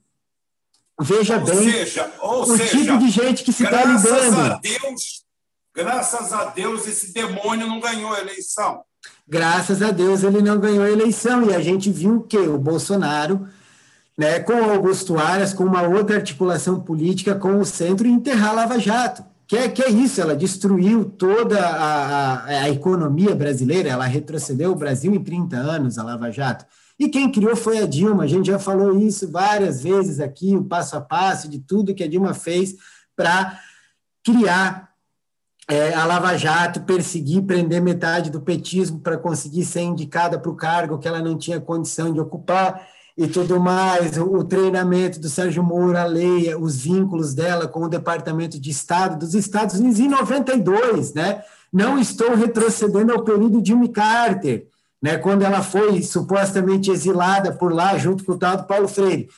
[0.99, 4.41] Veja ou bem seja, o seja, tipo de gente que se está lidando.
[4.41, 5.22] A Deus,
[5.75, 8.83] graças a Deus, esse demônio não ganhou a eleição.
[9.27, 11.49] Graças a Deus ele não ganhou a eleição.
[11.49, 13.47] E a gente viu que o Bolsonaro
[14.17, 18.79] né, com Augusto Aras, com uma outra articulação política com o centro, enterrar a Lava
[18.79, 19.23] Jato.
[19.45, 24.71] Que é, que é isso, ela destruiu toda a, a, a economia brasileira, ela retrocedeu
[24.71, 26.65] o Brasil em 30 anos, a Lava Jato.
[26.97, 30.63] E quem criou foi a Dilma, a gente já falou isso várias vezes aqui, o
[30.63, 32.75] passo a passo de tudo que a Dilma fez
[33.15, 33.59] para
[34.23, 34.92] criar
[35.69, 40.55] é, a Lava Jato, perseguir, prender metade do petismo para conseguir ser indicada para o
[40.55, 45.63] cargo que ela não tinha condição de ocupar e tudo mais, o, treinamento do Sérgio
[45.63, 50.07] Moro, a lei, os vínculos dela com o Departamento de Estado dos Estados Unidos em
[50.07, 51.43] 92, né?
[51.71, 54.65] Não estou retrocedendo ao período de Jimmy Carter,
[54.99, 55.17] né?
[55.17, 59.29] Quando ela foi supostamente exilada por lá junto com o tal do Paulo Freire.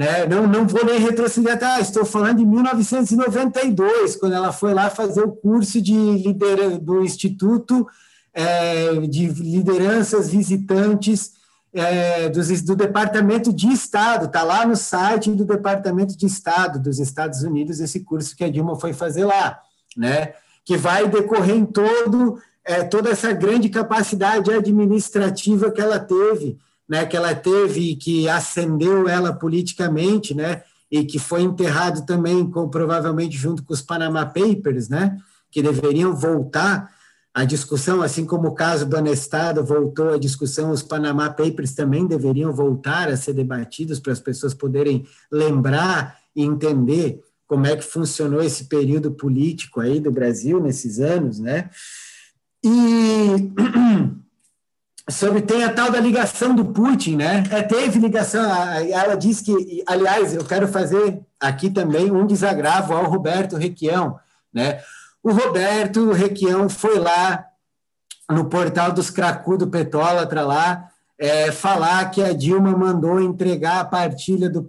[0.00, 0.26] Né?
[0.26, 1.78] Não, não vou nem retroceder, tá?
[1.78, 7.86] estou falando de 1992, quando ela foi lá fazer o curso de liderança do Instituto
[8.32, 11.32] é, de Lideranças Visitantes
[11.74, 16.98] é, do, do Departamento de Estado, está lá no site do Departamento de Estado dos
[16.98, 19.60] Estados Unidos, esse curso que a Dilma foi fazer lá,
[19.94, 20.32] né?
[20.64, 26.58] que vai decorrer em todo, é, toda essa grande capacidade administrativa que ela teve,
[26.90, 27.06] né?
[27.06, 30.62] que ela teve e que acendeu ela politicamente, né?
[30.90, 35.16] e que foi enterrado também, com, provavelmente junto com os Panama Papers, né?
[35.52, 36.90] que deveriam voltar
[37.32, 42.04] a discussão, assim como o caso do Anestado voltou à discussão, os Panama Papers também
[42.08, 47.84] deveriam voltar a ser debatidos para as pessoas poderem lembrar e entender como é que
[47.84, 51.70] funcionou esse período político aí do Brasil nesses anos, né?
[52.64, 53.52] E
[55.10, 57.44] sobre tem a tal da ligação do Putin, né?
[57.50, 58.42] É, teve ligação,
[58.90, 64.18] ela disse que, aliás, eu quero fazer aqui também um desagravo ao Roberto Requião,
[64.52, 64.80] né?
[65.22, 67.44] O Roberto Requião foi lá
[68.30, 74.48] no portal dos cracudo Petólatra lá, é, falar que a Dilma mandou entregar a partilha
[74.48, 74.66] do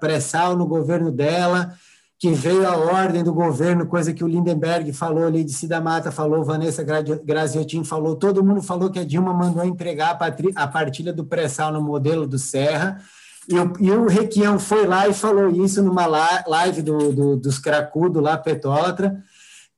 [0.00, 1.74] pré-sal no governo dela,
[2.18, 6.10] que veio a ordem do governo, coisa que o Lindenberg falou, ali de Cida Mata
[6.10, 10.18] falou, Vanessa Graziotin falou, todo mundo falou que a Dilma mandou entregar
[10.56, 13.00] a partilha do pré-sal no modelo do Serra,
[13.48, 17.58] e o, e o Requião foi lá e falou isso numa live do, do, dos
[17.58, 19.22] cracudos lá, Petólatra,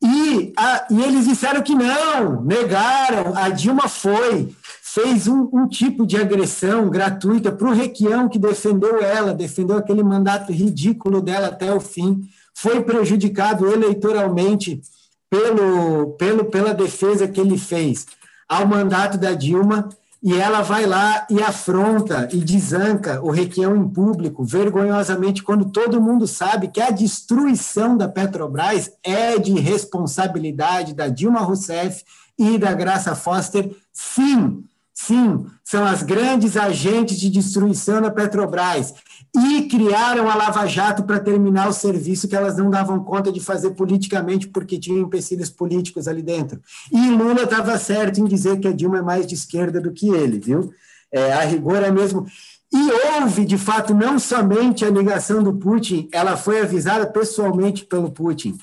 [0.02, 4.54] e, a, e eles disseram que não, negaram, a Dilma foi,
[4.92, 10.02] fez um, um tipo de agressão gratuita para o Requião, que defendeu ela, defendeu aquele
[10.02, 14.82] mandato ridículo dela até o fim, foi prejudicado eleitoralmente
[15.28, 18.04] pelo, pelo, pela defesa que ele fez
[18.48, 19.88] ao mandato da Dilma,
[20.22, 26.02] e ela vai lá e afronta e desanca o Requião em público, vergonhosamente, quando todo
[26.02, 32.04] mundo sabe que a destruição da Petrobras é de responsabilidade da Dilma Rousseff
[32.36, 34.64] e da Graça Foster, sim,
[35.06, 38.92] sim, são as grandes agentes de destruição da Petrobras
[39.34, 43.40] e criaram a Lava Jato para terminar o serviço que elas não davam conta de
[43.40, 46.60] fazer politicamente porque tinham empecilhos políticos ali dentro.
[46.92, 50.10] E Lula estava certo em dizer que a Dilma é mais de esquerda do que
[50.10, 50.70] ele, viu?
[51.12, 52.26] É, a rigor é mesmo.
[52.72, 58.10] E houve, de fato, não somente a ligação do Putin, ela foi avisada pessoalmente pelo
[58.10, 58.56] Putin.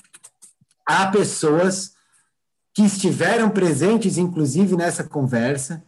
[0.86, 1.92] Há pessoas
[2.72, 5.82] que estiveram presentes, inclusive, nessa conversa,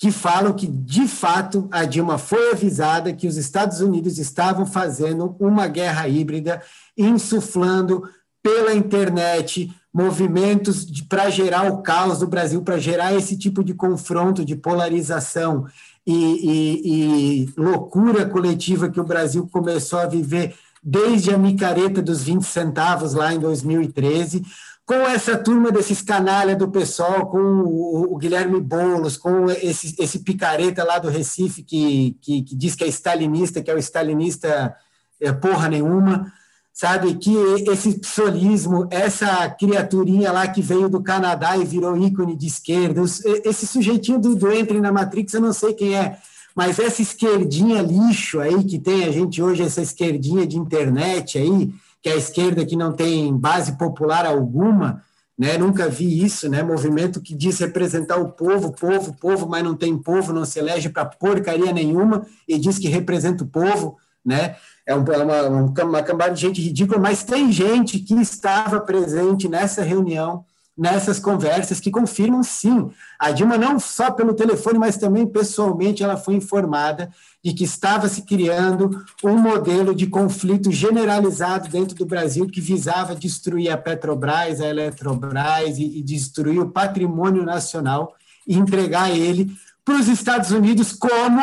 [0.00, 5.36] que falam que, de fato, a Dilma foi avisada que os Estados Unidos estavam fazendo
[5.38, 6.62] uma guerra híbrida,
[6.96, 8.08] insuflando
[8.42, 14.42] pela internet movimentos para gerar o caos do Brasil, para gerar esse tipo de confronto,
[14.42, 15.66] de polarização
[16.06, 22.22] e, e, e loucura coletiva que o Brasil começou a viver desde a micareta dos
[22.22, 24.42] 20 centavos lá em 2013
[24.90, 30.82] com essa turma desses canalha do pessoal, com o, Guilherme Boulos, com esse, esse picareta
[30.82, 34.74] lá do Recife que, que, que, diz que é stalinista, que é o stalinista
[35.20, 36.32] é, porra nenhuma,
[36.72, 37.14] sabe?
[37.14, 37.32] Que
[37.70, 43.00] esse psolismo, essa criaturinha lá que veio do Canadá e virou ícone de esquerda,
[43.44, 46.18] esse sujeitinho do, do Entre na Matrix, eu não sei quem é,
[46.52, 51.72] mas essa esquerdinha lixo aí que tem a gente hoje, essa esquerdinha de internet aí,
[52.02, 55.02] que a esquerda que não tem base popular alguma,
[55.38, 55.56] né?
[55.56, 56.62] Nunca vi isso, né?
[56.62, 60.90] Movimento que diz representar o povo, povo, povo, mas não tem povo, não se elege
[60.90, 64.56] para porcaria nenhuma e diz que representa o povo, né?
[64.86, 69.48] É, é uma, uma, uma cambada de gente ridícula, mas tem gente que estava presente
[69.48, 70.44] nessa reunião,
[70.76, 72.90] nessas conversas, que confirmam sim.
[73.18, 77.10] A Dilma, não só pelo telefone, mas também pessoalmente, ela foi informada
[77.42, 83.14] de que estava se criando um modelo de conflito generalizado dentro do Brasil que visava
[83.14, 88.14] destruir a Petrobras, a Eletrobras e, e destruir o patrimônio nacional
[88.46, 89.50] e entregar ele
[89.84, 91.40] para os Estados Unidos como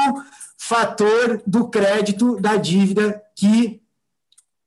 [0.58, 3.82] fator do crédito da dívida que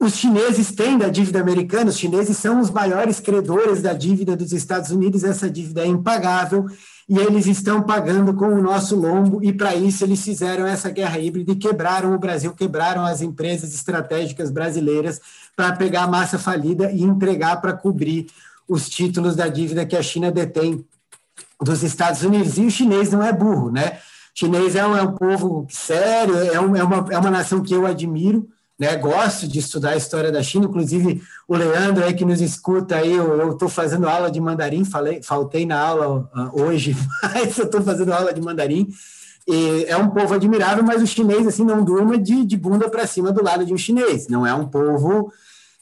[0.00, 4.50] os chineses têm da dívida americana, os chineses são os maiores credores da dívida dos
[4.50, 6.66] Estados Unidos, essa dívida é impagável
[7.10, 11.18] e eles estão pagando com o nosso lombo, e para isso eles fizeram essa guerra
[11.18, 15.20] híbrida e quebraram o Brasil, quebraram as empresas estratégicas brasileiras
[15.56, 18.28] para pegar a massa falida e entregar para cobrir
[18.68, 20.86] os títulos da dívida que a China detém
[21.60, 22.56] dos Estados Unidos.
[22.58, 23.98] E o chinês não é burro, né?
[24.32, 27.60] O chinês é um, é um povo sério, é, um, é, uma, é uma nação
[27.60, 28.48] que eu admiro,
[28.80, 28.96] né?
[28.96, 33.12] Gosto de estudar a história da China, inclusive o Leandro aí que nos escuta aí,
[33.12, 37.82] eu estou fazendo aula de mandarim, falei, faltei na aula uh, hoje, mas eu estou
[37.82, 38.88] fazendo aula de mandarim.
[39.46, 43.06] E é um povo admirável, mas o chinês assim não durma de, de bunda para
[43.06, 44.28] cima do lado de um chinês.
[44.28, 45.30] Não é um povo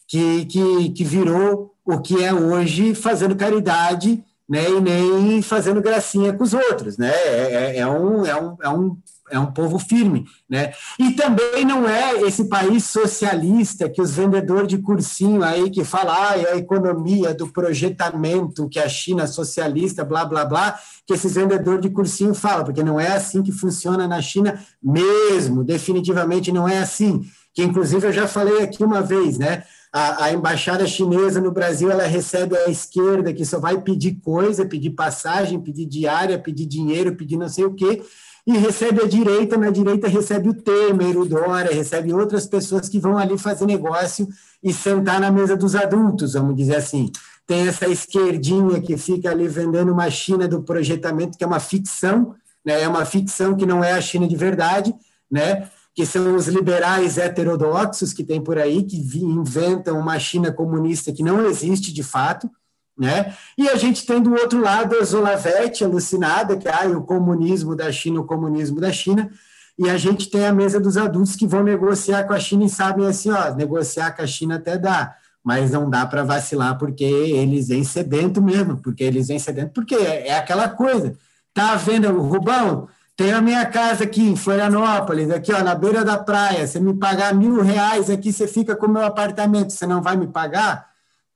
[0.08, 4.68] que, que, que virou o que é hoje fazendo caridade, né?
[4.70, 7.12] E nem fazendo gracinha com os outros, né?
[7.12, 8.96] É, é, é um, é um, é um
[9.30, 10.72] é um povo firme, né?
[10.98, 16.14] E também não é esse país socialista que os vendedores de cursinho aí que falam
[16.14, 21.34] ah, é a economia do projetamento que a China socialista, blá blá blá, que esses
[21.34, 26.68] vendedores de cursinho falam, porque não é assim que funciona na China mesmo, definitivamente não
[26.68, 27.24] é assim.
[27.54, 29.64] Que inclusive eu já falei aqui uma vez, né?
[29.92, 34.66] A, a, embaixada chinesa no Brasil ela recebe a esquerda que só vai pedir coisa,
[34.66, 38.02] pedir passagem, pedir diária, pedir dinheiro, pedir não sei o quê
[38.48, 42.98] e recebe a direita, na direita recebe o Temer, o Dória, recebe outras pessoas que
[42.98, 44.26] vão ali fazer negócio
[44.62, 47.12] e sentar na mesa dos adultos, vamos dizer assim.
[47.46, 52.34] Tem essa esquerdinha que fica ali vendendo uma China do projetamento, que é uma ficção,
[52.64, 52.80] né?
[52.80, 54.94] é uma ficção que não é a China de verdade,
[55.30, 55.68] né?
[55.94, 61.22] que são os liberais heterodoxos que tem por aí, que inventam uma China comunista que
[61.22, 62.50] não existe de fato,
[62.98, 63.32] né?
[63.56, 67.92] E a gente tem do outro lado a Zolavete alucinada, que ah, o comunismo da
[67.92, 69.30] China, o comunismo da China,
[69.78, 72.68] e a gente tem a mesa dos adultos que vão negociar com a China e
[72.68, 77.04] sabem assim, ó, negociar com a China até dá, mas não dá para vacilar porque
[77.04, 81.16] eles vêm sedento mesmo, porque eles vêm sedento, porque é, é aquela coisa.
[81.54, 82.88] Tá vendo, Rubão?
[83.16, 86.66] Tem a minha casa aqui em Florianópolis, aqui ó, na beira da praia.
[86.66, 89.72] Você me pagar mil reais aqui, você fica com o meu apartamento.
[89.72, 90.87] Você não vai me pagar?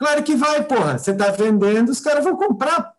[0.02, 0.98] Claro que vai, porra.
[0.98, 2.92] Você está vendendo, os caras vão comprar.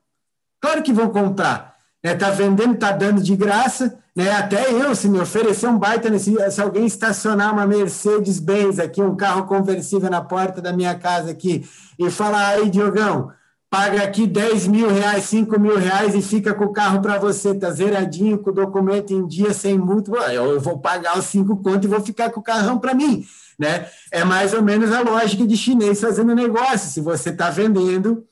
[0.62, 1.76] Claro que vão comprar.
[2.02, 2.34] Está né?
[2.34, 4.00] vendendo, está dando de graça.
[4.16, 4.32] Né?
[4.32, 9.18] Até eu, se me oferecer um baita, nesse, se alguém estacionar uma Mercedes-Benz aqui, um
[9.18, 11.68] carro conversível na porta da minha casa aqui,
[12.00, 13.34] e falar, aí, Diogão,
[13.74, 17.56] paga aqui 10 mil reais, 5 mil reais e fica com o carro para você,
[17.56, 21.86] tá zeradinho, com o documento em dia, sem multa, eu vou pagar os 5 contos
[21.86, 23.26] e vou ficar com o carrão para mim.
[23.58, 23.88] Né?
[24.12, 26.88] É mais ou menos a lógica de chinês fazendo negócio.
[26.88, 28.24] Se você está vendendo,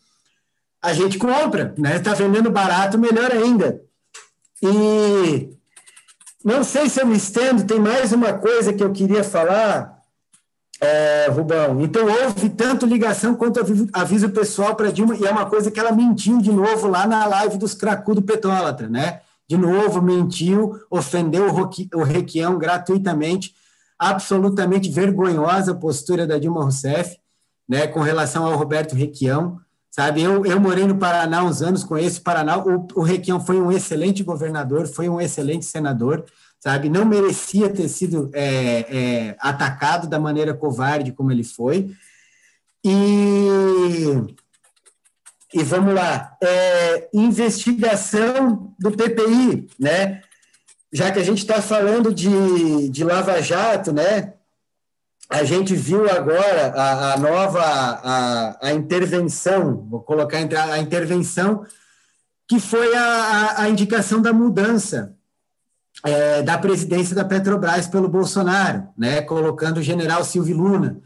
[0.80, 1.74] a gente compra.
[1.76, 1.98] Está né?
[1.98, 3.82] Tá vendendo barato, melhor ainda.
[4.62, 5.50] E
[6.46, 9.91] não sei se eu me estendo, tem mais uma coisa que eu queria falar,
[10.82, 11.80] é, Rubão.
[11.82, 13.60] Então, houve tanto ligação quanto
[13.94, 17.26] aviso pessoal para Dilma, e é uma coisa que ela mentiu de novo lá na
[17.28, 19.22] live dos cracudo Petólatra, né?
[19.48, 21.48] De novo, mentiu, ofendeu
[21.94, 23.54] o Requião gratuitamente
[24.02, 27.20] absolutamente vergonhosa a postura da Dilma Rousseff,
[27.70, 29.60] né, com relação ao Roberto Requião,
[29.92, 30.24] sabe?
[30.24, 33.72] Eu, eu morei no Paraná uns anos, conheço o Paraná, o, o Requião foi um
[33.72, 36.26] excelente governador, foi um excelente senador,
[36.62, 36.88] sabe?
[36.90, 41.92] Não merecia ter sido é, é, atacado da maneira covarde como ele foi.
[42.84, 43.48] E,
[45.54, 50.22] e vamos lá, é, investigação do PPI, né?
[50.92, 54.34] já que a gente está falando de, de Lava Jato, né?
[55.30, 61.66] A gente viu agora a, a nova a, a, intervenção, vou colocar a intervenção,
[62.46, 65.16] que foi a, a, indicação da mudança
[66.04, 69.22] é, da presidência da Petrobras pelo Bolsonaro, né?
[69.22, 71.02] Colocando o general Silvio Luna.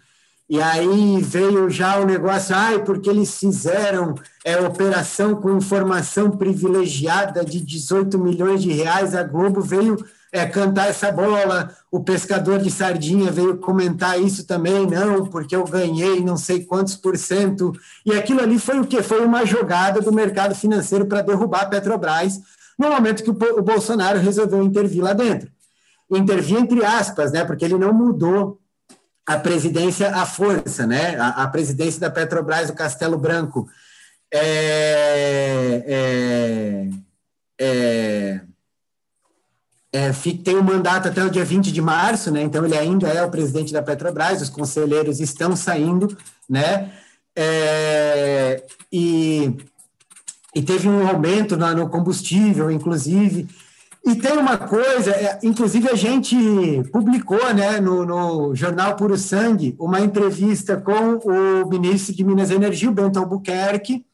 [0.47, 7.43] E aí veio já o negócio, ai, porque eles fizeram é, operação com informação privilegiada
[7.43, 9.97] de 18 milhões de reais, a Globo veio
[10.31, 15.63] é, cantar essa bola, o pescador de sardinha veio comentar isso também, não, porque eu
[15.63, 17.71] ganhei não sei quantos por cento,
[18.05, 19.01] e aquilo ali foi o quê?
[19.01, 22.39] Foi uma jogada do mercado financeiro para derrubar a Petrobras,
[22.77, 25.49] no momento que o, o Bolsonaro resolveu intervir lá dentro.
[26.11, 28.59] Intervir entre aspas, né, porque ele não mudou
[29.25, 31.17] a presidência à força, né?
[31.17, 33.67] A, a, presidência da Petrobras, o Castelo Branco,
[34.31, 36.89] é, é,
[37.59, 38.41] é,
[39.91, 40.11] é
[40.43, 42.43] tem um mandato até o dia 20 de março, né?
[42.43, 46.15] Então ele ainda é o presidente da Petrobras, os conselheiros estão saindo,
[46.47, 46.91] né?
[47.35, 49.57] É, e,
[50.55, 53.47] e teve um aumento no, no combustível, inclusive.
[54.05, 56.35] E tem uma coisa, é, inclusive a gente
[56.93, 62.53] publicou né, no, no, jornal Puro Sangue uma entrevista com o ministro de Minas e
[62.53, 64.05] Energia, o Bento Albuquerque,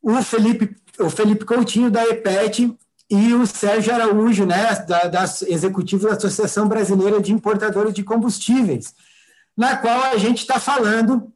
[0.00, 2.72] o Felipe, o Felipe Coutinho, da EPET,
[3.10, 8.94] e o Sérgio Araújo, né, da, da executivo da Associação Brasileira de Importadores de Combustíveis,
[9.56, 11.32] na qual a gente está falando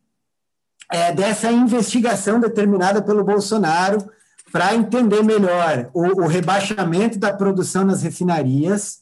[0.90, 3.98] é, dessa investigação determinada pelo Bolsonaro
[4.52, 9.00] para entender melhor o, o, rebaixamento da produção nas refinarias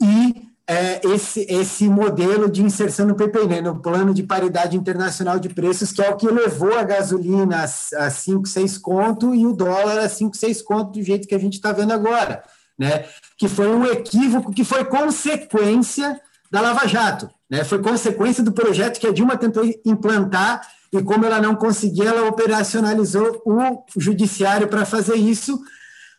[0.00, 5.38] e é, esse, esse modelo de inserção no PPI, né, no Plano de Paridade Internacional
[5.40, 9.52] de Preços, que é o que levou a gasolina a 5, 6 conto e o
[9.52, 12.44] dólar a 5, 6 conto, do jeito que a gente está vendo agora.
[12.78, 13.04] Né,
[13.36, 17.28] que foi um equívoco que foi consequência da Lava Jato.
[17.50, 20.60] Né, foi consequência do projeto que a Dilma tentou implantar
[20.92, 25.60] e como ela não conseguia, ela operacionalizou o judiciário para fazer isso,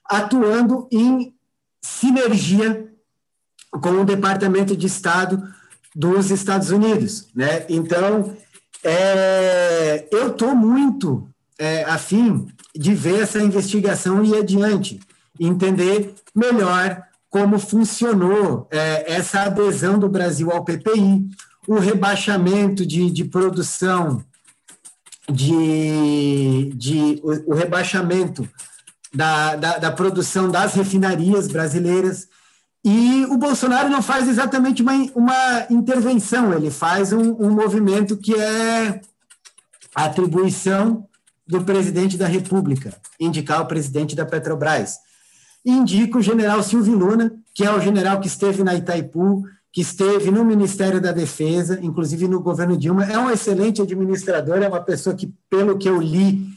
[0.06, 1.34] atuando em
[1.82, 2.88] sinergia
[3.72, 5.42] com o Departamento de Estado
[5.96, 7.28] dos Estados Unidos.
[7.36, 7.66] Né?
[7.70, 8.36] Então,
[8.84, 15.00] é, eu estou muito é, afim de ver essa investigação ir adiante,
[15.40, 21.28] entender melhor como funcionou é, essa adesão do Brasil ao PPI,
[21.68, 24.24] o rebaixamento de, de produção
[25.32, 28.48] de, de o, o rebaixamento
[29.14, 32.28] da, da, da, produção das refinarias brasileiras.
[32.84, 38.34] E o Bolsonaro não faz exatamente uma, uma intervenção, ele faz um, um movimento que
[38.34, 39.02] é
[39.94, 41.06] a atribuição
[41.46, 44.98] do presidente da República, indicar o presidente da Petrobras.
[45.66, 50.32] indico o general Silvio Luna, que é o general que esteve na Itaipu, que esteve
[50.32, 53.06] no Ministério da Defesa, inclusive no governo Dilma.
[53.06, 56.48] É um excelente administrador, é uma pessoa que, pelo que eu li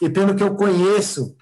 [0.00, 1.34] e pelo que eu conheço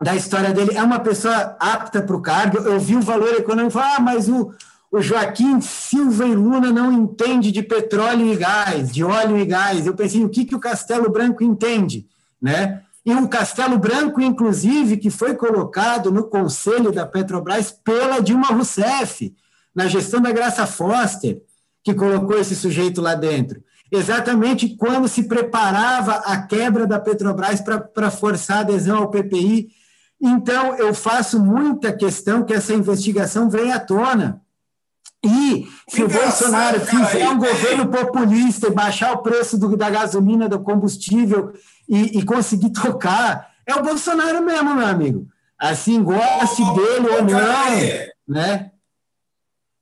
[0.00, 2.58] da história dele, é uma pessoa apta para o cargo.
[2.58, 4.52] Eu vi o valor econômico ah, mas o,
[4.92, 9.86] o Joaquim Silva e Luna não entende de petróleo e gás, de óleo e gás.
[9.86, 12.06] Eu pensei, o que, que o Castelo Branco entende?
[12.40, 12.82] Né?
[13.04, 19.34] E um Castelo Branco, inclusive, que foi colocado no conselho da Petrobras pela Dilma Rousseff,
[19.78, 21.40] na gestão da Graça Foster,
[21.84, 23.62] que colocou esse sujeito lá dentro.
[23.92, 29.68] Exatamente quando se preparava a quebra da Petrobras para forçar a adesão ao PPI.
[30.20, 34.42] Então, eu faço muita questão que essa investigação venha à tona.
[35.24, 40.48] E se o Bolsonaro fizer um governo populista e baixar o preço do, da gasolina,
[40.48, 41.52] do combustível
[41.88, 45.28] e, e, conseguir tocar, é o Bolsonaro mesmo, meu amigo.
[45.56, 48.72] Assim, goste dele ou não, né?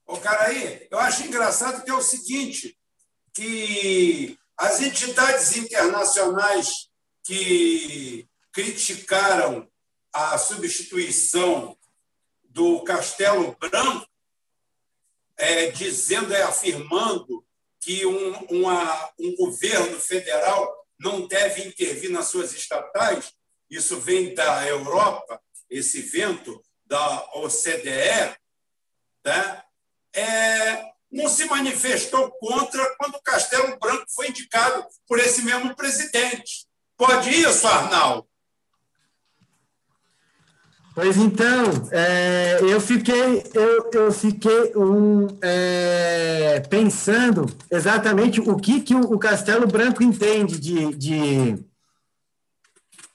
[0.07, 2.79] Ô, cara aí, eu acho engraçado que é o seguinte,
[3.33, 6.87] que as entidades internacionais
[7.25, 9.69] que criticaram
[10.13, 11.77] a substituição
[12.45, 14.07] do Castelo Branco,
[15.35, 17.45] é, dizendo, é, afirmando
[17.81, 23.33] que um, uma, um governo federal não deve intervir nas suas estatais,
[23.69, 28.37] isso vem da Europa, esse vento da OCDE,
[29.21, 29.66] tá?
[30.17, 36.65] É, não se manifestou contra quando Castelo Branco foi indicado por esse mesmo presidente.
[36.97, 38.27] Pode isso, Arnaldo?
[40.95, 48.95] Pois então, é, eu fiquei, eu, eu fiquei um, é, pensando exatamente o que, que
[48.95, 51.63] o, Castelo Branco entende de, de,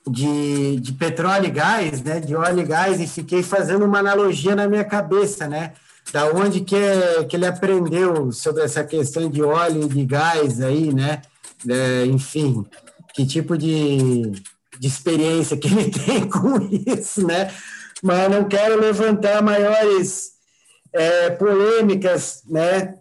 [0.06, 4.54] de, de petróleo e gás, né, de óleo e gás, e fiquei fazendo uma analogia
[4.54, 5.72] na minha cabeça, né?
[6.10, 10.60] Da onde que, é, que ele aprendeu sobre essa questão de óleo e de gás
[10.60, 11.22] aí, né?
[11.68, 12.64] É, enfim,
[13.14, 14.32] que tipo de,
[14.78, 17.52] de experiência que ele tem com isso, né?
[18.02, 20.32] Mas não quero levantar maiores
[20.92, 22.94] é, polêmicas, né?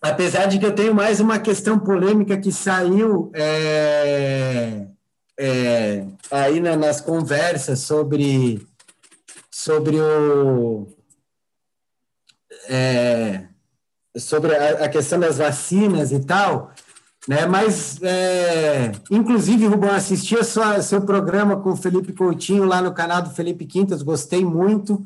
[0.00, 4.86] Apesar de que eu tenho mais uma questão polêmica que saiu é,
[5.38, 8.66] é, aí na, nas conversas sobre,
[9.50, 10.88] sobre o,
[12.68, 13.44] é,
[14.16, 16.72] sobre a, a, questão das vacinas e tal,
[17.28, 17.46] né?
[17.46, 22.92] Mas, é, inclusive, Rubão, assisti a sua, seu programa com o Felipe Coutinho lá no
[22.92, 25.04] canal do Felipe Quintas, gostei muito,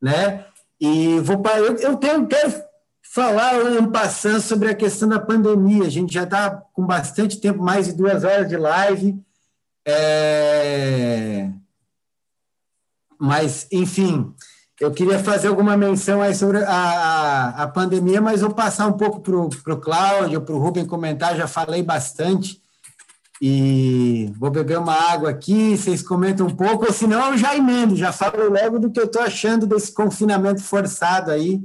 [0.00, 0.44] né?
[0.80, 2.70] E vou eu, eu tenho, quero
[3.12, 5.84] falar um passando sobre a questão da pandemia.
[5.84, 9.20] A gente já está com bastante tempo, mais de duas horas de live.
[9.86, 11.50] É...
[13.18, 14.32] Mas, enfim,
[14.80, 19.20] eu queria fazer alguma menção aí sobre a, a, pandemia, mas vou passar um pouco
[19.20, 22.58] para o Cláudio, para o Rubem comentar, já falei bastante.
[23.42, 27.94] E vou beber uma água aqui, vocês comentam um pouco, ou senão eu já emendo,
[27.94, 31.60] já falo logo do que eu estou achando desse confinamento forçado aí.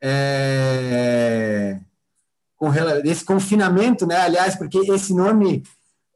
[0.00, 1.78] É,
[2.56, 2.70] com,
[3.02, 4.16] desse confinamento, né?
[4.16, 5.64] Aliás, porque esse nome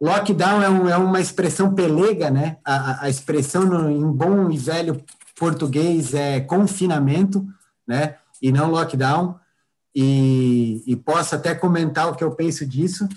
[0.00, 2.56] lockdown é, um, é uma expressão pelega, né?
[2.64, 5.02] A, a expressão no, em bom e velho
[5.42, 7.44] português é confinamento,
[7.84, 8.16] né?
[8.40, 9.40] E não lockdown.
[9.92, 13.08] E, e posso até comentar o que eu penso disso,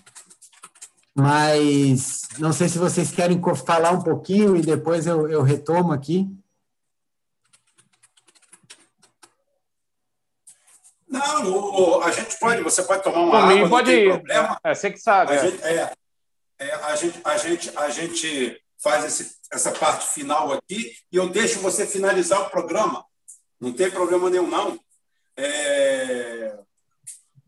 [1.14, 6.28] mas não sei se vocês querem falar um pouquinho e depois eu, eu retomo aqui.
[11.08, 14.10] Não, a gente pode, você pode tomar uma água, pode ir.
[14.10, 14.60] Problema.
[14.64, 15.32] É, você que sabe.
[15.32, 15.40] A, é.
[15.40, 15.94] Gente, é,
[16.58, 21.30] é, a, gente, a, gente, a gente faz esse essa parte final aqui e eu
[21.30, 23.06] deixo você finalizar o programa.
[23.60, 24.80] Não tem problema nenhum, não.
[25.36, 26.60] É...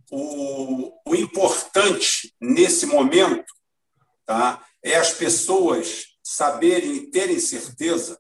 [0.10, 3.54] O, o importante nesse momento
[4.26, 8.20] tá, é as pessoas saberem e terem certeza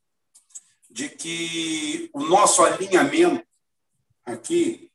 [0.89, 3.47] de que o nosso alinhamento
[4.25, 4.91] aqui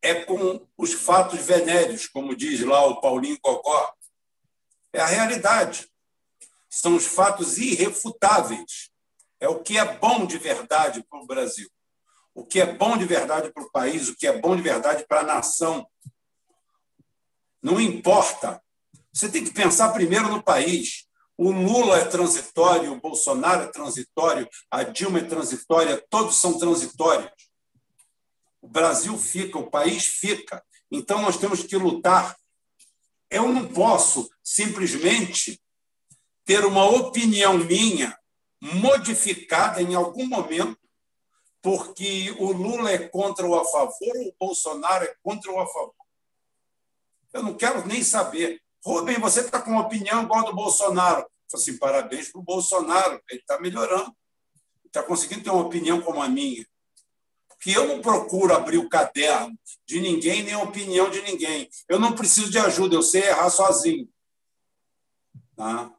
[0.00, 3.92] é com os fatos venéreos, como diz lá o Paulinho Cocó.
[4.92, 5.87] É a realidade
[6.80, 8.90] são os fatos irrefutáveis.
[9.40, 11.68] É o que é bom de verdade para o Brasil,
[12.34, 15.04] o que é bom de verdade para o país, o que é bom de verdade
[15.08, 15.86] para a nação.
[17.62, 18.62] Não importa.
[19.12, 21.06] Você tem que pensar primeiro no país.
[21.36, 27.30] O Lula é transitório, o Bolsonaro é transitório, a Dilma é transitória, todos são transitórios.
[28.60, 30.64] O Brasil fica, o país fica.
[30.90, 32.36] Então nós temos que lutar.
[33.30, 35.60] Eu não posso simplesmente
[36.48, 38.18] ter uma opinião minha
[38.58, 40.78] modificada em algum momento,
[41.60, 45.94] porque o Lula é contra ou a favor, o Bolsonaro é contra ou a favor.
[47.34, 48.62] Eu não quero nem saber.
[48.82, 51.20] Rubem, você está com uma opinião igual a do Bolsonaro.
[51.20, 54.16] Eu assim, parabéns para o Bolsonaro, ele está melhorando.
[54.86, 56.66] Está conseguindo ter uma opinião como a minha.
[57.46, 59.54] Porque eu não procuro abrir o caderno
[59.84, 61.68] de ninguém, nem a opinião de ninguém.
[61.86, 64.08] Eu não preciso de ajuda, eu sei errar sozinho.
[65.54, 65.92] Tá?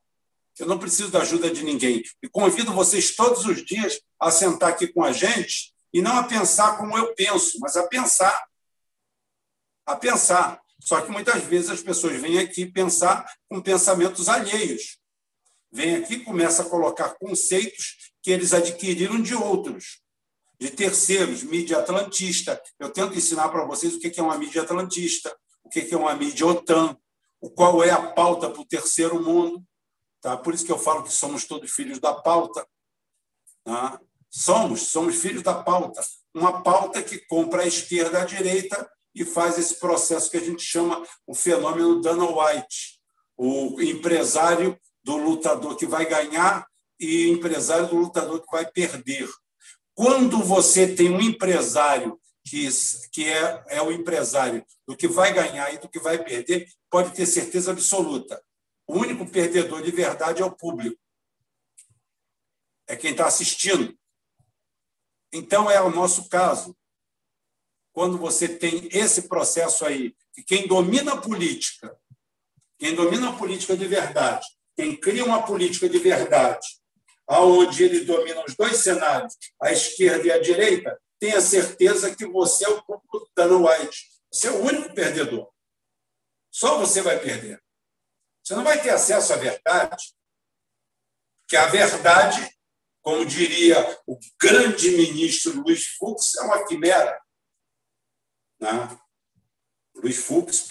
[0.59, 2.03] Eu não preciso da ajuda de ninguém.
[2.21, 6.23] E convido vocês todos os dias a sentar aqui com a gente e não a
[6.23, 8.47] pensar como eu penso, mas a pensar.
[9.85, 10.61] A pensar.
[10.81, 14.97] Só que muitas vezes as pessoas vêm aqui pensar com pensamentos alheios.
[15.71, 20.01] Vêm aqui e começam a colocar conceitos que eles adquiriram de outros,
[20.59, 22.61] de terceiros, mídia atlantista.
[22.79, 26.15] Eu tento ensinar para vocês o que é uma mídia atlantista, o que é uma
[26.15, 26.97] mídia OTAN,
[27.55, 29.63] qual é a pauta para o terceiro mundo.
[30.22, 30.38] Tá?
[30.38, 32.67] Por isso que eu falo que somos todos filhos da pauta.
[33.64, 33.99] Tá?
[34.30, 36.01] Somos, somos filhos da pauta.
[36.33, 40.61] Uma pauta que compra a esquerda à direita e faz esse processo que a gente
[40.61, 42.99] chama o fenômeno Dana White,
[43.35, 46.67] o empresário do lutador que vai ganhar
[46.99, 49.27] e empresário do lutador que vai perder.
[49.95, 52.67] Quando você tem um empresário que,
[53.11, 57.11] que é, é o empresário do que vai ganhar e do que vai perder, pode
[57.11, 58.41] ter certeza absoluta.
[58.90, 61.00] O único perdedor de verdade é o público.
[62.88, 63.95] É quem está assistindo.
[65.32, 66.76] Então, é o nosso caso.
[67.93, 71.95] Quando você tem esse processo aí, que quem domina a política,
[72.80, 76.68] quem domina a política de verdade, quem cria uma política de verdade,
[77.27, 82.66] aonde ele domina os dois cenários, a esquerda e a direita, tenha certeza que você
[82.66, 84.09] é o público White.
[84.32, 85.48] Você é o único perdedor.
[86.50, 87.61] Só você vai perder.
[88.50, 90.11] Você não vai ter acesso à verdade,
[91.48, 92.52] que a verdade,
[93.00, 97.22] como diria o grande ministro Luiz Fux, é uma quimera.
[98.60, 99.00] Né?
[99.98, 100.68] Luiz Fux,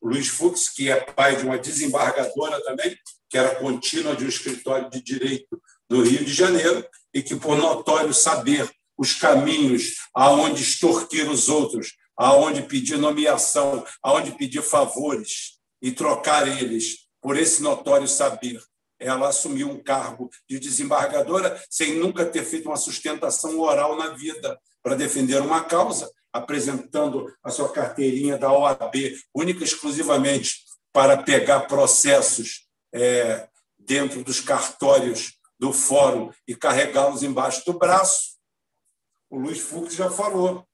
[0.00, 2.96] Luiz Fux, que é pai de uma desembargadora também,
[3.28, 7.56] que era contínua de um escritório de direito do Rio de Janeiro, e que, por
[7.56, 15.90] notório saber os caminhos aonde extorquir os outros, aonde pedir nomeação, aonde pedir favores e
[15.90, 18.62] trocar eles por esse notório saber.
[18.98, 24.58] Ela assumiu um cargo de desembargadora sem nunca ter feito uma sustentação oral na vida
[24.82, 31.60] para defender uma causa, apresentando a sua carteirinha da OAB única e exclusivamente para pegar
[31.60, 33.48] processos é,
[33.78, 38.36] dentro dos cartórios do fórum e carregá-los embaixo do braço.
[39.30, 40.66] O Luiz Fux já falou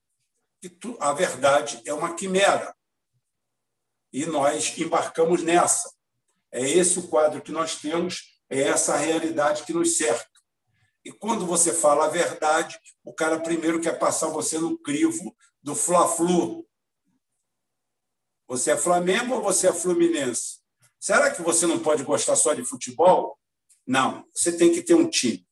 [0.60, 2.74] que a verdade é uma quimera.
[4.12, 5.92] E nós embarcamos nessa.
[6.54, 10.30] É esse o quadro que nós temos, é essa a realidade que nos cerca.
[11.04, 15.74] E quando você fala a verdade, o cara primeiro quer passar você no crivo do
[15.74, 16.64] Fla-Flu.
[18.46, 20.60] Você é Flamengo ou você é Fluminense?
[21.00, 23.36] Será que você não pode gostar só de futebol?
[23.84, 25.44] Não, você tem que ter um time.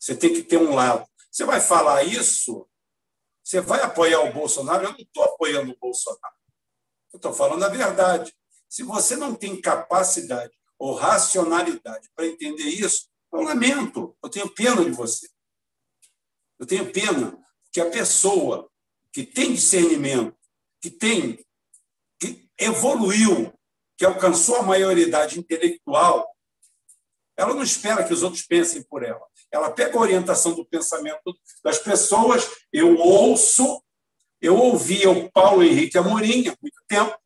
[0.00, 1.06] Você tem que ter um lado.
[1.30, 2.66] Você vai falar isso?
[3.42, 4.84] Você vai apoiar o Bolsonaro?
[4.84, 6.34] Eu não estou apoiando o Bolsonaro.
[7.12, 8.34] Eu estou falando a verdade.
[8.74, 14.84] Se você não tem capacidade ou racionalidade para entender isso, eu lamento, eu tenho pena
[14.84, 15.28] de você.
[16.58, 17.38] Eu tenho pena
[17.70, 18.68] que a pessoa
[19.12, 20.36] que tem discernimento,
[20.80, 21.46] que tem,
[22.18, 23.54] que evoluiu,
[23.96, 26.28] que alcançou a maioridade intelectual,
[27.36, 29.24] ela não espera que os outros pensem por ela.
[29.52, 32.50] Ela pega a orientação do pensamento das pessoas.
[32.72, 33.80] Eu ouço,
[34.40, 37.16] eu ouvia o Paulo Henrique Amorim há muito tempo,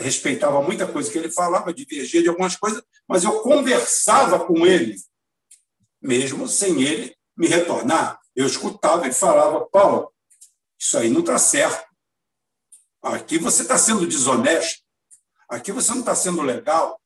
[0.00, 4.96] respeitava muita coisa que ele falava, divergia de algumas coisas, mas eu conversava com ele,
[6.00, 8.18] mesmo sem ele me retornar.
[8.34, 10.12] Eu escutava e falava, Paulo,
[10.78, 11.88] isso aí não está certo.
[13.02, 14.82] Aqui você está sendo desonesto.
[15.48, 17.00] Aqui você não está sendo legal.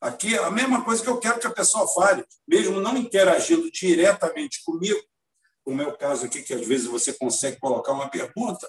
[0.00, 3.70] Aqui é a mesma coisa que eu quero que a pessoa fale, mesmo não interagindo
[3.70, 5.00] diretamente comigo,
[5.64, 8.68] o meu caso aqui, que às vezes você consegue colocar uma pergunta,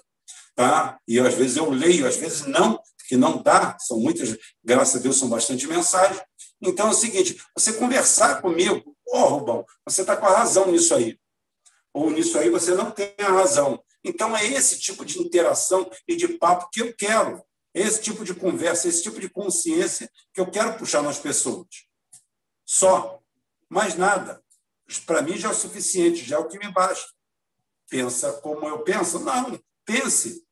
[0.54, 0.98] tá?
[1.08, 4.98] e às vezes eu leio, às vezes não, que não dá, são muitas, graças a
[5.02, 6.20] Deus, são bastante mensagens.
[6.60, 10.70] Então é o seguinte: você conversar comigo, ô oh, Rubão, você está com a razão
[10.70, 11.18] nisso aí.
[11.92, 13.82] Ou nisso aí você não tem a razão.
[14.02, 17.42] Então é esse tipo de interação e de papo que eu quero.
[17.72, 21.66] Esse tipo de conversa, esse tipo de consciência que eu quero puxar nas pessoas.
[22.64, 23.20] Só.
[23.68, 24.42] Mais nada.
[25.06, 27.10] Para mim já é o suficiente, já é o que me basta.
[27.88, 29.18] Pensa como eu penso?
[29.20, 30.43] Não, pense.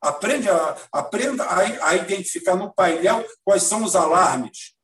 [0.00, 4.74] Aprende a, aprenda a, a identificar no painel quais são os alarmes.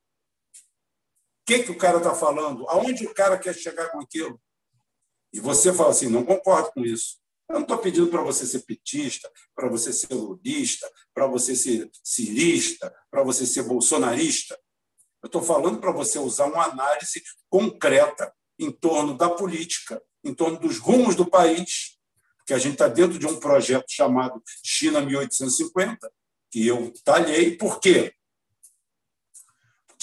[1.46, 2.68] que, que o cara está falando?
[2.68, 4.40] Aonde o cara quer chegar com aquilo?
[5.32, 7.18] E você fala assim: não concordo com isso.
[7.48, 11.90] Eu não estou pedindo para você ser petista, para você ser lulista, para você ser
[12.02, 14.58] cirista, para você ser bolsonarista.
[15.22, 20.58] Eu estou falando para você usar uma análise concreta em torno da política, em torno
[20.58, 21.93] dos rumos do país,
[22.46, 26.10] que a gente está dentro de um projeto chamado China 1850,
[26.50, 27.56] que eu talhei.
[27.56, 28.14] Por quê?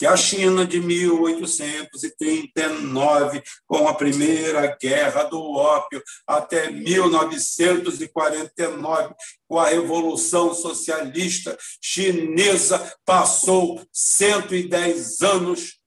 [0.01, 9.13] que a China de 1839, com a primeira guerra do ópio, até 1949,
[9.47, 15.77] com a Revolução Socialista Chinesa, passou 110 anos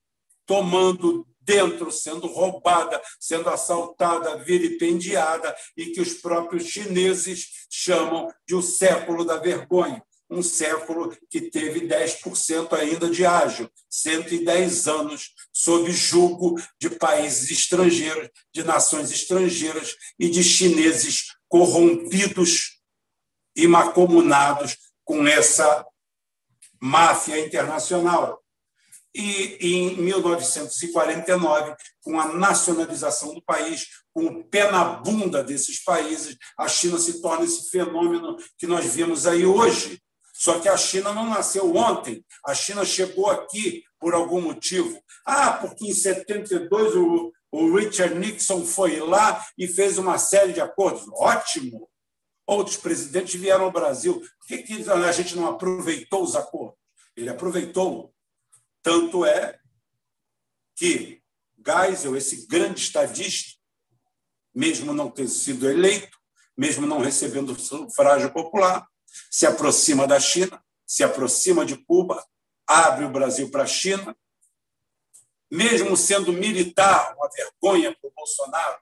[0.46, 8.62] tomando dentro, sendo roubada, sendo assaltada, vilipendiada, e que os próprios chineses chamam de o
[8.62, 16.60] século da vergonha um século que teve 10% ainda de ágio, 110 anos sob julgo
[16.78, 22.80] de países estrangeiros, de nações estrangeiras e de chineses corrompidos
[23.54, 25.86] e macomunados com essa
[26.80, 28.43] máfia internacional.
[29.14, 36.36] E em 1949, com a nacionalização do país, com o pé na bunda desses países,
[36.58, 40.02] a China se torna esse fenômeno que nós vemos aí hoje,
[40.34, 42.24] só que a China não nasceu ontem.
[42.44, 45.00] A China chegou aqui por algum motivo.
[45.24, 47.32] Ah, porque em 72 o,
[47.76, 51.08] Richard Nixon foi lá e fez uma série de acordos.
[51.12, 51.88] Ótimo!
[52.46, 54.20] Outros presidentes vieram ao Brasil.
[54.20, 56.76] Por que, que a gente não aproveitou os acordos?
[57.16, 58.13] Ele aproveitou.
[58.84, 59.58] Tanto é
[60.76, 61.22] que
[61.66, 63.58] Geisel, esse grande estadista,
[64.54, 66.18] mesmo não ter sido eleito,
[66.54, 68.86] mesmo não recebendo sufrágio popular,
[69.30, 72.22] se aproxima da China, se aproxima de Cuba,
[72.66, 74.14] abre o Brasil para a China,
[75.50, 78.78] mesmo sendo militar, uma vergonha para o Bolsonaro,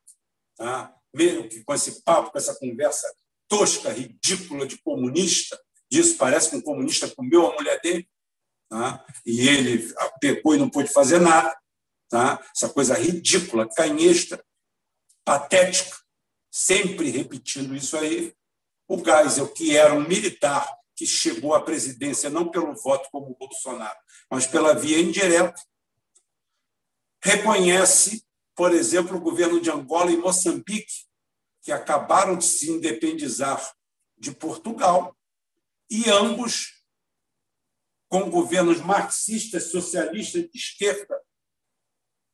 [0.57, 0.93] tá?
[1.15, 3.07] mesmo que com esse papo, com essa conversa
[3.47, 5.57] tosca, ridícula de comunista,
[5.89, 8.09] disso parece que um comunista comeu a mulher dele,
[8.73, 9.05] tá?
[9.27, 11.55] e ele pecou e não pôde fazer nada.
[12.09, 12.43] Tá?
[12.57, 14.43] Essa coisa ridícula, canhestra,
[15.25, 15.95] patética,
[16.51, 18.35] sempre repetindo isso aí,
[18.89, 23.37] o Geisel, que era um militar que chegou à presidência não pelo voto como o
[23.37, 23.99] Bolsonaro,
[24.31, 25.61] mas pela via indireta,
[27.23, 31.07] reconhece, por exemplo, o governo de Angola e Moçambique,
[31.63, 33.75] que acabaram de se independizar
[34.19, 35.17] de Portugal,
[35.91, 36.82] e ambos
[38.13, 41.19] com governos marxistas, socialistas de esquerda,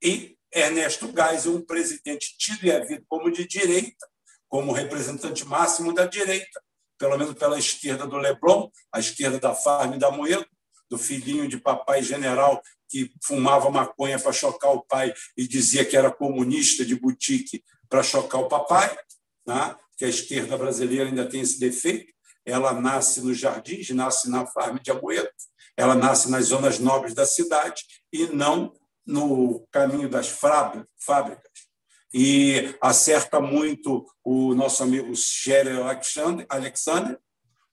[0.03, 4.05] e Ernesto Geisel, um presidente tido e havido como de direita,
[4.49, 6.61] como representante máximo da direita,
[6.99, 10.45] pelo menos pela esquerda do Leblon, a esquerda da Farm da Moedo,
[10.91, 15.97] do filhinho de papai general que fumava maconha para chocar o pai e dizia que
[15.97, 18.99] era comunista de boutique para chocar o papai,
[19.47, 19.77] né?
[19.97, 22.13] que a esquerda brasileira ainda tem esse defeito.
[22.45, 25.29] Ela nasce nos jardins, nasce na Farm de Amoedo,
[25.79, 28.73] ela nasce nas zonas nobres da cidade e não
[29.07, 31.53] no caminho das fábricas.
[32.13, 35.15] E acerta muito o nosso amigo
[35.85, 37.17] Alexander, Alexander,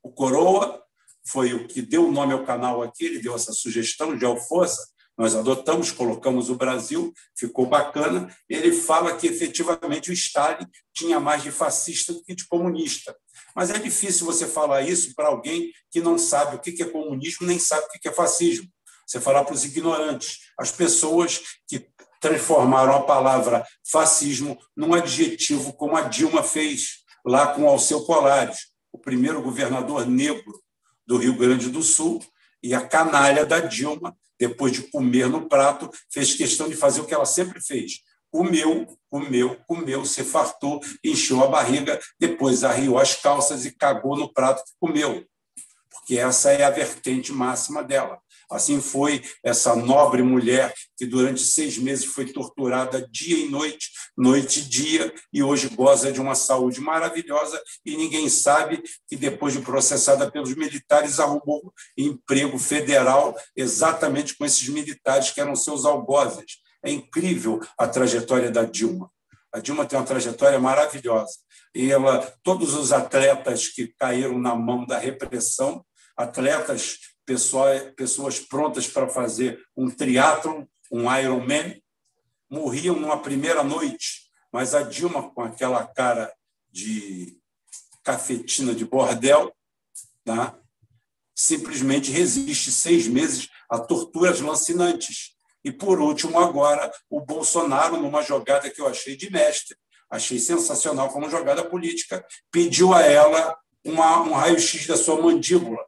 [0.03, 0.83] o Coroa,
[1.27, 4.87] foi o que deu o nome ao canal aqui, ele deu essa sugestão de Alforça,
[5.17, 8.33] nós adotamos, colocamos o Brasil, ficou bacana.
[8.49, 13.15] Ele fala que efetivamente o Stalin tinha mais de fascista do que de comunista.
[13.55, 17.47] Mas é difícil você falar isso para alguém que não sabe o que é comunismo,
[17.47, 18.67] nem sabe o que é fascismo.
[19.07, 21.87] Você falar para os ignorantes, as pessoas que
[22.19, 28.97] transformaram a palavra fascismo num adjetivo, como a Dilma fez lá com Alceu Colares, o
[28.97, 30.61] primeiro governador negro
[31.05, 32.23] do Rio Grande do Sul,
[32.63, 37.05] e a canalha da Dilma, depois de comer no prato, fez questão de fazer o
[37.05, 38.01] que ela sempre fez.
[38.31, 44.31] Comeu, comeu, comeu, se fartou, encheu a barriga, depois arriou as calças e cagou no
[44.31, 45.25] prato que comeu.
[45.89, 48.19] Porque essa é a vertente máxima dela.
[48.49, 54.59] Assim foi essa nobre mulher que durante seis meses foi torturada dia e noite, noite
[54.59, 59.61] e dia, e hoje goza de uma saúde maravilhosa e ninguém sabe que depois de
[59.61, 66.59] processada pelos militares arrumou emprego federal exatamente com esses militares que eram seus algozes.
[66.83, 69.09] É incrível a trajetória da Dilma.
[69.51, 71.33] A Dilma tem uma trajetória maravilhosa.
[71.73, 75.83] E ela, todos os atletas que caíram na mão da repressão,
[76.15, 81.81] atletas pessoas prontas para fazer um triatlon, um Ironman,
[82.49, 86.31] morriam numa primeira noite, mas a Dilma, com aquela cara
[86.71, 87.37] de
[88.03, 89.53] cafetina de bordel,
[90.23, 90.57] tá?
[91.35, 95.35] simplesmente resiste seis meses a torturas lancinantes.
[95.63, 99.75] E, por último, agora, o Bolsonaro, numa jogada que eu achei de mestre,
[100.09, 105.83] achei sensacional como jogada política, pediu a ela uma, um raio-x da sua mandíbula.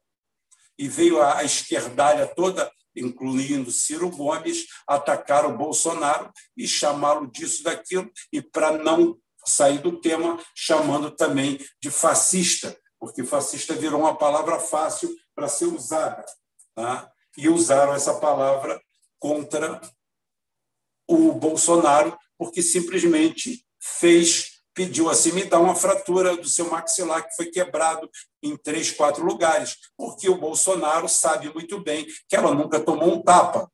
[0.78, 8.10] E veio a, esquerdalha toda, incluindo Ciro Gomes, atacar o Bolsonaro e chamá-lo disso, daquilo,
[8.32, 14.60] e para não sair do tema, chamando também de fascista, porque fascista virou uma palavra
[14.60, 16.26] fácil para ser usada.
[16.76, 17.10] Tá?
[17.38, 18.80] E usaram essa palavra
[19.20, 19.80] contra
[21.08, 27.36] o Bolsonaro, porque simplesmente fez, pediu assim, me dá uma fratura do seu maxilar que
[27.36, 28.10] foi quebrado
[28.48, 33.22] em três, quatro lugares, porque o Bolsonaro sabe muito bem que ela nunca tomou um
[33.22, 33.72] tapa.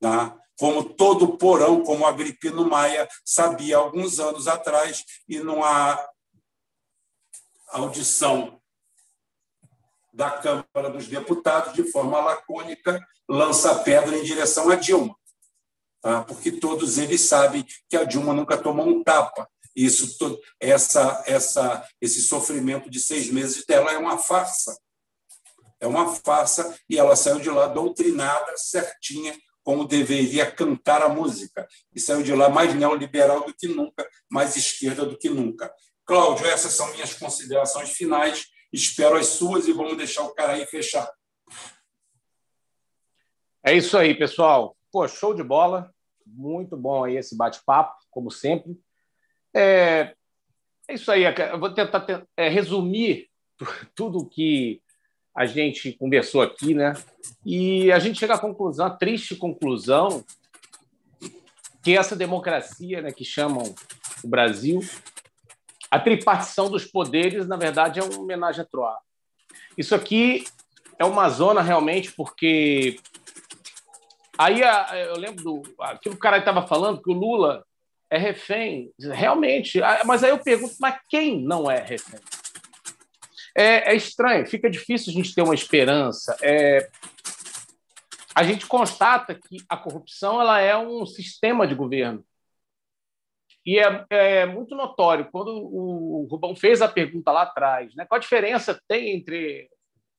[0.00, 0.36] Tá?
[0.58, 5.98] Como todo porão, como Agripino Maia sabia alguns anos atrás, e numa
[7.68, 8.60] audição
[10.12, 15.14] da Câmara dos Deputados, de forma lacônica, lança a pedra em direção a Dilma
[16.06, 16.22] tá?
[16.22, 19.50] porque todos eles sabem que a Dilma nunca tomou um tapa.
[19.76, 24.74] Isso, essa, essa, esse sofrimento de seis meses dela é uma farsa.
[25.78, 31.68] É uma farsa e ela saiu de lá doutrinada, certinha, como deveria cantar a música.
[31.94, 35.70] E saiu de lá mais neoliberal do que nunca, mais esquerda do que nunca.
[36.06, 38.46] Cláudio, essas são minhas considerações finais.
[38.72, 41.06] Espero as suas e vamos deixar o cara aí fechar.
[43.62, 44.74] É isso aí, pessoal.
[44.90, 45.92] Pô, show de bola.
[46.24, 48.80] Muito bom aí esse bate-papo, como sempre.
[49.56, 50.14] É,
[50.86, 51.24] é isso aí.
[51.24, 53.28] Eu vou tentar é, resumir
[53.96, 54.82] tudo que
[55.34, 56.92] a gente conversou aqui, né?
[57.44, 60.24] E a gente chega à conclusão, a triste conclusão,
[61.82, 63.74] que essa democracia, né, que chamam
[64.24, 64.80] o Brasil,
[65.90, 68.98] a tripartição dos poderes, na verdade, é uma homenagem a Troar.
[69.76, 70.44] Isso aqui
[70.98, 72.98] é uma zona realmente porque
[74.38, 74.60] Aí
[75.06, 77.64] eu lembro do aquilo que o cara estava falando, que o Lula
[78.10, 78.92] é refém.
[78.98, 82.20] Realmente, mas aí eu pergunto, mas quem não é refém?
[83.56, 86.36] É, é estranho, fica difícil a gente ter uma esperança.
[86.42, 86.90] É,
[88.34, 92.22] a gente constata que a corrupção ela é um sistema de governo.
[93.64, 98.18] E é, é, muito notório, quando o Rubão fez a pergunta lá atrás, né, qual
[98.18, 99.68] a diferença tem entre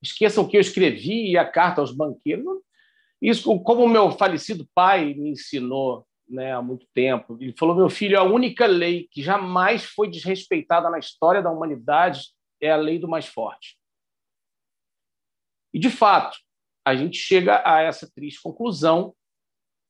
[0.02, 2.58] esqueçam o que eu escrevi e a carta aos banqueiros?
[3.22, 7.88] Isso, como o meu falecido pai me ensinou né, há muito tempo, ele falou: meu
[7.88, 12.98] filho, a única lei que jamais foi desrespeitada na história da humanidade é a lei
[12.98, 13.78] do mais forte.
[15.72, 16.38] E, de fato,
[16.84, 19.14] a gente chega a essa triste conclusão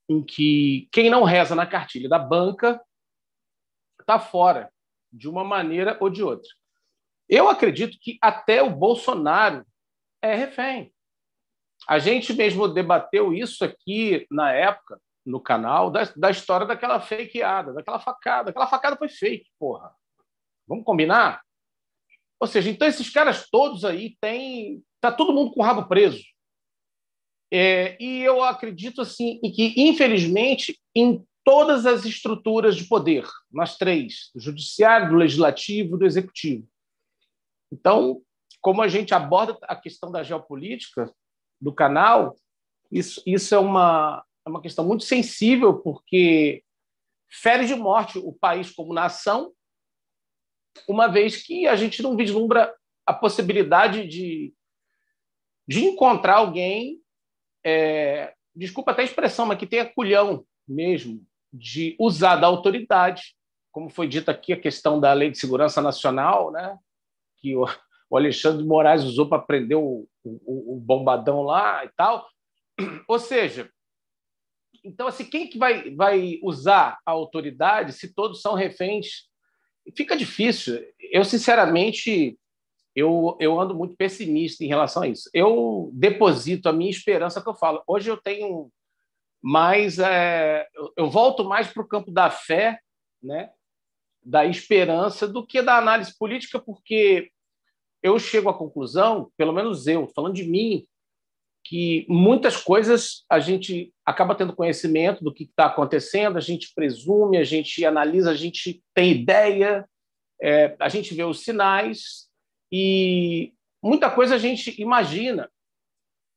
[0.08, 2.82] em que quem não reza na cartilha da banca
[4.00, 4.72] está fora,
[5.12, 6.48] de uma maneira ou de outra.
[7.28, 9.66] Eu acredito que até o Bolsonaro
[10.22, 10.92] é refém.
[11.86, 17.72] A gente mesmo debateu isso aqui na época, no canal, da, da história daquela fakeada,
[17.72, 18.50] daquela facada.
[18.50, 19.94] Aquela facada foi fake, porra.
[20.66, 21.42] Vamos combinar?
[22.40, 24.82] Ou seja, então esses caras todos aí têm.
[24.96, 26.22] Está todo mundo com o rabo preso.
[27.52, 33.76] É, e eu acredito assim em que, infelizmente, em todas as estruturas de poder, nas
[33.78, 36.68] três, do judiciário, do legislativo, do executivo.
[37.72, 38.20] Então,
[38.60, 41.10] como a gente aborda a questão da geopolítica,
[41.60, 42.36] do canal,
[42.90, 46.62] isso, isso é, uma, é uma questão muito sensível, porque
[47.30, 49.52] fere de morte o país como nação,
[50.88, 52.74] uma vez que a gente não vislumbra
[53.06, 54.54] a possibilidade de,
[55.66, 57.00] de encontrar alguém,
[57.64, 63.34] é, desculpa até a expressão, mas que tenha culhão mesmo, de usar da autoridade,
[63.72, 66.78] como foi dito aqui a questão da Lei de Segurança Nacional, né,
[67.38, 67.64] que o,
[68.10, 72.26] o Alexandre de Moraes usou para prender o, o, o, bombadão lá e tal.
[73.08, 73.70] Ou seja,
[74.88, 79.28] então, assim, quem que vai, vai usar a autoridade se todos são reféns?
[79.96, 80.84] Fica difícil.
[81.12, 82.38] Eu, sinceramente,
[82.94, 85.30] eu, eu ando muito pessimista em relação a isso.
[85.32, 87.82] Eu deposito a minha esperança que eu falo.
[87.86, 88.70] Hoje eu tenho
[89.42, 89.98] mais...
[89.98, 92.80] É, eu volto mais para o campo da fé,
[93.22, 93.50] né?
[94.28, 97.30] da esperança, do que da análise política, porque
[98.02, 100.86] eu chego à conclusão, pelo menos eu, falando de mim,
[101.68, 107.36] que muitas coisas a gente acaba tendo conhecimento do que está acontecendo, a gente presume,
[107.36, 109.86] a gente analisa, a gente tem ideia,
[110.40, 112.26] é, a gente vê os sinais
[112.72, 115.50] e muita coisa a gente imagina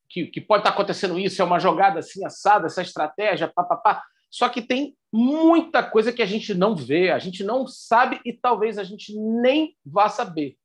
[0.09, 4.03] que, que pode estar tá acontecendo isso, é uma jogada assim assada, essa estratégia, papapá.
[4.29, 8.33] Só que tem muita coisa que a gente não vê, a gente não sabe e
[8.33, 10.57] talvez a gente nem vá saber.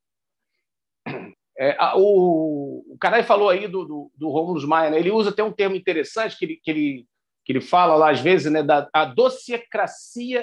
[1.59, 4.99] É, o, o Carai falou aí do, do, do Romulus Maia, né?
[4.99, 7.07] ele usa até um termo interessante que ele, que ele,
[7.45, 9.15] que ele fala lá às vezes, né, da a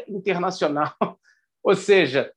[0.08, 0.93] internacional.
[1.64, 2.33] ou seja,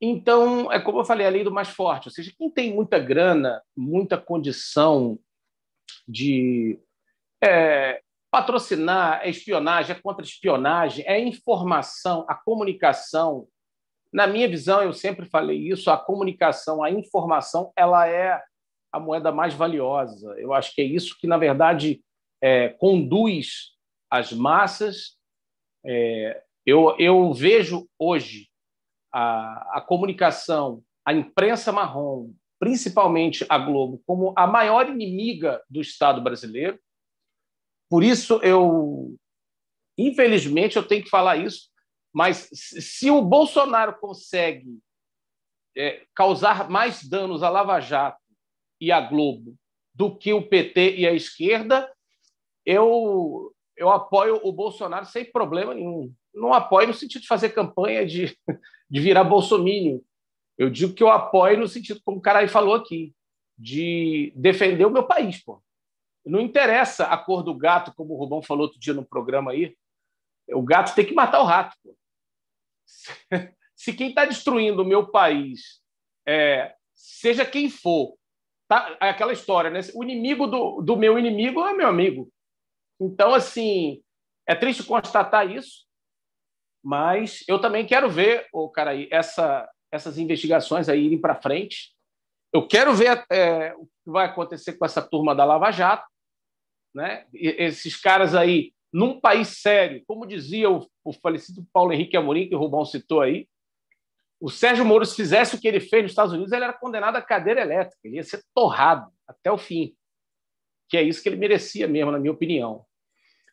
[0.00, 2.98] então, é como eu falei, a lei do mais forte, ou seja, quem tem muita
[2.98, 5.18] grana, muita condição
[6.08, 6.80] de
[7.42, 13.46] é, patrocinar, é espionagem, é contra-espionagem, é informação, a comunicação.
[14.12, 18.42] Na minha visão, eu sempre falei isso, a comunicação, a informação, ela é
[18.92, 20.34] a moeda mais valiosa.
[20.38, 22.02] Eu acho que é isso que, na verdade,
[22.42, 23.76] é, conduz
[24.10, 25.16] as massas.
[25.86, 28.48] É, eu, eu vejo hoje
[29.12, 36.20] a, a comunicação, a imprensa marrom, principalmente a Globo, como a maior inimiga do Estado
[36.20, 36.78] brasileiro.
[37.88, 39.16] Por isso, eu,
[39.96, 41.69] infelizmente, eu tenho que falar isso,
[42.12, 44.78] mas se o Bolsonaro consegue
[45.76, 48.18] é, causar mais danos à Lava Jato
[48.80, 49.56] e à Globo
[49.94, 51.90] do que o PT e a esquerda,
[52.64, 56.12] eu, eu apoio o Bolsonaro sem problema nenhum.
[56.34, 58.36] Não apoio no sentido de fazer campanha de,
[58.90, 60.04] de virar bolsomínio.
[60.56, 63.14] Eu digo que eu apoio no sentido, como o cara aí falou aqui,
[63.58, 65.42] de defender o meu país.
[65.42, 65.62] Pô.
[66.24, 69.76] Não interessa a cor do gato, como o Rubão falou outro dia no programa aí.
[70.52, 71.76] O gato tem que matar o rato.
[71.82, 71.96] Pô.
[73.74, 75.80] Se quem está destruindo o meu país,
[76.26, 78.14] é, seja quem for,
[78.68, 79.80] tá, é aquela história, né?
[79.94, 82.30] O inimigo do, do meu inimigo é meu amigo.
[83.00, 84.02] Então, assim,
[84.46, 85.86] é triste constatar isso,
[86.84, 91.94] mas eu também quero ver, o cara aí, essa, essas investigações aí irem para frente.
[92.52, 96.06] Eu quero ver é, o que vai acontecer com essa turma da Lava Jato,
[96.94, 97.26] né?
[97.32, 102.48] E, esses caras aí, num país sério, como dizia o, o falecido Paulo Henrique Amorim,
[102.48, 103.48] que o Rubão citou aí,
[104.40, 107.16] o Sérgio Moro, se fizesse o que ele fez nos Estados Unidos, ele era condenado
[107.16, 109.94] à cadeira elétrica, ele ia ser torrado até o fim.
[110.88, 112.86] Que é isso que ele merecia mesmo, na minha opinião.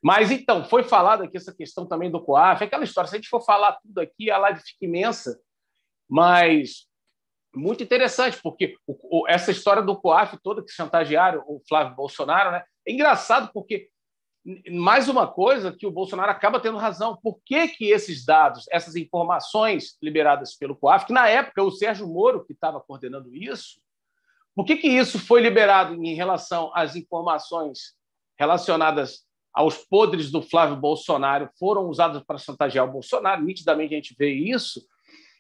[0.02, 3.30] Mas então, foi falado aqui essa questão também do COAF, aquela história, se a gente
[3.30, 5.38] for falar tudo aqui, a live fica imensa,
[6.10, 6.88] mas
[7.54, 12.52] muito interessante, porque o, o, essa história do COAF toda que chantagearam o Flávio Bolsonaro,
[12.52, 12.64] né?
[12.88, 13.90] É engraçado porque
[14.72, 17.18] mais uma coisa que o Bolsonaro acaba tendo razão.
[17.22, 22.08] Por que, que esses dados, essas informações liberadas pelo COAF, que na época o Sérgio
[22.08, 23.82] Moro que estava coordenando isso,
[24.56, 27.94] por que, que isso foi liberado em relação às informações
[28.40, 33.44] relacionadas aos podres do Flávio Bolsonaro foram usados para chantagear o Bolsonaro?
[33.44, 34.82] Nitidamente a gente vê isso.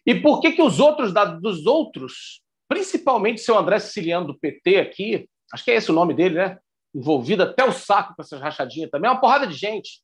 [0.05, 4.77] E por que, que os outros dados dos outros, principalmente seu André Siciliano do PT
[4.77, 6.59] aqui, acho que é esse o nome dele, né?
[6.97, 9.07] Envolvido até o saco com essas rachadinhas também.
[9.07, 10.01] É uma porrada de gente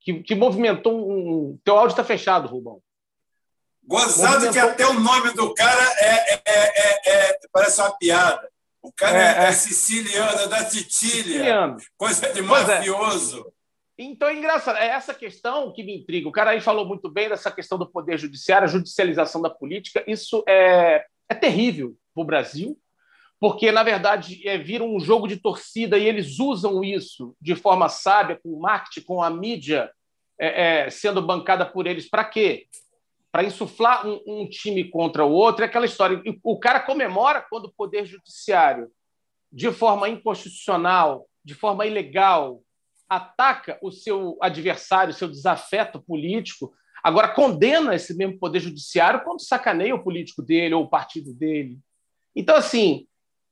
[0.00, 1.58] que, que movimentou um.
[1.64, 2.80] Teu áudio está fechado, Rubão.
[3.86, 4.52] Gozado movimentou...
[4.52, 8.48] que até o nome do cara é, é, é, é parece uma piada.
[8.82, 11.22] O cara é, é, é siciliano, da Sicília.
[11.22, 11.76] Siciliano.
[11.96, 13.50] Coisa de mafioso.
[13.96, 16.28] Então é engraçado, é essa questão que me intriga.
[16.28, 20.02] O cara aí falou muito bem dessa questão do poder judiciário, a judicialização da política.
[20.06, 22.76] Isso é, é terrível para o Brasil,
[23.44, 27.90] porque, na verdade, é, vira um jogo de torcida e eles usam isso de forma
[27.90, 29.92] sábia, com o marketing, com a mídia
[30.40, 32.08] é, é, sendo bancada por eles.
[32.08, 32.66] Para quê?
[33.30, 35.62] Para insuflar um, um, time contra o outro.
[35.62, 36.22] É aquela história.
[36.42, 38.90] O cara comemora quando o Poder Judiciário,
[39.52, 42.62] de forma inconstitucional, de forma ilegal,
[43.06, 46.72] ataca o seu adversário, o seu desafeto político.
[47.02, 51.78] Agora, condena esse mesmo Poder Judiciário quando sacaneia o político dele ou o partido dele.
[52.34, 53.06] Então, assim,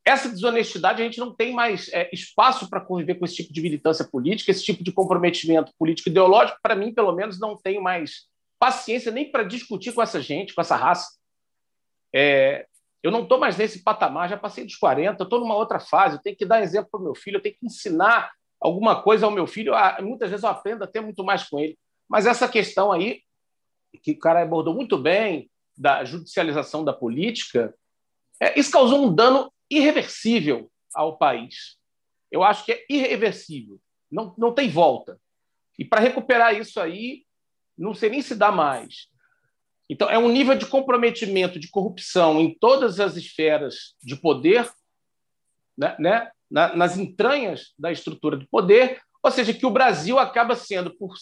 [0.04, 3.60] essa desonestidade a gente não tem mais é, espaço para conviver com esse tipo de
[3.60, 6.58] militância política, esse tipo de comprometimento político ideológico.
[6.60, 8.26] Para mim, pelo menos, não tenho mais
[8.58, 11.08] paciência nem para discutir com essa gente, com essa raça.
[12.14, 12.66] É,
[13.02, 16.16] eu não estou mais nesse patamar, já passei dos 40, estou numa outra fase.
[16.16, 19.26] Eu tenho que dar exemplo para o meu filho, eu tenho que ensinar alguma coisa
[19.26, 19.72] ao meu filho.
[20.00, 21.78] Muitas vezes eu aprendo até muito mais com ele.
[22.08, 23.20] Mas essa questão aí,
[24.02, 27.74] que o cara abordou muito bem, da judicialização da política,
[28.40, 31.76] é, isso causou um dano irreversível ao país.
[32.30, 33.80] Eu acho que é irreversível.
[34.10, 35.18] Não, não tem volta.
[35.78, 37.24] E para recuperar isso aí,
[37.76, 39.08] não sei nem se dá mais.
[39.88, 44.70] Então, é um nível de comprometimento, de corrupção em todas as esferas de poder,
[45.76, 50.94] né, né, nas entranhas da estrutura de poder, ou seja, que o Brasil acaba sendo,
[50.94, 51.14] por,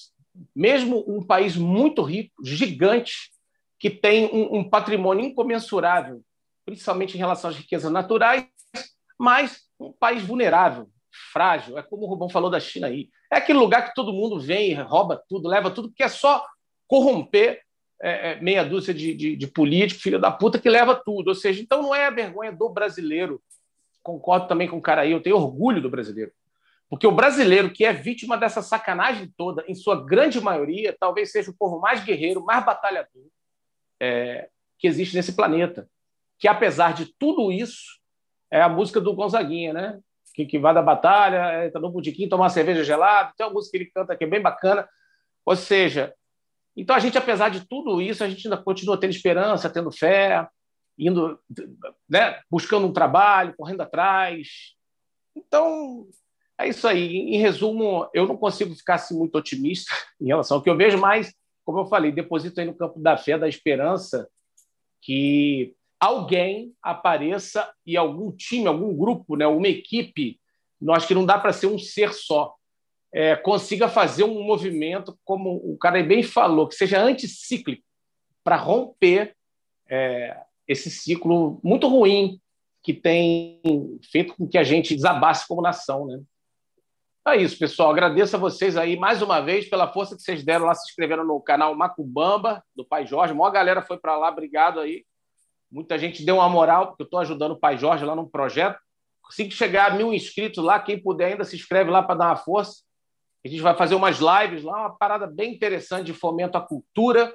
[0.54, 3.30] mesmo um país muito rico, gigante,
[3.78, 6.22] que tem um, um patrimônio incomensurável
[6.70, 8.46] principalmente em relação às riquezas naturais,
[9.18, 10.88] mas um país vulnerável,
[11.32, 11.76] frágil.
[11.76, 13.10] É como o Rubão falou da China aí.
[13.30, 16.44] É aquele lugar que todo mundo vem, rouba tudo, leva tudo, que é só
[16.86, 17.60] corromper
[18.00, 21.28] é, é, meia dúzia de, de, de político, filho da puta, que leva tudo.
[21.28, 23.42] Ou seja, então não é a vergonha do brasileiro.
[24.02, 26.32] Concordo também com o cara aí, eu tenho orgulho do brasileiro.
[26.88, 31.50] Porque o brasileiro que é vítima dessa sacanagem toda, em sua grande maioria, talvez seja
[31.50, 33.26] o povo mais guerreiro, mais batalhador
[34.00, 35.88] é, que existe nesse planeta.
[36.40, 38.00] Que, apesar de tudo isso,
[38.50, 40.00] é a música do Gonzaguinha, né?
[40.34, 43.32] Que, que vai da batalha, entra no botiquim, tomar uma cerveja gelada.
[43.36, 44.88] Tem uma música que ele canta que é bem bacana.
[45.44, 46.14] Ou seja,
[46.76, 50.48] então a gente, apesar de tudo isso, a gente ainda continua tendo esperança, tendo fé,
[50.98, 51.38] indo,
[52.08, 54.74] né, buscando um trabalho, correndo atrás.
[55.36, 56.06] Então,
[56.58, 57.16] é isso aí.
[57.16, 60.98] Em resumo, eu não consigo ficar assim, muito otimista em relação ao que eu vejo,
[60.98, 64.28] mas, como eu falei, deposito aí no campo da fé, da esperança,
[65.02, 70.40] que alguém apareça e algum time, algum grupo, né, uma equipe,
[70.80, 72.54] nós que não dá para ser um ser só,
[73.12, 77.82] é, consiga fazer um movimento, como o cara bem falou, que seja anticíclico,
[78.42, 79.36] para romper
[79.88, 82.40] é, esse ciclo muito ruim
[82.82, 83.60] que tem
[84.10, 86.20] feito com que a gente desabasse como nação, né?
[87.28, 87.90] É isso, pessoal.
[87.90, 91.24] Agradeço a vocês aí mais uma vez pela força que vocês deram lá, se inscreveram
[91.24, 93.32] no canal Macubamba, do Pai Jorge.
[93.32, 95.04] A maior galera foi para lá, obrigado aí.
[95.70, 98.78] Muita gente deu uma moral, porque eu estou ajudando o Pai Jorge lá num projeto.
[99.22, 102.36] Consegui chegar a mil inscritos lá, quem puder ainda se inscreve lá para dar uma
[102.36, 102.82] força.
[103.44, 107.34] A gente vai fazer umas lives lá, uma parada bem interessante de fomento à cultura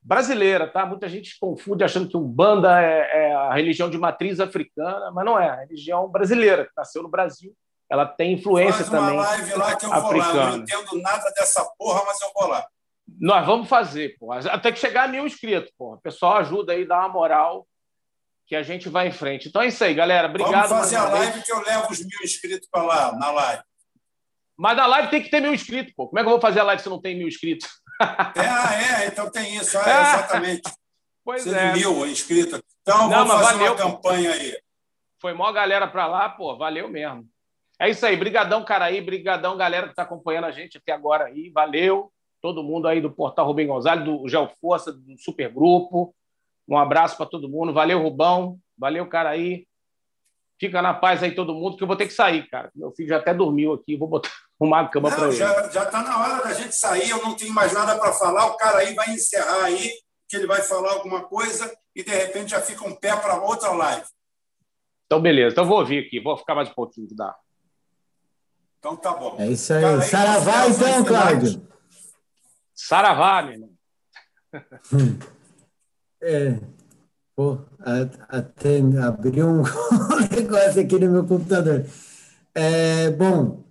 [0.00, 0.86] brasileira, tá?
[0.86, 5.38] Muita gente confunde achando que Umbanda é, é a religião de matriz africana, mas não
[5.38, 7.52] é, a religião brasileira, que nasceu no Brasil
[7.88, 9.16] ela tem influência Faz uma também.
[9.16, 10.32] live lá que eu africana.
[10.32, 10.44] vou lá.
[10.44, 12.66] Eu não entendo nada dessa porra, mas eu vou lá.
[13.20, 14.32] Nós vamos fazer, pô.
[14.32, 15.94] Até que chegar a mil inscritos, pô.
[15.94, 17.66] O pessoal ajuda aí, dá uma moral
[18.46, 19.48] que a gente vai em frente.
[19.48, 20.28] Então é isso aí, galera.
[20.28, 20.68] Obrigado.
[20.68, 21.44] Vamos fazer a live vez.
[21.44, 23.62] que eu levo os mil inscritos para lá, na live.
[24.56, 26.08] Mas na live tem que ter mil inscritos, pô.
[26.08, 27.68] Como é que eu vou fazer a live se não tem mil inscritos?
[28.00, 30.70] É, ah, é, então tem isso, é, exatamente.
[31.24, 31.72] pois Você é.
[31.72, 32.60] mil inscritos.
[32.82, 34.58] Então não, vamos fazer valeu, uma campanha aí.
[35.20, 37.26] Foi mó galera para lá, pô, valeu mesmo.
[37.78, 38.16] É isso aí.
[38.16, 39.00] Brigadão, Caraí.
[39.00, 41.50] Brigadão, galera que está acompanhando a gente até agora aí.
[41.50, 42.12] Valeu.
[42.46, 46.14] Todo mundo aí do Portal Rubem Gonzalez, do Gel Força, do Supergrupo.
[46.68, 47.72] Um abraço para todo mundo.
[47.72, 48.56] Valeu, Rubão.
[48.78, 49.66] Valeu, Caraí.
[50.56, 52.70] Fica na paz aí todo mundo, que eu vou ter que sair, cara.
[52.72, 53.96] Meu filho já até dormiu aqui.
[53.96, 55.34] Vou botar uma cama para ele.
[55.34, 57.10] Já está na hora da gente sair.
[57.10, 58.46] Eu não tenho mais nada para falar.
[58.46, 59.90] O cara aí vai encerrar aí,
[60.28, 63.70] que ele vai falar alguma coisa e de repente já fica um pé para outra
[63.72, 64.06] live.
[65.06, 65.52] Então, beleza.
[65.52, 66.20] Então, eu vou ouvir aqui.
[66.20, 67.34] Vou ficar mais um pouquinho, dá.
[68.78, 69.34] Então tá bom.
[69.36, 69.82] É isso aí.
[69.82, 71.75] Cara, Saravá, então, Cláudio.
[72.76, 73.70] Saravá, meu irmão.
[76.22, 76.60] É.
[77.34, 77.58] Pô,
[78.28, 79.62] até abriu um
[80.30, 81.84] negócio aqui no meu computador.
[82.54, 83.62] É, bom,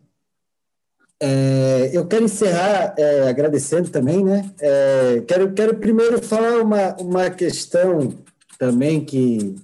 [1.20, 4.52] é, eu quero encerrar é, agradecendo também, né?
[4.60, 8.14] É, quero, quero primeiro falar uma, uma questão
[8.60, 9.56] também que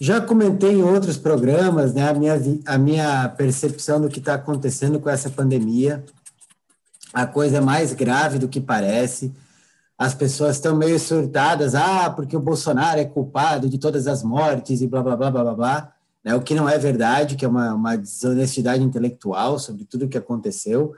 [0.00, 2.34] já comentei em outros programas né, a, minha,
[2.66, 6.04] a minha percepção do que está acontecendo com essa pandemia.
[7.12, 9.32] A coisa é mais grave do que parece.
[9.98, 14.80] As pessoas estão meio surtadas, ah, porque o Bolsonaro é culpado de todas as mortes
[14.80, 15.92] e blá, blá, blá, blá, blá, blá.
[16.24, 20.08] Né, o que não é verdade, que é uma, uma desonestidade intelectual sobre tudo o
[20.08, 20.94] que aconteceu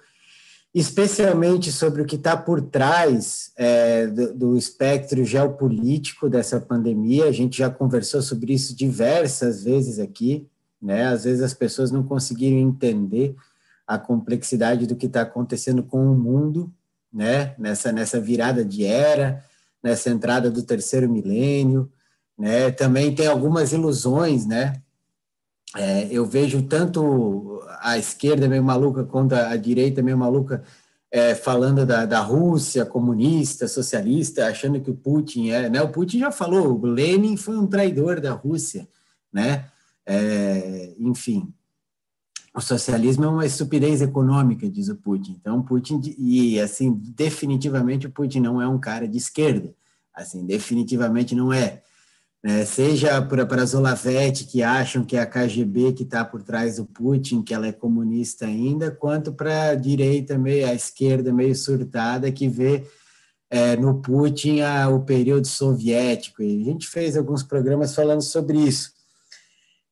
[0.74, 7.26] especialmente sobre o que está por trás é, do, do, espectro geopolítico dessa pandemia.
[7.26, 10.48] A gente já conversou sobre isso diversas vezes aqui,
[10.82, 11.06] né?
[11.06, 13.36] Às vezes as pessoas não conseguiram entender
[13.86, 16.72] a complexidade do que está acontecendo com o mundo,
[17.12, 17.54] né?
[17.58, 19.44] Nessa nessa virada de era,
[19.82, 21.90] nessa entrada do terceiro milênio,
[22.38, 22.70] né?
[22.70, 24.74] Também tem algumas ilusões, né?
[25.76, 30.62] É, eu vejo tanto a esquerda meio maluca quanto a direita meio maluca
[31.14, 35.68] é, falando da, da Rússia comunista, socialista, achando que o Putin é.
[35.68, 35.80] Né?
[35.80, 38.88] O Putin já falou, o Lenin foi um traidor da Rússia,
[39.32, 39.66] né?
[40.04, 41.54] É, enfim,
[42.54, 45.36] o socialismo é uma estupidez econômica, diz o Putin.
[45.40, 49.74] Então, Putin, e assim, definitivamente o Putin não é um cara de esquerda,
[50.14, 51.52] assim, definitivamente não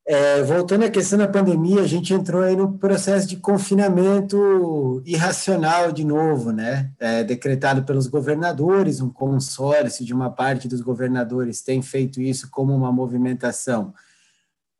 [0.05, 5.93] é voltando à questão da pandemia, a gente entrou aí no processo de confinamento irracional
[5.93, 6.91] de novo, né?
[6.99, 12.75] É, decretado pelos governadores, um consórcio de uma parte dos governadores tem feito isso como
[12.75, 13.93] uma movimentação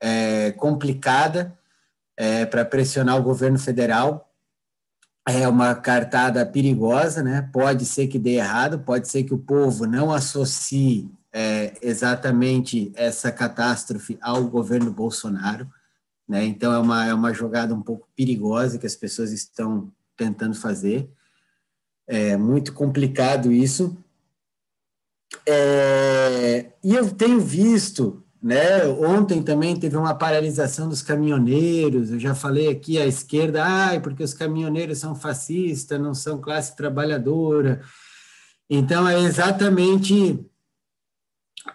[0.02, 1.58] é, complicada
[2.18, 4.30] é, para pressionar o governo federal.
[5.26, 7.50] É uma cartada perigosa, né?
[7.54, 13.32] Pode ser que dê errado, pode ser que o povo não associe é, exatamente essa
[13.32, 15.68] catástrofe ao governo Bolsonaro,
[16.30, 16.46] né?
[16.46, 21.10] Então é uma, é uma jogada um pouco perigosa que as pessoas estão tentando fazer.
[22.08, 23.98] É muito complicado isso.
[25.48, 28.86] É, e eu tenho visto, né?
[28.86, 32.12] Ontem também teve uma paralisação dos caminhoneiros.
[32.12, 36.76] Eu já falei aqui à esquerda, ai, porque os caminhoneiros são fascistas, não são classe
[36.76, 37.82] trabalhadora.
[38.70, 40.46] Então é exatamente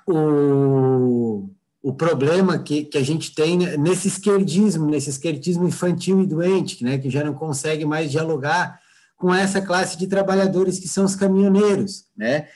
[0.09, 1.51] o
[1.83, 6.99] o problema que, que a gente tem nesse esquerdismo, nesse esquerdismo infantil e doente, né,
[6.99, 8.81] que já não consegue mais dialogar
[9.17, 12.49] com essa classe de trabalhadores que são os caminhoneiros, né?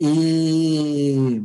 [0.00, 1.42] E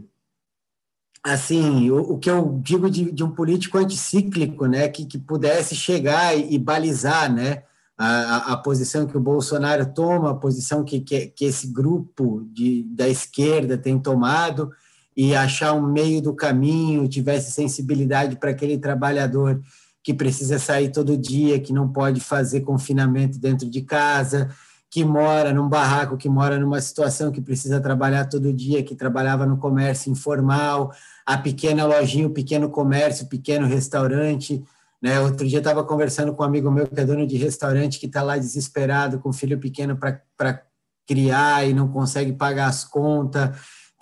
[1.24, 5.76] assim, o, o que eu digo de, de, um político anticíclico, né, que, que pudesse
[5.76, 7.64] chegar e, e balizar, né,
[7.98, 12.84] a, a, posição que o Bolsonaro toma, a posição que, que, que esse grupo de,
[12.84, 14.72] da esquerda tem tomado,
[15.16, 19.62] e achar um meio do caminho, tivesse sensibilidade para aquele trabalhador
[20.04, 24.50] que precisa sair todo dia, que não pode fazer confinamento dentro de casa,
[24.90, 29.46] que mora num barraco, que mora numa situação que precisa trabalhar todo dia, que trabalhava
[29.46, 30.92] no comércio informal,
[31.26, 34.64] a pequena lojinha, o pequeno comércio, o pequeno restaurante.
[35.02, 35.20] Né?
[35.20, 38.22] Outro dia estava conversando com um amigo meu que é dono de restaurante, que está
[38.22, 40.64] lá desesperado com um filho pequeno para
[41.08, 43.52] criar e não consegue pagar as contas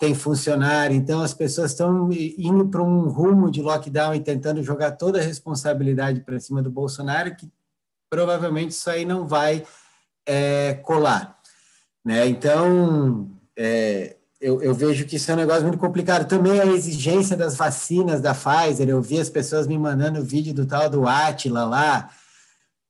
[0.00, 4.92] tem funcionário, então as pessoas estão indo para um rumo de lockdown e tentando jogar
[4.92, 7.52] toda a responsabilidade para cima do Bolsonaro, que
[8.08, 9.62] provavelmente isso aí não vai
[10.24, 11.38] é, colar.
[12.02, 12.26] Né?
[12.28, 16.26] Então, é, eu, eu, vejo que isso é um negócio muito complicado.
[16.26, 20.64] Também a exigência das vacinas da Pfizer, eu vi as pessoas me mandando vídeo do
[20.64, 22.08] tal do Atila lá,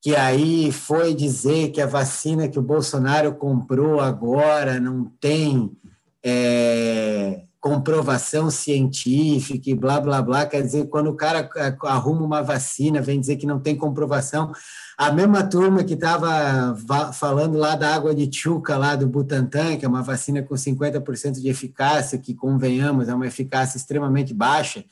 [0.01, 5.77] que aí foi dizer que a vacina que o Bolsonaro comprou agora não tem
[6.23, 10.45] é, comprovação científica e blá, blá, blá.
[10.47, 11.47] Quer dizer, quando o cara
[11.83, 14.51] arruma uma vacina, vem dizer que não tem comprovação,
[14.97, 16.75] a mesma turma que estava
[17.13, 21.39] falando lá da água de Chuca, lá do Butantan, que é uma vacina com 50%
[21.39, 24.83] de eficácia, que, convenhamos, é uma eficácia extremamente baixa,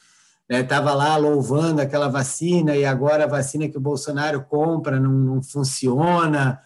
[0.47, 5.11] estava né, lá louvando aquela vacina e agora a vacina que o Bolsonaro compra não,
[5.11, 6.59] não funciona,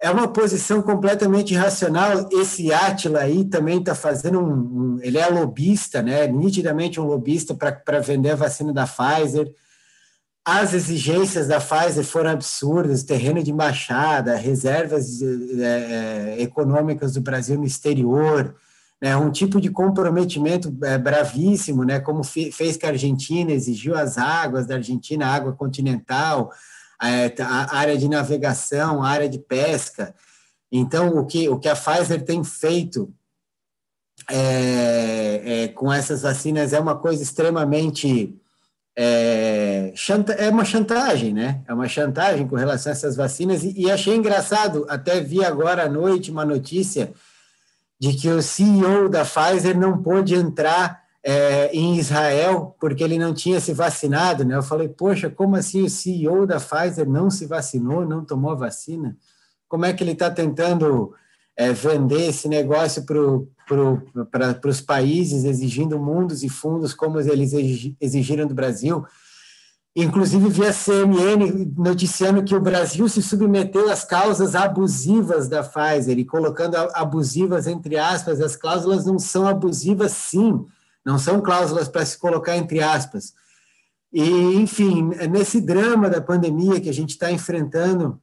[0.00, 2.26] é uma posição completamente irracional.
[2.32, 4.52] Esse Átila aí também está fazendo um,
[4.94, 6.26] um, Ele é lobista, né?
[6.26, 9.52] nitidamente um lobista para vender a vacina da Pfizer.
[10.42, 17.58] As exigências da Pfizer foram absurdas: terreno de embaixada, reservas é, é, econômicas do Brasil
[17.58, 18.56] no exterior,
[19.02, 19.14] né?
[19.18, 22.00] um tipo de comprometimento é, bravíssimo, né?
[22.00, 26.50] como fez que a Argentina exigiu as águas da Argentina, água continental
[27.00, 30.14] a área de navegação, a área de pesca.
[30.70, 33.12] Então, o que, o que a Pfizer tem feito
[34.28, 38.36] é, é, com essas vacinas é uma coisa extremamente.
[38.96, 39.94] É,
[40.36, 41.62] é uma chantagem, né?
[41.66, 43.62] É uma chantagem com relação a essas vacinas.
[43.64, 47.12] E, e achei engraçado, até vi agora à noite uma notícia
[47.98, 53.34] de que o CEO da Pfizer não pôde entrar é, em Israel porque ele não
[53.34, 54.56] tinha se vacinado, né?
[54.56, 58.56] Eu falei, poxa, como assim o CEO da Pfizer não se vacinou, não tomou a
[58.56, 59.16] vacina?
[59.68, 61.14] Como é que ele está tentando
[61.56, 63.16] é, vender esse negócio para
[63.66, 67.52] pro, os países, exigindo mundos e fundos como eles
[68.00, 69.04] exigiram do Brasil?
[69.94, 76.24] Inclusive, via CNN noticiando que o Brasil se submeteu às causas abusivas da Pfizer e
[76.24, 80.64] colocando abusivas entre aspas, as cláusulas não são abusivas, sim
[81.04, 83.32] não são cláusulas para se colocar entre aspas.
[84.12, 84.22] E,
[84.56, 88.20] enfim, nesse drama da pandemia que a gente está enfrentando,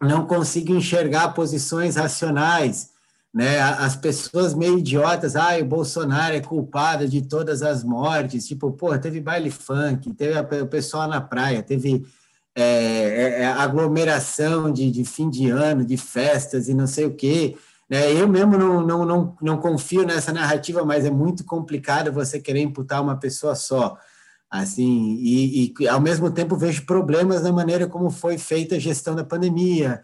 [0.00, 2.90] não consigo enxergar posições racionais,
[3.34, 3.60] né?
[3.60, 8.96] As pessoas meio idiotas, ah, o Bolsonaro é culpado de todas as mortes, tipo, pô,
[8.98, 12.06] teve baile funk, teve o pessoal na praia, teve
[12.54, 17.14] é, é, é, aglomeração de, de fim de ano, de festas e não sei o
[17.14, 17.54] quê.
[17.88, 18.12] Né?
[18.12, 22.60] Eu mesmo não, não, não, não confio nessa narrativa, mas é muito complicado você querer
[22.60, 23.96] imputar uma pessoa só.
[24.50, 29.14] Assim, e, e ao mesmo tempo vejo problemas na maneira como foi feita a gestão
[29.14, 30.02] da pandemia.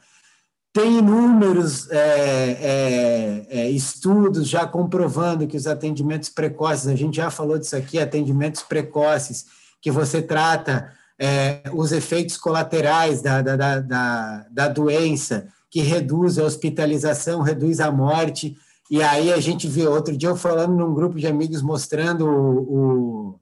[0.73, 7.31] Tem inúmeros é, é, é, estudos já comprovando que os atendimentos precoces, a gente já
[7.31, 9.47] falou disso aqui, atendimentos precoces,
[9.81, 16.45] que você trata é, os efeitos colaterais da, da, da, da doença, que reduz a
[16.45, 18.55] hospitalização, reduz a morte.
[18.91, 22.61] E aí a gente vê, outro dia eu falando num grupo de amigos, mostrando o,
[22.61, 23.41] o,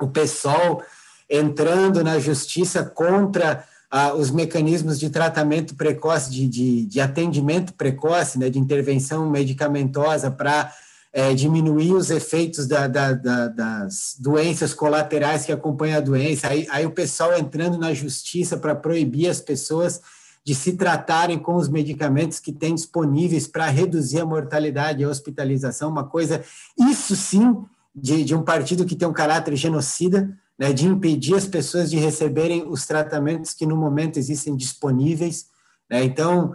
[0.00, 0.80] o PSOL
[1.28, 8.38] entrando na justiça contra ah, os mecanismos de tratamento precoce, de, de, de atendimento precoce,
[8.38, 10.72] né, de intervenção medicamentosa para
[11.12, 16.46] é, diminuir os efeitos da, da, da, das doenças colaterais que acompanham a doença.
[16.46, 20.00] Aí, aí o pessoal entrando na justiça para proibir as pessoas
[20.44, 25.08] de se tratarem com os medicamentos que têm disponíveis para reduzir a mortalidade e a
[25.08, 26.44] hospitalização, uma coisa,
[26.78, 27.64] isso sim,
[27.94, 31.96] de, de um partido que tem um caráter genocida, né, de impedir as pessoas de
[31.96, 35.46] receberem os tratamentos que no momento existem disponíveis.
[35.90, 36.04] Né?
[36.04, 36.54] Então,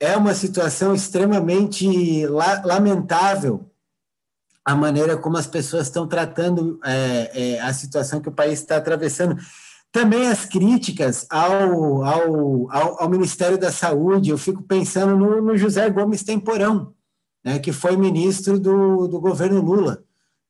[0.00, 3.68] é uma situação extremamente la lamentável
[4.68, 8.76] a maneira como as pessoas estão tratando é, é, a situação que o país está
[8.76, 9.34] atravessando.
[9.90, 15.56] Também as críticas ao, ao, ao, ao, Ministério da Saúde, eu fico pensando no, no
[15.56, 16.92] José Gomes Temporão,
[17.42, 20.04] né, que foi ministro do, do governo Lula,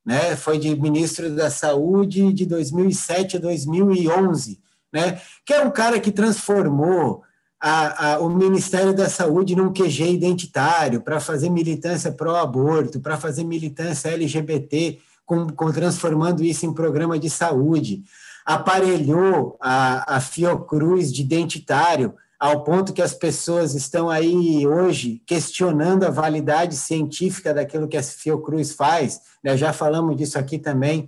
[0.05, 4.59] né, foi de ministro da Saúde de 2007 a 2011,
[4.91, 7.23] né, que é um cara que transformou
[7.59, 13.43] a, a, o Ministério da Saúde num QG identitário para fazer militância pró-aborto, para fazer
[13.43, 18.03] militância LGBT, com, com, transformando isso em programa de saúde.
[18.49, 26.03] Aparelhou a, a Fiocruz de identitário, ao ponto que as pessoas estão aí hoje questionando
[26.03, 29.55] a validade científica daquilo que a Fiocruz faz, né?
[29.55, 31.07] já falamos disso aqui também.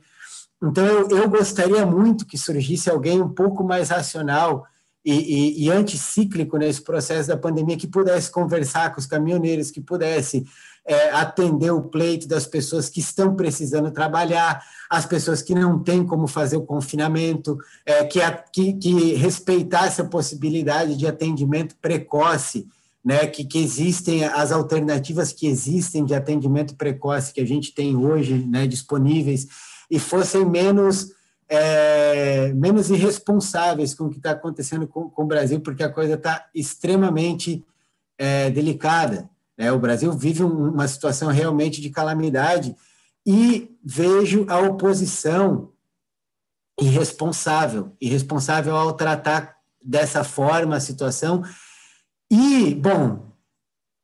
[0.62, 4.68] Então, eu, eu gostaria muito que surgisse alguém um pouco mais racional,
[5.04, 9.82] e, e, e, anticíclico nesse processo da pandemia, que pudesse conversar com os caminhoneiros, que
[9.82, 10.46] pudesse
[10.86, 16.06] é, atender o pleito das pessoas que estão precisando trabalhar, as pessoas que não têm
[16.06, 22.68] como fazer o confinamento, é, que, a, que, que respeitasse a possibilidade de atendimento precoce,
[23.04, 27.96] né, que, que existem as alternativas que existem de atendimento precoce que a gente tem
[27.96, 29.48] hoje né, disponíveis
[29.90, 31.10] e fossem menos
[31.54, 36.14] é, menos irresponsáveis com o que está acontecendo com, com, o Brasil, porque a coisa
[36.14, 37.62] está extremamente
[38.18, 39.30] é, delicada.
[39.58, 39.70] Né?
[39.70, 42.74] O Brasil vive um, uma situação realmente de calamidade
[43.28, 45.74] e vejo a oposição
[46.80, 51.44] irresponsável, irresponsável ao tratar dessa forma a situação.
[52.32, 53.31] E, bom,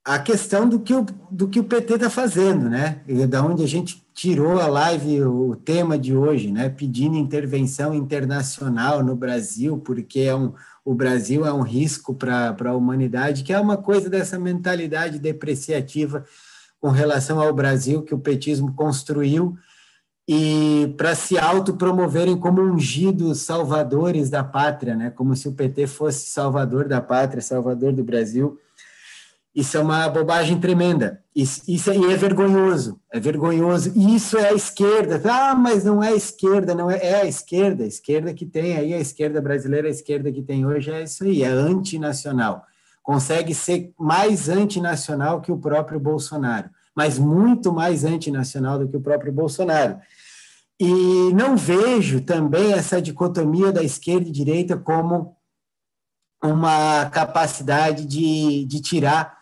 [0.07, 3.01] a questão do que o, do que o PT está fazendo, né?
[3.05, 7.93] E da onde a gente tirou a live, o tema de hoje, né, pedindo intervenção
[7.93, 10.53] internacional no Brasil, porque é um,
[10.85, 16.23] o Brasil é um risco para a humanidade, que é uma coisa dessa mentalidade depreciativa
[16.79, 19.57] com relação ao Brasil que o petismo construiu
[20.25, 26.29] e para se autopromoverem como ungidos salvadores da pátria, né, como se o PT fosse
[26.29, 28.57] salvador da pátria, salvador do Brasil.
[29.53, 31.23] Isso é uma bobagem tremenda.
[31.35, 32.99] Isso, isso é, é vergonhoso.
[33.11, 33.91] É vergonhoso.
[33.95, 35.21] E isso é a esquerda.
[35.29, 37.83] Ah, mas não é a esquerda, não é, é a esquerda.
[37.83, 41.23] A esquerda que tem aí, a esquerda brasileira, a esquerda que tem hoje é isso
[41.23, 42.65] aí, é antinacional.
[43.01, 49.01] Consegue ser mais antinacional que o próprio Bolsonaro, mas muito mais antinacional do que o
[49.01, 49.97] próprio Bolsonaro.
[50.79, 55.35] E não vejo também essa dicotomia da esquerda e direita como
[56.43, 59.36] uma capacidade de, de tirar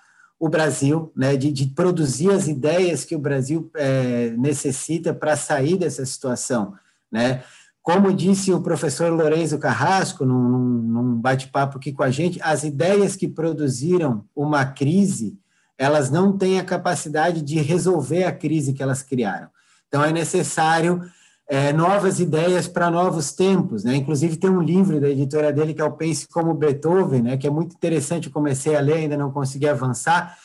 [0.46, 5.76] o Brasil, né, de, de, produzir as ideias que o Brasil é, necessita para sair
[5.76, 6.76] dessa situação.
[7.12, 7.44] Né?
[7.82, 13.16] Como disse o professor Lourenço Carrasco, num, num bate-papo aqui com a gente, as ideias
[13.16, 15.36] que produziram uma crise,
[15.80, 19.48] elas não têm a capacidade de resolver a crise que elas criaram.
[19.88, 21.02] Então, é necessário
[21.48, 23.96] é, novas ideias para novos tempos, né?
[23.96, 27.38] Inclusive tem um livro da editora dele que é o Pense como Beethoven, né?
[27.38, 28.28] Que é muito interessante.
[28.28, 30.38] Eu comecei a ler, ainda não consegui avançar.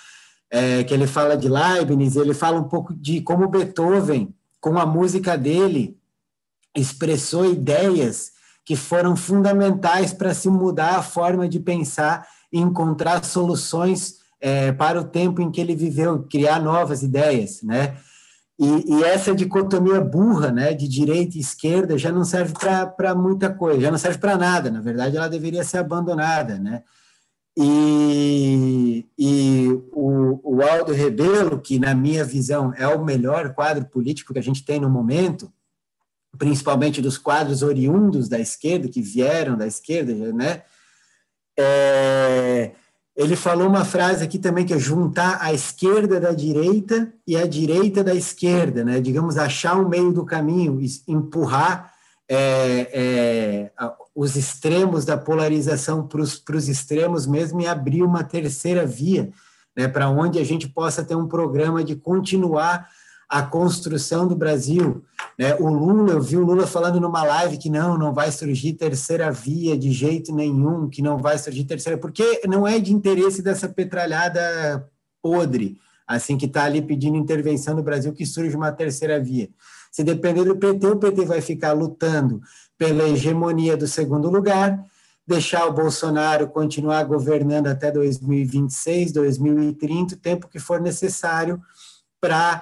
[0.53, 4.85] É, que ele fala de Leibniz, ele fala um pouco de como Beethoven, com a
[4.85, 5.97] música dele,
[6.77, 8.33] expressou ideias
[8.65, 15.01] que foram fundamentais para se mudar a forma de pensar e encontrar soluções é, para
[15.01, 17.97] o tempo em que ele viveu, criar novas ideias, né?
[18.61, 22.53] E, e, essa dicotomia burra, né, de direita e esquerda, já não serve
[22.95, 24.71] para muita coisa, já não serve para nada.
[24.71, 26.83] Na verdade, ela deveria ser abandonada, né?
[27.57, 34.35] E, e o, o Aldo Rebelo, que na minha visão é o melhor quadro político
[34.35, 35.51] que a gente tem no momento,
[36.37, 40.63] principalmente dos quadros oriundos da esquerda, que vieram da esquerda, né?
[41.59, 42.73] É,
[43.21, 47.47] ele falou uma frase aqui também que é juntar a esquerda da direita e a
[47.47, 48.99] direita da esquerda, né?
[48.99, 51.93] Digamos, achar um meio do caminho, empurrar
[52.27, 53.71] é, é,
[54.15, 59.31] os extremos da polarização para os extremos mesmo e abrir uma terceira via,
[59.77, 59.87] né?
[59.87, 62.89] Para onde a gente possa ter um programa de continuar
[63.31, 65.05] a construção do Brasil.
[65.39, 65.55] Né?
[65.55, 69.31] O Lula, eu vi o Lula falando numa live que não, não vai surgir terceira
[69.31, 73.69] via de jeito nenhum, que não vai surgir terceira, porque não é de interesse dessa
[73.69, 74.85] petralhada
[75.23, 75.79] podre
[76.11, 79.49] assim que está ali pedindo intervenção no Brasil, que surge uma terceira via.
[79.93, 82.41] Se depender do PT, o PT vai ficar lutando
[82.77, 84.85] pela hegemonia do segundo lugar,
[85.25, 91.61] deixar o Bolsonaro continuar governando até 2026, 2030, o tempo que for necessário
[92.21, 92.61] para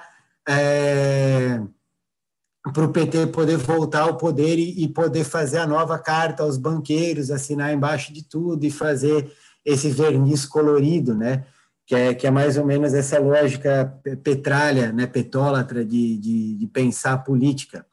[0.49, 1.61] é,
[2.73, 6.57] para o PT poder voltar ao poder e, e, poder fazer a nova carta aos
[6.57, 9.31] banqueiros, assinar embaixo de tudo e fazer
[9.63, 11.45] esse verniz colorido, né?
[11.85, 16.67] Que é, que é mais ou menos essa lógica petralha, né, petólatra de, de, de
[16.67, 17.85] pensar política.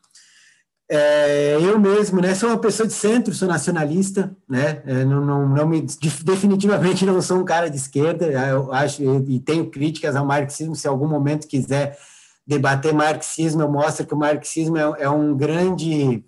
[0.88, 5.48] É, eu mesmo, né, sou uma pessoa de centro, sou nacionalista, né, é, não, não,
[5.48, 5.84] não me,
[6.22, 10.86] definitivamente não sou um cara de esquerda, eu acho, e tenho críticas ao marxismo, se
[10.86, 11.98] algum momento quiser
[12.46, 16.24] debater marxismo, eu que o marxismo é, é um grande,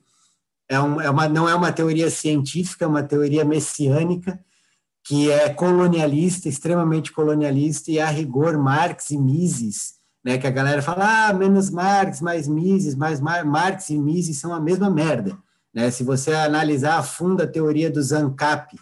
[0.69, 4.39] é, um, é uma, não é uma teoria científica, é uma teoria messiânica,
[5.05, 10.83] que é colonialista, extremamente colonialista, e a rigor Marx e Mises, né, que a galera
[10.83, 15.39] fala, ah, menos Marx, mais Mises, mais Mar Marx e Mises são a mesma merda.
[15.73, 15.91] Né?
[15.91, 18.77] Se você analisar a fundo a teoria dos ANCAP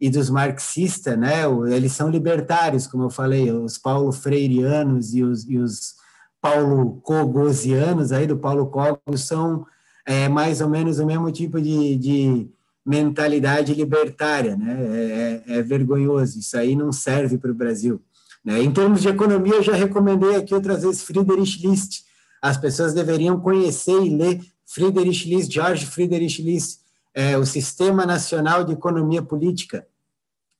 [0.00, 5.44] e dos marxistas, né, eles são libertários, como eu falei, os Paulo Freireanos e os,
[5.48, 5.96] e os
[6.40, 9.66] Paulo Cogosianos, aí do Paulo Cogos, são
[10.06, 12.50] é, mais ou menos o mesmo tipo de, de
[12.84, 14.76] mentalidade libertária, né?
[14.78, 18.00] É, é, é vergonhoso, isso aí não serve para o Brasil.
[18.44, 18.62] Né?
[18.62, 22.04] Em termos de economia, eu já recomendei aqui outras vezes Friedrich List.
[22.40, 26.78] As pessoas deveriam conhecer e ler Friedrich List, George Friedrich List,
[27.12, 29.84] é, o Sistema Nacional de Economia Política,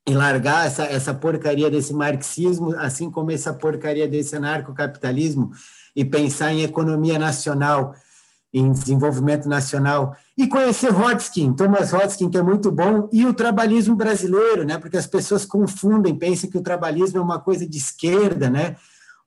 [0.09, 5.51] e largar essa, essa porcaria desse marxismo, assim como essa porcaria desse anarcocapitalismo,
[5.95, 7.95] e pensar em economia nacional,
[8.53, 13.97] em desenvolvimento nacional, e conhecer Hodgkin, Thomas Hodgkin, que é muito bom, e o trabalhismo
[13.97, 14.79] brasileiro, né?
[14.79, 18.77] porque as pessoas confundem, pensam que o trabalhismo é uma coisa de esquerda, né?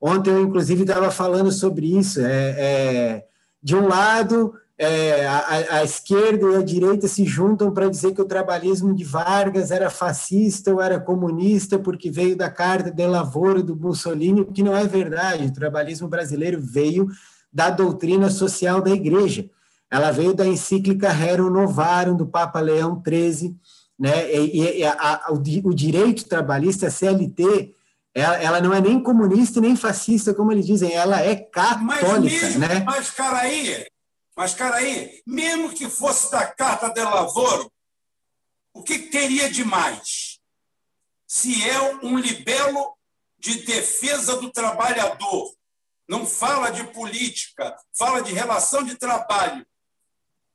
[0.01, 2.21] Ontem eu, inclusive, estava falando sobre isso.
[2.21, 3.25] É, é,
[3.61, 8.21] de um lado, é, a, a, esquerda e a direita se juntam para dizer que
[8.21, 13.61] o trabalhismo de Vargas era fascista ou era comunista porque veio da Carta de Lavoro
[13.61, 15.47] do Mussolini, o que não é verdade.
[15.47, 17.09] O trabalhismo brasileiro veio
[17.51, 19.49] da doutrina social da Igreja.
[19.91, 23.57] Ela veio da encíclica Rerum Novarum do Papa Leão XIII,
[23.99, 24.33] né?
[24.33, 24.93] E, e a,
[25.27, 27.75] a, o, direito trabalhista, a CLT,
[28.15, 32.23] ela, ela, não é nem comunista nem fascista, como eles dizem, ela é católica, mas
[32.23, 32.83] mesmo, né?
[32.85, 33.85] Mas, cara, aí,
[34.39, 37.69] mas, cara, aí, mesmo que fosse da Carta de Lavoro,
[38.73, 40.39] o que teria de mais?
[41.27, 42.97] Se é um libelo
[43.37, 45.53] de defesa do trabalhador,
[46.07, 49.67] não fala de política, fala de relação de trabalho.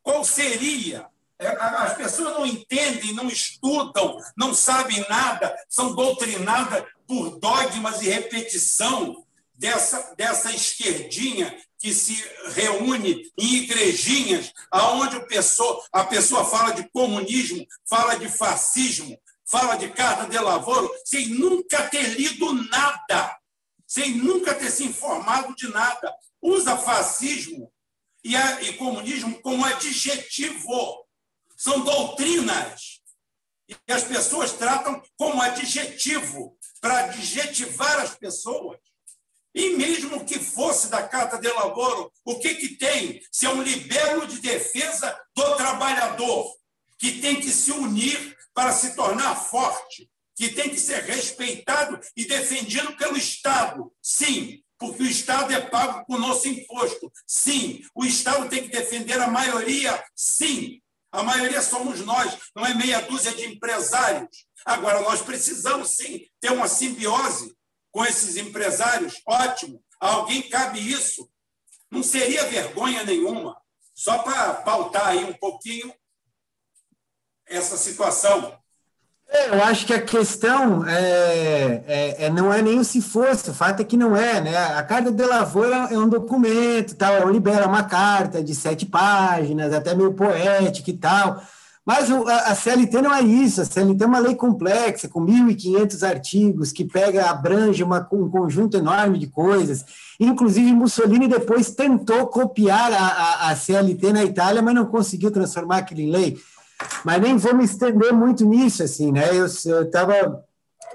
[0.02, 1.06] Qual seria?
[1.38, 8.08] É, as pessoas não entendem, não estudam, não sabem nada, são doutrinadas por dogmas e
[8.08, 9.22] repetição
[9.54, 11.54] dessa, dessa esquerdinha
[11.84, 12.14] que se
[12.54, 19.76] reúne em igrejinhas, aonde a pessoa, a pessoa fala de comunismo, fala de fascismo, fala
[19.76, 23.38] de carta de lavoro, sem nunca ter lido nada,
[23.86, 26.10] sem nunca ter se informado de nada.
[26.40, 27.70] Usa fascismo
[28.24, 31.04] e, a, e comunismo como adjetivo.
[31.54, 33.02] São doutrinas.
[33.68, 38.78] E as pessoas tratam como adjetivo para adjetivar as pessoas.
[39.54, 43.20] E mesmo que fosse da Carta de Lavoro, o que, que tem?
[43.30, 46.52] Se é um libelo de defesa do trabalhador,
[46.98, 52.24] que tem que se unir para se tornar forte, que tem que ser respeitado e
[52.24, 53.92] defendido pelo Estado.
[54.02, 57.12] Sim, porque o Estado é pago com o nosso imposto.
[57.26, 60.02] Sim, o Estado tem que defender a maioria.
[60.16, 60.80] Sim,
[61.12, 64.46] a maioria somos nós, não é meia dúzia de empresários.
[64.64, 67.54] Agora, nós precisamos sim ter uma simbiose
[67.94, 69.80] com esses empresários, ótimo.
[70.00, 71.30] A alguém cabe isso.
[71.88, 73.56] Não seria vergonha nenhuma.
[73.94, 75.94] Só para pautar aí um pouquinho
[77.46, 78.58] essa situação.
[79.28, 83.50] É, eu acho que a questão é, é, é, não é nem o se fosse,
[83.50, 84.56] o fato é que não é, né?
[84.56, 89.72] A carta de lavoura é um documento, tal, é libera uma carta de sete páginas,
[89.72, 91.40] até meio poética e tal,
[91.86, 96.72] mas a CLT não é isso, a CLT é uma lei complexa, com 1.500 artigos,
[96.72, 99.84] que pega, abrange uma, um conjunto enorme de coisas.
[100.18, 105.78] Inclusive, Mussolini depois tentou copiar a, a, a CLT na Itália, mas não conseguiu transformar
[105.78, 106.38] aquilo em lei.
[107.04, 109.30] Mas nem vou me estender muito nisso, assim, né?
[109.34, 110.42] Eu estava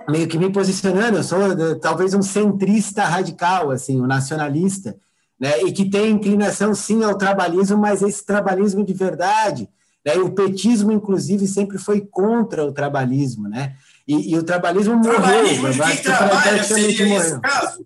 [0.07, 1.39] meio que me posicionando, eu sou
[1.79, 4.95] talvez um centrista radical, assim, um nacionalista,
[5.39, 5.61] né?
[5.61, 9.69] E que tem inclinação, sim, ao trabalhismo, mas esse trabalhismo de verdade,
[10.09, 10.17] né?
[10.17, 13.75] E o petismo, inclusive, sempre foi contra o trabalhismo, né?
[14.07, 15.73] E, e o trabalhismo, trabalhismo morreu.
[15.73, 17.85] De quem trabalha seria esse caso?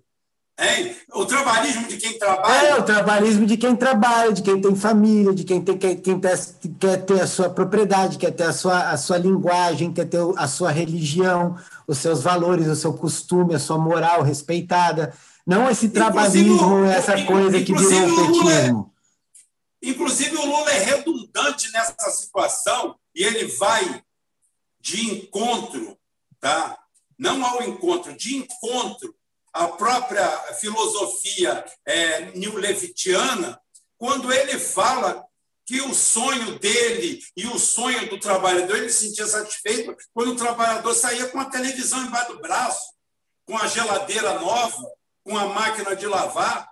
[0.58, 0.94] Hein?
[1.12, 2.66] O trabalhismo de quem trabalha.
[2.66, 6.20] É, o trabalhismo de quem trabalha, de quem tem família, de quem, tem, quem, quem
[6.20, 6.38] quer,
[6.78, 10.46] quer ter a sua propriedade, quer ter a sua, a sua linguagem, quer ter a
[10.46, 11.56] sua religião,
[11.88, 15.12] os seus valores, o seu costume, a sua moral respeitada.
[15.44, 18.93] Não esse trabalhismo, essa coisa que virou um petismo.
[19.90, 24.02] Inclusive, o Lula é redundante nessa situação e ele vai
[24.80, 25.98] de encontro,
[26.40, 26.78] tá?
[27.18, 29.14] não ao encontro, de encontro
[29.52, 32.32] à própria filosofia é,
[33.96, 35.24] quando ele fala
[35.66, 40.36] que o sonho dele e o sonho do trabalhador, ele se sentia satisfeito quando o
[40.36, 42.92] trabalhador saía com a televisão embaixo do braço,
[43.46, 46.70] com a geladeira nova, com a máquina de lavar.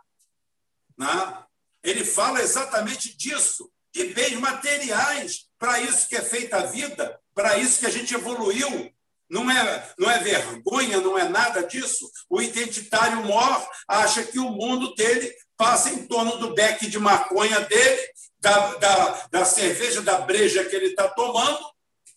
[0.98, 1.41] Né?
[1.82, 7.58] Ele fala exatamente disso, de bens materiais, para isso que é feita a vida, para
[7.58, 8.92] isso que a gente evoluiu.
[9.28, 12.10] Não é, não é vergonha, não é nada disso.
[12.28, 17.60] O identitário mor acha que o mundo dele passa em torno do beck de maconha
[17.60, 18.02] dele,
[18.38, 21.64] da, da, da cerveja, da breja que ele está tomando,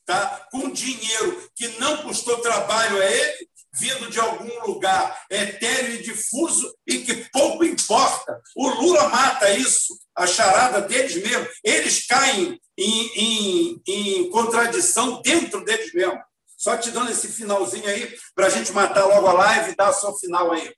[0.06, 0.48] tá?
[0.52, 6.74] com dinheiro que não custou trabalho a ele, vindo de algum lugar etéreo e difuso
[6.88, 8.42] e que pouco importa.
[8.56, 11.48] O Lula mata isso, a charada deles mesmo.
[11.64, 16.20] Eles caem em, em, em contradição dentro deles mesmo.
[16.58, 19.94] Só te dando esse finalzinho aí para a gente matar logo a live e dar
[19.94, 20.74] seu final aí.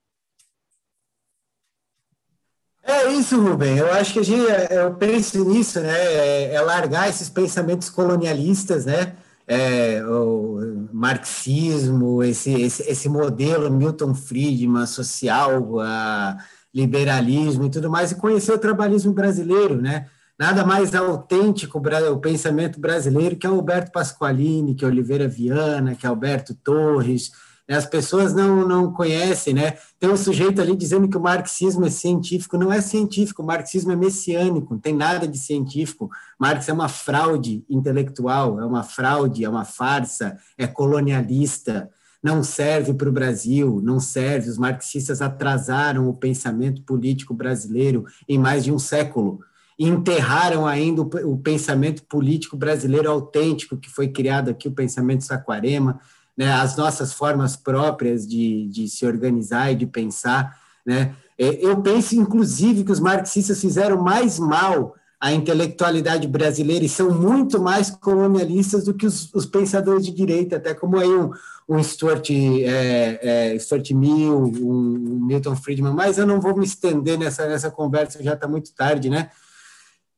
[2.84, 3.78] É isso, Rubem.
[3.78, 5.98] Eu acho que a gente, eu penso nisso, né?
[5.98, 9.16] É, é largar esses pensamentos colonialistas, né?
[9.48, 16.38] É, o marxismo, esse, esse, esse modelo Milton Friedman social, a,
[16.74, 20.08] liberalismo e tudo mais, e conhecer o trabalhismo brasileiro, né?
[20.38, 27.32] Nada mais autêntico o pensamento brasileiro que Alberto Pasqualini, que Oliveira Viana, que Alberto Torres?
[27.70, 29.74] As pessoas não, não conhecem, né?
[30.00, 32.58] Tem um sujeito ali dizendo que o marxismo é científico.
[32.58, 36.10] Não é científico, o marxismo é messiânico, não tem nada de científico.
[36.40, 41.90] Marx é uma fraude intelectual, é uma fraude, é uma farsa, é colonialista,
[42.24, 44.50] não serve para o Brasil, não serve.
[44.50, 49.42] Os marxistas atrasaram o pensamento político brasileiro em mais de um século
[49.80, 56.00] enterraram ainda o, pensamento político brasileiro autêntico que foi criado aqui, o pensamento saquarema,
[56.38, 60.56] né, as nossas formas próprias de, de se organizar e de pensar.
[60.86, 61.16] Né?
[61.38, 67.10] É, eu penso, inclusive, que os marxistas fizeram mais mal à intelectualidade brasileira e são
[67.10, 71.32] muito mais colonialistas do que os, os pensadores de direita, até como aí um,
[71.68, 77.18] um Stuart, é, é, Stuart Mill, um, Milton Friedman, mas eu não vou me estender
[77.18, 79.32] nessa, nessa conversa, já está muito tarde, né?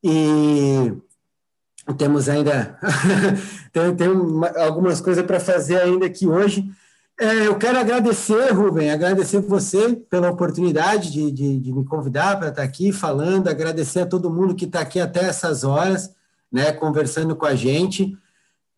[0.04, 0.94] E
[1.94, 2.78] temos ainda
[3.72, 6.70] tem, tem uma, algumas coisas para fazer ainda aqui hoje.
[7.20, 12.48] É, eu quero agradecer, Rubem, agradecer você pela oportunidade de, de, de me convidar para
[12.48, 16.16] estar aqui falando, agradecer a todo mundo que está aqui até essas horas,
[16.50, 18.18] né, conversando com a gente,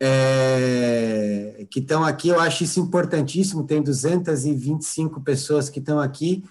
[0.00, 2.30] é, que estão aqui.
[2.30, 3.64] Eu acho isso importantíssimo.
[3.64, 6.42] Tem 225 pessoas que estão aqui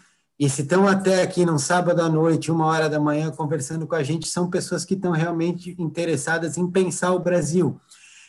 [0.41, 3.93] e se estão até aqui num sábado à noite, uma hora da manhã, conversando com
[3.93, 7.79] a gente, são pessoas que estão realmente interessadas em pensar o Brasil,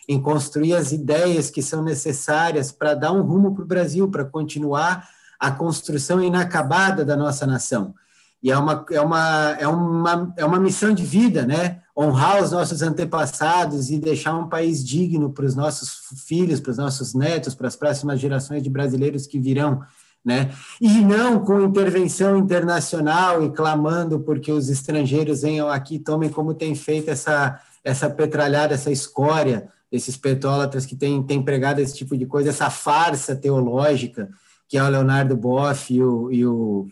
[0.07, 4.27] em construir as ideias que são necessárias para dar um rumo para o Brasil, para
[4.27, 5.09] continuar
[5.41, 7.95] a construção inacabada da nossa nação.
[8.43, 11.81] E é uma, é, uma, é, uma, é uma missão de vida, né?
[11.97, 16.77] Honrar os nossos antepassados e deixar um país digno para os nossos filhos, para os
[16.77, 19.83] nossos netos, para as próximas gerações de brasileiros que virão
[20.25, 20.51] né?
[20.81, 26.75] E não com intervenção internacional e clamando porque os estrangeiros venham aqui tomem como tem
[26.75, 32.27] feito essa essa petralhada, essa escória, esses petrólatras que têm, têm pregado esse tipo de
[32.27, 34.29] coisa, essa farsa teológica
[34.73, 36.89] que é o Leonardo Boff e o, e o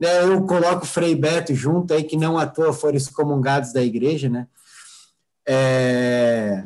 [0.00, 3.80] né, eu coloco o Frei Beto junto aí, que não à toa foram excomungados da
[3.80, 4.48] igreja, né?
[5.46, 6.64] É...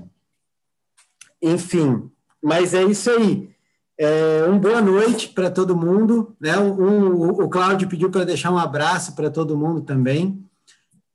[1.43, 2.11] Enfim,
[2.43, 3.54] mas é isso aí.
[3.97, 6.35] É, uma boa noite para todo mundo.
[6.41, 6.57] Né?
[6.59, 10.45] Um, o Cláudio pediu para deixar um abraço para todo mundo também.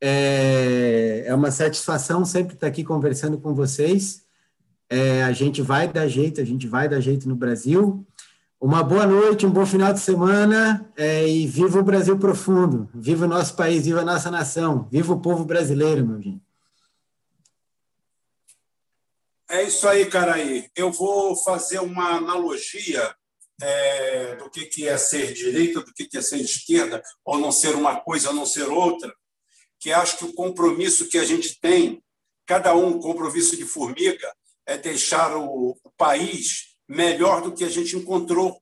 [0.02, 4.24] É, é, uma satisfação sempre estar aqui conversando com vocês.
[4.90, 8.06] É, a gente vai dar jeito, a gente vai dar jeito no Brasil.
[8.62, 13.24] Uma boa noite, um bom final de semana é, e viva o Brasil profundo, viva
[13.26, 16.49] o nosso país, viva a nossa nação, viva o povo brasileiro, meu gente.
[19.50, 20.70] É isso aí, Caraí.
[20.76, 23.16] Eu vou fazer uma analogia
[23.60, 27.52] é, do que, que é ser direita, do que, que é ser esquerda, ou não
[27.52, 29.12] ser uma coisa, ou não ser outra,
[29.80, 32.04] que acho que o compromisso que a gente tem,
[32.46, 34.32] cada um compromisso de formiga,
[34.68, 38.62] é deixar o, o país melhor do que a gente encontrou.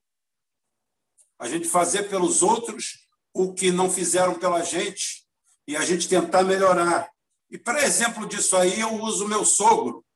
[1.37, 5.25] A gente fazer pelos outros o que não fizeram pela gente
[5.67, 7.09] e a gente tentar melhorar.
[7.51, 10.06] E, para exemplo disso aí, eu uso meu sogro,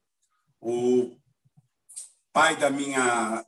[0.61, 1.17] o
[2.31, 3.43] pai da minha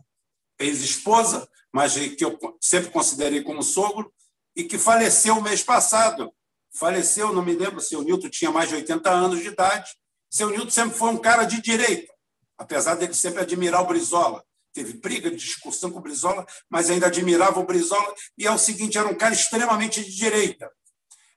[0.60, 4.12] ex-esposa, mas que eu sempre considerei como sogro,
[4.56, 6.32] e que faleceu mês passado.
[6.76, 9.92] Faleceu, não me lembro se o Nilton tinha mais de 80 anos de idade.
[10.30, 12.12] Seu Nilton sempre foi um cara de direita,
[12.58, 14.44] apesar dele sempre admirar o Brizola.
[14.74, 18.14] Teve briga, discussão com o Brizola, mas ainda admirava o Brizola.
[18.36, 20.72] E é o seguinte: era um cara extremamente de direita.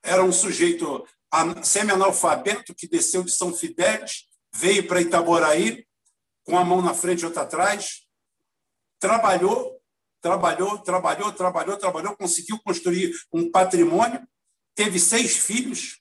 [0.02, 1.06] Era um sujeito
[1.62, 4.24] semi-analfabeto que desceu de São Fidélis,
[4.56, 5.86] veio para Itaboraí,
[6.44, 8.06] com a mão na frente e outra atrás,
[8.98, 9.80] trabalhou,
[10.20, 14.26] trabalhou, trabalhou, trabalhou, trabalhou, conseguiu construir um patrimônio,
[14.74, 16.00] teve seis filhos,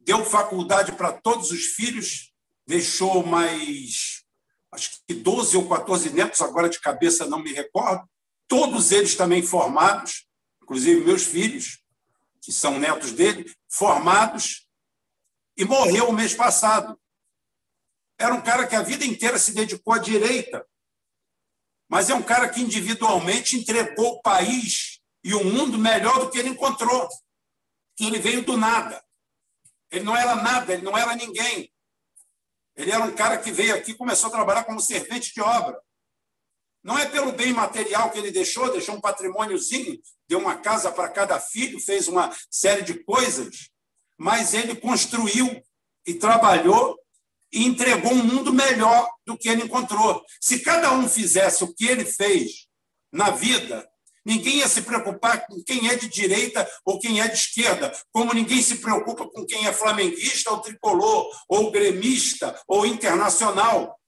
[0.00, 2.32] deu faculdade para todos os filhos,
[2.66, 4.24] deixou mais,
[4.72, 8.08] acho que 12 ou 14 netos, agora de cabeça não me recordo,
[8.48, 10.26] todos eles também formados,
[10.62, 11.82] inclusive meus filhos,
[12.40, 14.66] que são netos dele, formados,
[15.56, 16.98] e morreu o mês passado.
[18.18, 20.66] Era um cara que a vida inteira se dedicou à direita,
[21.88, 26.38] mas é um cara que individualmente entregou o país e o mundo melhor do que
[26.38, 27.08] ele encontrou.
[27.96, 29.02] Que ele veio do nada.
[29.90, 31.72] Ele não era nada, ele não era ninguém.
[32.74, 35.80] Ele era um cara que veio aqui e começou a trabalhar como servente de obra.
[36.82, 41.08] Não é pelo bem material que ele deixou, deixou um patrimôniozinho, deu uma casa para
[41.08, 43.70] cada filho, fez uma série de coisas,
[44.16, 45.60] mas ele construiu
[46.06, 46.96] e trabalhou
[47.52, 50.24] e entregou um mundo melhor do que ele encontrou.
[50.40, 52.66] Se cada um fizesse o que ele fez
[53.12, 53.88] na vida,
[54.24, 58.34] ninguém ia se preocupar com quem é de direita ou quem é de esquerda, como
[58.34, 63.98] ninguém se preocupa com quem é flamenguista ou tricolor, ou gremista ou internacional.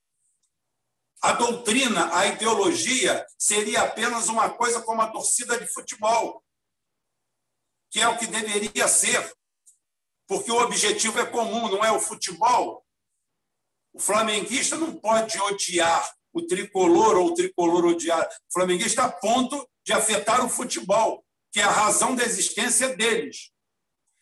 [1.23, 6.42] A doutrina, a ideologia seria apenas uma coisa como a torcida de futebol,
[7.91, 9.33] que é o que deveria ser,
[10.28, 12.84] porque o objetivo é comum, não é o futebol,
[13.99, 19.68] o flamenguista não pode odiar o tricolor ou o tricolor odiar o flamenguista a ponto
[19.85, 23.51] de afetar o futebol, que é a razão da existência deles.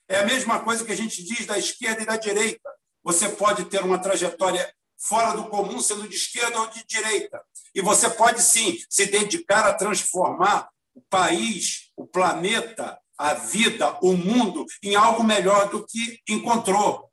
[0.09, 2.71] É a mesma coisa que a gente diz da esquerda e da direita.
[3.05, 7.39] Você pode ter uma trajetória fora do comum, sendo de esquerda ou de direita.
[7.75, 14.15] E você pode, sim, se dedicar a transformar o país, o planeta, a vida, o
[14.15, 17.11] mundo em algo melhor do que encontrou.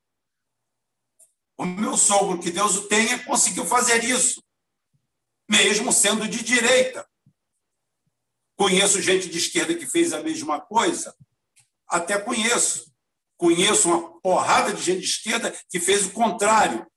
[1.57, 4.43] O meu sogro, que Deus o tenha, conseguiu fazer isso,
[5.49, 7.07] mesmo sendo de direita.
[8.55, 11.15] Conheço gente de esquerda que fez a mesma coisa?
[11.87, 12.91] Até conheço.
[13.37, 16.87] Conheço uma porrada de gente de esquerda que fez o contrário.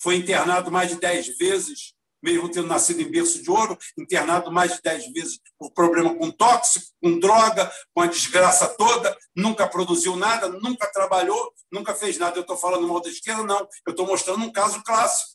[0.00, 1.93] Foi internado mais de dez vezes
[2.24, 6.30] mesmo tendo nascido em berço de ouro, internado mais de dez vezes por problema com
[6.30, 12.38] tóxico, com droga, com a desgraça toda, nunca produziu nada, nunca trabalhou, nunca fez nada.
[12.38, 13.44] Eu estou falando mal da esquerda?
[13.44, 13.68] Não.
[13.86, 15.34] Eu estou mostrando um caso clássico.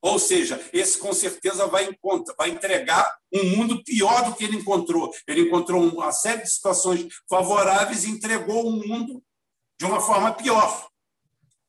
[0.00, 1.88] Ou seja, esse com certeza vai,
[2.36, 5.14] vai entregar um mundo pior do que ele encontrou.
[5.28, 9.22] Ele encontrou uma série de situações favoráveis e entregou um mundo
[9.78, 10.88] de uma forma pior.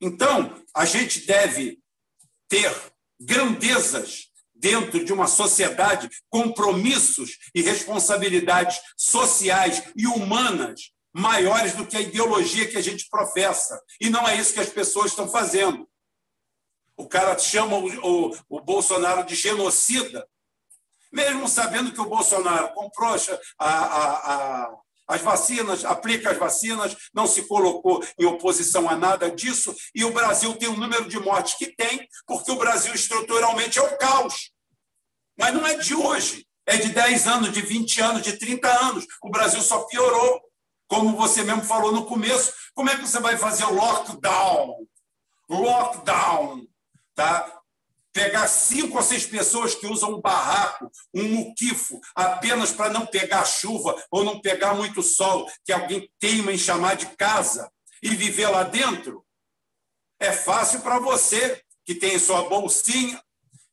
[0.02, 1.80] Então, a gente deve
[2.50, 2.93] ter
[3.26, 12.02] grandezas dentro de uma sociedade, compromissos e responsabilidades sociais e humanas maiores do que a
[12.02, 13.80] ideologia que a gente professa.
[14.00, 15.88] E não é isso que as pessoas estão fazendo.
[16.96, 20.28] O cara chama o, o, o Bolsonaro de genocida,
[21.12, 23.16] mesmo sabendo que o Bolsonaro comprou
[23.60, 24.78] a, a, a
[25.08, 30.14] as vacinas, aplica as vacinas, não se colocou em oposição a nada disso, e o
[30.14, 34.52] Brasil tem o número de mortes que tem, porque o Brasil estruturalmente é o caos.
[35.38, 39.06] Mas não é de hoje, é de 10 anos, de 20 anos, de 30 anos.
[39.22, 40.42] O Brasil só piorou.
[40.88, 44.86] Como você mesmo falou no começo, como é que você vai fazer o lockdown?
[45.50, 46.68] Lockdown.
[47.16, 47.63] Tá?
[48.14, 53.44] Pegar cinco ou seis pessoas que usam um barraco, um muquifo, apenas para não pegar
[53.44, 57.70] chuva ou não pegar muito sol, que alguém teima em chamar de casa,
[58.04, 59.26] e viver lá dentro,
[60.20, 63.22] é fácil para você, que tem sua bolsinha,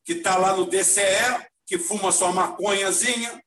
[0.05, 3.43] que está lá no DCE, que fuma sua maconhazinha,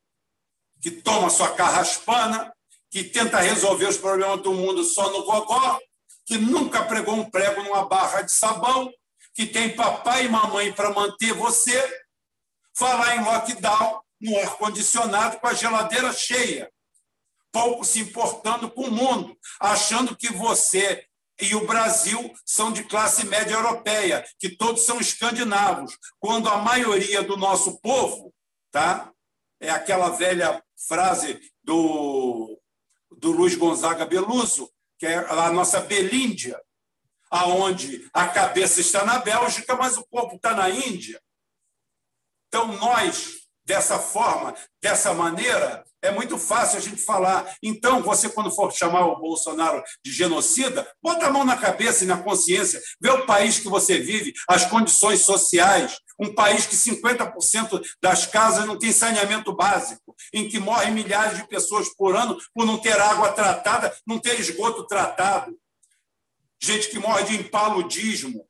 [0.81, 2.53] que toma sua carraspana,
[2.91, 5.79] que tenta resolver os problemas do mundo só no gogó,
[6.25, 8.93] que nunca pregou um prego numa barra de sabão,
[9.33, 12.03] que tem papai e mamãe para manter você,
[12.75, 16.71] falar em lockdown no ar-condicionado com a geladeira cheia,
[17.51, 21.05] pouco se importando com o mundo, achando que você
[21.41, 27.23] e o Brasil são de classe média europeia, que todos são escandinavos, quando a maioria
[27.23, 28.33] do nosso povo
[28.71, 29.11] tá,
[29.59, 32.59] é aquela velha frase do,
[33.17, 36.59] do Luiz Gonzaga Beluso, que é a nossa Belíndia,
[37.33, 41.19] aonde a cabeça está na Bélgica, mas o corpo está na Índia.
[42.47, 47.51] Então, nós, dessa forma, dessa maneira, é muito fácil a gente falar.
[47.63, 52.07] Então, você, quando for chamar o Bolsonaro de genocida, bota a mão na cabeça e
[52.07, 57.81] na consciência, vê o país que você vive, as condições sociais, um país que 50%
[57.99, 62.63] das casas não tem saneamento básico, em que morrem milhares de pessoas por ano por
[62.63, 65.57] não ter água tratada, não ter esgoto tratado.
[66.63, 68.47] Gente que morre de impaludismo,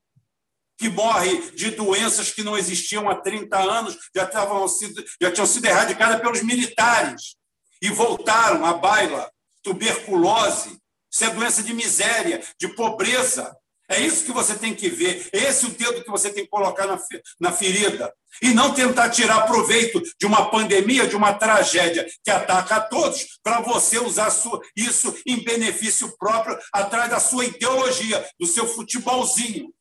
[0.78, 4.30] que morre de doenças que não existiam há 30 anos, já,
[4.68, 7.36] sido, já tinham sido erradicadas pelos militares
[7.82, 9.32] e voltaram à baila.
[9.64, 10.78] Tuberculose,
[11.12, 13.58] isso é doença de miséria, de pobreza.
[13.94, 15.30] É isso que você tem que ver.
[15.32, 17.00] Esse é o dedo que você tem que colocar na,
[17.40, 18.12] na ferida.
[18.42, 23.40] E não tentar tirar proveito de uma pandemia, de uma tragédia que ataca a todos,
[23.44, 29.72] para você usar sua, isso em benefício próprio, atrás da sua ideologia, do seu futebolzinho,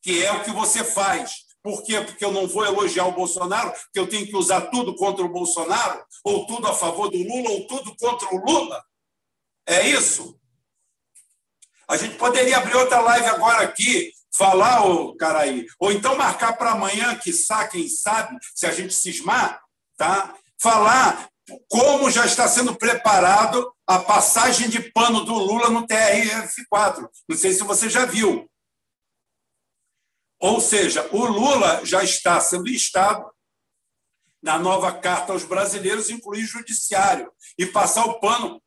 [0.00, 1.32] que é o que você faz.
[1.60, 2.00] Por quê?
[2.00, 5.32] Porque eu não vou elogiar o Bolsonaro, porque eu tenho que usar tudo contra o
[5.32, 8.80] Bolsonaro, ou tudo a favor do Lula, ou tudo contra o Lula.
[9.66, 10.40] É isso?
[11.92, 16.56] A gente poderia abrir outra live agora aqui, falar, o cara aí, ou então marcar
[16.56, 17.30] para amanhã, que
[17.70, 19.60] quem sabe, se a gente cismar,
[19.98, 20.34] tá?
[20.58, 21.28] falar
[21.68, 27.06] como já está sendo preparado a passagem de pano do Lula no TRF4.
[27.28, 28.48] Não sei se você já viu.
[30.40, 33.30] Ou seja, o Lula já está sendo instado
[34.42, 38.61] na nova carta aos brasileiros, incluir judiciário, e passar o pano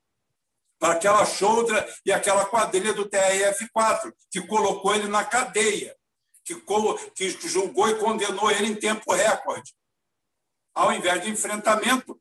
[0.80, 5.95] para aquela choudra e aquela quadrilha do TRF4, que colocou ele na cadeia,
[6.44, 6.56] que,
[7.16, 9.74] que julgou e condenou ele em tempo recorde.
[10.74, 12.20] Ao invés de enfrentamento,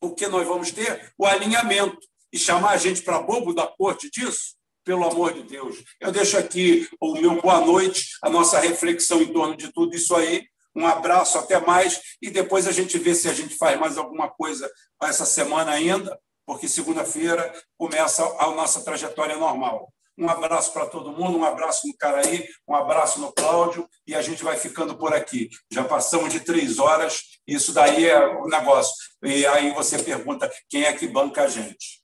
[0.00, 1.12] o que nós vamos ter?
[1.18, 1.98] O alinhamento.
[2.32, 4.56] E chamar a gente para bobo da corte disso?
[4.84, 5.82] pelo amor de Deus.
[6.00, 10.14] Eu deixo aqui o meu boa noite, a nossa reflexão em torno de tudo isso
[10.14, 10.46] aí.
[10.74, 14.30] Um abraço, até mais, e depois a gente vê se a gente faz mais alguma
[14.30, 14.70] coisa
[15.02, 19.92] essa semana ainda, porque segunda-feira começa a nossa trajetória normal.
[20.18, 24.20] Um abraço para todo mundo, um abraço no Caraí, um abraço no Cláudio, e a
[24.20, 25.48] gente vai ficando por aqui.
[25.70, 28.94] Já passamos de três horas, isso daí é o negócio.
[29.22, 32.02] E aí você pergunta quem é que banca a gente.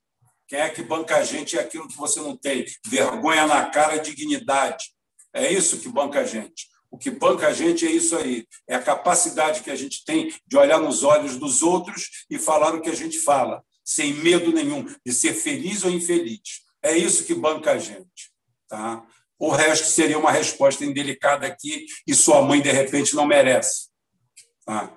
[0.49, 2.65] Quem é que banca a gente é aquilo que você não tem.
[2.86, 4.86] Vergonha na cara dignidade.
[5.34, 6.67] É isso que banca a gente.
[6.91, 8.47] O que banca a gente é isso aí.
[8.67, 12.75] É a capacidade que a gente tem de olhar nos olhos dos outros e falar
[12.75, 16.60] o que a gente fala, sem medo nenhum de ser feliz ou infeliz.
[16.83, 18.31] É isso que banca a gente.
[18.68, 19.02] Tá?
[19.39, 23.89] O resto seria uma resposta indelicada aqui e sua mãe, de repente, não merece.
[24.67, 24.92] Tá?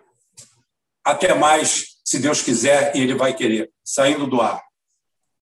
[1.05, 3.71] Até mais, se Deus quiser e Ele vai querer.
[3.81, 4.61] Saindo do ar.